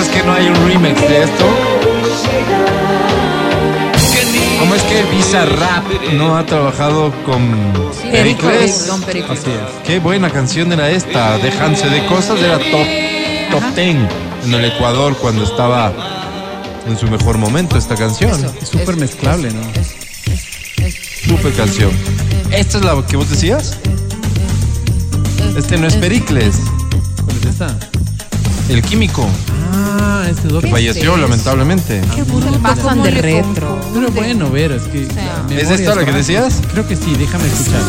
Es 0.03 0.09
que 0.09 0.21
remix 0.21 1.01
de 1.09 1.23
esto. 1.23 1.45
¿Cómo 4.59 4.75
es 4.75 4.83
que 4.83 5.03
Visa 5.15 5.45
Rap 5.45 5.85
no 6.15 6.37
ha 6.37 6.45
trabajado 6.45 7.13
con 7.25 7.73
Pericles? 8.11 8.91
Así 9.31 9.51
es. 9.51 9.87
Qué 9.87 10.01
buena 10.01 10.29
canción 10.29 10.73
era 10.73 10.91
esta. 10.91 11.39
Déjanse 11.39 11.89
de 11.89 12.05
cosas, 12.07 12.41
era 12.41 12.59
top, 12.59 12.87
top 13.53 13.63
10 13.77 13.97
en 14.45 14.55
el 14.55 14.65
Ecuador 14.65 15.17
cuando 15.19 15.45
estaba 15.45 15.93
en 16.87 16.99
su 16.99 17.07
mejor 17.09 17.39
momento 17.39 17.77
esta 17.79 17.95
canción. 17.95 18.33
Es 18.61 18.69
súper 18.69 18.97
mezclable, 18.97 19.51
¿no? 19.53 19.63
Super 21.27 21.53
canción. 21.55 21.91
¿Esta 22.51 22.79
es 22.79 22.85
la 22.85 23.03
que 23.07 23.17
vos 23.17 23.31
decías? 23.31 23.77
Este 25.57 25.77
no 25.79 25.87
es 25.87 25.95
Pericles, 25.97 26.57
¿Cuál 27.25 27.37
es 27.39 27.47
esta? 27.47 27.77
el 28.69 28.83
químico, 28.83 29.29
Ah, 29.75 30.25
este 30.31 30.49
es 30.49 30.53
otro. 30.55 30.63
que 30.63 30.71
falleció 30.71 31.17
lamentablemente. 31.17 32.01
Pasan 32.63 33.03
de 33.03 33.11
retro. 33.11 33.79
Pero 33.95 34.11
bueno, 34.13 34.51
ver, 34.51 34.73
es 34.73 34.83
que. 34.85 35.07
¿Es 35.59 35.71
esta 35.71 35.95
la 35.95 36.05
que 36.05 36.13
decías? 36.13 36.61
Creo 36.73 36.87
que 36.87 36.97
sí, 36.97 37.15
déjame 37.19 37.47
escuchar. 37.47 37.81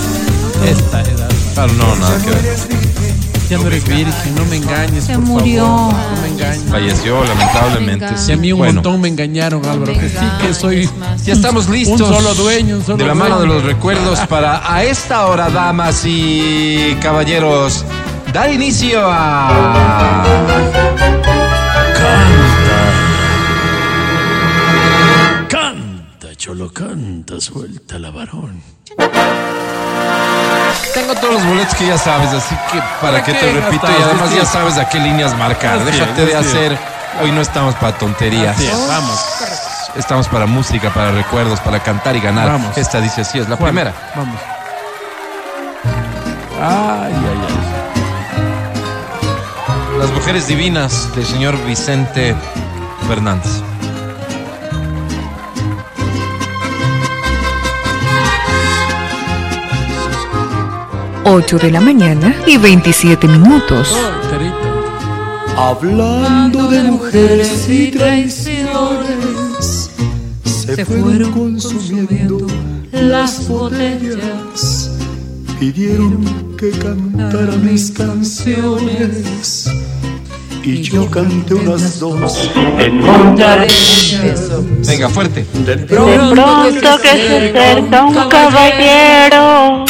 Esta 0.65 1.01
es 1.01 1.19
la- 1.19 1.27
Claro, 1.53 1.73
no, 1.73 1.95
nada 1.95 2.17
que 2.23 2.29
ver. 2.31 2.92
Ya 3.53 3.59
no 3.59 3.67
eres 3.67 3.87
virgen, 3.87 4.33
no 4.35 4.45
me 4.45 4.55
engañes. 4.57 5.03
Se 5.03 5.13
por 5.13 5.21
murió. 5.25 5.63
favor, 5.63 5.93
no 5.93 6.21
me 6.23 6.27
engañes. 6.29 6.63
Falleció 6.71 7.23
lamentablemente. 7.23 8.05
Y 8.27 8.31
a 8.31 8.35
mí 8.37 8.51
un 8.51 8.57
Bueno, 8.57 8.73
montón 8.73 9.01
me 9.01 9.07
engañaron, 9.09 9.63
Álvaro, 9.63 9.93
que 9.93 10.09
sí 10.09 10.25
que 10.41 10.53
soy. 10.55 10.89
Ya 11.23 11.33
estamos 11.33 11.69
listos. 11.69 12.01
Un 12.01 12.15
solo 12.15 12.33
dueño, 12.33 12.77
un 12.77 12.83
solo 12.83 12.97
De 12.97 13.05
la 13.05 13.13
mano 13.13 13.39
de 13.39 13.45
los 13.45 13.63
recuerdos 13.63 14.19
para 14.21 14.73
a 14.73 14.83
esta 14.83 15.27
hora, 15.27 15.51
damas 15.51 16.01
y 16.03 16.97
caballeros, 16.99 17.85
dar 18.33 18.51
inicio 18.51 19.01
a. 19.03 20.23
Canta, 25.49 26.35
cholo, 26.35 26.71
canta, 26.71 27.39
suelta 27.39 27.99
la 27.99 28.11
varón. 28.11 28.61
Tengo 30.93 31.15
todos 31.15 31.33
los 31.33 31.45
boletos 31.47 31.73
que 31.75 31.87
ya 31.87 31.97
sabes, 31.97 32.31
así 32.33 32.55
que 32.71 32.77
para 32.79 32.99
¿Para 33.01 33.23
que 33.23 33.33
qué 33.33 33.39
te 33.39 33.51
repito 33.51 33.87
y 33.87 34.03
además 34.03 34.33
ya 34.35 34.45
sabes 34.45 34.77
a 34.77 34.87
qué 34.87 34.99
líneas 34.99 35.35
marcar. 35.37 35.79
Así 35.79 35.89
es, 35.89 35.95
Déjate 35.99 36.25
de 36.25 36.31
es. 36.31 36.37
hacer. 36.37 36.77
Hoy 37.21 37.31
no 37.31 37.41
estamos 37.41 37.75
para 37.75 37.97
tonterías. 37.97 38.55
Así 38.55 38.67
es, 38.67 38.87
vamos. 38.87 39.19
Estamos 39.95 40.27
para 40.27 40.45
música, 40.45 40.91
para 40.93 41.11
recuerdos, 41.11 41.59
para 41.59 41.79
cantar 41.79 42.15
y 42.15 42.19
ganar. 42.19 42.47
Vamos. 42.49 42.77
Esta 42.77 42.99
dice 42.99 43.21
así, 43.21 43.39
es 43.39 43.47
la 43.49 43.55
Juan, 43.55 43.69
primera. 43.75 43.93
Vamos. 44.15 44.39
Ay, 46.61 47.13
ay, 47.13 47.47
ay. 47.47 47.59
Las 49.99 50.11
mujeres 50.11 50.47
divinas 50.47 51.13
del 51.15 51.25
señor 51.25 51.57
Vicente 51.65 52.35
Fernández. 53.07 53.61
Ocho 61.35 61.57
de 61.57 61.71
la 61.71 61.81
mañana 61.81 62.35
y 62.45 62.57
27 62.57 63.27
minutos. 63.27 63.97
Hablando 65.57 66.67
de 66.67 66.83
mujeres 66.83 67.67
y 67.67 67.89
traiciones, 67.89 68.69
se 70.43 70.85
fueron 70.85 71.31
consumiendo 71.31 72.45
las 72.91 73.47
botellas. 73.47 74.91
Pidieron 75.59 76.55
que 76.55 76.69
cantara 76.69 77.55
mis 77.55 77.89
canciones. 77.89 79.71
Y 80.63 80.83
yo 80.83 81.09
canté 81.09 81.55
unas 81.55 81.99
dos. 81.99 82.51
en 82.77 83.01
contra 83.01 83.55
de 83.57 83.67
Venga, 84.85 85.09
fuerte. 85.09 85.47
De 85.65 85.77
De 85.77 85.85
pronto 85.87 86.45
que 86.63 86.79
se 86.79 86.87
acerca 86.87 88.05
un 88.05 88.29
caballero, 88.29 89.85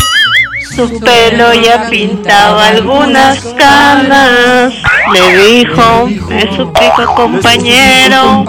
su 0.75 0.99
pelo 0.99 1.53
ya 1.53 1.87
pintaba 1.89 2.67
algunas 2.67 3.39
canas. 3.57 4.73
Le 5.13 5.37
dijo, 5.37 6.07
me 6.29 6.41
suplica 6.55 7.05
compañero, 7.15 8.45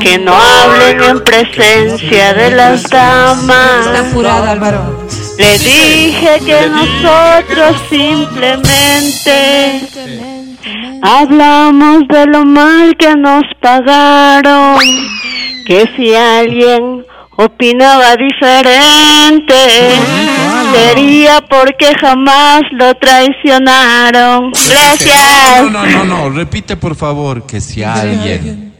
que 0.00 0.18
no 0.18 0.34
hablen 0.34 1.02
en 1.02 1.24
presencia 1.24 2.34
de 2.34 2.50
las 2.50 2.82
damas. 2.84 3.86
Le 5.38 5.58
dije 5.58 6.40
que 6.44 6.68
nosotros 6.68 7.76
simplemente 7.88 9.80
hablamos 11.02 12.08
de 12.08 12.26
lo 12.26 12.44
mal 12.44 12.96
que 12.96 13.14
nos 13.16 13.44
pagaron. 13.60 14.78
Que 15.66 15.88
si 15.96 16.14
alguien 16.14 17.06
opinaba 17.36 18.16
diferente, 18.16 19.54
sería 20.72 21.40
porque 21.48 21.94
jamás 22.00 22.62
lo 22.72 22.94
traicionaron. 22.94 24.52
Gracias. 24.52 25.62
No, 25.62 25.70
no, 25.70 25.86
no, 25.86 26.04
no. 26.04 26.30
Repite 26.30 26.76
por 26.76 26.96
favor 26.96 27.46
que 27.46 27.60
si 27.60 27.82
alguien. 27.82 28.74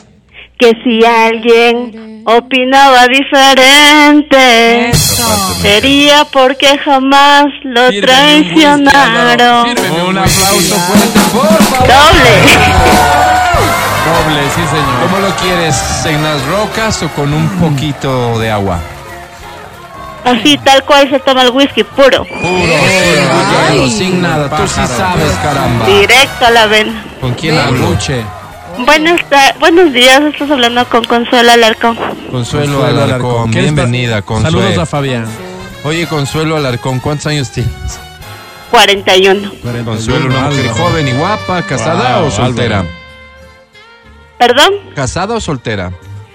Que 0.58 0.72
si 0.84 1.04
alguien 1.04 2.22
opinaba 2.26 3.06
diferente, 3.08 4.92
sería 5.62 6.24
porque 6.30 6.78
jamás 6.78 7.46
lo 7.64 7.88
traicionaron. 8.00 9.70
Un 10.06 10.18
aplauso 10.18 10.76
fuerte, 10.76 11.20
por 11.32 11.62
favor. 11.64 11.88
Doble. 11.88 12.32
Doble, 14.04 14.40
sí, 14.54 14.62
señor. 14.68 15.00
¿Cómo 15.02 15.18
lo 15.18 15.34
quieres? 15.36 15.76
¿En 16.04 16.22
las 16.22 16.44
rocas 16.46 17.02
o 17.02 17.08
con 17.08 17.32
un 17.32 17.48
poquito 17.58 18.38
de 18.38 18.50
agua? 18.50 18.80
Así 20.24 20.58
tal 20.58 20.84
cual 20.84 21.08
se 21.10 21.18
toma 21.20 21.42
el 21.42 21.50
whisky 21.50 21.82
puro. 21.82 22.24
Puro, 22.24 23.88
sin 23.88 24.20
nada. 24.22 24.48
Tú 24.56 24.66
sí 24.68 24.80
sabes, 24.86 25.32
caramba. 25.42 25.86
Directo 25.86 26.46
a 26.46 26.50
la 26.50 26.66
vena. 26.66 27.04
¿Con 27.20 27.34
quién 27.34 27.58
hablo? 27.58 27.90
Luche. 27.90 28.24
Buenas 28.78 29.28
ta- 29.28 29.54
buenos 29.58 29.92
días, 29.92 30.20
estás 30.22 30.50
hablando 30.50 30.86
con 30.88 31.04
Consuelo 31.04 31.50
Alarcón. 31.52 31.96
Consuelo 31.96 32.30
Consuelo 32.30 32.84
Alarcón. 32.84 33.04
Alarcón. 33.04 33.50
¿Qué 33.50 33.60
Bienvenida, 33.62 34.22
Consuelo. 34.22 34.58
Saludos 34.60 34.78
a 34.78 34.86
Fabián. 34.86 35.26
Oye, 35.84 36.06
Consuelo 36.06 36.56
Alarcón, 36.56 37.00
¿cuántos 37.00 37.26
años 37.26 37.50
tienes? 37.50 37.72
41. 38.70 39.50
Consuelo, 39.84 40.26
una 40.26 40.40
mujer 40.42 40.68
Álvaro. 40.68 40.84
joven 40.84 41.08
y 41.08 41.12
guapa, 41.12 41.62
¿casada 41.62 42.18
Wow, 42.20 42.28
o 42.28 42.30
soltera? 42.30 42.78
Álvaro. 42.80 42.96
¿Perdón? 44.38 44.72
¿Casada 44.94 45.34
o 45.34 45.40
soltera? 45.40 45.92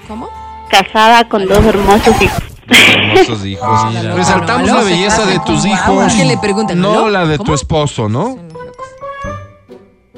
¿Cómo? 0.08 0.30
Casada 0.70 1.28
con 1.28 1.48
dos 1.48 1.64
hermosos 1.64 2.22
hijos. 2.22 2.44
Hermosos 2.68 3.46
hijos. 3.46 3.94
Resaltamos 4.16 4.68
la 4.70 4.82
belleza 4.82 5.26
de 5.26 5.40
tus 5.46 5.66
hijos. 5.66 6.14
¿Qué 6.14 6.26
le 6.26 6.38
preguntan? 6.38 6.80
No 6.80 7.10
la 7.10 7.26
de 7.26 7.38
tu 7.38 7.54
esposo, 7.54 8.10
¿no? 8.10 8.38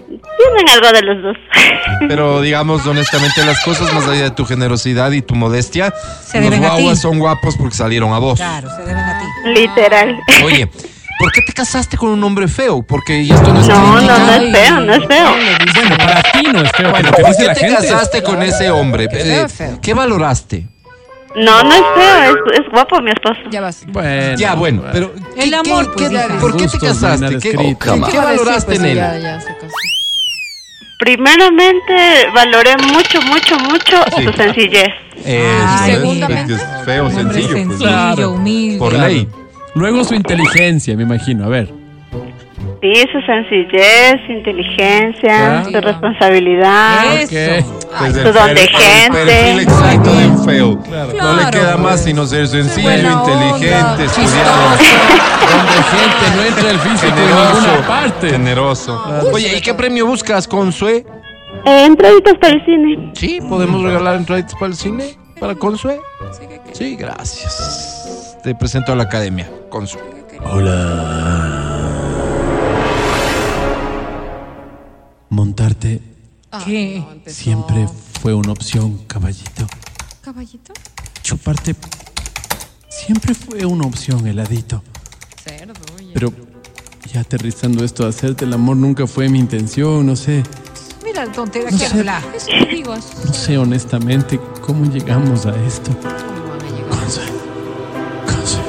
Tienen 0.07 0.69
algo 0.73 0.91
de 0.91 1.01
los 1.01 1.23
dos. 1.23 1.37
Pero 2.07 2.41
digamos 2.41 2.85
honestamente 2.85 3.43
las 3.43 3.61
cosas, 3.63 3.91
más 3.93 4.07
allá 4.07 4.23
de 4.23 4.31
tu 4.31 4.45
generosidad 4.45 5.11
y 5.11 5.21
tu 5.21 5.35
modestia, 5.35 5.93
Se 6.25 6.39
los 6.41 6.57
guaguas 6.59 7.01
son 7.01 7.19
guapos 7.19 7.55
porque 7.57 7.75
salieron 7.75 8.13
a 8.13 8.19
vos. 8.19 8.37
Claro, 8.39 8.69
se 8.69 8.81
deben 8.83 8.97
a 9.03 9.19
ti. 9.19 9.25
Literal. 9.49 10.17
Oye, 10.45 10.67
¿por 11.19 11.31
qué 11.31 11.41
te 11.41 11.53
casaste 11.53 11.97
con 11.97 12.09
un 12.09 12.23
hombre 12.23 12.47
feo? 12.47 12.83
Porque 12.83 13.25
ya 13.25 13.35
esto 13.35 13.53
no 13.53 13.59
es 13.61 13.67
No, 13.67 13.99
no, 14.01 14.17
no 14.19 14.33
es 14.33 14.51
feo, 14.55 14.79
no 14.81 14.93
es 14.93 15.05
feo. 15.07 15.29
Bueno, 15.73 15.97
para 15.97 16.23
ti 16.31 16.43
no 16.53 16.61
es 16.61 16.71
feo, 16.71 16.91
Bueno, 16.91 17.11
¿por 17.11 17.35
qué 17.35 17.45
te 17.45 17.55
gente. 17.55 17.87
casaste 17.87 18.23
con 18.23 18.41
ese 18.43 18.69
hombre? 18.69 19.07
Eh, 19.11 19.47
feo. 19.49 19.79
¿Qué 19.81 19.93
valoraste? 19.93 20.67
No, 21.37 21.63
no 21.63 21.71
es 21.71 21.81
feo, 21.95 22.35
es, 22.53 22.59
es 22.59 22.69
guapo 22.71 22.99
mi 23.01 23.11
esposo. 23.11 23.39
Ya 23.51 23.61
vas. 23.61 23.85
Bueno, 23.87 24.35
Ya, 24.37 24.55
bueno, 24.55 24.83
pero 24.91 25.13
El 25.37 25.53
amor, 25.53 25.95
qué-. 25.95 26.09
¿por 26.41 26.57
qué 26.57 26.67
te 26.67 26.79
casaste? 26.79 27.37
¿Qué, 27.39 27.49
escrito. 27.49 27.57
qué- 27.93 28.01
¿Qué 28.01 28.11
qué 28.11 28.17
va 28.17 28.29
a 28.29 28.31
decir, 28.31 28.45
valoraste 28.45 28.65
pues, 28.65 28.79
en 28.79 28.85
él? 28.85 28.95
ya- 28.95 29.17
ya 29.19 29.39
se 29.41 29.55
casó? 29.57 29.73
Primeramente, 30.99 31.93
valoré 32.33 32.75
mucho, 32.91 33.21
mucho, 33.21 33.57
mucho 33.59 33.97
Sí. 34.17 34.23
su 34.25 34.33
sencillez. 34.33 34.87
Eso, 35.23 35.85
Y 35.85 35.91
segundamente. 35.91 36.53
Es 36.53 36.65
feo, 36.85 37.09
sencillo. 37.11 37.47
pues. 37.49 37.61
sencillo, 37.61 37.77
Claro. 37.87 38.31
humilde. 38.31 38.79
Por 38.79 38.93
ley. 38.93 39.27
Luego 39.75 40.03
su 40.03 40.15
inteligencia, 40.15 40.95
me 40.97 41.03
imagino. 41.03 41.45
A 41.45 41.49
ver. 41.49 41.71
Sí, 42.81 42.93
su 43.11 43.19
sencillez, 43.21 44.15
su 44.25 44.31
inteligencia, 44.33 45.21
Ya. 45.21 45.63
su 45.65 45.81
responsabilidad. 45.81 47.15
Eso. 47.21 47.77
Pues 47.99 48.13
su 48.13 48.31
don 48.31 48.53
de 48.55 48.67
gente. 48.67 49.65
No 50.85 51.33
le 51.35 51.51
queda 51.51 51.77
más 51.77 52.03
sino 52.03 52.25
ser 52.25 52.47
sencillo, 52.47 52.89
inteligente, 52.91 54.05
estudiado. 54.05 54.69
Donde 55.47 55.83
gente 55.83 56.35
no 56.35 56.43
entra 56.43 56.71
el 56.71 56.79
físico 56.79 57.17
en 57.17 57.25
ninguna 57.25 57.87
parte. 57.87 58.29
Generoso. 58.29 59.03
Oye, 59.33 59.57
¿y 59.57 59.61
qué 59.61 59.73
premio 59.73 60.05
buscas, 60.05 60.47
Consue? 60.47 61.05
Eh, 61.65 61.85
entraditas 61.85 62.35
para 62.39 62.53
el 62.53 62.65
cine. 62.65 63.11
Sí, 63.15 63.39
podemos 63.47 63.81
regalar 63.83 64.15
entraditas 64.15 64.53
para 64.53 64.67
el 64.67 64.75
cine, 64.75 65.17
para 65.39 65.55
Consue. 65.55 65.99
Sí, 66.73 66.95
gracias. 66.95 68.37
Te 68.43 68.53
presento 68.55 68.91
a 68.91 68.95
la 68.95 69.03
academia, 69.03 69.49
Consue. 69.69 70.01
Montarte 75.29 76.01
¿Qué? 76.65 77.03
Siempre 77.25 77.87
fue 78.21 78.33
una 78.33 78.51
opción, 78.51 78.99
caballito. 79.07 79.67
¿Caballito? 80.27 80.73
Chuparte 81.23 81.73
siempre 82.89 83.33
fue 83.33 83.65
una 83.65 83.87
opción, 83.87 84.27
heladito. 84.27 84.83
Cerdo, 85.41 85.71
oye. 85.97 86.11
Pero 86.13 86.33
ya 87.13 87.21
aterrizando 87.21 87.85
esto, 87.85 88.05
hacerte 88.05 88.43
el 88.43 88.51
amor 88.51 88.75
nunca 88.75 89.07
fue 89.07 89.29
mi 89.29 89.39
intención, 89.39 90.05
no 90.05 90.17
sé. 90.17 90.43
Mira 91.01 91.25
la 91.25 91.31
tontera 91.31 91.71
No 91.71 91.77
que 91.77 91.87
sé. 91.87 91.99
habla. 91.99 92.21
Eso 92.35 92.47
te 92.47 92.75
digo. 92.75 92.93
No 92.93 93.33
sé 93.33 93.57
honestamente 93.57 94.37
cómo 94.59 94.91
llegamos 94.91 95.45
a 95.45 95.55
esto. 95.65 95.91
Conce. 96.89 97.21
Conce. 98.25 98.59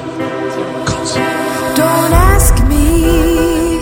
Conce. 0.86 1.18
Don't 1.74 2.14
ask 2.14 2.54
me 2.68 3.80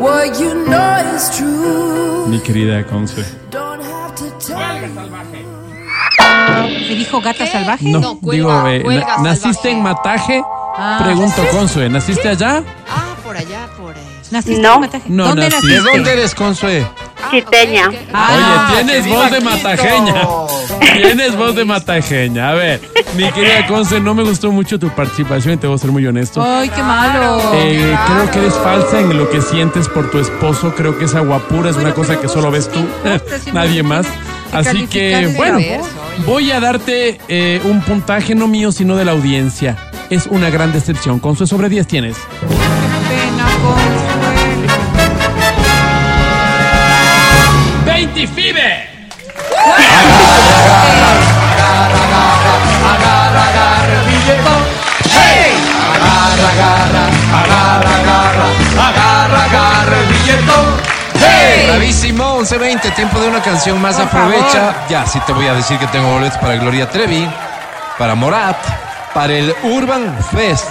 what 0.00 0.36
you 0.40 0.52
know 0.66 1.14
is 1.14 1.30
true. 1.30 2.26
Mi 2.26 2.40
querida 2.40 2.84
Conce. 2.84 3.24
Don't 3.52 3.74
¿Me 6.62 6.94
dijo 6.94 7.20
gata 7.20 7.46
salvaje? 7.46 7.84
No, 7.86 8.18
digo, 8.22 8.66
eh, 8.68 8.82
na- 8.84 9.18
¿naciste 9.30 9.70
en 9.70 9.82
Mataje? 9.82 10.42
Ah. 10.76 11.00
Pregunto, 11.02 11.46
Consue, 11.52 11.88
¿naciste 11.88 12.28
allá? 12.28 12.62
Ah, 12.90 13.14
por 13.24 13.36
allá, 13.36 13.68
por 13.78 13.94
ahí. 13.94 14.02
¿Naciste 14.30 14.60
No. 14.60 14.74
en 14.74 14.80
Mataje? 14.80 15.04
No, 15.08 15.26
¿Dónde 15.28 15.48
nací. 15.48 15.66
¿De 15.66 15.74
naciste? 15.76 15.96
dónde 15.96 16.12
eres, 16.12 16.34
Consue? 16.34 16.86
Quiteña. 17.30 17.90
Ah, 18.12 18.68
Oye, 18.72 18.84
tienes 18.84 19.08
voz 19.08 19.30
de 19.30 19.40
matajeña. 19.40 20.14
Tienes 20.94 21.36
voz 21.36 21.54
de 21.56 21.64
matajeña. 21.64 22.50
A 22.50 22.54
ver, 22.54 22.80
mi 23.16 23.30
querida 23.32 23.66
Conce, 23.66 23.98
no 23.98 24.14
me 24.14 24.22
gustó 24.22 24.52
mucho 24.52 24.78
tu 24.78 24.88
participación 24.90 25.54
y 25.54 25.56
te 25.56 25.66
voy 25.66 25.76
a 25.76 25.78
ser 25.78 25.90
muy 25.90 26.06
honesto. 26.06 26.42
Ay, 26.44 26.68
qué 26.68 26.82
malo. 26.82 27.40
Eh, 27.54 27.96
creo 28.06 28.30
que 28.30 28.38
eres 28.40 28.54
falsa 28.54 29.00
en 29.00 29.16
lo 29.16 29.28
que 29.30 29.40
sientes 29.40 29.88
por 29.88 30.10
tu 30.10 30.18
esposo. 30.18 30.74
Creo 30.76 30.96
que 30.98 31.06
esa 31.06 31.20
guapura 31.20 31.70
es 31.70 31.76
una 31.76 31.92
cosa 31.94 32.20
que 32.20 32.28
solo 32.28 32.50
ves 32.50 32.68
tú, 32.70 32.84
nadie 33.52 33.82
más. 33.82 34.06
Así 34.54 34.86
que, 34.86 35.32
bueno, 35.36 35.58
voy 36.26 36.52
a 36.52 36.60
darte 36.60 37.18
eh, 37.28 37.60
un 37.64 37.82
puntaje 37.82 38.34
no 38.34 38.46
mío, 38.46 38.72
sino 38.72 38.96
de 38.96 39.04
la 39.04 39.12
audiencia. 39.12 39.76
Es 40.10 40.26
una 40.26 40.50
gran 40.50 40.72
decepción. 40.72 41.18
Con 41.18 41.36
su 41.36 41.46
sobre 41.46 41.68
10 41.68 41.86
tienes. 41.86 42.16
¡25! 47.86 48.94
Bravísimo, 61.74 62.38
11.20, 62.38 62.94
tiempo 62.94 63.18
de 63.18 63.28
una 63.28 63.42
canción 63.42 63.82
más. 63.82 63.96
Por 63.96 64.04
Aprovecha. 64.04 64.86
Ya, 64.88 65.04
sí 65.06 65.18
te 65.26 65.32
voy 65.32 65.48
a 65.48 65.54
decir 65.54 65.76
que 65.76 65.88
tengo 65.88 66.08
boletos 66.12 66.38
para 66.38 66.54
Gloria 66.54 66.88
Trevi, 66.88 67.28
para 67.98 68.14
Morat, 68.14 68.56
para 69.12 69.32
el 69.32 69.52
Urban 69.64 70.16
Fest. 70.30 70.68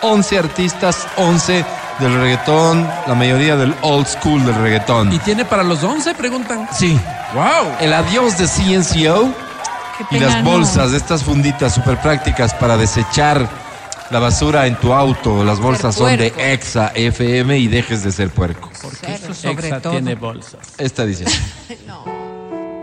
11 0.00 0.38
artistas, 0.40 1.06
11 1.16 1.64
del 2.00 2.20
reggaetón, 2.20 2.90
la 3.06 3.14
mayoría 3.14 3.54
del 3.54 3.72
old 3.82 4.08
school 4.08 4.44
del 4.44 4.56
reggaetón. 4.56 5.12
¿Y 5.12 5.20
tiene 5.20 5.44
para 5.44 5.62
los 5.62 5.84
11? 5.84 6.12
Preguntan. 6.16 6.68
Sí, 6.72 6.98
¡Wow! 7.34 7.76
el 7.78 7.92
adiós 7.92 8.36
de 8.36 8.48
CNCO 8.48 9.32
Qué 10.10 10.16
y 10.16 10.18
las 10.18 10.42
bolsas, 10.42 10.92
estas 10.92 11.22
funditas 11.22 11.72
súper 11.72 11.98
prácticas 11.98 12.52
para 12.54 12.76
desechar 12.76 13.48
la 14.12 14.18
basura 14.18 14.66
en 14.66 14.76
tu 14.76 14.92
auto. 14.92 15.42
Las 15.44 15.58
bolsas 15.58 15.94
son 15.94 16.16
de. 16.16 16.32
Exa 16.36 16.92
FM 16.94 17.58
y 17.58 17.66
dejes 17.68 18.04
de 18.04 18.12
ser 18.12 18.30
puerco. 18.30 18.70
Eso 19.06 19.34
sobre 19.34 19.68
Exa 19.68 19.80
todo. 19.80 19.92
tiene 19.94 20.14
bolsas. 20.14 20.74
Esta 20.78 21.04
dice. 21.06 21.24
No, 21.86 22.04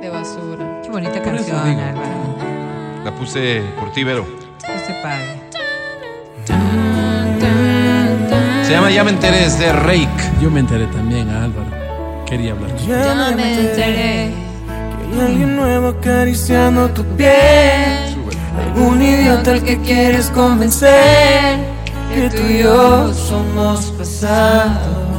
de 0.02 0.10
basura. 0.10 0.82
Qué 0.84 0.90
bonita 0.90 1.22
canción, 1.22 1.64
digo. 1.66 1.82
Álvaro. 1.82 3.04
La 3.06 3.16
puse 3.16 3.62
por 3.80 3.92
ti, 3.94 4.04
Vero. 4.04 4.26
Este 4.68 4.94
padre. 5.02 5.40
Se 8.64 8.72
llama 8.72 8.90
Ya 8.92 9.04
me 9.04 9.12
enteré, 9.12 9.46
es 9.46 9.58
de 9.60 9.72
Rake. 9.72 10.10
Yo 10.42 10.50
me 10.50 10.60
enteré 10.62 10.88
también, 10.88 11.30
Álvaro. 11.30 11.70
Quería 12.26 12.52
hablar. 12.54 12.76
Ya 12.78 13.34
me 13.36 13.54
enteré 13.68 14.32
que 14.34 15.16
hay 15.16 15.22
alguien 15.22 15.56
nuevo 15.56 15.90
acariciando 15.90 16.90
tu 16.90 17.04
piel. 17.16 18.09
Algún 18.58 19.02
idiota 19.02 19.52
al 19.52 19.64
que 19.64 19.78
quieres 19.80 20.30
convencer 20.30 21.60
que 22.14 22.30
tú 22.30 22.44
y 22.50 22.64
yo 22.64 23.14
somos 23.14 23.92
pasado. 23.98 25.10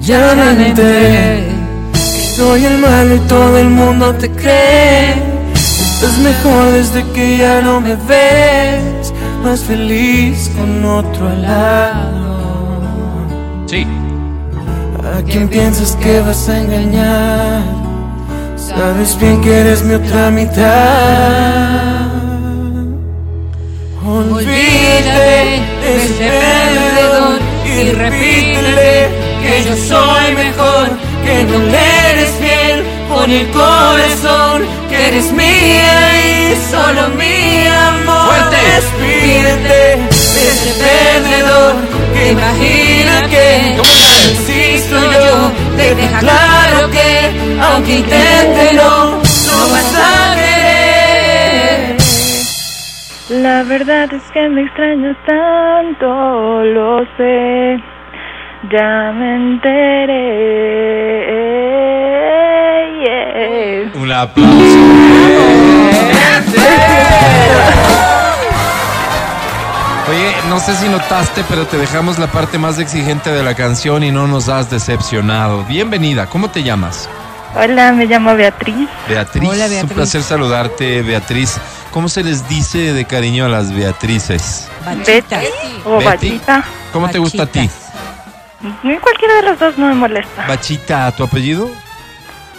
Ya 0.00 0.34
me 0.34 0.68
enteré 0.68 1.48
que 1.92 1.98
soy 2.36 2.64
el 2.64 2.78
malo 2.78 3.14
y 3.14 3.18
todo 3.20 3.58
el 3.58 3.68
mundo 3.68 4.14
te 4.14 4.30
cree. 4.30 5.14
Estás 5.54 6.18
mejor 6.18 6.72
desde 6.72 7.04
que 7.12 7.36
ya 7.36 7.60
no 7.60 7.80
me 7.80 7.94
ves, 7.94 9.12
más 9.44 9.60
feliz 9.60 10.50
con 10.56 10.84
otro 10.84 11.28
al 11.28 11.42
lado. 11.42 12.30
Sí. 13.66 13.86
¿A 15.18 15.22
quién 15.22 15.48
piensas 15.48 15.94
que 15.96 16.20
vas 16.20 16.48
a 16.48 16.58
engañar? 16.58 17.79
Sabes 18.68 19.18
bien 19.18 19.40
que 19.40 19.60
eres 19.60 19.82
mi 19.82 19.94
otra 19.94 20.30
mitad. 20.30 20.60
Olvídate 24.06 25.62
de 25.80 25.96
ese 25.96 26.12
perdedor 26.18 27.40
y 27.64 27.92
repítele 27.92 29.08
que 29.42 29.64
yo 29.66 29.76
soy 29.76 30.34
mejor, 30.34 30.88
que 31.24 31.44
no 31.44 31.58
le 31.58 32.10
eres 32.10 32.30
fiel 32.40 32.84
con 33.08 33.30
el 33.30 33.50
corazón, 33.50 34.62
que 34.90 35.08
eres 35.08 35.32
mía 35.32 35.98
y 36.26 36.56
solo 36.70 37.08
mi 37.16 37.66
amor. 37.66 38.26
¡Fuerte! 38.28 38.56
Despídete 38.76 39.68
de 39.68 40.09
ese 40.36 40.72
perdedor 40.82 41.74
que 42.12 42.30
imagina 42.32 43.22
que 43.28 43.76
existo 44.30 44.96
yo. 45.12 45.50
Te 45.76 45.94
deja 45.94 46.18
claro 46.20 46.90
que 46.90 47.30
aunque 47.60 47.92
intente 47.98 48.72
no, 48.74 49.16
no 49.16 49.68
vas 49.72 49.94
a 49.96 50.34
querer. 50.34 51.96
La 53.30 53.62
verdad 53.62 54.12
es 54.12 54.22
que 54.32 54.48
me 54.48 54.62
extrañas 54.62 55.16
tanto, 55.26 56.62
lo 56.64 57.04
sé. 57.16 57.80
Ya 58.70 59.12
me 59.16 59.36
enteré. 59.36 60.60
yeah. 63.02 63.90
Un 63.94 64.12
aplauso. 64.12 65.30
Oye, 70.10 70.32
no 70.48 70.58
sé 70.58 70.74
si 70.76 70.88
notaste, 70.88 71.44
pero 71.48 71.66
te 71.66 71.76
dejamos 71.78 72.18
la 72.18 72.26
parte 72.26 72.58
más 72.58 72.78
exigente 72.80 73.30
de 73.30 73.44
la 73.44 73.54
canción 73.54 74.02
y 74.02 74.10
no 74.10 74.26
nos 74.26 74.48
has 74.48 74.68
decepcionado. 74.68 75.62
Bienvenida, 75.64 76.26
¿cómo 76.26 76.50
te 76.50 76.64
llamas? 76.64 77.08
Hola, 77.54 77.92
me 77.92 78.06
llamo 78.06 78.34
Beatriz. 78.34 78.88
Beatriz. 79.08 79.48
Hola, 79.48 79.66
Es 79.66 79.70
un 79.70 79.76
Beatriz. 79.76 79.92
placer 79.94 80.22
saludarte, 80.24 81.02
Beatriz. 81.02 81.58
¿Cómo 81.92 82.08
se 82.08 82.24
les 82.24 82.48
dice 82.48 82.92
de 82.92 83.04
cariño 83.04 83.44
a 83.44 83.48
las 83.48 83.72
Beatrices? 83.72 84.68
Bachitas. 84.84 85.44
O. 85.84 86.00
Bachita. 86.02 86.64
¿Cómo 86.92 87.08
te 87.08 87.18
gusta 87.18 87.44
a 87.44 87.46
ti? 87.46 87.70
Cualquiera 89.00 89.34
de 89.36 89.42
los 89.42 89.58
dos 89.60 89.78
no 89.78 89.86
me 89.88 89.94
molesta. 89.94 90.44
Bachita, 90.48 91.12
¿tu 91.12 91.22
apellido? 91.24 91.70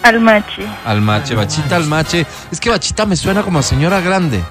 Almachi. 0.02 0.66
Almache, 0.86 1.34
Bachita 1.34 1.76
Almache. 1.76 2.26
Es 2.50 2.58
que 2.60 2.70
Bachita 2.70 3.04
me 3.06 3.14
suena 3.16 3.42
como 3.42 3.58
a 3.58 3.62
señora 3.62 4.00
grande. 4.00 4.42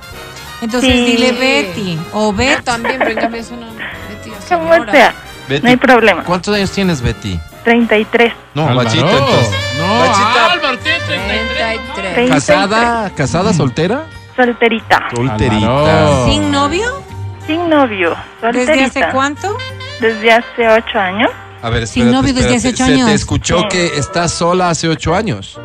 Entonces 0.62 0.92
Sí. 0.92 1.06
dile 1.06 1.32
Betty 1.34 2.00
o 2.14 2.32
Yo 2.32 2.38
Bet. 2.38 2.64
también, 2.64 2.98
pero 3.00 3.12
en 3.12 3.18
cambio 3.20 3.42
es 3.42 3.50
una 3.52 3.68
Betty, 3.68 4.32
Como 4.50 4.92
sea, 4.92 5.14
Betty, 5.50 5.64
no 5.64 5.70
hay 5.70 5.78
problema. 5.78 6.24
¿Cuántos 6.24 6.56
años 6.56 6.72
tienes, 6.72 7.02
Betty? 7.02 7.40
33. 7.64 8.34
No, 8.54 8.64
Álvaro. 8.68 8.86
Bachita, 8.90 9.12
entonces. 9.12 9.50
No, 9.78 10.00
Bachita. 10.00 10.52
Álvaro, 10.52 10.78
tiene 10.80 11.00
33. 11.00 11.80
33. 11.94 12.30
¿Casada? 12.30 13.12
¿Casada, 13.16 13.54
soltera? 13.54 14.06
Solterita. 14.36 15.04
Solterita. 15.14 15.68
Álvaro. 15.68 16.26
¿Sin 16.28 16.52
novio? 16.52 17.04
Sin 17.48 17.70
novio. 17.70 18.16
Solterita. 18.40 18.72
¿Desde 18.74 18.86
hace 18.86 19.12
cuánto? 19.12 19.58
Desde 20.00 20.32
hace 20.32 20.68
ocho 20.70 21.00
años. 21.00 21.30
A 21.64 21.70
ver, 21.70 21.86
Sin 21.88 22.04
espérate, 22.08 22.22
novio 22.28 22.34
desde 22.34 22.56
hace 22.56 22.70
ocho 22.70 22.86
Se 22.86 22.94
años. 22.94 23.08
te 23.10 23.14
escuchó 23.14 23.68
que 23.70 23.98
estás 23.98 24.32
sola 24.32 24.70
hace 24.70 24.88
ocho 24.88 25.14
años. 25.16 25.60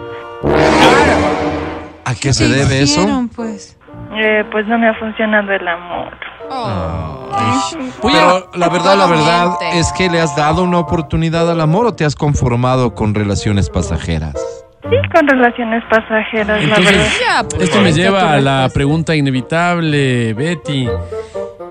¿A 2.04 2.14
qué 2.14 2.32
se 2.32 2.44
¿Qué 2.46 2.50
debe 2.54 2.82
eso? 2.82 3.00
hicieron, 3.00 3.28
pues? 3.28 3.75
Eh, 4.18 4.44
pues 4.50 4.66
no 4.66 4.78
me 4.78 4.88
ha 4.88 4.94
funcionado 4.94 5.52
el 5.52 5.68
amor. 5.68 6.16
Pero 8.02 8.50
la 8.54 8.68
verdad, 8.68 8.96
la 8.96 9.06
verdad 9.06 9.50
es 9.74 9.92
que 9.92 10.08
le 10.08 10.20
has 10.20 10.34
dado 10.36 10.62
una 10.62 10.78
oportunidad 10.78 11.50
al 11.50 11.60
amor 11.60 11.86
o 11.86 11.94
te 11.94 12.04
has 12.04 12.14
conformado 12.14 12.94
con 12.94 13.14
relaciones 13.14 13.68
pasajeras. 13.68 14.34
Sí, 14.82 14.96
con 15.12 15.26
relaciones 15.26 15.82
pasajeras, 15.90 16.62
la 16.62 16.76
verdad. 16.76 16.92
Entonces, 16.92 17.20
Ya, 17.20 17.42
pues, 17.42 17.62
esto 17.62 17.80
me 17.80 17.92
lleva 17.92 18.34
a 18.34 18.40
la 18.40 18.68
pregunta 18.72 19.16
inevitable, 19.16 20.32
Betty. 20.34 20.88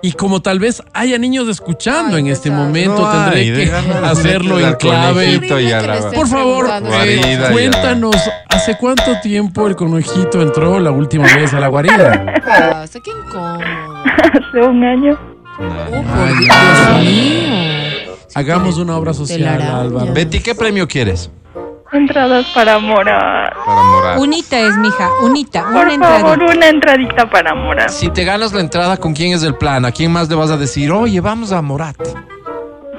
Y 0.05 0.11
como 0.11 0.39
tal 0.39 0.59
vez 0.59 0.83
haya 0.93 1.17
niños 1.17 1.47
escuchando 1.47 2.15
en 2.17 2.27
este 2.27 2.51
momento, 2.51 3.01
No 3.01 3.11
tendré 3.11 3.39
hay, 3.39 3.51
que 3.65 3.71
hacerlo 4.03 4.59
en 4.59 4.73
clave. 4.75 5.39
la- 5.41 6.11
Por 6.13 6.27
favor, 6.27 6.69
eh, 7.03 7.39
cuéntanos, 7.51 8.15
¿hace 8.47 8.77
cuánto 8.77 9.19
tiempo 9.23 9.65
el 9.65 9.75
conejito 9.75 10.43
entró 10.43 10.79
la 10.79 10.91
última 10.91 11.23
vez 11.35 11.51
a 11.55 11.59
la 11.59 11.69
guarida? 11.69 12.23
Qué 13.03 13.09
incómodo. 13.09 13.59
Hace 14.05 14.59
un 14.59 14.83
año. 14.83 15.17
Ay, 15.59 16.33
Dios 16.39 17.01
mío. 17.01 18.15
Hagamos 18.35 18.77
una 18.77 18.97
obra 18.97 19.15
social, 19.15 19.59
Álvaro. 19.59 20.13
Betty, 20.13 20.39
¿qué 20.39 20.53
premio 20.53 20.87
quieres? 20.87 21.31
Entradas 21.95 22.45
para 22.53 22.79
Morat. 22.79 23.53
Para 23.65 23.83
Morat. 23.83 24.19
Unita 24.19 24.59
es, 24.59 24.77
mija, 24.77 25.09
unita, 25.23 25.63
Por 25.63 25.87
una 25.87 26.05
favor, 26.07 26.33
entrada. 26.33 26.55
una 26.57 26.67
entradita 26.69 27.29
para 27.29 27.55
Morat. 27.55 27.89
Si 27.89 28.09
te 28.09 28.23
ganas 28.23 28.53
la 28.53 28.59
entrada, 28.61 28.97
¿con 28.97 29.13
quién 29.13 29.33
es 29.33 29.43
el 29.43 29.55
plan? 29.55 29.85
¿A 29.85 29.91
quién 29.91 30.11
más 30.11 30.29
le 30.29 30.35
vas 30.35 30.51
a 30.51 30.57
decir, 30.57 30.91
oye, 30.91 31.19
vamos 31.21 31.51
a 31.51 31.61
Morat? 31.61 31.95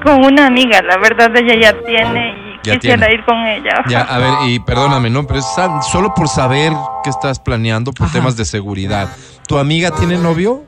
Con 0.05 0.24
una 0.24 0.47
amiga, 0.47 0.82
la 0.82 0.98
verdad 0.98 1.31
ella 1.36 1.55
ya 1.60 1.85
tiene 1.85 2.35
y 2.62 2.68
Ya 2.68 2.74
quisiera 2.74 3.06
tiene. 3.06 3.14
ir 3.14 3.24
con 3.24 3.36
ella. 3.47 3.82
Ya, 3.89 4.02
a 4.02 4.18
ver, 4.18 4.31
y 4.48 4.60
perdóname, 4.60 5.10
¿no? 5.10 5.27
Pero 5.27 5.40
es 5.40 5.47
solo 5.90 6.14
por 6.14 6.28
saber 6.28 6.73
qué 7.02 7.10
estás 7.10 7.40
planeando 7.40 7.93
por 7.93 8.10
temas 8.12 8.36
de 8.36 8.44
seguridad. 8.44 9.09
¿Tu 9.48 9.59
amiga 9.59 9.90
tiene 9.90 10.16
novio? 10.18 10.64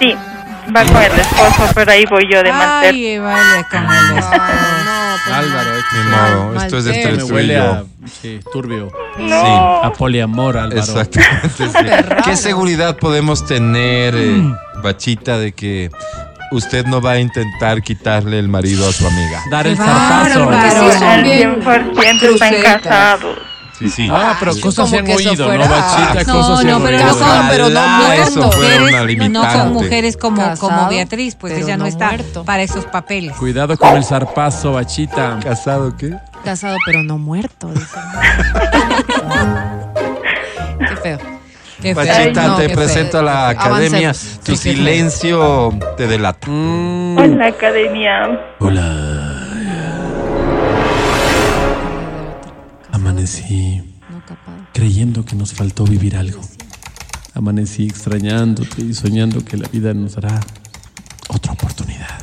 Sí, 0.00 0.14
va 0.74 0.84
con 0.84 1.02
el 1.02 1.18
esposo, 1.18 1.70
pero 1.74 1.90
ahí 1.92 2.04
voy 2.08 2.28
yo 2.30 2.42
de 2.42 2.52
malter. 2.52 2.94
Ay, 2.94 3.18
vale, 3.18 3.64
con 3.70 3.82
el 3.82 4.18
esposo. 4.18 4.42
Álvaro, 5.32 5.70
Ni 5.94 6.10
modo, 6.10 6.62
esto 6.62 6.78
es 6.78 6.86
entre 6.86 7.12
me 7.12 7.18
tú 7.18 7.28
y 7.28 7.32
huele 7.32 7.54
yo. 7.54 7.86
sí, 8.20 8.40
turbio. 8.52 8.90
No. 9.18 9.82
A 9.82 9.92
poliamor, 9.92 10.56
Álvaro. 10.58 10.80
Exactamente. 10.80 11.48
sí. 11.56 11.64
¿Qué 12.24 12.36
seguridad 12.36 12.96
podemos 12.98 13.46
tener, 13.46 14.14
eh, 14.16 14.42
Bachita, 14.82 15.38
de 15.38 15.52
que 15.52 15.90
usted 16.52 16.84
no 16.84 17.00
va 17.00 17.12
a 17.12 17.18
intentar 17.20 17.80
quitarle 17.82 18.38
el 18.38 18.48
marido 18.48 18.86
a 18.88 18.92
su 18.92 19.06
amiga? 19.06 19.40
Dar 19.50 19.66
el 19.66 19.76
zarpazo. 19.76 20.46
bárbaro. 20.46 20.92
Sí, 20.92 21.04
al 21.04 21.24
100% 21.24 22.22
están 22.34 22.54
casados. 22.62 23.38
Sí, 23.84 23.90
sí. 23.90 24.08
Ah, 24.10 24.34
pero 24.40 24.52
cosas 24.62 24.88
se 24.88 24.96
han 24.98 25.06
oído, 25.10 25.44
fuera- 25.44 25.66
¿no, 25.66 25.70
Bachita? 25.70 26.24
No, 26.32 26.38
cosas 26.40 26.60
se 26.60 26.66
no, 26.66 26.76
han 26.76 26.82
pero 26.84 26.96
oído. 26.96 27.06
no 27.08 27.14
son- 27.18 27.48
pero 27.50 27.68
no 27.68 27.80
muerto. 27.86 28.40
Mujeres, 28.40 29.30
no 29.30 29.52
son 29.52 29.72
mujeres 29.74 30.16
como, 30.16 30.54
como 30.58 30.88
Beatriz, 30.88 31.34
pues 31.34 31.52
ella 31.52 31.76
no, 31.76 31.82
no 31.84 31.88
está 31.88 32.06
muerto. 32.08 32.44
para 32.44 32.62
esos 32.62 32.86
papeles. 32.86 33.36
Cuidado 33.36 33.76
con 33.76 33.94
el 33.94 34.02
zarpazo, 34.04 34.72
Bachita. 34.72 35.38
¿Casado 35.42 35.94
qué? 35.98 36.16
Casado 36.44 36.78
pero 36.86 37.02
no 37.02 37.18
muerto. 37.18 37.70
Qué 40.78 40.96
feo. 41.02 41.18
Qué 41.82 41.94
feo. 41.94 42.04
Bachita, 42.06 42.46
no, 42.46 42.56
te 42.56 42.68
presento 42.70 43.10
feo. 43.12 43.20
a 43.20 43.22
la 43.24 43.48
academia. 43.50 44.08
Avancemos. 44.08 44.40
Tu 44.44 44.56
Sí, 44.56 44.70
silencio 44.72 45.70
te 45.96 46.06
delata. 46.06 46.46
Mm, 46.48 47.18
Hola, 47.18 47.46
academia. 47.48 48.40
hola. 48.60 49.13
Amanecí 53.04 53.82
creyendo 54.72 55.26
que 55.26 55.36
nos 55.36 55.52
faltó 55.52 55.84
vivir 55.84 56.16
algo. 56.16 56.40
Amanecí 57.34 57.84
extrañándote 57.84 58.80
y 58.80 58.94
soñando 58.94 59.44
que 59.44 59.58
la 59.58 59.68
vida 59.68 59.92
nos 59.92 60.14
dará 60.14 60.40
otra 61.28 61.52
oportunidad. 61.52 62.18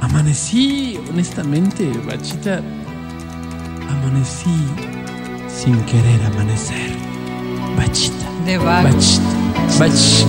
Amanecí, 0.00 1.00
honestamente, 1.10 1.90
Bachita. 2.06 2.62
Amanecí 3.90 4.54
sin 5.48 5.76
querer 5.86 6.22
amanecer. 6.26 6.92
Bachita. 7.76 8.30
De. 8.46 8.58
Bachita. 8.58 9.22
Bachita. 9.80 10.26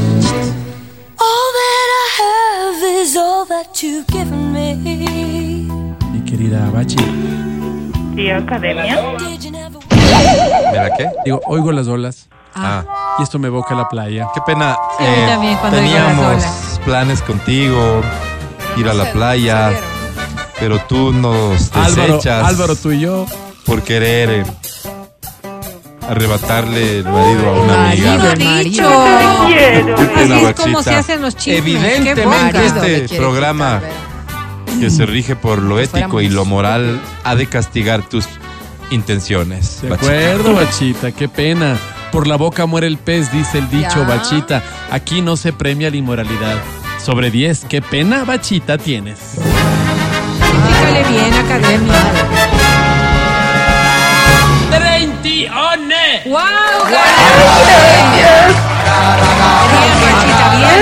All 1.20 1.50
that 1.60 1.90
I 2.02 2.08
have 2.18 3.04
is 3.04 3.16
all 3.16 3.46
that 3.46 3.84
you've 3.84 4.08
given 4.08 4.52
me. 4.52 5.68
Mi 6.12 6.22
querida 6.26 6.72
Bachi. 6.72 7.43
Sí, 8.16 8.30
academia. 8.30 8.96
Never 8.96 9.72
¿Mira 10.72 10.90
qué? 10.98 11.10
Digo, 11.26 11.42
oigo 11.48 11.72
las 11.72 11.88
olas 11.88 12.28
Ah, 12.56 12.84
y 13.18 13.24
esto 13.24 13.40
me 13.40 13.48
evoca 13.48 13.74
a 13.74 13.78
la 13.78 13.90
playa. 13.90 14.28
qué 14.36 14.42
pena. 14.46 14.78
Sí, 15.00 15.04
a 15.04 15.10
mí 15.10 15.26
también, 15.28 15.58
cuando 15.58 15.78
teníamos 15.80 16.26
olas. 16.26 16.82
planes 16.86 17.22
contigo, 17.24 18.02
ir 18.78 18.88
a 18.88 18.94
la 18.94 19.12
playa, 19.12 19.72
pero 20.60 20.78
tú 20.80 21.12
nos 21.12 21.72
Álvaro, 21.76 22.14
desechas 22.18 22.48
Álvaro, 22.48 22.76
tú 22.76 22.92
y 22.92 23.00
yo. 23.00 23.26
por 23.66 23.82
querer 23.82 24.30
eh, 24.30 24.44
arrebatarle 26.08 27.00
el 27.00 27.06
marido 27.06 27.50
a 27.50 27.62
una 27.64 27.90
amiga. 27.90 28.18
Marido, 28.18 28.58
dicho. 28.60 28.88
Te 29.48 29.54
quiero. 29.54 29.96
Qué 29.96 30.06
pena, 30.06 30.36
Así 30.36 30.46
es 30.46 30.54
como 30.54 30.84
se 30.84 30.94
hacen 30.96 31.22
los 31.24 31.36
chismes. 31.36 31.58
Evidentemente. 31.60 32.26
Marido 32.28 32.62
este 32.66 33.06
quiere 33.06 33.18
programa 33.18 33.80
quitar, 33.80 34.13
que 34.80 34.90
se 34.90 35.06
rige 35.06 35.36
por 35.36 35.62
lo 35.62 35.80
ético 35.80 36.22
y 36.22 36.28
fuéramos. 36.28 36.34
lo 36.34 36.46
moral 36.46 37.00
ha 37.24 37.36
de 37.36 37.46
castigar 37.48 38.02
tus 38.04 38.26
intenciones. 38.92 39.82
De 39.82 39.90
Bachita. 39.90 40.08
acuerdo, 40.12 40.56
Bachita, 40.56 41.12
qué 41.12 41.28
pena. 41.30 41.78
Por 42.12 42.28
la 42.28 42.36
boca 42.36 42.66
muere 42.66 42.88
el 42.88 42.98
pez, 42.98 43.32
dice 43.32 43.60
el 43.60 43.70
dicho, 43.70 44.02
Ya. 44.02 44.08
Bachita. 44.16 44.64
Aquí 44.92 45.22
no 45.22 45.36
se 45.38 45.54
premia 45.54 45.90
la 45.90 45.96
inmoralidad. 45.98 46.58
Sobre 47.04 47.32
10, 47.32 47.66
qué 47.70 47.82
pena, 47.82 48.24
Bachita, 48.24 48.78
tienes. 48.78 49.18
Dígale 50.68 51.04
bien, 51.10 51.34
academia. 51.34 51.94
¡Treintione! 54.70 56.22
¡Wow! 56.26 56.40
Bien, 59.72 59.94
Bachita, 60.02 60.56
bien. 60.58 60.82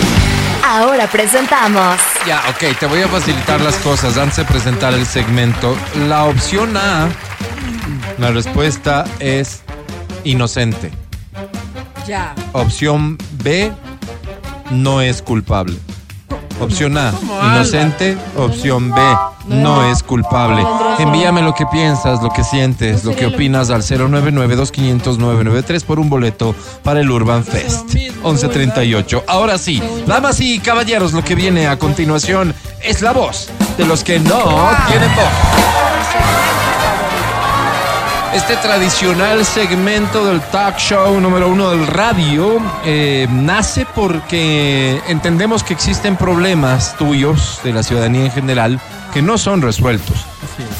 Ahora 0.71 1.05
presentamos 1.07 1.99
Ya, 2.25 2.41
ok, 2.49 2.79
te 2.79 2.85
voy 2.85 3.01
a 3.01 3.07
facilitar 3.09 3.59
las 3.59 3.75
cosas 3.79 4.17
antes 4.17 4.37
de 4.37 4.45
presentar 4.45 4.93
el 4.93 5.05
segmento. 5.05 5.75
La 6.07 6.23
opción 6.23 6.77
A, 6.77 7.09
la 8.17 8.31
respuesta 8.31 9.03
es 9.19 9.63
inocente. 10.23 10.89
Ya. 12.07 12.33
Opción 12.53 13.17
B, 13.43 13.69
no 14.69 15.01
es 15.01 15.21
culpable. 15.21 15.77
Opción 16.61 16.97
A, 16.97 17.13
inocente. 17.53 18.17
Opción 18.37 18.91
B, 18.91 19.01
no 19.47 19.91
es 19.91 20.03
culpable. 20.03 20.63
Envíame 20.99 21.41
lo 21.41 21.55
que 21.55 21.65
piensas, 21.65 22.21
lo 22.21 22.29
que 22.29 22.43
sientes, 22.43 23.03
lo 23.03 23.15
que 23.15 23.25
opinas 23.25 23.71
al 23.71 23.81
099-2500-993 23.81 25.83
por 25.83 25.99
un 25.99 26.09
boleto 26.09 26.53
para 26.83 26.99
el 27.01 27.09
Urban 27.09 27.43
Fest. 27.43 27.95
1138. 27.95 29.23
Ahora 29.27 29.57
sí, 29.57 29.81
damas 30.05 30.39
y 30.39 30.59
caballeros, 30.59 31.13
lo 31.13 31.23
que 31.23 31.33
viene 31.35 31.67
a 31.67 31.79
continuación 31.79 32.53
es 32.83 33.01
la 33.01 33.11
voz 33.11 33.49
de 33.77 33.85
los 33.85 34.03
que 34.03 34.19
no 34.19 34.69
tienen 34.87 35.15
voz. 35.15 36.50
Este 38.33 38.55
tradicional 38.55 39.45
segmento 39.45 40.25
del 40.25 40.39
talk 40.39 40.77
show 40.77 41.19
número 41.19 41.49
uno 41.49 41.69
del 41.71 41.85
radio 41.85 42.61
eh, 42.85 43.27
nace 43.29 43.85
porque 43.93 45.01
entendemos 45.09 45.63
que 45.63 45.73
existen 45.73 46.15
problemas 46.15 46.97
tuyos 46.97 47.59
de 47.65 47.73
la 47.73 47.83
ciudadanía 47.83 48.23
en 48.23 48.31
general 48.31 48.79
que 49.13 49.21
no 49.21 49.37
son 49.37 49.61
resueltos. 49.61 50.15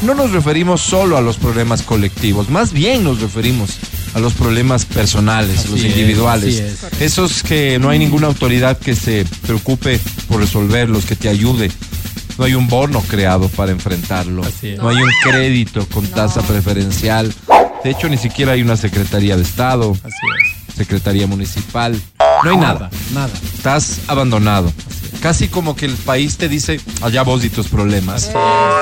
No 0.01 0.13
nos 0.13 0.31
referimos 0.31 0.79
solo 0.79 1.17
a 1.17 1.21
los 1.21 1.35
problemas 1.35 1.81
colectivos, 1.81 2.49
más 2.49 2.71
bien 2.71 3.03
nos 3.03 3.19
referimos 3.19 3.71
a 4.13 4.19
los 4.19 4.33
problemas 4.33 4.85
personales, 4.85 5.69
los 5.69 5.79
es, 5.79 5.85
individuales. 5.85 6.59
es. 6.59 7.01
Esos 7.01 7.43
que 7.43 7.79
no 7.79 7.89
hay 7.89 7.99
ninguna 7.99 8.27
autoridad 8.27 8.77
que 8.77 8.95
se 8.95 9.25
preocupe 9.41 9.99
por 10.29 10.39
resolverlos, 10.39 11.05
que 11.05 11.17
te 11.17 11.27
ayude. 11.27 11.69
No 12.41 12.47
hay 12.47 12.55
un 12.55 12.67
bono 12.67 13.01
creado 13.01 13.49
para 13.49 13.71
enfrentarlo. 13.71 14.41
No 14.79 14.89
hay 14.89 14.97
un 14.97 15.09
crédito 15.21 15.85
con 15.93 16.07
tasa 16.07 16.41
preferencial. 16.41 17.31
De 17.83 17.91
hecho, 17.91 18.09
ni 18.09 18.17
siquiera 18.17 18.53
hay 18.53 18.63
una 18.63 18.77
Secretaría 18.77 19.37
de 19.37 19.43
Estado, 19.43 19.95
Así 20.03 20.15
es. 20.67 20.75
Secretaría 20.75 21.27
Municipal. 21.27 22.01
No 22.43 22.49
hay 22.49 22.57
nada. 22.57 22.89
Nada. 23.13 23.29
Estás 23.53 23.99
abandonado. 24.07 24.73
Casi 25.21 25.49
como 25.49 25.75
que 25.75 25.85
el 25.85 25.93
país 25.93 26.37
te 26.37 26.49
dice, 26.49 26.81
allá 27.03 27.21
vos 27.21 27.45
y 27.45 27.51
tus 27.51 27.67
problemas. 27.67 28.31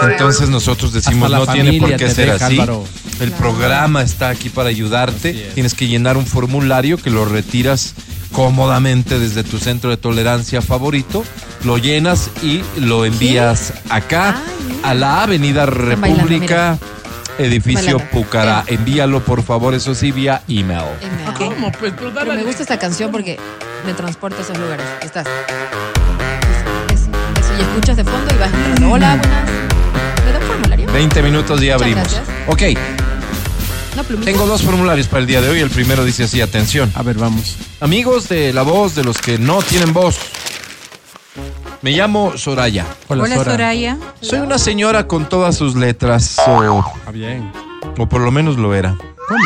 Entonces 0.10 0.48
nosotros 0.48 0.94
decimos, 0.94 1.30
no 1.30 1.46
tiene 1.46 1.82
por 1.82 1.94
qué 1.98 2.10
ser 2.10 2.32
deja, 2.32 2.46
así. 2.46 2.62
Álvaro. 2.62 2.86
El 3.20 3.34
programa 3.34 4.04
está 4.04 4.30
aquí 4.30 4.48
para 4.48 4.70
ayudarte. 4.70 5.32
Es. 5.32 5.54
Tienes 5.54 5.74
que 5.74 5.90
llenar 5.90 6.16
un 6.16 6.26
formulario 6.26 6.96
que 6.96 7.10
lo 7.10 7.26
retiras 7.26 7.94
cómodamente 8.32 9.20
desde 9.20 9.44
tu 9.44 9.58
centro 9.60 9.90
de 9.90 9.98
tolerancia 9.98 10.62
favorito, 10.62 11.24
lo 11.64 11.78
llenas 11.78 12.30
y 12.42 12.62
lo 12.80 13.06
envías 13.06 13.74
acá 13.90 14.36
a 14.84 14.94
la 14.94 15.24
Avenida 15.24 15.66
bailando, 15.66 16.06
República, 16.08 16.78
edificio 17.38 17.98
Bailando. 17.98 18.12
Pucará. 18.12 18.64
Envíalo 18.68 19.24
por 19.24 19.44
favor, 19.44 19.74
eso 19.74 19.94
sí, 19.96 20.12
vía 20.12 20.42
email. 20.48 20.86
¿Cómo? 21.38 21.72
Pues, 21.72 21.94
pero 21.98 22.12
Pero 22.14 22.26
dale. 22.26 22.36
me 22.36 22.44
gusta 22.44 22.62
esta 22.64 22.78
canción 22.80 23.12
porque 23.12 23.38
me 23.86 23.94
transporta 23.94 24.38
a 24.40 24.42
esos 24.42 24.58
lugares. 24.58 24.86
Estás. 25.02 25.26
Eso, 26.94 26.94
eso, 26.94 27.10
eso. 27.40 27.54
Y 27.58 27.62
escuchas 27.62 27.98
de 27.98 28.04
fondo 28.04 28.34
y 28.34 28.38
vas 28.40 28.54
entrando. 28.54 28.92
Hola, 28.92 29.16
buenas. 29.18 29.50
¿Me 30.26 30.32
da 30.34 30.40
un 30.40 30.46
formulario? 30.46 30.92
20 30.92 31.24
minutos 31.24 31.62
y 31.62 31.66
Muchas 31.66 31.82
abrimos. 31.82 32.04
gracias. 32.14 32.24
Ok, 32.48 32.62
Una 34.00 34.08
plumita. 34.08 34.32
tengo 34.32 34.46
dos 34.48 34.62
formularios 34.62 35.08
para 35.08 35.20
el 35.22 35.28
día 35.28 35.42
de 35.42 35.50
hoy. 35.50 35.60
El 35.60 35.70
primero 35.70 36.06
dice 36.06 36.24
así, 36.24 36.40
atención. 36.42 36.90
A 36.96 37.04
ver, 37.04 37.18
vamos. 37.18 37.58
Amigos 37.82 38.30
de 38.30 38.54
la 38.54 38.62
voz, 38.62 38.96
de 38.96 39.04
los 39.04 39.18
que 39.18 39.38
no 39.38 39.62
tienen 39.62 39.92
voz. 39.94 40.18
Me 41.82 41.92
llamo 41.92 42.38
Soraya. 42.38 42.86
Hola, 43.10 43.24
Hola, 43.24 43.36
Sora. 43.36 43.52
Soraya. 43.52 43.98
Soy 44.22 44.40
una 44.40 44.58
señora 44.58 45.08
con 45.08 45.28
todas 45.28 45.58
sus 45.58 45.76
letras, 45.76 46.38
o, 46.48 46.84
Ah, 47.06 47.12
bien. 47.12 47.52
o 47.98 48.08
por 48.08 48.22
lo 48.22 48.32
menos 48.32 48.58
lo 48.58 48.74
era. 48.74 48.96
¿Cómo? 49.28 49.44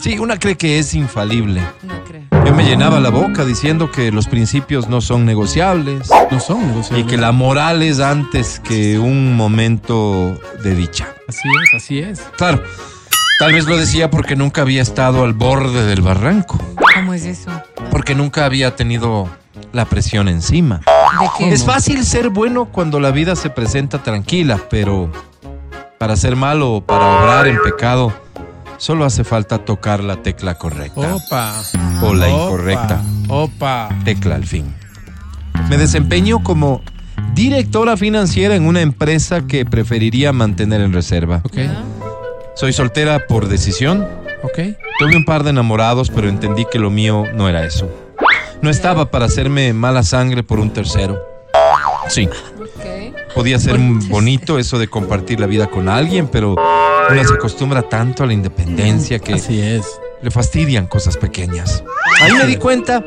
Sí, 0.00 0.18
una 0.18 0.38
cree 0.38 0.56
que 0.56 0.78
es 0.80 0.94
infalible. 0.94 1.62
No 1.82 2.02
creo. 2.04 2.22
Yo 2.44 2.52
me 2.54 2.64
llenaba 2.64 2.98
la 3.00 3.10
boca 3.10 3.44
diciendo 3.44 3.90
que 3.92 4.10
los 4.12 4.26
principios 4.26 4.88
no 4.88 5.00
son 5.00 5.24
negociables 5.24 6.10
No 6.30 6.40
son 6.40 6.66
negociables. 6.66 7.06
y 7.06 7.08
que 7.08 7.16
la 7.16 7.32
moral 7.32 7.82
es 7.82 8.00
antes 8.00 8.60
que 8.60 8.98
un 8.98 9.34
momento 9.36 10.38
de 10.62 10.74
dicha. 10.74 11.14
Así 11.26 11.48
es, 11.48 11.82
así 11.82 11.98
es. 12.00 12.20
Claro, 12.36 12.62
tal 13.38 13.52
vez 13.52 13.66
lo 13.66 13.76
decía 13.76 14.10
porque 14.10 14.36
nunca 14.36 14.62
había 14.62 14.82
estado 14.82 15.24
al 15.24 15.32
borde 15.34 15.84
del 15.84 16.02
barranco, 16.02 16.58
¿Cómo 16.94 17.14
es 17.14 17.24
eso? 17.24 17.50
porque 17.90 18.14
nunca 18.14 18.44
había 18.44 18.76
tenido 18.76 19.28
la 19.72 19.84
presión 19.84 20.28
encima. 20.28 20.80
¿De 21.20 21.28
qué? 21.38 21.52
Es 21.52 21.64
fácil 21.64 22.04
ser 22.04 22.28
bueno 22.30 22.66
cuando 22.66 23.00
la 23.00 23.10
vida 23.10 23.36
se 23.36 23.50
presenta 23.50 24.02
tranquila, 24.02 24.58
pero 24.70 25.10
para 25.98 26.16
ser 26.16 26.36
malo 26.36 26.72
o 26.74 26.80
para 26.84 27.04
obrar 27.22 27.46
en 27.46 27.58
pecado, 27.62 28.12
solo 28.78 29.04
hace 29.04 29.24
falta 29.24 29.58
tocar 29.58 30.02
la 30.02 30.16
tecla 30.22 30.56
correcta. 30.56 31.14
Opa. 31.14 31.54
O 32.02 32.14
la 32.14 32.28
incorrecta. 32.28 33.00
Opa. 33.28 33.88
Tecla 34.04 34.34
al 34.34 34.44
fin. 34.44 34.74
Me 35.68 35.76
desempeño 35.78 36.42
como 36.42 36.82
directora 37.34 37.96
financiera 37.96 38.54
en 38.54 38.66
una 38.66 38.80
empresa 38.80 39.46
que 39.46 39.64
preferiría 39.64 40.32
mantener 40.32 40.80
en 40.80 40.92
reserva. 40.92 41.40
Ok. 41.44 41.58
Soy 42.54 42.72
soltera 42.72 43.26
por 43.26 43.48
decisión. 43.48 44.06
Ok. 44.42 44.58
Tuve 44.98 45.16
un 45.16 45.24
par 45.24 45.42
de 45.42 45.50
enamorados, 45.50 46.10
pero 46.10 46.28
entendí 46.28 46.66
que 46.70 46.78
lo 46.78 46.90
mío 46.90 47.24
no 47.34 47.48
era 47.48 47.64
eso. 47.64 47.88
No 48.62 48.70
estaba 48.70 49.10
para 49.10 49.26
hacerme 49.26 49.72
mala 49.72 50.02
sangre 50.02 50.42
por 50.42 50.60
un 50.60 50.70
tercero. 50.70 51.20
Sí, 52.08 52.28
Ok. 52.60 53.34
podía 53.34 53.58
ser 53.58 53.76
bonito 54.08 54.58
eso 54.58 54.78
de 54.78 54.88
compartir 54.88 55.40
la 55.40 55.46
vida 55.46 55.66
con 55.66 55.88
alguien, 55.88 56.28
pero 56.28 56.52
uno 57.10 57.24
se 57.24 57.34
acostumbra 57.34 57.82
tanto 57.82 58.22
a 58.22 58.26
la 58.26 58.32
independencia 58.34 59.18
que 59.18 59.34
Así 59.34 59.60
es. 59.60 59.86
le 60.22 60.30
fastidian 60.30 60.86
cosas 60.86 61.16
pequeñas. 61.16 61.82
Ahí 62.22 62.32
me 62.32 62.46
di 62.46 62.56
cuenta 62.56 63.02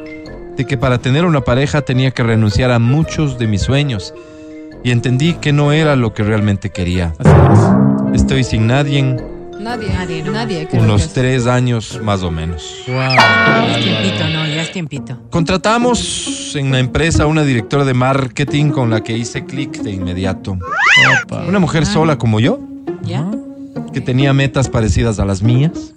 de 0.56 0.66
que 0.66 0.78
para 0.78 0.98
tener 0.98 1.26
una 1.26 1.42
pareja 1.42 1.82
tenía 1.84 2.12
que 2.12 2.24
renunciar 2.24 2.72
a 2.72 2.80
muchos 2.80 3.38
de 3.38 3.48
mis 3.48 3.62
sueños 3.62 4.14
y 4.84 4.92
entendí 4.92 5.34
que 5.36 5.54
no 5.54 5.72
era 5.72 5.96
lo 5.96 6.14
que 6.14 6.24
realmente 6.24 6.72
quería. 6.72 7.14
Así 7.20 7.30
Estoy 8.16 8.44
sin 8.44 8.66
nadie 8.68 9.16
Nadie. 9.68 9.90
Nadie, 9.90 10.24
¿no? 10.24 10.32
Nadie. 10.32 10.68
creo 10.70 10.82
unos 10.82 11.02
que 11.02 11.08
es. 11.08 11.14
tres 11.14 11.46
años 11.46 12.00
más 12.02 12.24
o 12.24 12.32
menos. 12.32 12.84
Wow. 12.88 12.96
Ya 12.96 13.68
es 13.78 13.84
tiempito, 13.84 14.24
no, 14.30 14.48
ya 14.48 14.62
es 14.62 14.72
tiempito. 14.72 15.20
Contratamos 15.30 16.56
en 16.56 16.72
la 16.72 16.80
empresa 16.80 17.26
una 17.26 17.44
directora 17.44 17.84
de 17.84 17.94
marketing 17.94 18.70
con 18.72 18.90
la 18.90 19.04
que 19.04 19.18
hice 19.18 19.44
clic 19.46 19.82
de 19.82 19.92
inmediato. 19.92 20.58
Opa. 21.24 21.44
Una 21.44 21.60
mujer 21.60 21.86
sola 21.86 22.18
como 22.18 22.40
yo, 22.40 22.62
¿Ya? 23.04 23.30
que 23.92 24.00
tenía 24.00 24.32
metas 24.32 24.70
parecidas 24.70 25.20
a 25.20 25.26
las 25.26 25.42
mías. 25.44 25.94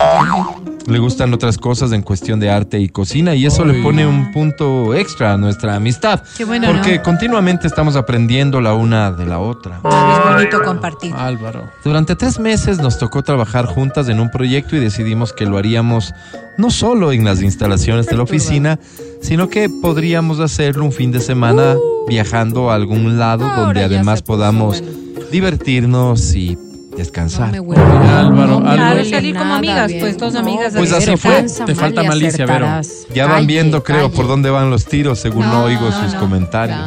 Le 0.86 0.98
gustan 0.98 1.32
otras 1.34 1.58
cosas 1.58 1.92
en 1.92 2.02
cuestión 2.02 2.40
de 2.40 2.50
arte 2.50 2.80
y 2.80 2.88
cocina 2.88 3.34
y 3.34 3.44
eso 3.46 3.64
le 3.64 3.82
pone 3.82 4.06
un 4.06 4.32
punto 4.32 4.94
extra 4.94 5.34
a 5.34 5.36
nuestra 5.36 5.76
amistad. 5.76 6.22
Qué 6.36 6.44
bueno, 6.44 6.68
Porque 6.72 6.96
¿no? 6.96 7.02
continuamente 7.02 7.66
estamos 7.66 7.96
aprendiendo 7.96 8.60
la 8.60 8.74
una 8.74 9.12
de 9.12 9.26
la 9.26 9.38
otra. 9.38 9.80
Ah, 9.84 10.24
Es 10.26 10.32
bonito 10.34 10.62
compartir. 10.64 11.12
Álvaro. 11.14 11.70
Durante 11.84 12.16
tres 12.16 12.40
meses 12.40 12.78
nos 12.78 12.98
tocó 12.98 13.22
trabajar 13.22 13.66
juntas 13.66 14.08
en 14.08 14.20
un 14.20 14.30
proyecto 14.30 14.74
y 14.74 14.80
decidimos 14.80 15.32
que 15.32 15.44
lo 15.46 15.58
haríamos 15.58 16.14
no 16.56 16.70
solo 16.70 17.12
en 17.12 17.24
las 17.24 17.42
instalaciones 17.42 18.06
de 18.06 18.16
la 18.16 18.22
oficina, 18.24 18.78
sino 19.22 19.48
que 19.48 19.68
podríamos 19.68 20.40
hacerlo 20.40 20.84
un 20.84 20.92
fin 20.92 21.12
de 21.12 21.20
semana 21.20 21.76
viajando 22.08 22.70
a 22.70 22.74
algún 22.74 23.18
lado 23.18 23.44
Ahora 23.44 23.62
donde 23.64 23.84
además 23.84 24.22
podamos 24.22 24.80
bueno. 24.82 24.98
divertirnos 25.30 26.34
y 26.34 26.58
descansar. 27.00 27.50
me 27.52 27.60
huele. 27.60 27.82
Álvaro, 27.82 28.30
No 28.30 28.60
me 28.60 28.68
Álvaro. 28.70 28.74
Claro, 28.76 28.96
huele 28.98 29.10
salir 29.10 29.34
como 29.34 29.44
nada 29.46 29.58
amigas, 29.58 29.86
bien. 29.88 30.00
pues 30.00 30.18
dos 30.18 30.34
amigas. 30.34 30.72
Pues 30.76 30.92
así. 30.92 31.16
fue. 31.16 31.34
Cansa 31.34 31.64
Te 31.64 31.74
falta 31.74 32.02
malicia, 32.02 32.46
Vero. 32.46 32.66
Ya 33.14 33.26
van 33.26 33.34
Calle, 33.36 33.46
viendo, 33.46 33.82
creo, 33.82 34.04
calle. 34.06 34.16
por 34.16 34.28
dónde 34.28 34.50
van 34.50 34.70
los 34.70 34.84
tiros 34.86 35.18
según 35.18 35.46
no, 35.46 35.52
No, 35.52 35.64
oigo 35.64 35.90
sus 35.92 36.14
no. 36.14 36.20
comentarios. 36.20 36.78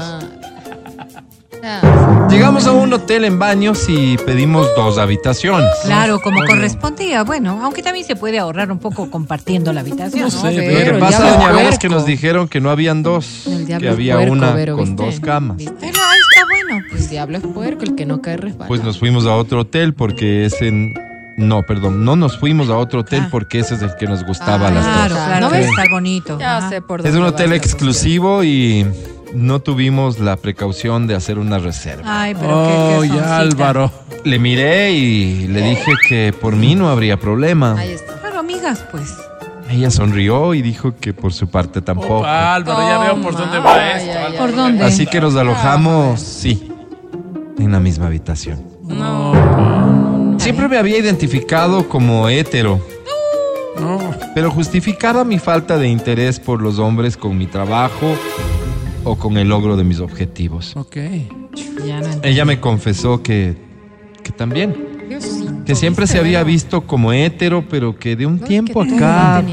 Llegamos 2.30 2.65
a 2.68 2.72
un 2.73 2.91
hotel 2.91 3.23
en 3.26 3.38
Baños 3.40 3.85
y 3.88 4.18
pedimos 4.18 4.68
dos 4.76 4.98
habitaciones. 4.98 5.69
Claro, 5.85 6.19
como 6.19 6.44
correspondía. 6.45 7.23
Bueno, 7.23 7.60
aunque 7.64 7.81
también 7.84 8.06
se 8.06 8.15
puede 8.15 8.40
ahorrar 8.40 8.72
un 8.72 8.80
poco 8.80 9.10
compartiendo 9.10 9.72
la 9.72 9.81
habitación. 9.81 10.23
No 10.23 10.30
sé, 10.31 10.48
Vero, 10.49 10.61
Lo 10.61 10.68
que 10.84 10.90
el 10.90 10.99
pasa, 10.99 11.30
doña 11.30 11.52
Vera, 11.53 11.69
es 11.69 11.80
que 11.80 11.90
nos 11.90 12.06
dijeron 12.06 12.48
que 12.49 12.60
no 12.60 12.69
habían 12.69 13.03
dos, 13.03 13.44
que 13.68 13.88
había 13.88 14.15
puerco, 14.15 14.34
una 14.34 14.52
Vero, 14.52 14.76
con 14.77 14.95
¿viste? 14.95 15.06
dos 15.06 15.19
camas. 15.19 15.57
¿Viste? 15.57 15.91
Diablo 17.14 17.38
es 17.38 17.44
puerco, 17.45 17.84
el 17.84 17.95
que 17.95 18.06
no 18.06 18.22
cae 18.22 18.38
resbala. 18.38 18.68
Pues 18.68 18.84
nos 18.84 18.99
fuimos 18.99 19.26
a 19.26 19.35
otro 19.35 19.61
hotel 19.61 19.94
porque 19.94 20.45
ese... 20.45 20.72
No, 21.35 21.64
perdón, 21.64 22.06
no 22.06 22.15
nos 22.15 22.38
fuimos 22.38 22.69
a 22.69 22.77
otro 22.77 22.99
hotel 22.99 23.23
Ah. 23.26 23.30
porque 23.31 23.57
ese 23.60 23.73
es 23.76 23.81
el 23.81 23.95
que 23.95 24.06
nos 24.06 24.23
gustaba 24.23 24.68
a 24.68 24.69
Ah, 24.69 24.72
las 24.72 24.85
Claro, 24.85 25.15
dos. 25.15 25.23
claro, 25.26 25.40
¿No 25.41 25.49
debe 25.49 25.61
ves? 25.64 25.69
estar 25.72 25.90
bonito. 25.90 26.38
ya 26.40 26.57
Ajá. 26.57 26.69
sé 26.69 26.81
por 26.81 26.99
Es 26.99 27.06
dónde 27.06 27.18
un 27.19 27.23
va 27.26 27.30
hotel 27.30 27.53
exclusivo 27.53 28.44
y 28.44 28.85
no 29.34 29.60
tuvimos 29.60 30.19
la 30.19 30.35
precaución 30.35 31.07
de 31.07 31.15
hacer 31.15 31.40
una 31.40 31.57
reserva. 31.57 32.03
Ay, 32.06 32.35
pero 32.35 32.48
qué, 32.49 32.53
Oh, 32.98 33.02
qué 33.02 33.07
ya, 33.07 33.14
soncita. 33.14 33.38
Álvaro. 33.38 33.91
Le 34.26 34.38
miré 34.40 34.91
y 34.91 35.48
le 35.48 35.61
dije 35.61 35.91
que 36.07 36.34
por 36.40 36.56
mí 36.56 36.76
no 36.76 36.88
habría 36.90 37.18
problema. 37.18 37.76
Ahí 37.80 37.91
está. 37.94 38.14
Claro, 38.19 38.40
amigas, 38.40 38.85
pues. 38.91 39.11
Ella 39.72 39.90
sonrió 39.90 40.53
y 40.53 40.61
dijo 40.61 40.94
que 40.99 41.14
por 41.14 41.34
su 41.34 41.48
parte 41.49 41.81
tampoco. 41.81 42.19
Opa, 42.19 42.53
Álvaro, 42.53 42.80
ya 42.88 42.98
veo 42.99 43.22
por 43.23 43.34
Toma. 43.34 43.45
dónde 43.45 43.60
va 43.60 43.73
Ay, 43.73 44.07
esto. 44.07 44.19
ay. 44.27 44.38
¿Por 44.38 44.56
dónde? 44.56 44.84
Así 44.84 45.07
que 45.07 45.19
nos 45.19 45.35
alojamos, 45.35 46.19
sí, 46.19 46.69
en 47.59 47.71
la 47.71 47.80
misma 47.80 48.07
habitación. 48.07 48.61
Siempre 50.38 50.67
me 50.67 50.77
había 50.77 50.97
identificado 50.97 51.88
como 51.88 52.27
hétero, 52.30 52.80
No. 53.80 53.99
pero 54.35 54.51
justificaba 54.51 55.23
mi 55.23 55.39
falta 55.39 55.77
de 55.77 55.88
interés 55.88 56.39
por 56.39 56.61
los 56.61 56.80
hombres 56.80 57.15
con 57.17 57.38
mi 57.38 57.45
trabajo 57.47 58.15
o 59.03 59.15
con 59.15 59.38
el 59.38 59.49
logro 59.49 59.75
de 59.77 59.84
mis 59.84 59.99
objetivos. 59.99 60.75
Ok. 60.75 60.97
Ya 61.85 62.01
no. 62.01 62.07
Ella 62.23 62.45
me 62.45 62.59
confesó 62.59 63.21
que, 63.23 63.55
que 64.23 64.31
también, 64.31 64.75
Diosito, 65.07 65.63
que 65.65 65.75
siempre 65.75 66.03
¿viste, 66.03 66.17
se 66.17 66.19
había 66.19 66.43
visto 66.43 66.81
como 66.81 67.13
hétero, 67.13 67.65
pero 67.69 67.97
que 67.97 68.15
de 68.15 68.25
un 68.25 68.39
¿Ves 68.39 68.47
tiempo 68.49 68.81
acá 68.81 69.43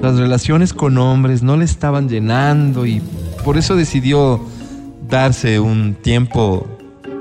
las 0.00 0.16
relaciones 0.18 0.72
con 0.72 0.98
hombres 0.98 1.42
no 1.42 1.56
le 1.56 1.64
estaban 1.64 2.08
llenando 2.08 2.86
y 2.86 3.00
por 3.44 3.56
eso 3.56 3.76
decidió 3.76 4.40
darse 5.08 5.60
un 5.60 5.94
tiempo 5.94 6.66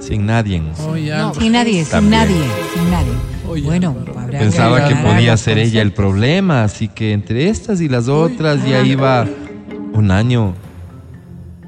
sin 0.02 0.26
nadie. 0.26 0.62
Oye, 0.90 1.12
No. 1.16 1.34
Sin 1.34 1.52
nadie, 1.54 1.86
sin 1.86 2.10
nadie, 2.10 2.36
sin 2.74 2.92
nadie. 2.92 3.14
Oye, 3.48 3.64
bueno, 3.64 3.96
habrá 4.18 4.40
Pensaba 4.40 4.88
que 4.88 4.96
podía 4.96 5.36
ser 5.38 5.58
ella 5.58 5.82
el 5.82 5.92
problema, 5.94 6.64
así 6.64 6.88
que 6.88 7.12
entre 7.14 7.50
estas 7.50 7.82
y 7.82 7.90
las 7.90 8.08
otras 8.08 8.66
ya 8.66 8.82
iba 8.84 9.28
un 9.94 10.12
año 10.12 10.54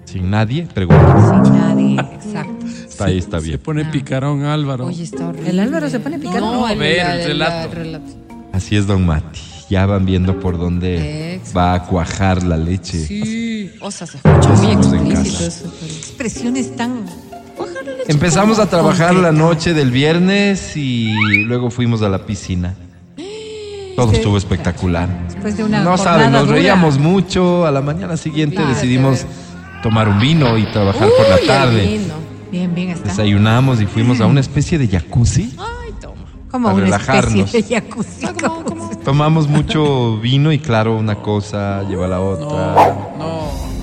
sin 0.05 0.29
nadie. 0.29 0.67
Pregunta. 0.73 1.41
Sin 1.43 1.53
nadie, 1.57 1.99
exacto. 1.99 2.65
Está 2.67 3.05
ahí, 3.05 3.17
está 3.17 3.39
Se 3.39 3.47
bien. 3.47 3.59
pone 3.59 3.85
picarón, 3.85 4.43
Álvaro. 4.45 4.85
Oye, 4.85 5.03
está 5.03 5.27
horrible. 5.27 5.49
El 5.49 5.59
Álvaro 5.59 5.89
se 5.89 5.99
pone 5.99 6.19
picante. 6.19 6.39
No, 6.41 6.65
a 6.65 6.73
ver, 6.75 6.99
el 7.21 7.25
relato. 7.27 7.73
relato. 7.73 8.11
Así 8.53 8.75
es, 8.77 8.85
don 8.87 9.05
Mati. 9.05 9.39
Ya 9.69 9.85
van 9.87 10.05
viendo 10.05 10.39
por 10.39 10.59
dónde 10.59 11.35
Exacto. 11.35 11.57
va 11.59 11.73
a 11.73 11.83
cuajar 11.85 12.43
la 12.43 12.57
leche. 12.57 13.05
Sí. 13.05 13.71
O 13.81 13.89
sea, 13.89 14.05
se 14.05 14.17
escucha 14.17 14.49
muy 14.49 14.71
explícito 14.73 15.45
Expresiones 15.85 16.75
tan. 16.75 17.05
Empezamos 18.07 18.59
a 18.59 18.69
trabajar 18.69 19.15
la 19.15 19.31
noche 19.31 19.73
del 19.73 19.91
viernes 19.91 20.75
y 20.75 21.13
luego 21.45 21.69
fuimos 21.69 22.01
a 22.01 22.09
la 22.09 22.25
piscina. 22.25 22.75
Todo 23.95 24.11
estuvo 24.11 24.37
espectacular. 24.37 25.07
Después 25.27 25.57
de 25.57 25.63
una. 25.63 25.81
No 25.83 25.97
saben, 25.97 26.31
nos 26.31 26.45
dura. 26.45 26.57
reíamos 26.57 26.97
mucho. 26.97 27.65
A 27.65 27.71
la 27.71 27.81
mañana 27.81 28.17
siguiente 28.17 28.57
Claro, 28.57 28.69
decidimos 28.69 29.25
tomar 29.81 30.09
un 30.09 30.19
vino 30.19 30.57
y 30.57 30.65
trabajar 30.65 31.09
por 31.17 31.29
la 31.29 31.39
tarde. 31.45 31.99
Bien, 32.51 32.73
bien 32.75 32.89
está. 32.89 33.09
Desayunamos 33.09 33.81
y 33.81 33.85
fuimos 33.85 34.19
a 34.21 34.25
una 34.25 34.39
especie 34.39 34.77
de 34.77 34.87
jacuzzi. 34.87 35.53
Ay, 35.57 35.93
toma. 35.99 36.15
Como 36.51 36.69
a 36.69 36.73
una 36.73 36.83
relajarnos. 36.83 37.53
especie 37.53 37.79
de 37.79 37.81
jacuzzi. 37.87 38.27
Como, 38.27 38.63
como 38.63 38.89
Tomamos 39.03 39.47
mucho 39.47 40.17
vino 40.19 40.51
y 40.51 40.59
claro, 40.59 40.95
una 40.95 41.15
cosa 41.15 41.83
lleva 41.89 42.05
a 42.05 42.09
la 42.09 42.21
otra. 42.21 42.95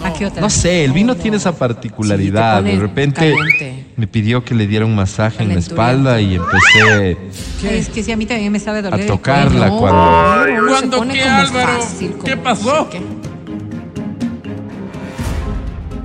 ¿A 0.02 0.12
qué 0.14 0.26
otra? 0.26 0.40
No 0.40 0.48
sé, 0.48 0.84
el 0.84 0.92
vino 0.92 1.14
tiene 1.14 1.36
esa 1.36 1.52
particularidad. 1.52 2.62
Sí, 2.62 2.70
de 2.70 2.78
repente 2.78 3.34
caliente. 3.36 3.79
Me 4.00 4.06
pidió 4.06 4.42
que 4.42 4.54
le 4.54 4.66
diera 4.66 4.86
un 4.86 4.94
masaje 4.96 5.42
en 5.42 5.50
la 5.50 5.58
espalda 5.58 6.22
y 6.22 6.34
empecé 6.36 7.18
Es 7.62 7.90
que 7.90 8.02
si 8.02 8.10
a 8.10 8.16
mí 8.16 8.24
también 8.24 8.50
me 8.50 8.58
sabe 8.58 8.80
doler. 8.80 9.02
a 9.02 9.06
tocarla 9.06 9.68
cuello. 9.68 9.78
cuando... 9.78 10.00
Uno 10.00 10.62
se 10.62 10.70
¿Cuándo 10.70 10.96
pone 10.98 11.12
qué, 11.14 11.22
Álvaro? 11.22 11.72
fácil, 11.82 12.14
¿Qué 12.24 12.36
no 12.36 12.42
pasó? 12.42 12.88
sé 12.90 12.98
qué. 12.98 13.02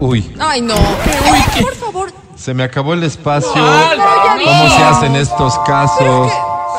Uy, 0.01 0.29
Ay, 0.37 0.61
no. 0.61 0.75
Por 1.61 1.75
favor. 1.75 2.11
se 2.35 2.53
me 2.53 2.63
acabó 2.63 2.93
el 2.93 3.03
espacio. 3.03 3.49
Álvaro, 3.55 4.41
¿Cómo 4.43 4.69
se 4.69 4.83
hacen 4.83 5.15
estos 5.15 5.57
casos? 5.59 6.31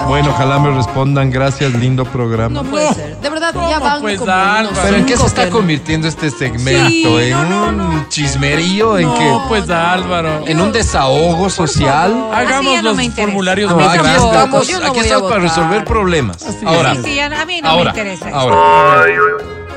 Bueno, 0.06 0.31
ojalá 0.31 0.59
me 0.59 0.70
respondan. 0.70 1.31
Gracias, 1.31 1.73
lindo 1.74 2.05
programa. 2.05 2.62
No 2.62 2.68
puede 2.68 2.93
ser. 2.94 3.16
De 3.18 3.28
verdad, 3.31 3.52
ya 3.68 3.78
van 3.78 4.01
pues, 4.01 4.18
como 4.18 4.31
Álvaro? 4.32 4.68
unos 4.68 4.78
¿Pero 4.85 4.97
en 4.97 5.05
qué 5.06 5.12
se 5.12 5.16
cinco 5.16 5.27
está 5.28 5.51
convirtiendo 5.51 6.06
este 6.09 6.31
segmento? 6.31 6.89
Sí, 6.89 7.05
¿En 7.31 7.51
no, 7.51 7.68
un 7.68 7.77
no, 7.78 8.09
chismerío? 8.09 8.98
¿En 8.98 9.06
No, 9.09 9.14
qué? 9.18 9.39
pues 9.48 9.68
Álvaro. 9.70 10.44
¿En 10.47 10.60
un 10.60 10.73
desahogo 10.73 11.48
social? 11.51 12.12
Así 12.32 12.47
Hagamos 12.47 12.73
ya 12.73 12.82
no 12.82 12.90
los 12.90 13.01
interesa. 13.02 13.23
formularios 13.23 13.70
No, 13.70 13.77
más 13.78 13.89
aquí 13.89 13.98
grandes. 13.98 14.23
estamos, 14.24 14.68
Yo 14.68 14.81
no 14.81 14.86
aquí 14.86 14.90
voy 14.90 14.98
a 14.98 15.02
estamos 15.05 15.31
para 15.31 15.43
votar. 15.43 15.56
resolver 15.56 15.85
problemas. 15.85 16.43
Así 16.43 16.66
Ahora, 16.66 16.94
Sí, 16.97 17.01
sí, 17.05 17.20
a 17.20 17.44
mí 17.47 17.60
no 17.62 17.68
ahora, 17.68 17.85
me 17.93 17.98
interesa. 18.01 18.28
eso. 18.28 18.39
ahora. 18.39 19.05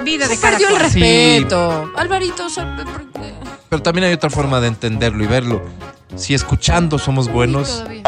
Vida 0.04 0.28
de 0.28 0.36
Se 0.36 0.42
perdió 0.42 0.68
el 0.68 0.74
cual. 0.74 0.84
respeto. 0.84 1.92
Alvarito, 1.98 2.46
o 2.46 2.50
sea, 2.50 2.76
porque- 2.76 3.34
Pero 3.70 3.82
también 3.82 4.06
hay 4.08 4.14
otra 4.14 4.30
forma 4.30 4.60
de 4.60 4.68
entenderlo 4.68 5.24
y 5.24 5.28
verlo. 5.28 5.62
Si 6.16 6.34
escuchando 6.34 6.98
somos 6.98 7.28
buenos, 7.32 7.80
todavía. 7.80 8.02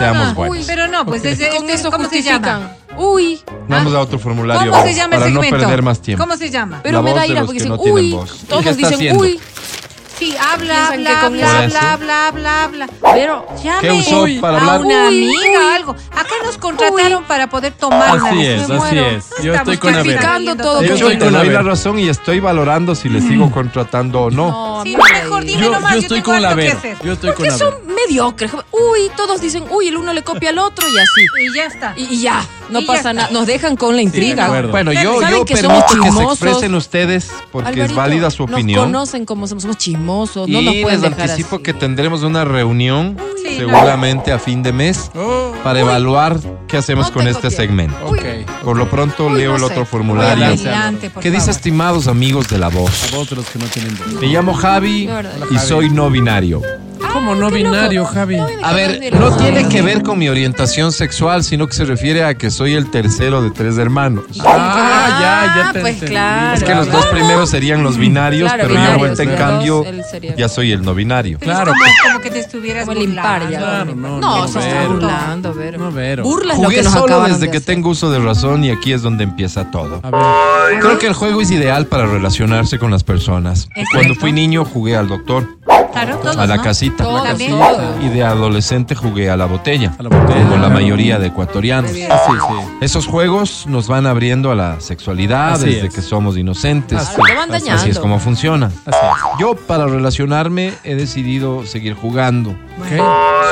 Seamos 0.00 0.28
Ah, 0.28 0.32
buenos. 0.34 0.56
uy. 0.58 0.64
Pero 0.66 0.88
no, 0.88 1.06
pues 1.06 1.24
ese, 1.24 1.48
Con 1.48 1.56
este, 1.62 1.72
eso 1.74 1.90
¿cómo 1.90 2.08
se 2.08 2.22
llama? 2.22 2.48
justifican. 2.48 2.98
Uy. 2.98 3.40
Vamos 3.68 3.94
a 3.94 4.00
otro 4.00 4.18
formulario 4.18 4.70
¿Cómo 4.72 4.82
se 4.84 4.94
llama 4.94 5.14
el 5.16 5.20
para 5.20 5.30
no 5.32 5.40
segmento? 5.42 5.66
perder 5.66 5.82
más 5.82 6.00
tiempo. 6.02 6.24
¿Cómo 6.24 6.36
se 6.36 6.50
llama? 6.50 6.80
Pero 6.82 6.98
La 6.98 7.02
me 7.02 7.10
voz 7.10 7.16
da 7.20 7.22
de 7.22 7.28
ira 7.28 7.40
los 7.40 7.46
porque 7.46 7.58
que 7.58 7.64
dicen, 7.64 7.76
no 7.76 7.82
tienen 7.82 8.04
uy. 8.04 8.10
voz. 8.12 8.34
¿Y 8.34 8.38
qué 8.40 8.46
Todos 8.46 8.66
está 8.66 8.76
dicen, 8.76 8.94
haciendo? 8.94 9.22
uy. 9.22 9.40
Sí, 10.20 10.36
habla, 10.38 10.88
habla, 10.88 11.20
habla, 11.22 11.58
habla, 11.62 11.92
habla, 11.94 12.26
habla, 12.28 12.64
habla. 12.64 12.88
Pero, 13.14 13.46
Llame 13.64 13.80
¿Qué 13.80 13.90
usó 13.90 14.26
para 14.42 14.58
a 14.58 14.60
hablar? 14.60 14.80
una 14.82 15.08
amiga, 15.08 15.32
uy. 15.32 15.74
algo. 15.74 15.96
Acá 16.12 16.34
nos 16.44 16.58
contrataron 16.58 17.24
para 17.24 17.48
poder 17.48 17.72
tomar 17.72 18.18
Así 18.18 18.44
es, 18.44 18.68
me 18.68 18.74
así 18.74 18.94
muero. 18.94 19.06
es. 19.06 19.30
Yo 19.42 19.54
estoy 19.54 19.76
Estamos 19.76 19.78
con 19.78 19.94
justificando 19.94 20.56
todo 20.56 20.82
Yo 20.82 20.94
estoy 20.94 21.18
con 21.18 21.32
la 21.32 21.62
razón 21.62 21.98
y 21.98 22.08
estoy 22.10 22.38
valorando 22.38 22.94
si 22.94 23.08
le 23.08 23.22
sigo 23.22 23.50
contratando 23.50 24.20
o 24.20 24.30
no. 24.30 24.82
Sí, 24.84 24.94
no, 24.94 25.02
mejor 25.10 25.44
dime 25.44 25.62
Yo, 25.62 25.70
nomás, 25.72 25.94
yo 25.94 26.00
yo 26.00 26.02
estoy 26.02 26.20
con 26.20 26.42
la. 26.42 26.54
Yo 26.54 27.12
estoy 27.14 27.32
con 27.32 27.46
Porque 27.46 27.48
la 27.48 27.56
Vero. 27.56 27.70
son 27.70 27.94
mediocres. 27.94 28.52
Uy, 28.72 29.10
todos 29.16 29.40
dicen, 29.40 29.64
uy, 29.70 29.88
el 29.88 29.96
uno 29.96 30.12
le 30.12 30.22
copia 30.22 30.50
al 30.50 30.58
otro 30.58 30.86
y 30.86 30.98
así. 30.98 31.26
Y 31.46 31.56
ya 31.56 31.64
está. 31.64 31.94
Y 31.96 32.20
ya, 32.20 32.44
no 32.70 32.80
Y 32.80 32.84
pasa 32.84 33.12
nada. 33.12 33.28
Nos 33.30 33.46
dejan 33.46 33.76
con 33.76 33.96
la 33.96 34.02
intriga. 34.02 34.46
acuerdo. 34.46 34.70
Bueno, 34.70 34.92
yo, 34.92 35.20
¿Saben 35.20 35.38
yo 35.38 35.44
que 35.44 35.54
permito 35.54 35.84
que 35.86 35.94
se 35.94 36.00
chismosos? 36.02 36.32
expresen 36.32 36.74
ustedes 36.74 37.30
porque 37.52 37.70
es 37.70 37.90
Alvarito, 37.90 37.94
válida 37.96 38.30
su 38.30 38.44
Nos 38.46 38.52
opinión. 38.54 38.84
conocen 38.86 39.24
como 39.24 39.46
somos, 39.46 39.62
somos 39.62 39.76
chismosos. 39.78 40.48
No 40.48 40.62
nos 40.62 40.74
y 40.74 40.82
pueden 40.82 41.00
les 41.02 41.10
dejar 41.10 41.30
anticipo 41.30 41.56
así. 41.56 41.62
que 41.62 41.74
tendremos 41.74 42.22
una 42.22 42.44
reunión 42.44 43.16
Sí, 43.42 43.56
seguramente 43.56 44.32
a 44.32 44.38
fin 44.38 44.62
de 44.62 44.72
mes 44.72 45.10
Oh, 45.14 45.52
para 45.64 45.80
evaluar 45.80 46.38
qué 46.68 46.76
hacemos 46.76 47.08
No 47.08 47.14
con 47.14 47.24
te 47.24 47.30
este 47.30 47.42
copié. 47.48 47.56
segmento. 47.56 47.96
ok. 48.06 48.20
Por 48.64 48.76
lo 48.76 48.88
pronto 48.90 49.26
Uy, 49.26 49.38
leo 49.38 49.50
no 49.50 49.56
el 49.56 49.60
sé. 49.62 49.66
otro 49.72 49.84
formulario. 49.86 50.44
Adelante, 50.46 51.10
¿Qué 51.20 51.30
dice 51.30 51.40
favor. 51.46 51.54
estimados 51.56 52.06
amigos 52.08 52.48
de 52.48 52.58
la 52.58 52.68
voz? 52.68 53.12
A 53.12 53.16
vos 53.16 53.30
de 53.30 53.36
los 53.36 53.46
que 53.46 53.58
no 53.58 53.64
tienen 53.66 53.96
voz. 53.96 54.20
Me 54.20 54.26
llamo 54.28 54.52
Javi 54.54 55.08
y 55.50 55.58
soy 55.58 55.90
no 55.90 56.10
binario. 56.10 56.62
¿Cómo 57.12 57.34
no 57.34 57.50
binario, 57.50 58.04
Javi? 58.04 58.36
A 58.62 58.72
ver, 58.72 59.12
no 59.18 59.34
tiene 59.36 59.68
que 59.68 59.82
ver 59.82 60.02
con 60.02 60.18
mi 60.18 60.28
orientación 60.28 60.92
sexual, 60.92 61.42
sino 61.42 61.66
que 61.66 61.72
se 61.74 61.84
refiere 61.84 62.22
a 62.22 62.34
que 62.34 62.50
soy 62.60 62.74
el 62.74 62.90
tercero 62.90 63.40
de 63.40 63.50
tres 63.50 63.78
hermanos. 63.78 64.24
Ah, 64.44 65.16
ya, 65.18 65.62
ya 65.64 65.72
te 65.72 65.80
pues 65.80 65.94
entendí. 65.94 66.12
claro. 66.14 66.54
Es 66.58 66.62
que 66.62 66.74
los 66.74 66.92
dos 66.92 67.06
primeros 67.06 67.48
serían 67.48 67.82
los 67.82 67.96
binarios, 67.96 68.42
Claro, 68.52 68.64
pero 68.64 68.74
yo 68.74 68.80
binarios, 68.80 68.98
vuelta 68.98 69.22
en 69.22 69.30
los 69.30 69.38
cambio 69.38 69.74
dos, 69.76 69.86
él 69.86 70.02
sería- 70.10 70.36
ya 70.36 70.48
soy 70.50 70.72
el 70.72 70.82
no 70.82 70.94
binario. 70.94 71.38
Claro. 71.38 71.72
Como, 71.72 71.84
como 72.12 72.20
que 72.20 72.30
te 72.30 72.40
estuvieras 72.40 72.84
Como 72.86 73.00
el 73.00 73.08
impar 73.08 73.44
burlando. 73.44 73.50
ya. 73.50 73.58
Claro, 73.58 73.94
no, 73.96 74.20
No, 74.20 74.38
no, 74.42 74.48
se 74.48 74.58
está 74.58 74.74
Vero. 74.74 74.92
burlando, 74.92 75.54
Vero. 75.54 75.78
No, 75.78 75.90
Vero. 75.90 76.22
Burla 76.22 76.52
es 76.52 76.58
lo 76.58 76.64
Jugué 76.66 76.76
que 76.76 76.82
nos 76.82 76.92
solo 76.92 77.04
acabaron 77.06 77.32
desde 77.32 77.46
de 77.46 77.50
que 77.50 77.56
hacer. 77.56 77.74
tengo 77.74 77.88
uso 77.88 78.10
de 78.10 78.18
razón 78.18 78.62
y 78.64 78.70
aquí 78.70 78.92
es 78.92 79.00
donde 79.00 79.24
empieza 79.24 79.70
todo. 79.70 80.00
A 80.02 80.10
ver. 80.68 80.80
Creo 80.80 80.98
que 80.98 81.06
el 81.06 81.14
juego 81.14 81.40
es 81.40 81.50
ideal 81.50 81.86
para 81.86 82.04
relacionarse 82.04 82.78
con 82.78 82.90
las 82.90 83.04
personas. 83.04 83.68
Es 83.74 83.86
Cuando 83.90 84.08
cierto. 84.08 84.20
fui 84.20 84.32
niño 84.32 84.66
jugué 84.66 84.96
al 84.98 85.08
doctor, 85.08 85.46
Claro, 85.92 86.18
todos, 86.18 86.36
a 86.36 86.46
la 86.46 86.56
¿no? 86.56 86.62
casita. 86.62 87.02
Todos, 87.04 87.24
También. 87.24 87.50
todos. 87.50 88.04
Y 88.04 88.08
de 88.10 88.22
adolescente 88.22 88.94
jugué 88.94 89.28
a 89.30 89.36
la 89.36 89.46
botella, 89.46 89.92
A 89.98 90.02
la 90.04 90.08
botella. 90.08 90.42
como 90.42 90.56
la 90.58 90.68
mayoría 90.68 91.18
de 91.18 91.28
ecuatorianos. 91.28 91.90
Sí. 92.50 92.68
Esos 92.80 93.06
juegos 93.06 93.66
nos 93.66 93.88
van 93.88 94.06
abriendo 94.06 94.50
a 94.50 94.54
la 94.54 94.80
sexualidad 94.80 95.52
Así 95.52 95.66
desde 95.66 95.86
es. 95.88 95.94
que 95.94 96.02
somos 96.02 96.36
inocentes. 96.36 96.98
Así 96.98 97.16
Te 97.22 97.34
van 97.34 97.50
dañando. 97.50 97.80
Así 97.80 97.90
es 97.90 97.98
como 97.98 98.18
funciona. 98.18 98.66
Así 98.86 98.98
es. 99.02 99.40
Yo 99.40 99.54
para 99.54 99.86
relacionarme 99.86 100.72
he 100.84 100.94
decidido 100.94 101.66
seguir 101.66 101.94
jugando. 101.94 102.54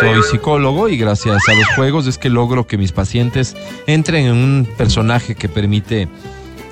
Soy 0.00 0.22
psicólogo 0.30 0.88
y 0.88 0.96
gracias 0.96 1.36
a 1.48 1.54
los 1.54 1.68
juegos 1.76 2.06
es 2.06 2.18
que 2.18 2.28
logro 2.30 2.66
que 2.66 2.78
mis 2.78 2.92
pacientes 2.92 3.56
entren 3.86 4.26
en 4.26 4.32
un 4.32 4.68
personaje 4.76 5.34
que 5.34 5.48
permite 5.48 6.08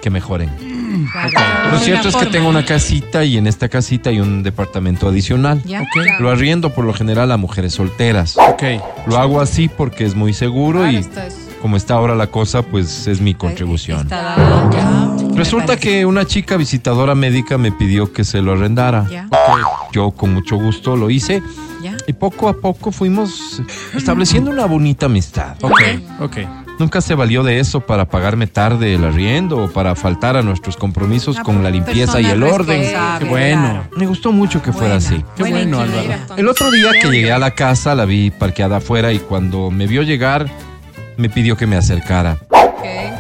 que 0.03 0.11
mejoren. 0.11 0.51
Lo 1.73 1.79
cierto 1.79 2.09
es 2.09 2.17
que 2.17 2.27
tengo 2.27 2.49
una 2.49 2.65
casita 2.65 3.25
y 3.25 3.37
en 3.37 3.47
esta 3.47 3.69
casita 3.69 4.11
hay 4.11 4.21
un 4.21 4.43
departamento 4.43 5.09
adicional. 5.09 5.63
Lo 6.21 6.31
arriendo 6.31 6.73
por 6.73 6.85
lo 6.85 6.95
general 6.95 7.33
a 7.33 7.37
mujeres 7.37 7.75
solteras. 7.75 8.37
Lo 9.07 9.19
hago 9.19 9.41
así 9.41 9.69
porque 9.69 10.05
es 10.05 10.15
muy 10.15 10.33
seguro 10.33 10.81
Claro, 10.81 10.93
y 10.93 10.97
está 10.97 11.27
eso. 11.27 11.37
Como 11.67 11.77
está 11.77 11.95
ahora 11.95 12.15
la 12.15 12.29
cosa, 12.29 12.63
pues 12.63 13.09
es 13.09 13.21
mi 13.21 13.35
contribución. 13.35 14.09
Resulta 15.35 15.77
que 15.77 16.07
una 16.07 16.25
chica 16.25 16.57
visitadora 16.57 17.17
médica 17.17 17.59
me 17.59 17.73
pidió 17.73 18.13
que 18.13 18.23
se 18.23 18.41
lo 18.41 18.53
arrendara. 18.53 19.05
Ya, 19.11 19.29
Yo 19.91 20.13
con 20.13 20.33
mucho 20.33 20.55
gusto 20.59 20.97
lo 20.97 21.11
hice 21.11 21.43
y 22.07 22.13
poco 22.13 22.49
a 22.49 22.53
poco 22.61 22.93
fuimos 22.93 23.61
estableciendo 23.97 24.53
una 24.53 24.65
bonita 24.67 25.07
amistad. 25.07 25.57
Ok. 25.61 25.81
Ok. 26.21 26.37
Nunca 26.79 27.01
se 27.01 27.15
valió 27.15 27.43
de 27.43 27.59
eso 27.59 27.81
para 27.81 28.05
pagarme 28.05 28.47
tarde 28.47 28.95
el 28.95 29.05
arriendo 29.05 29.65
o 29.65 29.69
para 29.73 29.97
faltar 29.97 30.37
a 30.37 30.43
nuestros 30.43 30.77
compromisos 30.77 31.37
Una 31.37 31.45
con 31.45 31.63
la 31.65 31.71
limpieza 31.71 32.21
y 32.21 32.27
el 32.27 32.45
orden. 32.45 32.83
Qué 33.19 33.25
bueno. 33.25 33.85
Me 33.97 34.07
gustó 34.07 34.31
mucho 34.31 34.63
que 34.63 34.73
fuera 34.73 34.95
Buena. 34.95 35.07
así. 35.07 35.25
Qué 35.37 35.43
bueno. 35.51 35.81
Álvaro. 35.81 36.35
El 36.37 36.47
otro 36.47 36.71
día 36.71 36.93
que 37.01 37.09
llegué 37.09 37.33
a 37.33 37.39
la 37.39 37.53
casa 37.53 37.97
la 37.97 38.05
vi 38.05 38.31
parqueada 38.31 38.77
afuera 38.77 39.13
y 39.13 39.19
cuando 39.19 39.71
me 39.73 39.87
vio 39.87 40.03
llegar 40.03 40.47
me 41.17 41.29
pidió 41.29 41.57
que 41.57 41.67
me 41.67 41.77
acercara. 41.77 42.39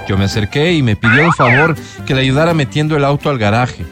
Yo 0.09 0.16
me 0.16 0.24
acerqué 0.27 0.73
y 0.73 0.82
me 0.82 0.94
pidió 0.94 1.24
el 1.27 1.32
favor 1.32 1.74
que 2.06 2.14
le 2.14 2.20
ayudara 2.20 2.55
metiendo 2.55 2.97
el 2.97 3.05
auto 3.05 3.28
al 3.31 3.39
garaje. 3.39 3.85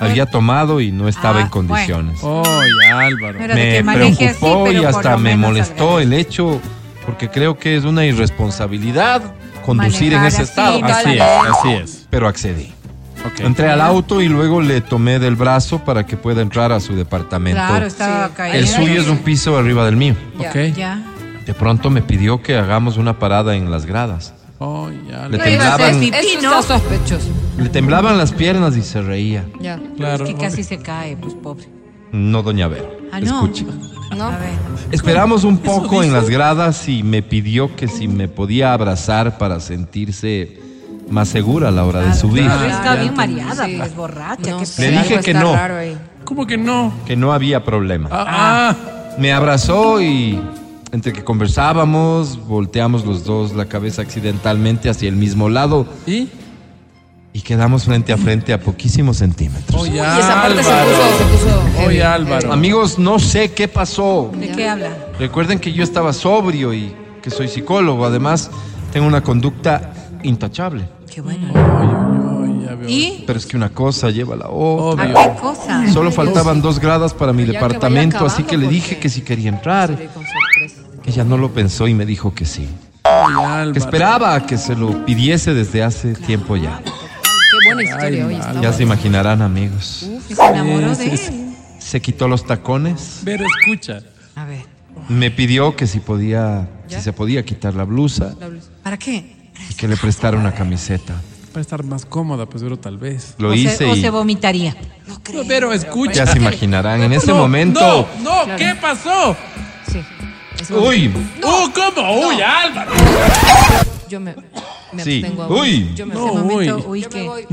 Había 0.00 0.26
tomado 0.26 0.80
y 0.80 0.92
no 0.92 1.08
estaba 1.08 1.38
Ah, 1.38 1.42
en 1.42 1.48
condiciones. 1.48 2.20
Ya, 2.20 2.98
Álvaro. 3.00 3.38
Me 3.54 3.82
maneje 3.82 4.28
así, 4.28 4.38
preocupó 4.40 4.70
y 4.70 4.84
hasta 4.84 5.16
me 5.16 5.36
molestó 5.36 5.98
el 6.00 6.12
hecho 6.12 6.60
porque 7.06 7.28
creo 7.30 7.58
que 7.58 7.76
es 7.76 7.84
una 7.84 8.04
irresponsabilidad 8.04 9.22
conducir 9.64 10.12
en 10.12 10.20
Manejar 10.20 10.26
ese 10.28 10.42
así, 10.42 10.50
estado. 10.50 10.84
Así 10.84 11.10
es, 11.14 11.22
así 11.22 11.72
es. 11.72 12.06
Pero 12.10 12.28
accedí. 12.28 12.72
Ok. 13.26 13.40
Entré 13.40 13.68
al 13.70 13.80
auto 13.80 14.20
y 14.22 14.28
luego 14.28 14.60
le 14.60 14.80
tomé 14.80 15.18
del 15.18 15.34
brazo 15.34 15.80
para 15.84 16.06
que 16.06 16.16
pueda 16.16 16.42
entrar 16.42 16.70
a 16.70 16.78
su 16.80 16.94
departamento. 16.94 17.58
Claro, 17.60 17.86
estaba 17.86 18.28
caído. 18.28 18.56
el 18.58 18.68
suyo 18.68 19.00
es 19.00 19.08
un 19.08 19.18
piso 19.18 19.58
arriba 19.58 19.84
del 19.86 19.96
mío. 19.96 20.14
Ya. 20.38 20.50
Ok. 20.50 20.56
Ya. 20.76 21.02
De 21.48 21.54
pronto 21.54 21.88
me 21.88 22.02
pidió 22.02 22.42
que 22.42 22.58
hagamos 22.58 22.98
una 22.98 23.18
parada 23.18 23.56
en 23.56 23.70
las 23.70 23.86
gradas. 23.86 24.34
Oh, 24.58 24.90
ya. 25.08 25.28
Le 25.30 25.38
No 25.38 25.44
temblaban, 25.44 26.02
Eso 26.02 26.14
está 26.34 26.62
sospechoso. 26.62 27.28
le 27.56 27.70
temblaban 27.70 28.18
las 28.18 28.32
piernas 28.32 28.76
y 28.76 28.82
se 28.82 29.00
reía. 29.00 29.46
Ya. 29.58 29.80
Claro. 29.96 30.26
Es 30.26 30.34
que 30.34 30.38
casi 30.38 30.62
se 30.62 30.76
cae, 30.76 31.16
pues 31.16 31.32
pobre. 31.32 31.64
No, 32.12 32.42
doña 32.42 32.68
Vero. 32.68 32.90
Ah, 33.12 33.20
no. 33.20 33.46
Escuche. 33.46 33.64
¿No? 34.14 34.24
A 34.24 34.30
ver. 34.36 34.50
Esperamos 34.90 35.44
un 35.44 35.56
poco 35.56 36.02
en 36.02 36.12
las 36.12 36.28
gradas 36.28 36.86
y 36.86 37.02
me 37.02 37.22
pidió 37.22 37.74
que 37.76 37.88
si 37.88 38.08
me 38.08 38.28
podía 38.28 38.74
abrazar 38.74 39.38
para 39.38 39.58
sentirse 39.60 40.60
más 41.08 41.28
segura 41.30 41.68
a 41.68 41.70
la 41.70 41.86
hora 41.86 42.00
de 42.00 42.12
subir. 42.12 42.46
Pero 42.46 42.70
está 42.70 42.94
bien 42.96 43.14
mareada, 43.14 43.64
Sí. 43.64 43.76
pues 43.78 43.96
borracha. 43.96 44.50
No 44.50 44.60
Le 44.76 44.90
dije 44.90 45.20
que 45.20 45.32
no. 45.32 45.56
¿Cómo 46.24 46.46
que 46.46 46.58
no? 46.58 46.92
Que 47.06 47.16
no 47.16 47.32
había 47.32 47.64
problema. 47.64 48.10
Ah, 48.12 48.26
ah. 48.28 48.76
Me 49.18 49.32
abrazó 49.32 50.02
y 50.02 50.38
entre 50.92 51.12
que 51.12 51.22
conversábamos, 51.24 52.46
volteamos 52.46 53.04
los 53.04 53.24
dos 53.24 53.54
la 53.54 53.66
cabeza 53.66 54.02
accidentalmente 54.02 54.88
hacia 54.88 55.08
el 55.08 55.16
mismo 55.16 55.48
lado 55.48 55.86
¿Y? 56.06 56.28
y 57.32 57.40
quedamos 57.42 57.84
frente 57.84 58.12
a 58.12 58.16
frente 58.16 58.52
a 58.52 58.60
poquísimos 58.60 59.18
centímetros. 59.18 59.86
Y 59.88 59.98
esa 59.98 60.42
parte 60.42 60.62
se 60.62 60.70
Álvaro. 60.72 60.90
puso, 60.90 61.18
se 61.18 61.24
puso 61.24 61.58
Oh, 61.60 61.80
heavy, 61.82 61.96
ya, 61.98 62.14
Álvaro. 62.14 62.52
Amigos, 62.52 62.98
no 62.98 63.18
sé 63.18 63.52
qué 63.52 63.68
pasó. 63.68 64.32
¿De 64.34 64.48
qué 64.48 64.68
habla? 64.68 64.88
Recuerden 65.18 65.58
que 65.60 65.72
yo 65.72 65.84
estaba 65.84 66.12
sobrio 66.12 66.72
y 66.74 66.92
que 67.22 67.30
soy 67.30 67.46
psicólogo. 67.48 68.04
Además, 68.04 68.50
tengo 68.92 69.06
una 69.06 69.22
conducta 69.22 69.92
intachable. 70.24 70.88
Qué 71.12 71.20
bueno. 71.20 71.52
Veo. 71.52 72.88
¿Y? 72.88 73.24
Pero 73.26 73.38
es 73.38 73.46
que 73.46 73.56
una 73.56 73.70
cosa 73.70 74.10
lleva 74.10 74.34
a 74.34 74.38
la 74.38 74.48
otra. 74.48 75.04
¿A 75.04 75.08
Obvio. 75.08 75.34
qué 75.34 75.40
cosa? 75.40 75.92
Solo 75.92 76.10
faltaban 76.12 76.60
dos 76.62 76.78
gradas 76.78 77.12
para 77.14 77.32
mi 77.32 77.42
Ya 77.44 77.46
que 77.46 77.52
vaya 77.52 77.66
departamento, 77.68 78.24
así 78.26 78.42
que 78.44 78.56
le 78.56 78.68
dije 78.68 78.98
que 78.98 79.08
si 79.08 79.22
quería 79.22 79.48
entrar. 79.50 79.90
Ella 81.08 81.24
no 81.24 81.38
lo 81.38 81.52
pensó 81.52 81.88
y 81.88 81.94
me 81.94 82.04
dijo 82.04 82.34
que 82.34 82.44
sí. 82.44 82.68
que 83.72 83.78
esperaba 83.78 84.44
que 84.46 84.58
se 84.58 84.76
lo 84.76 85.06
pidiese 85.06 85.54
desde 85.54 85.82
hace 85.82 86.12
tiempo 86.14 86.54
ya. 86.56 86.82
Qué 86.84 87.66
buena 87.66 87.82
historia 87.82 88.26
hoy. 88.26 88.34
está. 88.34 88.60
Ya 88.60 88.72
se 88.74 88.82
imaginarán, 88.82 89.40
amigos. 89.40 90.06
Se 90.28 90.34
enamoró 90.34 90.94
de 90.94 91.14
él. 91.14 91.54
Se 91.78 92.02
quitó 92.02 92.28
los 92.28 92.44
tacones. 92.46 93.22
Pero 93.24 93.44
escucha. 93.46 94.00
A 94.36 94.44
ver, 94.44 94.66
Me 95.08 95.30
pidió 95.30 95.74
que 95.76 95.86
si 95.86 96.00
podía, 96.00 96.68
si 96.88 97.00
se 97.00 97.12
podía 97.14 97.42
quitar 97.44 97.74
la 97.74 97.84
blusa 97.84 98.34
¿para 98.82 98.98
qué? 98.98 99.50
y 99.70 99.74
que 99.74 99.88
le 99.88 99.96
prestara 99.96 100.36
una 100.36 100.52
camiseta. 100.52 101.14
Para 101.52 101.62
estar 101.62 101.82
más 101.84 102.04
cómoda, 102.04 102.44
pues, 102.46 102.62
pero 102.62 102.78
tal 102.78 102.98
vez. 102.98 103.34
Lo 103.38 103.48
o 103.50 103.54
hice 103.54 103.76
se, 103.78 103.84
o 103.86 103.96
y 103.96 104.00
se 104.02 104.10
vomitaría. 104.10 104.76
No, 105.06 105.18
pero 105.48 105.72
escucha. 105.72 106.12
ya 106.12 106.26
se 106.26 106.36
imaginarán. 106.38 107.02
En 107.02 107.14
ese 107.14 107.28
No, 107.28 107.36
momento. 107.38 108.06
No, 108.22 108.44
no, 108.46 108.56
¿qué 108.56 108.76
pasó? 108.80 109.34
Uy, 110.70 111.08
¡Uh, 111.42 111.70
cómo! 111.72 112.28
¡Uy, 112.28 112.42
Álvaro! 112.42 112.92
Yo 114.08 114.20
me, 114.20 114.34
me 114.92 115.04
Sí. 115.04 115.20
abstengo. 115.22 115.46
Uy. 115.60 115.94
Yo 115.94 116.06
me 116.06 116.14
No, 116.14 116.26
abstengo. 116.28 116.54
uy. 116.54 116.70
Uy, 116.86 117.00
Yo 117.02 117.08
me 117.10 117.14
¿qué? 117.14 117.28
voy. 117.28 117.46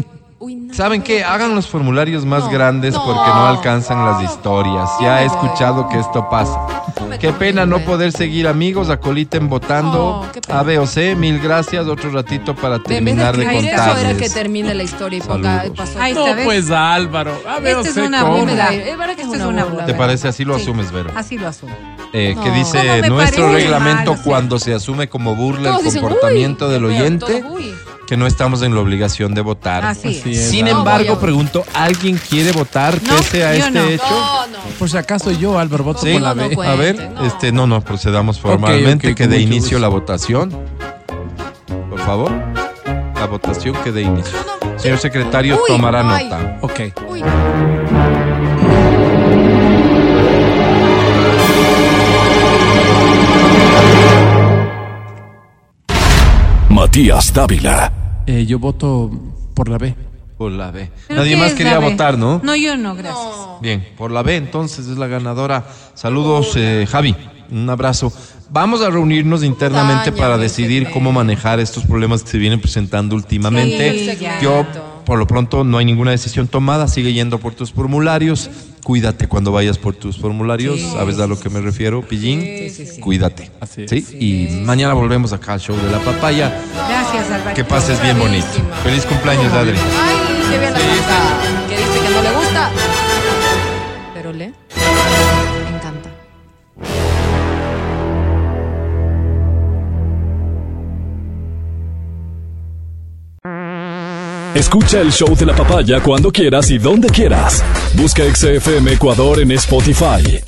Uy, 0.45 0.55
no. 0.55 0.73
¿saben 0.75 1.01
qué? 1.01 1.23
Hagan 1.23 1.55
los 1.55 1.65
formularios 1.67 2.23
más 2.25 2.43
No, 2.43 2.49
grandes 2.51 2.93
no. 2.93 3.03
porque 3.03 3.29
no 3.29 3.47
alcanzan 3.47 4.05
las 4.05 4.21
historias. 4.31 4.87
Ya 5.01 5.23
he 5.23 5.25
escuchado 5.25 5.89
que 5.89 5.97
esto 5.99 6.29
pasa. 6.29 6.59
Qué 7.19 7.31
pena 7.33 7.65
no 7.65 7.79
poder 7.79 8.11
seguir 8.11 8.47
amigos, 8.47 8.89
acoliten 8.89 9.49
votando. 9.49 10.23
Pena. 10.45 10.59
A, 10.59 10.63
B 10.63 10.77
o 10.77 10.85
C, 10.85 11.15
mil 11.15 11.39
gracias. 11.39 11.87
Otro 11.87 12.11
ratito 12.11 12.55
para 12.55 12.75
vez 12.77 12.83
de 12.83 12.93
terminar 12.95 13.35
de 13.35 13.43
escribir 13.43 13.69
eso 13.73 13.81
era 13.83 13.93
que 13.93 13.99
contarles. 14.03 14.33
termine 14.33 14.73
la 14.75 14.83
historia 14.83 15.17
y 15.17 15.21
ponga 15.21 15.63
pasó. 15.75 15.99
Ahí 15.99 16.13
No, 16.13 16.27
está, 16.27 16.43
pues, 16.43 16.69
Álvaro. 16.69 17.33
A 17.49 17.59
ver, 17.59 17.77
Esta 17.77 17.87
es 17.89 17.93
sé 17.95 18.01
una 18.03 18.21
cómo. 18.21 18.37
burla. 18.37 18.73
Es 18.73 18.97
verdad 18.97 19.15
que 19.15 19.21
es 19.23 19.27
Esta 19.27 19.29
una 19.29 19.37
es 19.37 19.49
una 19.49 19.63
burla. 19.63 19.69
burla. 19.81 19.85
¿Te 19.85 19.93
parece? 19.95 20.27
Así 20.27 20.45
lo 20.45 20.55
Sí. 20.57 20.61
asumes, 20.63 20.91
Vero. 20.91 21.09
Así 21.15 21.37
lo 21.39 21.47
asumo. 21.47 21.75
Eh, 22.13 22.33
No. 22.35 22.43
que 22.43 22.51
dice 22.51 22.77
¿Cómo 22.77 22.91
me 23.01 23.09
nuestro 23.09 23.45
parece 23.47 23.63
reglamento? 23.67 24.11
O 24.11 24.17
cuando 24.23 24.59
se 24.59 24.73
asume 24.73 25.09
como 25.09 25.35
burla 25.35 25.69
Todos 25.69 25.79
el 25.79 25.85
dicen, 25.85 26.01
comportamiento 26.01 26.67
uy, 26.67 26.73
del 26.73 26.85
oyente. 26.85 27.43
Que 28.07 28.17
no 28.17 28.27
estamos 28.27 28.61
en 28.61 28.73
la 28.75 28.81
obligación 28.81 29.33
de 29.33 29.41
votar. 29.41 29.83
Así 29.85 30.09
es. 30.09 30.19
Así 30.21 30.31
es, 30.33 30.49
Sin 30.49 30.67
embargo, 30.67 31.05
No 31.09 31.15
voy 31.15 31.17
a- 31.17 31.21
pregunto, 31.21 31.63
¿alguien 31.73 32.19
quiere 32.29 32.51
votar 32.51 33.01
No, 33.03 33.15
pese 33.17 33.43
a 33.45 33.53
yo 33.55 33.65
este 33.65 33.71
no. 33.71 33.83
hecho? 33.85 34.03
No, 34.09 34.47
no. 34.47 34.57
Por 34.77 34.89
si 34.89 34.97
acaso 34.97 35.31
yo, 35.31 35.57
Álvaro, 35.59 35.83
voto 35.83 36.01
Sí. 36.01 36.13
por 36.13 36.21
la 36.21 36.35
No, 36.35 36.43
no 36.49 36.49
B. 36.57 36.67
A 36.67 36.75
ver, 36.75 37.11
no. 37.11 37.25
este, 37.25 37.51
no, 37.51 37.65
no, 37.67 37.81
procedamos 37.81 38.39
formalmente, 38.39 39.09
ok, 39.09 39.15
que 39.15 39.23
con 39.23 39.31
dé 39.31 39.37
mucho 39.39 39.47
inicio 39.47 39.77
gusto. 39.77 39.79
la 39.79 39.87
votación. 39.87 40.51
Por 41.89 41.99
favor, 41.99 42.31
la 43.15 43.25
votación 43.25 43.75
que 43.83 43.91
dé 43.91 44.01
inicio. 44.03 44.37
Señor 44.77 44.97
secretario, 44.99 45.55
Uy, 45.55 45.61
tomará 45.67 46.15
ay. 46.15 46.25
nota. 46.25 46.57
Ok. 46.61 46.79
Uy. 47.09 47.23
Matías 56.95 57.33
Dávila. 57.33 57.91
Eh, 58.25 58.45
yo 58.45 58.57
voto 58.57 59.11
por 59.53 59.67
la 59.67 59.77
B. 59.77 59.93
Por 60.37 60.49
la 60.53 60.71
B. 60.71 60.89
¿Pero 61.09 61.19
Nadie 61.19 61.35
más 61.35 61.49
es 61.49 61.53
quería 61.55 61.73
la 61.73 61.79
B? 61.79 61.89
votar, 61.89 62.17
¿no? 62.17 62.39
No, 62.41 62.55
yo 62.55 62.77
no, 62.77 62.95
gracias. 62.95 63.27
Bien, 63.61 63.85
por 63.97 64.11
la 64.11 64.23
B 64.23 64.37
entonces 64.37 64.87
es 64.87 64.97
la 64.97 65.07
ganadora. 65.07 65.65
Saludos, 65.93 66.53
eh, 66.55 66.87
Javi. 66.89 67.13
Un 67.51 67.69
abrazo. 67.69 68.13
Vamos 68.49 68.81
a 68.81 68.89
reunirnos 68.89 69.43
internamente 69.43 70.11
Daña 70.11 70.23
para 70.23 70.37
decidir 70.37 70.89
cómo 70.89 71.11
manejar 71.11 71.59
estos 71.59 71.83
problemas 71.83 72.23
que 72.23 72.29
se 72.29 72.37
vienen 72.37 72.61
presentando 72.61 73.17
últimamente. 73.17 74.15
Sí, 74.15 74.17
ya. 74.21 74.39
Yo, 74.39 74.65
por 75.05 75.19
lo 75.19 75.27
pronto, 75.27 75.63
no 75.63 75.77
hay 75.77 75.85
ninguna 75.85 76.11
decisión 76.11 76.47
tomada. 76.47 76.87
Sigue 76.87 77.13
yendo 77.13 77.39
por 77.39 77.53
tus 77.53 77.71
formularios. 77.71 78.49
Cuídate 78.83 79.27
cuando 79.27 79.51
vayas 79.51 79.77
por 79.77 79.95
tus 79.95 80.17
formularios. 80.17 80.79
¿Sabes 80.79 81.19
a 81.19 81.27
lo 81.27 81.39
que 81.39 81.49
me 81.49 81.61
refiero, 81.61 82.01
Pillín? 82.01 82.45
Cuídate. 83.01 83.51
Así 83.59 83.83
es. 83.83 83.89
¿Sí? 83.89 84.17
Y 84.19 84.63
mañana 84.63 84.93
volvemos 84.93 85.33
acá 85.33 85.53
al 85.53 85.59
show 85.59 85.75
de 85.75 85.91
la 85.91 85.99
papaya. 85.99 86.53
Gracias, 86.87 87.31
Álvaro. 87.31 87.55
Que 87.55 87.63
pases 87.63 88.01
bien 88.01 88.19
bonito. 88.19 88.47
Feliz 88.83 89.05
cumpleaños, 89.05 89.51
Adri. 89.53 89.77
Ay, 89.77 90.17
qué 90.51 90.59
bien 90.59 90.73
la. 90.73 90.79
Que 91.69 91.77
dice 91.77 91.99
que 92.03 92.13
no 92.13 92.21
le 92.21 92.31
gusta. 92.35 92.71
Pero 94.13 94.33
le 94.33 94.53
Escucha 104.55 105.01
el 105.01 105.11
show 105.11 105.35
de 105.35 105.45
la 105.45 105.53
papaya 105.53 105.99
cuando 105.99 106.31
quieras 106.31 106.71
y 106.71 106.77
donde 106.77 107.09
quieras. 107.09 107.61
Busca 107.93 108.23
XFM 108.23 108.93
Ecuador 108.93 109.41
en 109.41 109.51
Spotify. 109.51 110.41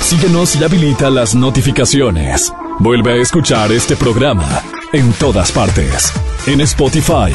Síguenos 0.00 0.56
y 0.56 0.64
habilita 0.64 1.10
las 1.10 1.34
notificaciones. 1.34 2.50
Vuelve 2.78 3.12
a 3.12 3.16
escuchar 3.16 3.70
este 3.72 3.94
programa 3.94 4.62
en 4.94 5.12
todas 5.12 5.52
partes. 5.52 6.14
En 6.46 6.62
Spotify, 6.62 7.30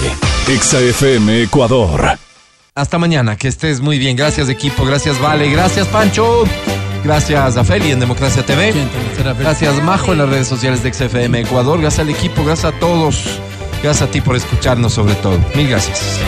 XFM 0.48 1.44
Ecuador. 1.44 2.18
Hasta 2.74 2.98
mañana, 2.98 3.36
que 3.36 3.48
estés 3.48 3.80
muy 3.80 4.00
bien. 4.00 4.18
Gracias 4.18 4.50
equipo, 4.50 4.86
gracias 4.86 5.22
Vale, 5.22 5.52
gracias 5.52 5.86
Pancho, 5.90 6.46
gracias 7.04 7.58
a 7.58 7.64
Feli 7.64 7.92
en 7.92 8.00
Democracia 8.00 8.44
TV, 8.44 8.74
gracias 9.38 9.84
Majo 9.84 10.14
en 10.14 10.18
las 10.18 10.30
redes 10.30 10.48
sociales 10.48 10.82
de 10.82 10.92
XFM 10.92 11.42
Ecuador, 11.42 11.80
gracias 11.80 12.00
al 12.00 12.10
equipo, 12.10 12.44
gracias 12.44 12.74
a 12.74 12.80
todos, 12.80 13.40
gracias 13.84 14.08
a 14.08 14.12
ti 14.12 14.22
por 14.22 14.36
escucharnos 14.36 14.94
sobre 14.94 15.16
todo. 15.16 15.38
Mil 15.56 15.68
gracias. 15.70 16.20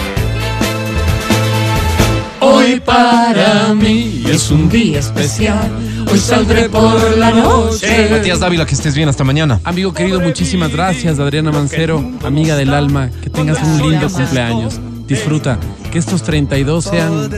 Hoy 2.40 2.80
para 2.80 3.74
mí 3.74 4.24
es 4.28 4.50
un 4.50 4.68
día 4.70 5.00
especial. 5.00 5.70
Hoy 6.12 6.20
saldré 6.20 6.70
por 6.70 7.18
la 7.18 7.32
noche. 7.32 8.08
Matías 8.10 8.40
Dávila, 8.40 8.66
que 8.66 8.74
estés 8.76 8.96
bien, 8.96 9.08
hasta 9.10 9.24
mañana. 9.24 9.60
Amigo 9.64 9.94
querido, 9.94 10.20
muchísimas 10.20 10.72
gracias, 10.72 11.20
Adriana 11.20 11.52
Mancero, 11.52 12.04
amiga 12.24 12.56
del 12.56 12.74
alma. 12.74 13.10
Que 13.22 13.30
tengas 13.30 13.62
un 13.64 13.92
lindo 13.92 14.10
cumpleaños. 14.10 14.80
Disfruta. 15.08 15.60
Que 15.92 16.00
estos 16.00 16.24
32 16.24 16.86
sean 16.86 17.30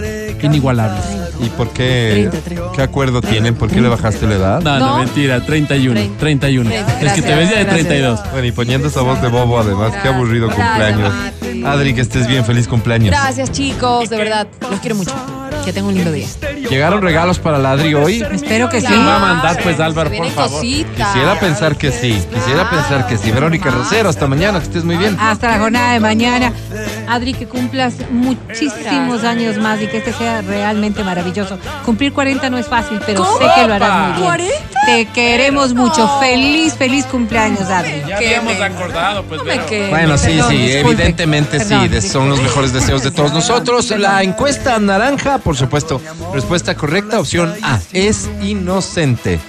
inigualables. 0.42 1.23
¿Y 1.40 1.50
por 1.50 1.70
qué? 1.72 2.30
30, 2.30 2.38
30. 2.42 2.72
¿Qué 2.76 2.82
acuerdo 2.82 3.22
tienen? 3.22 3.56
¿Por 3.56 3.70
qué 3.70 3.82
le 3.82 3.88
bajaste 3.90 4.28
la 4.28 4.36
edad? 4.36 4.62
No, 4.62 4.80
no, 4.80 4.90
No. 4.92 4.98
mentira, 5.00 5.44
31. 5.46 6.00
31. 6.20 6.70
Es 6.70 6.78
que 6.86 6.94
te 6.94 7.00
Gracias, 7.04 7.26
ves 7.38 7.50
ya 7.50 7.58
de 7.58 7.64
gracias. 7.64 7.88
32. 7.88 8.20
Bueno, 8.32 8.48
y 8.48 8.52
poniendo 8.52 8.88
esa 8.88 9.02
voz 9.02 9.22
de 9.22 9.28
bobo 9.30 9.60
además, 9.60 9.94
qué 10.02 10.10
aburrido 10.10 10.48
Gracias, 10.48 10.68
cumpleaños. 10.68 11.14
Mati. 11.14 11.64
Adri, 11.66 11.94
que 11.94 12.02
estés 12.02 12.28
bien, 12.28 12.46
feliz 12.46 12.68
cumpleaños. 12.68 13.10
Gracias, 13.12 13.52
chicos. 13.52 14.10
De 14.10 14.18
verdad, 14.18 14.48
los 14.70 14.80
quiero 14.80 14.96
mucho. 14.96 15.14
Que 15.64 15.72
tengan 15.72 15.90
un 15.92 15.96
lindo 15.96 16.12
día. 16.12 16.28
¿Llegaron 16.70 17.02
regalos 17.02 17.40
para 17.40 17.58
la 17.58 17.72
Adri 17.72 17.94
hoy? 17.94 18.22
Espero 18.32 18.70
que 18.70 18.82
sí. 18.82 18.88
¿Quién 18.88 19.06
va 19.08 19.16
a 19.16 19.20
mandar, 19.20 19.62
pues, 19.64 19.80
Álvaro, 19.80 20.12
por 20.12 20.30
favor? 20.32 20.52
cositas. 20.60 21.08
Quisiera 21.14 21.40
pensar 21.40 21.78
que 21.78 21.92
sí, 21.92 22.22
quisiera 22.34 22.70
pensar 22.70 23.08
que 23.08 23.18
sí. 23.18 23.32
Verónica 23.32 23.70
Rosero, 23.70 24.10
hasta 24.10 24.28
mañana, 24.28 24.60
que 24.60 24.66
estés 24.66 24.84
muy 24.84 24.98
bien. 24.98 25.18
Hasta 25.20 25.48
la 25.52 25.60
jornada 25.60 25.94
de 25.94 26.00
mañana. 26.00 26.52
Adri, 27.08 27.34
que 27.34 27.48
cumplas 27.48 27.94
muchísimos 28.12 29.24
años 29.24 29.58
más 29.58 29.82
y 29.82 29.88
que 29.88 29.98
este 29.98 30.14
sea 30.14 30.42
realmente 30.42 31.04
maravilloso. 31.04 31.58
Cumplir 31.86 32.14
40 32.14 32.50
no 32.50 32.58
es 32.58 32.68
fácil, 32.68 33.00
pero 33.06 33.24
¿Cómo? 33.24 33.38
sé 33.38 33.46
que 33.56 33.68
lo 33.68 33.74
harás 33.74 34.20
muy 34.20 34.38
bien. 34.38 34.50
¿40? 34.50 34.86
Te 34.86 35.06
queremos 35.08 35.74
mucho. 35.74 36.10
Feliz, 36.20 36.74
feliz 36.76 37.06
cumpleaños, 37.06 37.62
Adri. 37.70 38.04
Ya 38.08 38.18
habíamos 38.18 38.58
me- 38.58 38.64
acordado, 38.66 39.24
pues. 39.24 39.42
No. 39.44 39.90
Bueno, 39.90 40.18
sí, 40.18 40.28
Perdón, 40.32 40.50
sí, 40.52 40.58
disculpe. 40.58 40.92
evidentemente 41.04 41.60
sí, 41.64 42.02
son 42.02 42.30
los 42.30 42.42
mejores 42.42 42.74
deseos 42.74 43.04
de 43.04 43.12
todos 43.12 43.32
nosotros. 43.34 43.90
La 43.98 44.24
encuesta 44.24 44.78
naranja, 44.80 45.38
por 45.54 45.60
supuesto, 45.60 46.02
respuesta 46.34 46.74
correcta, 46.74 47.20
opción 47.20 47.54
A, 47.62 47.80
es 47.92 48.28
inocente. 48.42 49.40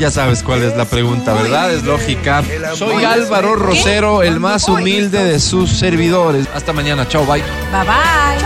Ya 0.00 0.10
sabes 0.10 0.42
cuál 0.42 0.62
es 0.62 0.76
la 0.76 0.86
pregunta, 0.86 1.34
¿verdad? 1.34 1.72
Es 1.72 1.84
lógica. 1.84 2.42
Soy 2.74 3.04
Álvaro 3.04 3.54
Rosero, 3.54 4.24
el 4.24 4.40
más 4.40 4.68
humilde 4.68 5.22
de 5.22 5.38
sus 5.38 5.70
servidores. 5.70 6.48
Hasta 6.52 6.72
mañana, 6.72 7.06
chao, 7.06 7.24
bye. 7.26 7.42
Bye 7.70 7.84
bye. 7.84 8.44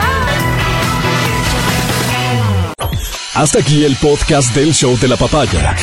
Hasta 3.32 3.60
aquí 3.60 3.86
el 3.86 3.96
podcast 3.96 4.54
del 4.54 4.74
show 4.74 4.98
de 4.98 5.08
la 5.08 5.16
papaya. 5.16 5.74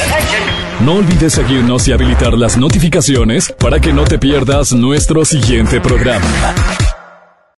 No 0.82 0.98
olvides 0.98 1.34
seguirnos 1.34 1.88
y 1.88 1.94
habilitar 1.94 2.34
las 2.34 2.58
notificaciones 2.58 3.52
para 3.58 3.80
que 3.80 3.92
no 3.92 4.04
te 4.04 4.20
pierdas 4.20 4.72
nuestro 4.74 5.26
siguiente 5.26 5.82
programa. 5.82 6.28